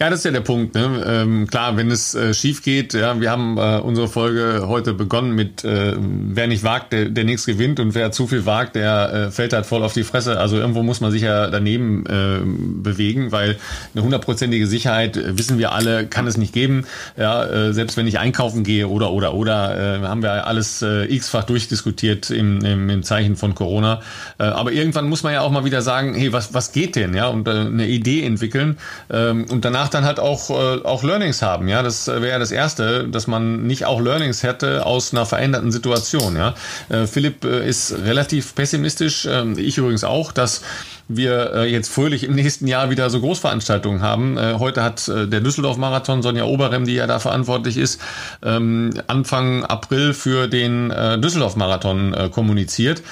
Ja, 0.00 0.10
das 0.10 0.20
ist 0.20 0.24
ja 0.24 0.30
der 0.30 0.40
Punkt. 0.40 0.74
Ne? 0.74 1.04
Ähm, 1.06 1.46
klar, 1.46 1.76
wenn 1.76 1.90
es 1.90 2.14
äh, 2.14 2.34
schief 2.34 2.62
geht, 2.62 2.94
ja, 2.94 3.20
wir 3.20 3.30
haben 3.30 3.58
äh, 3.58 3.78
unsere 3.78 4.08
Folge 4.08 4.64
heute 4.66 4.94
begonnen 4.94 5.34
mit 5.34 5.64
äh, 5.64 5.94
wer 5.98 6.46
nicht 6.46 6.64
wagt, 6.64 6.92
der, 6.92 7.06
der 7.06 7.24
nichts 7.24 7.46
gewinnt 7.46 7.80
und 7.80 7.94
wer 7.94 8.12
zu 8.12 8.26
viel 8.26 8.46
wagt, 8.46 8.76
der 8.76 9.12
äh, 9.12 9.30
fällt 9.30 9.52
halt 9.52 9.66
voll 9.66 9.82
auf 9.82 9.92
die 9.92 10.04
Fresse. 10.04 10.38
Also 10.38 10.56
irgendwo 10.56 10.82
muss 10.82 11.00
man 11.00 11.10
sich 11.10 11.22
ja 11.22 11.48
daneben 11.48 12.06
äh, 12.06 12.40
bewegen, 12.44 13.32
weil 13.32 13.56
eine 13.94 14.02
hundertprozentige 14.02 14.66
Sicherheit, 14.66 15.16
äh, 15.16 15.38
wissen 15.38 15.58
wir 15.58 15.72
alle, 15.72 16.06
kann 16.06 16.26
es 16.26 16.36
nicht 16.36 16.52
geben. 16.52 16.86
Ja, 17.16 17.44
äh, 17.44 17.72
selbst 17.72 17.96
wenn 17.96 18.06
ich 18.06 18.18
einkaufen 18.18 18.64
gehe 18.64 18.88
oder 18.88 19.10
oder 19.12 19.34
oder, 19.34 19.98
äh, 19.98 20.06
haben 20.06 20.22
wir 20.22 20.46
alles 20.46 20.82
äh, 20.82 21.04
x-fach 21.12 21.44
durchdiskutiert 21.44 22.30
im, 22.30 22.64
im, 22.64 22.90
im 22.90 23.02
Zeichen 23.02 23.36
von 23.36 23.54
Corona. 23.54 24.00
Äh, 24.38 24.44
aber 24.44 24.72
irgendwann 24.72 25.08
muss 25.08 25.22
man 25.22 25.32
ja 25.32 25.40
auch 25.40 25.50
mal 25.50 25.64
wieder 25.64 25.82
sagen, 25.82 26.14
hey, 26.14 26.32
was, 26.32 26.54
was 26.54 26.72
geht 26.72 26.96
denn? 26.96 27.14
Ja, 27.14 27.28
und 27.28 27.46
äh, 27.48 27.50
eine 27.50 27.86
Idee 27.86 28.24
entwickeln 28.24 28.78
ähm, 29.10 29.46
und 29.50 29.64
danach 29.68 29.88
dann 29.88 30.04
halt 30.04 30.18
auch, 30.18 30.50
äh, 30.50 30.82
auch 30.82 31.02
Learnings 31.02 31.42
haben. 31.42 31.68
Ja, 31.68 31.82
das 31.82 32.06
wäre 32.06 32.28
ja 32.28 32.38
das 32.38 32.50
Erste, 32.50 33.06
dass 33.06 33.26
man 33.26 33.66
nicht 33.66 33.84
auch 33.84 34.00
Learnings 34.00 34.42
hätte 34.42 34.86
aus 34.86 35.12
einer 35.12 35.26
veränderten 35.26 35.70
Situation. 35.70 36.36
Ja, 36.36 36.54
äh, 36.88 37.06
Philipp 37.06 37.44
äh, 37.44 37.68
ist 37.68 37.92
relativ 37.92 38.54
pessimistisch, 38.54 39.26
äh, 39.26 39.52
ich 39.60 39.76
übrigens 39.76 40.04
auch, 40.04 40.32
dass 40.32 40.62
wir 41.08 41.52
äh, 41.54 41.70
jetzt 41.70 41.92
fröhlich 41.92 42.24
im 42.24 42.34
nächsten 42.34 42.66
Jahr 42.66 42.90
wieder 42.90 43.10
so 43.10 43.20
Großveranstaltungen 43.20 44.02
haben. 44.02 44.36
Äh, 44.36 44.54
heute 44.58 44.82
hat 44.82 45.06
äh, 45.08 45.26
der 45.26 45.40
Düsseldorf-Marathon, 45.40 46.22
Sonja 46.22 46.44
Oberrem, 46.44 46.84
die 46.84 46.94
ja 46.94 47.06
da 47.06 47.18
verantwortlich 47.18 47.76
ist, 47.76 48.00
ähm, 48.42 48.90
Anfang 49.06 49.64
April 49.64 50.14
für 50.14 50.48
den 50.48 50.90
äh, 50.90 51.18
Düsseldorf-Marathon 51.18 52.14
äh, 52.14 52.28
kommuniziert. 52.28 53.02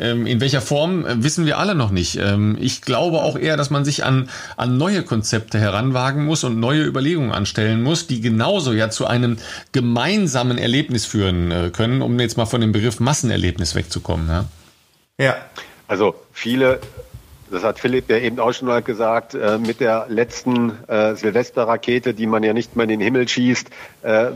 Ähm, 0.00 0.26
in 0.26 0.40
welcher 0.40 0.60
Form 0.60 1.04
äh, 1.04 1.22
wissen 1.22 1.46
wir 1.46 1.58
alle 1.58 1.74
noch 1.74 1.90
nicht. 1.90 2.16
Ähm, 2.16 2.56
ich 2.60 2.82
glaube 2.82 3.18
auch 3.18 3.38
eher, 3.38 3.56
dass 3.56 3.70
man 3.70 3.84
sich 3.84 4.04
an, 4.04 4.30
an 4.56 4.78
neue 4.78 5.02
Konzepte 5.02 5.58
heranwagen 5.58 6.24
muss 6.24 6.42
und 6.42 6.58
neue 6.58 6.84
Überlegungen 6.84 7.32
anstellen 7.32 7.82
muss, 7.82 8.06
die 8.06 8.20
genauso 8.20 8.72
ja 8.72 8.90
zu 8.90 9.06
einem 9.06 9.36
gemeinsamen 9.72 10.58
Erlebnis 10.58 11.04
führen 11.04 11.50
äh, 11.50 11.70
können, 11.70 12.02
um 12.02 12.18
jetzt 12.18 12.36
mal 12.36 12.46
von 12.46 12.60
dem 12.60 12.72
Begriff 12.72 12.98
Massenerlebnis 12.98 13.74
wegzukommen. 13.74 14.28
Ja, 14.28 14.44
ja. 15.18 15.36
also 15.86 16.14
viele 16.32 16.80
das 17.50 17.64
hat 17.64 17.80
Philipp 17.80 18.08
ja 18.08 18.16
eben 18.16 18.38
auch 18.38 18.52
schon 18.52 18.68
mal 18.68 18.80
gesagt, 18.80 19.34
äh, 19.34 19.58
mit 19.58 19.80
der 19.80 20.06
letzten 20.08 20.72
äh, 20.86 21.16
Silvesterrakete, 21.16 22.14
die 22.14 22.26
man 22.26 22.42
ja 22.42 22.52
nicht 22.52 22.76
mehr 22.76 22.84
in 22.84 22.90
den 22.90 23.00
Himmel 23.00 23.26
schießt, 23.26 23.70
äh, 24.04 24.26
äh 24.26 24.30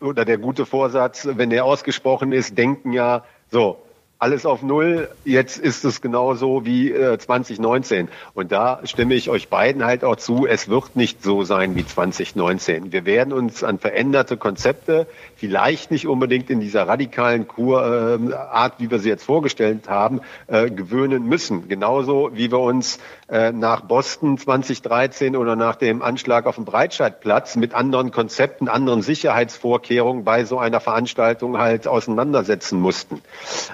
oder 0.00 0.24
der 0.24 0.38
gute 0.38 0.66
Vorsatz, 0.66 1.28
wenn 1.30 1.50
der 1.50 1.64
ausgesprochen 1.64 2.32
ist, 2.32 2.58
denken 2.58 2.92
ja, 2.92 3.24
so, 3.50 3.78
alles 4.18 4.46
auf 4.46 4.62
Null. 4.62 5.08
Jetzt 5.24 5.58
ist 5.58 5.84
es 5.84 6.00
genauso 6.00 6.64
wie 6.64 6.90
äh, 6.90 7.18
2019. 7.18 8.08
Und 8.32 8.50
da 8.50 8.80
stimme 8.84 9.14
ich 9.14 9.28
euch 9.28 9.48
beiden 9.48 9.84
halt 9.84 10.04
auch 10.04 10.16
zu. 10.16 10.46
Es 10.46 10.68
wird 10.68 10.96
nicht 10.96 11.22
so 11.22 11.44
sein 11.44 11.76
wie 11.76 11.86
2019. 11.86 12.92
Wir 12.92 13.04
werden 13.04 13.32
uns 13.32 13.62
an 13.62 13.78
veränderte 13.78 14.38
Konzepte, 14.38 15.06
vielleicht 15.36 15.90
nicht 15.90 16.06
unbedingt 16.06 16.48
in 16.48 16.60
dieser 16.60 16.88
radikalen 16.88 17.46
Kurart, 17.46 18.74
äh, 18.80 18.82
wie 18.82 18.90
wir 18.90 18.98
sie 19.00 19.10
jetzt 19.10 19.24
vorgestellt 19.24 19.88
haben, 19.88 20.22
äh, 20.46 20.70
gewöhnen 20.70 21.26
müssen. 21.26 21.68
Genauso 21.68 22.30
wie 22.32 22.50
wir 22.50 22.60
uns 22.60 22.98
äh, 23.28 23.52
nach 23.52 23.82
Boston 23.82 24.38
2013 24.38 25.36
oder 25.36 25.56
nach 25.56 25.76
dem 25.76 26.00
Anschlag 26.00 26.46
auf 26.46 26.54
dem 26.54 26.64
Breitscheidplatz 26.64 27.56
mit 27.56 27.74
anderen 27.74 28.12
Konzepten, 28.12 28.68
anderen 28.68 29.02
Sicherheitsvorkehrungen 29.02 30.24
bei 30.24 30.44
so 30.44 30.58
einer 30.58 30.80
Veranstaltung 30.80 31.58
halt 31.58 31.86
auseinandersetzen 31.86 32.80
mussten. 32.80 33.20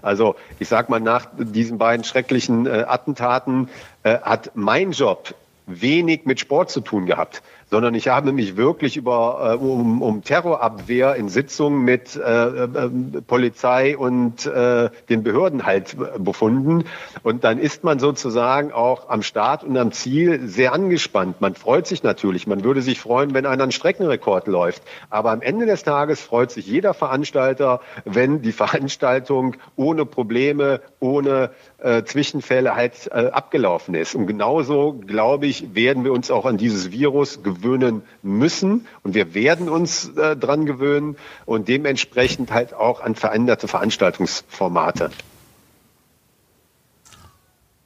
Also 0.02 0.31
ich 0.59 0.68
sag 0.68 0.88
mal, 0.88 1.00
nach 1.00 1.26
diesen 1.36 1.78
beiden 1.78 2.04
schrecklichen 2.04 2.66
äh, 2.66 2.84
Attentaten 2.86 3.68
äh, 4.02 4.18
hat 4.18 4.52
mein 4.54 4.92
Job 4.92 5.34
wenig 5.66 6.24
mit 6.24 6.40
Sport 6.40 6.70
zu 6.70 6.80
tun 6.80 7.06
gehabt 7.06 7.42
sondern 7.73 7.94
ich 7.94 8.09
habe 8.09 8.32
mich 8.32 8.59
wirklich 8.59 8.99
über, 8.99 9.57
äh, 9.59 9.65
um, 9.65 10.03
um 10.03 10.23
Terrorabwehr 10.23 11.15
in 11.16 11.31
Sitzungen 11.31 11.82
mit 11.82 12.16
äh, 12.16 12.65
äh, 12.65 12.90
Polizei 13.27 13.97
und 13.97 14.44
äh, 14.44 14.90
den 15.09 15.23
Behörden 15.23 15.65
halt 15.65 15.97
befunden. 16.23 16.85
Und 17.23 17.44
dann 17.44 17.59
ist 17.59 17.82
man 17.82 17.99
sozusagen 17.99 18.73
auch 18.73 19.09
am 19.09 19.23
Start 19.23 19.65
und 19.65 19.78
am 19.78 19.90
Ziel 19.90 20.47
sehr 20.47 20.74
angespannt. 20.74 21.40
Man 21.40 21.55
freut 21.55 21.86
sich 21.86 22.03
natürlich. 22.03 22.47
Man 22.47 22.62
würde 22.62 22.82
sich 22.82 23.01
freuen, 23.01 23.32
wenn 23.32 23.47
einer 23.47 23.62
einen 23.62 23.73
Streckenrekord 23.73 24.49
läuft. 24.49 24.82
Aber 25.09 25.31
am 25.31 25.40
Ende 25.40 25.65
des 25.65 25.82
Tages 25.82 26.20
freut 26.20 26.51
sich 26.51 26.66
jeder 26.66 26.93
Veranstalter, 26.93 27.81
wenn 28.05 28.43
die 28.43 28.53
Veranstaltung 28.53 29.57
ohne 29.77 30.05
Probleme, 30.05 30.82
ohne 31.01 31.53
äh, 31.82 32.04
Zwischenfälle 32.04 32.74
halt 32.74 33.09
äh, 33.10 33.30
abgelaufen 33.32 33.94
ist. 33.94 34.14
Und 34.14 34.26
genauso, 34.26 34.92
glaube 34.92 35.46
ich, 35.46 35.74
werden 35.74 36.04
wir 36.04 36.12
uns 36.12 36.30
auch 36.30 36.46
an 36.46 36.56
dieses 36.56 36.92
Virus 36.92 37.42
gewöhnen 37.42 38.02
müssen. 38.22 38.86
Und 39.02 39.14
wir 39.14 39.34
werden 39.34 39.68
uns 39.68 40.09
äh, 40.16 40.36
dran 40.36 40.64
gewöhnen 40.66 41.16
und 41.44 41.68
dementsprechend 41.68 42.52
halt 42.52 42.72
auch 42.72 43.00
an 43.00 43.14
veränderte 43.14 43.68
Veranstaltungsformate. 43.68 45.10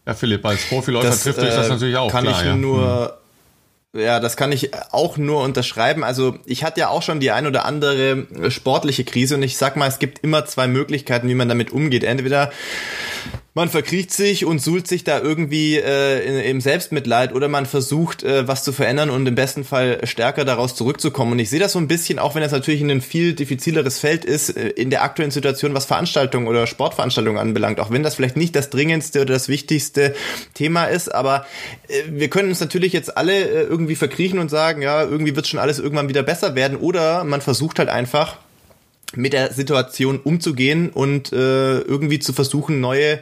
Ja, 0.07 0.15
Philipp, 0.15 0.45
als 0.45 0.67
Profiläufer 0.67 1.09
das, 1.09 1.23
trifft 1.23 1.39
euch 1.39 1.55
das 1.55 1.67
äh, 1.67 1.71
natürlich 1.71 1.97
auch. 1.97 2.11
Kann 2.11 2.25
klar, 2.25 2.41
ich 2.41 2.47
ja. 2.47 2.55
nur 2.55 3.19
ja, 3.97 4.21
das 4.21 4.37
kann 4.37 4.53
ich 4.53 4.71
auch 4.93 5.17
nur 5.17 5.43
unterschreiben. 5.43 6.05
Also 6.05 6.39
ich 6.45 6.65
hatte 6.65 6.81
ja 6.81 6.89
auch 6.89 7.03
schon 7.03 7.19
die 7.19 7.31
ein 7.31 7.47
oder 7.47 7.65
andere 7.65 8.27
sportliche 8.51 9.05
Krise 9.05 9.37
und 9.37 9.43
ich 9.43 9.57
sag 9.57 9.77
mal, 9.77 9.89
es 9.89 9.99
gibt 9.99 10.19
immer 10.19 10.45
zwei 10.45 10.67
Möglichkeiten, 10.67 11.29
wie 11.29 11.35
man 11.35 11.49
damit 11.49 11.73
umgeht. 11.73 12.05
Entweder 12.05 12.51
man 13.57 13.71
verkriecht 13.71 14.13
sich 14.13 14.45
und 14.45 14.59
suhlt 14.59 14.87
sich 14.87 15.03
da 15.03 15.19
irgendwie 15.19 15.77
äh, 15.77 16.51
im 16.51 16.61
Selbstmitleid 16.61 17.33
oder 17.33 17.49
man 17.49 17.65
versucht, 17.65 18.23
äh, 18.23 18.47
was 18.47 18.63
zu 18.63 18.71
verändern 18.71 19.09
und 19.09 19.27
im 19.27 19.35
besten 19.35 19.65
Fall 19.65 20.07
stärker 20.07 20.45
daraus 20.45 20.75
zurückzukommen. 20.75 21.33
Und 21.33 21.39
ich 21.39 21.49
sehe 21.49 21.59
das 21.59 21.73
so 21.73 21.79
ein 21.79 21.89
bisschen, 21.89 22.19
auch 22.19 22.35
wenn 22.35 22.43
es 22.43 22.53
natürlich 22.53 22.83
ein 22.83 23.01
viel 23.01 23.33
diffizileres 23.33 23.99
Feld 23.99 24.27
ist, 24.27 24.51
äh, 24.51 24.69
in 24.69 24.91
der 24.91 25.03
aktuellen 25.03 25.31
Situation, 25.31 25.73
was 25.73 25.87
Veranstaltungen 25.87 26.49
oder 26.49 26.67
Sportveranstaltungen 26.67 27.41
anbelangt, 27.41 27.81
auch 27.81 27.91
wenn 27.91 28.03
das 28.03 28.17
vielleicht 28.17 28.37
nicht 28.37 28.55
das 28.55 28.69
dringendste 28.69 29.23
oder 29.23 29.33
das 29.33 29.49
wichtigste 29.49 30.15
Thema 30.53 30.85
ist, 30.85 31.15
aber 31.15 31.47
äh, 31.89 32.03
wir 32.11 32.29
können 32.29 32.51
uns 32.51 32.61
natürlich 32.61 32.93
jetzt 32.93 33.17
alle 33.17 33.33
äh, 33.33 33.63
irgendwie 33.63 33.97
verkriechen 33.97 34.39
und 34.39 34.51
sagen, 34.51 34.83
ja, 34.83 35.03
irgendwie 35.03 35.35
wird 35.35 35.47
schon 35.47 35.61
alles 35.61 35.79
irgendwann 35.79 36.11
wieder 36.11 36.23
besser 36.23 36.57
werden 36.57 36.77
oder 36.77 37.25
man 37.25 37.41
versucht 37.41 37.79
halt 37.79 37.89
einfach, 37.89 38.37
mit 39.15 39.33
der 39.33 39.53
Situation 39.53 40.19
umzugehen 40.19 40.91
und 40.91 41.33
äh, 41.33 41.79
irgendwie 41.79 42.19
zu 42.19 42.33
versuchen, 42.33 42.81
neue 42.81 43.21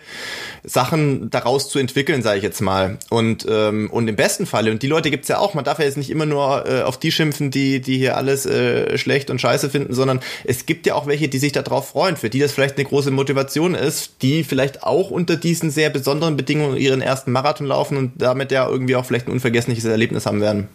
Sachen 0.64 1.30
daraus 1.30 1.68
zu 1.68 1.78
entwickeln, 1.78 2.22
sage 2.22 2.38
ich 2.38 2.42
jetzt 2.42 2.62
mal. 2.62 2.98
Und, 3.10 3.46
ähm, 3.48 3.90
und 3.90 4.08
im 4.08 4.16
besten 4.16 4.46
Falle, 4.46 4.70
und 4.70 4.82
die 4.82 4.86
Leute 4.86 5.10
gibt's 5.10 5.28
ja 5.28 5.38
auch, 5.38 5.54
man 5.54 5.64
darf 5.64 5.78
ja 5.78 5.84
jetzt 5.84 5.98
nicht 5.98 6.10
immer 6.10 6.26
nur 6.26 6.66
äh, 6.66 6.82
auf 6.82 6.98
die 6.98 7.12
schimpfen, 7.12 7.50
die, 7.50 7.80
die 7.80 7.98
hier 7.98 8.16
alles 8.16 8.46
äh, 8.46 8.96
schlecht 8.96 9.30
und 9.30 9.40
scheiße 9.40 9.68
finden, 9.68 9.92
sondern 9.94 10.20
es 10.44 10.64
gibt 10.64 10.86
ja 10.86 10.94
auch 10.94 11.06
welche, 11.06 11.28
die 11.28 11.38
sich 11.38 11.52
darauf 11.52 11.88
freuen, 11.88 12.16
für 12.16 12.30
die 12.30 12.38
das 12.38 12.52
vielleicht 12.52 12.76
eine 12.76 12.86
große 12.86 13.10
Motivation 13.10 13.74
ist, 13.74 14.22
die 14.22 14.42
vielleicht 14.42 14.82
auch 14.82 15.10
unter 15.10 15.36
diesen 15.36 15.70
sehr 15.70 15.90
besonderen 15.90 16.36
Bedingungen 16.36 16.76
ihren 16.76 17.02
ersten 17.02 17.30
Marathon 17.30 17.66
laufen 17.66 17.98
und 17.98 18.12
damit 18.16 18.50
ja 18.50 18.66
irgendwie 18.68 18.96
auch 18.96 19.04
vielleicht 19.04 19.28
ein 19.28 19.32
unvergessliches 19.32 19.84
Erlebnis 19.84 20.24
haben 20.24 20.40
werden. 20.40 20.68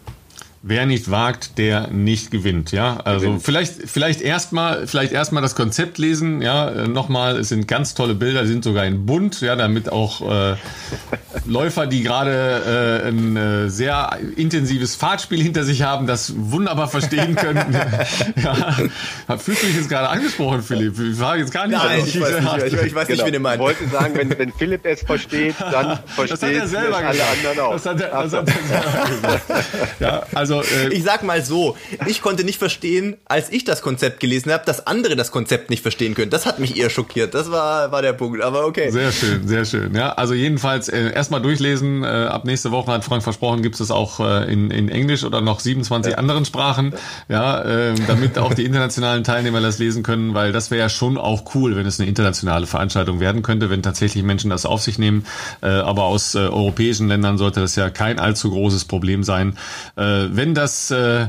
Wer 0.62 0.84
nicht 0.84 1.10
wagt, 1.10 1.56
der 1.56 1.88
nicht 1.88 2.30
gewinnt, 2.30 2.70
ja. 2.70 2.98
Also 2.98 3.28
gewinnt. 3.28 3.42
vielleicht, 3.42 3.72
vielleicht 3.86 4.20
erstmal, 4.20 4.86
vielleicht 4.86 5.10
erstmal 5.10 5.42
das 5.42 5.54
Konzept 5.54 5.96
lesen, 5.96 6.42
ja. 6.42 6.68
Äh, 6.68 6.86
nochmal, 6.86 7.38
es 7.38 7.48
sind 7.48 7.66
ganz 7.66 7.94
tolle 7.94 8.14
Bilder, 8.14 8.44
sind 8.44 8.62
sogar 8.62 8.84
in 8.84 9.06
bunt, 9.06 9.40
ja, 9.40 9.56
damit 9.56 9.90
auch 9.90 10.20
äh, 10.20 10.56
Läufer, 11.46 11.86
die 11.86 12.02
gerade 12.02 13.00
äh, 13.04 13.08
ein 13.08 13.36
äh, 13.38 13.70
sehr 13.70 14.18
intensives 14.36 14.96
Fahrtspiel 14.96 15.42
hinter 15.42 15.64
sich 15.64 15.80
haben, 15.80 16.06
das 16.06 16.34
wunderbar 16.36 16.88
verstehen 16.88 17.36
können. 17.36 17.74
ja. 18.36 19.36
Fühlst 19.38 19.62
du 19.62 19.66
dich 19.66 19.76
jetzt 19.76 19.88
gerade 19.88 20.10
angesprochen, 20.10 20.62
Philipp? 20.62 20.98
Ich 21.00 21.18
war 21.18 21.38
jetzt 21.38 21.54
gar 21.54 21.68
nicht. 21.68 21.82
Nein, 21.82 22.02
ich, 22.04 22.20
weiß 22.20 22.38
nicht, 22.38 22.66
ich, 22.66 22.82
ich 22.88 22.94
weiß 22.94 23.08
nicht, 23.08 23.16
genau. 23.16 23.26
wie 23.26 23.32
du 23.32 23.40
meinst. 23.40 23.56
Ich 23.56 23.62
wollte 23.62 23.88
sagen, 23.88 24.14
wenn, 24.14 24.38
wenn 24.38 24.52
Philipp 24.52 24.84
es 24.84 25.00
versteht, 25.00 25.54
dann 25.58 26.00
versteht 26.04 26.64
es 26.64 26.74
alle 26.74 26.96
anderen 26.96 27.60
auch. 27.60 27.72
Das 27.72 27.86
hat 27.86 27.98
er, 27.98 28.10
das 28.10 28.32
hat 28.34 28.46
er 28.46 28.54
selber 28.54 29.06
gesagt. 29.08 30.00
Ja, 30.00 30.22
also 30.34 30.49
also 30.50 30.62
äh, 30.62 30.88
ich 30.92 31.02
sag 31.02 31.22
mal 31.22 31.44
so, 31.44 31.76
ich 32.06 32.22
konnte 32.22 32.44
nicht 32.44 32.58
verstehen, 32.58 33.16
als 33.24 33.50
ich 33.50 33.64
das 33.64 33.82
Konzept 33.82 34.20
gelesen 34.20 34.52
habe, 34.52 34.64
dass 34.66 34.86
andere 34.86 35.16
das 35.16 35.30
Konzept 35.30 35.70
nicht 35.70 35.82
verstehen 35.82 36.14
können. 36.14 36.30
Das 36.30 36.46
hat 36.46 36.58
mich 36.58 36.76
eher 36.76 36.90
schockiert. 36.90 37.34
Das 37.34 37.50
war 37.50 37.92
war 37.92 38.02
der 38.02 38.12
Punkt. 38.12 38.42
Aber 38.42 38.66
okay. 38.66 38.90
Sehr 38.90 39.12
schön, 39.12 39.46
sehr 39.46 39.64
schön. 39.64 39.94
Ja, 39.94 40.12
also 40.12 40.34
jedenfalls 40.34 40.88
äh, 40.88 41.12
erstmal 41.12 41.42
durchlesen. 41.42 42.02
Äh, 42.02 42.06
ab 42.06 42.44
nächste 42.44 42.70
Woche 42.70 42.92
hat 42.92 43.04
Frank 43.04 43.22
versprochen, 43.22 43.62
gibt 43.62 43.80
es 43.80 43.90
auch 43.90 44.20
äh, 44.20 44.52
in, 44.52 44.70
in 44.70 44.88
Englisch 44.88 45.24
oder 45.24 45.40
noch 45.40 45.60
27 45.60 46.12
ja. 46.12 46.18
anderen 46.18 46.44
Sprachen. 46.44 46.94
Ja, 47.28 47.62
äh, 47.62 47.94
damit 48.06 48.38
auch 48.38 48.54
die 48.54 48.64
internationalen 48.64 49.24
Teilnehmer 49.24 49.60
das 49.60 49.78
lesen 49.78 50.02
können, 50.02 50.34
weil 50.34 50.52
das 50.52 50.70
wäre 50.70 50.80
ja 50.80 50.88
schon 50.88 51.16
auch 51.18 51.54
cool, 51.54 51.76
wenn 51.76 51.86
es 51.86 52.00
eine 52.00 52.08
internationale 52.08 52.66
Veranstaltung 52.66 53.20
werden 53.20 53.42
könnte, 53.42 53.70
wenn 53.70 53.82
tatsächlich 53.82 54.24
Menschen 54.24 54.50
das 54.50 54.66
auf 54.66 54.82
sich 54.82 54.98
nehmen. 54.98 55.26
Äh, 55.62 55.68
aber 55.68 56.04
aus 56.04 56.34
äh, 56.34 56.38
europäischen 56.38 57.08
Ländern 57.08 57.38
sollte 57.38 57.60
das 57.60 57.76
ja 57.76 57.90
kein 57.90 58.18
allzu 58.18 58.50
großes 58.50 58.84
Problem 58.84 59.22
sein. 59.22 59.56
Äh, 59.96 60.28
wenn 60.40 60.54
das 60.54 60.90
äh, 60.90 61.26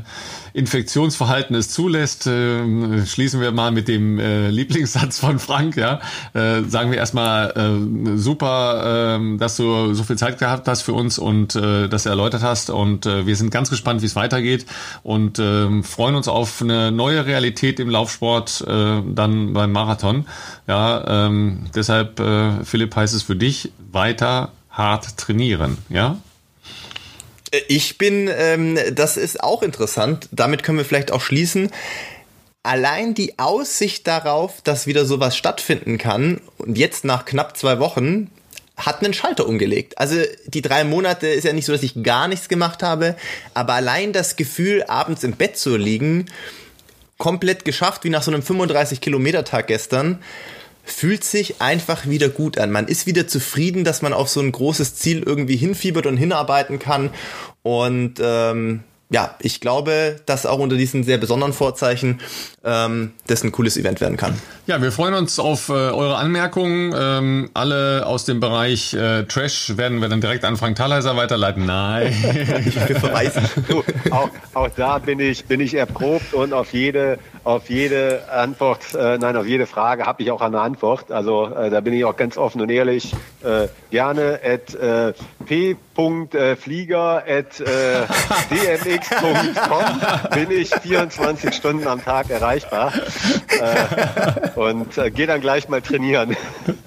Infektionsverhalten 0.54 1.54
es 1.54 1.70
zulässt, 1.70 2.28
äh, 2.28 3.06
schließen 3.06 3.42
wir 3.42 3.52
mal 3.52 3.74
mit 3.74 3.90
dem 3.90 4.18
äh, 4.20 4.50
Lieblingssatz 4.50 5.20
von 5.20 5.38
Frank. 5.38 5.76
Ja, 5.76 6.00
äh, 6.34 6.64
sagen 6.64 6.92
wir 6.92 6.98
erstmal 6.98 7.52
äh, 7.52 8.18
super, 8.18 9.18
äh, 9.20 9.38
dass 9.38 9.58
du 9.58 9.94
so 9.94 10.04
viel 10.04 10.18
Zeit 10.18 10.40
gehabt 10.40 10.66
hast 10.70 10.84
für 10.84 10.94
uns 10.94 11.20
und 11.20 11.58
äh, 11.58 11.90
das 11.90 12.06
erläutert 12.06 12.42
hast. 12.42 12.70
Und 12.70 13.06
äh, 13.06 13.26
wir 13.26 13.36
sind 13.36 13.52
ganz 13.52 13.70
gespannt, 13.70 14.02
wie 14.02 14.06
es 14.06 14.16
weitergeht 14.16 14.66
und 15.04 15.40
äh, 15.40 15.84
freuen 15.84 16.16
uns 16.16 16.30
auf 16.30 16.62
eine 16.62 16.94
neue 16.94 17.26
Realität 17.26 17.82
im 17.82 17.90
Laufsport 17.90 18.64
äh, 18.66 19.02
dann 19.14 19.52
beim 19.52 19.74
Marathon. 19.74 20.26
Ja, 20.68 21.26
ähm, 21.26 21.66
deshalb 21.76 22.18
äh, 22.22 22.64
Philipp 22.64 22.96
heißt 22.96 23.14
es 23.14 23.24
für 23.24 23.36
dich 23.36 23.74
weiter 23.92 24.54
hart 24.70 25.18
trainieren. 25.18 25.80
Ja. 25.90 26.16
Ich 27.68 27.98
bin, 27.98 28.30
ähm, 28.34 28.78
das 28.94 29.18
ist 29.18 29.44
auch 29.44 29.62
interessant. 29.62 30.30
Damit 30.32 30.64
können 30.64 30.78
wir 30.78 30.86
vielleicht 30.86 31.12
auch 31.12 31.22
schließen. 31.22 31.70
Allein 32.64 33.14
die 33.14 33.40
Aussicht 33.40 34.08
darauf, 34.08 34.62
dass 34.62 34.88
wieder 34.88 35.06
sowas 35.06 35.36
stattfinden 35.36 35.98
kann 35.98 36.40
und 36.58 36.78
jetzt 36.78 37.04
nach 37.04 37.26
knapp 37.26 37.58
zwei 37.58 37.80
Wochen 37.80 38.30
hat 38.78 39.04
einen 39.04 39.14
Schalter 39.14 39.48
umgelegt. 39.48 39.98
Also 39.98 40.16
die 40.46 40.62
drei 40.62 40.84
Monate 40.84 41.28
ist 41.28 41.44
ja 41.44 41.54
nicht 41.54 41.66
so, 41.66 41.72
dass 41.72 41.84
ich 41.84 42.04
gar 42.04 42.28
nichts 42.28 42.50
gemacht 42.50 42.84
habe, 42.84 43.16
aber 43.54 43.74
allein 43.74 44.14
das 44.14 44.36
Gefühl, 44.36 44.84
abends 44.84 45.24
im 45.24 45.34
Bett 45.34 45.58
zu 45.58 45.76
liegen, 45.76 46.26
komplett 47.18 47.66
geschafft, 47.66 48.04
wie 48.04 48.10
nach 48.10 48.24
so 48.24 48.32
einem 48.32 48.42
35 48.42 49.02
Kilometer 49.02 49.44
Tag 49.44 49.68
gestern, 49.68 50.20
fühlt 50.92 51.24
sich 51.24 51.62
einfach 51.62 52.08
wieder 52.08 52.30
gut 52.30 52.58
an. 52.58 52.72
Man 52.72 52.88
ist 52.88 53.06
wieder 53.08 53.28
zufrieden, 53.28 53.84
dass 53.84 54.02
man 54.02 54.14
auf 54.14 54.30
so 54.30 54.40
ein 54.40 54.52
großes 54.52 54.96
Ziel 54.96 55.24
irgendwie 55.24 55.56
hinfiebert 55.56 56.06
und 56.06 56.18
hinarbeiten 56.18 56.80
kann. 56.80 57.10
Und 57.64 58.16
ähm, 58.22 58.84
ja, 59.12 59.36
ich 59.40 59.60
glaube, 59.60 60.22
dass 60.26 60.46
auch 60.46 60.60
unter 60.60 60.78
diesen 60.78 61.04
sehr 61.04 61.18
besonderen 61.18 61.52
Vorzeichen 61.52 62.22
ähm, 62.64 63.12
das 63.28 63.44
ein 63.44 63.52
cooles 63.52 63.76
Event 63.76 64.00
werden 64.00 64.16
kann. 64.16 64.40
Ja, 64.68 64.82
wir 64.82 64.94
freuen 64.94 65.14
uns 65.16 65.38
auf 65.38 65.68
äh, 65.68 65.74
eure 65.74 66.16
Anmerkungen. 66.16 66.96
Ähm, 66.98 67.50
alle 67.54 68.06
aus 68.06 68.24
dem 68.24 68.40
Bereich 68.40 68.94
äh, 68.94 69.24
Trash 69.24 69.76
werden 69.76 70.00
wir 70.00 70.08
dann 70.08 70.22
direkt 70.22 70.46
an 70.46 70.56
Frank 70.56 70.78
Thalheiser 70.78 71.18
weiterleiten. 71.18 71.66
Nein. 71.66 72.14
ich 72.66 72.88
will 72.88 72.96
verweisen. 72.96 73.44
Du, 73.68 73.84
auch, 74.12 74.30
auch 74.54 74.70
da 74.78 74.98
bin 74.98 75.20
ich, 75.20 75.44
bin 75.44 75.60
ich 75.60 75.74
erprobt 75.74 76.34
und 76.34 76.54
auf 76.54 76.72
jede, 76.72 77.20
auf 77.44 77.70
jede 77.70 78.32
Antwort, 78.32 78.96
äh, 78.96 79.18
nein, 79.18 79.36
auf 79.36 79.46
jede 79.46 79.66
Frage 79.66 80.06
habe 80.06 80.24
ich 80.24 80.32
auch 80.32 80.42
eine 80.42 80.62
Antwort. 80.62 81.12
Also 81.12 81.48
äh, 81.48 81.70
da 81.70 81.82
bin 81.82 81.94
ich 81.94 82.06
auch 82.06 82.16
ganz 82.16 82.38
offen 82.38 82.62
und 82.62 82.70
ehrlich. 82.70 83.14
Äh, 83.44 83.68
gerne 83.90 84.40
at 84.42 84.74
äh, 84.74 85.14
p.flieger 85.46 85.78
at 87.28 87.60
äh, 87.60 88.06
dmx.com 88.50 90.02
bin 90.34 90.52
ich 90.52 90.70
24 90.70 91.54
Stunden 91.54 91.88
am 91.88 92.04
Tag 92.04 92.30
erreichbar 92.30 92.94
äh, 93.48 94.60
und 94.60 94.98
äh, 94.98 95.12
gehe 95.12 95.28
dann 95.28 95.42
gleich 95.42 95.70
mal 95.70 95.82
trainieren. 95.82 96.36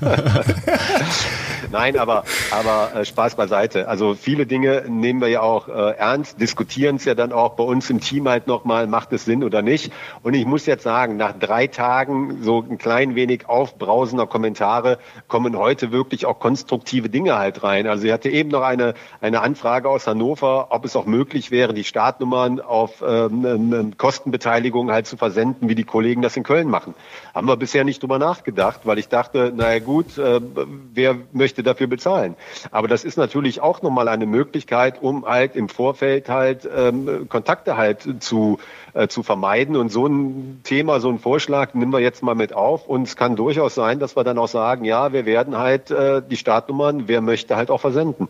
Nein, 1.74 1.98
aber, 1.98 2.22
aber 2.52 2.94
äh, 2.94 3.04
Spaß 3.04 3.34
beiseite. 3.34 3.88
Also 3.88 4.14
viele 4.14 4.46
Dinge 4.46 4.84
nehmen 4.86 5.20
wir 5.20 5.26
ja 5.26 5.40
auch 5.40 5.66
äh, 5.66 5.96
ernst, 5.96 6.40
diskutieren 6.40 6.94
es 6.96 7.04
ja 7.04 7.16
dann 7.16 7.32
auch 7.32 7.56
bei 7.56 7.64
uns 7.64 7.90
im 7.90 7.98
Team 7.98 8.28
halt 8.28 8.46
nochmal, 8.46 8.86
macht 8.86 9.12
es 9.12 9.24
Sinn 9.24 9.42
oder 9.42 9.60
nicht. 9.60 9.92
Und 10.22 10.34
ich 10.34 10.46
muss 10.46 10.66
jetzt 10.66 10.84
sagen, 10.84 11.16
nach 11.16 11.36
drei 11.36 11.66
Tagen 11.66 12.44
so 12.44 12.60
ein 12.60 12.78
klein 12.78 13.16
wenig 13.16 13.48
aufbrausender 13.48 14.28
Kommentare 14.28 14.98
kommen 15.26 15.58
heute 15.58 15.90
wirklich 15.90 16.26
auch 16.26 16.38
konstruktive 16.38 17.08
Dinge 17.08 17.36
halt 17.36 17.64
rein. 17.64 17.88
Also 17.88 18.06
ich 18.06 18.12
hatte 18.12 18.28
eben 18.28 18.50
noch 18.50 18.62
eine 18.62 18.94
eine 19.20 19.40
Anfrage 19.40 19.88
aus 19.88 20.06
Hannover, 20.06 20.68
ob 20.70 20.84
es 20.84 20.94
auch 20.94 21.06
möglich 21.06 21.50
wäre, 21.50 21.74
die 21.74 21.82
Startnummern 21.82 22.60
auf 22.60 23.02
ähm, 23.04 23.44
ähm, 23.44 23.96
Kostenbeteiligung 23.96 24.92
halt 24.92 25.08
zu 25.08 25.16
versenden, 25.16 25.68
wie 25.68 25.74
die 25.74 25.82
Kollegen 25.82 26.22
das 26.22 26.36
in 26.36 26.44
Köln 26.44 26.70
machen. 26.70 26.94
Haben 27.34 27.48
wir 27.48 27.56
bisher 27.56 27.82
nicht 27.82 28.00
drüber 28.00 28.20
nachgedacht, 28.20 28.82
weil 28.84 29.00
ich 29.00 29.08
dachte, 29.08 29.52
naja 29.52 29.80
gut, 29.80 30.18
äh, 30.18 30.40
wer 30.92 31.16
möchte 31.32 31.63
dafür 31.64 31.86
bezahlen? 31.86 32.36
Aber 32.70 32.88
das 32.88 33.04
ist 33.04 33.16
natürlich 33.16 33.60
auch 33.60 33.82
nochmal 33.82 34.08
eine 34.08 34.26
Möglichkeit, 34.26 35.02
um 35.02 35.26
halt 35.26 35.56
im 35.56 35.68
Vorfeld 35.68 36.28
halt 36.28 36.68
ähm, 36.74 37.28
Kontakte 37.28 37.76
halt 37.76 38.06
zu, 38.20 38.58
äh, 38.92 39.08
zu 39.08 39.22
vermeiden. 39.22 39.76
Und 39.76 39.90
so 39.90 40.06
ein 40.06 40.60
Thema, 40.64 41.00
so 41.00 41.08
ein 41.08 41.18
Vorschlag 41.18 41.74
nehmen 41.74 41.92
wir 41.92 42.00
jetzt 42.00 42.22
mal 42.22 42.34
mit 42.34 42.52
auf. 42.52 42.86
Und 42.86 43.02
es 43.02 43.16
kann 43.16 43.36
durchaus 43.36 43.74
sein, 43.74 43.98
dass 43.98 44.16
wir 44.16 44.24
dann 44.24 44.38
auch 44.38 44.48
sagen, 44.48 44.84
ja, 44.84 45.12
wir 45.12 45.26
werden 45.26 45.58
halt 45.58 45.90
äh, 45.90 46.22
die 46.22 46.36
Startnummern, 46.36 47.08
wer 47.08 47.20
möchte, 47.20 47.56
halt 47.56 47.70
auch 47.70 47.80
versenden. 47.80 48.28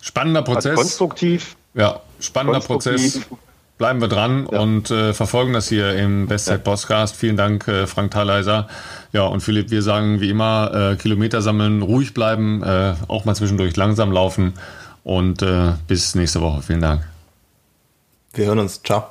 Spannender 0.00 0.42
Prozess. 0.42 0.66
Also 0.66 0.82
konstruktiv. 0.82 1.56
Ja, 1.74 2.00
spannender 2.20 2.60
konstruktiv. 2.60 3.28
Prozess. 3.28 3.49
Bleiben 3.80 4.02
wir 4.02 4.08
dran 4.08 4.46
ja. 4.52 4.60
und 4.60 4.90
äh, 4.90 5.14
verfolgen 5.14 5.54
das 5.54 5.66
hier 5.66 5.94
im 5.94 6.26
Bestzeit 6.26 6.64
Podcast. 6.64 7.16
Vielen 7.16 7.38
Dank, 7.38 7.66
äh, 7.66 7.86
Frank 7.86 8.10
Thaleiser. 8.10 8.68
Ja, 9.10 9.22
und 9.22 9.40
Philipp, 9.40 9.70
wir 9.70 9.80
sagen 9.80 10.20
wie 10.20 10.28
immer, 10.28 10.92
äh, 10.92 10.96
Kilometer 10.96 11.40
sammeln, 11.40 11.80
ruhig 11.80 12.12
bleiben, 12.12 12.62
äh, 12.62 12.92
auch 13.08 13.24
mal 13.24 13.34
zwischendurch 13.34 13.74
langsam 13.76 14.12
laufen 14.12 14.52
und 15.02 15.40
äh, 15.40 15.72
bis 15.88 16.14
nächste 16.14 16.42
Woche. 16.42 16.60
Vielen 16.60 16.82
Dank. 16.82 17.08
Wir 18.34 18.48
hören 18.48 18.58
uns. 18.58 18.82
Ciao. 18.82 19.06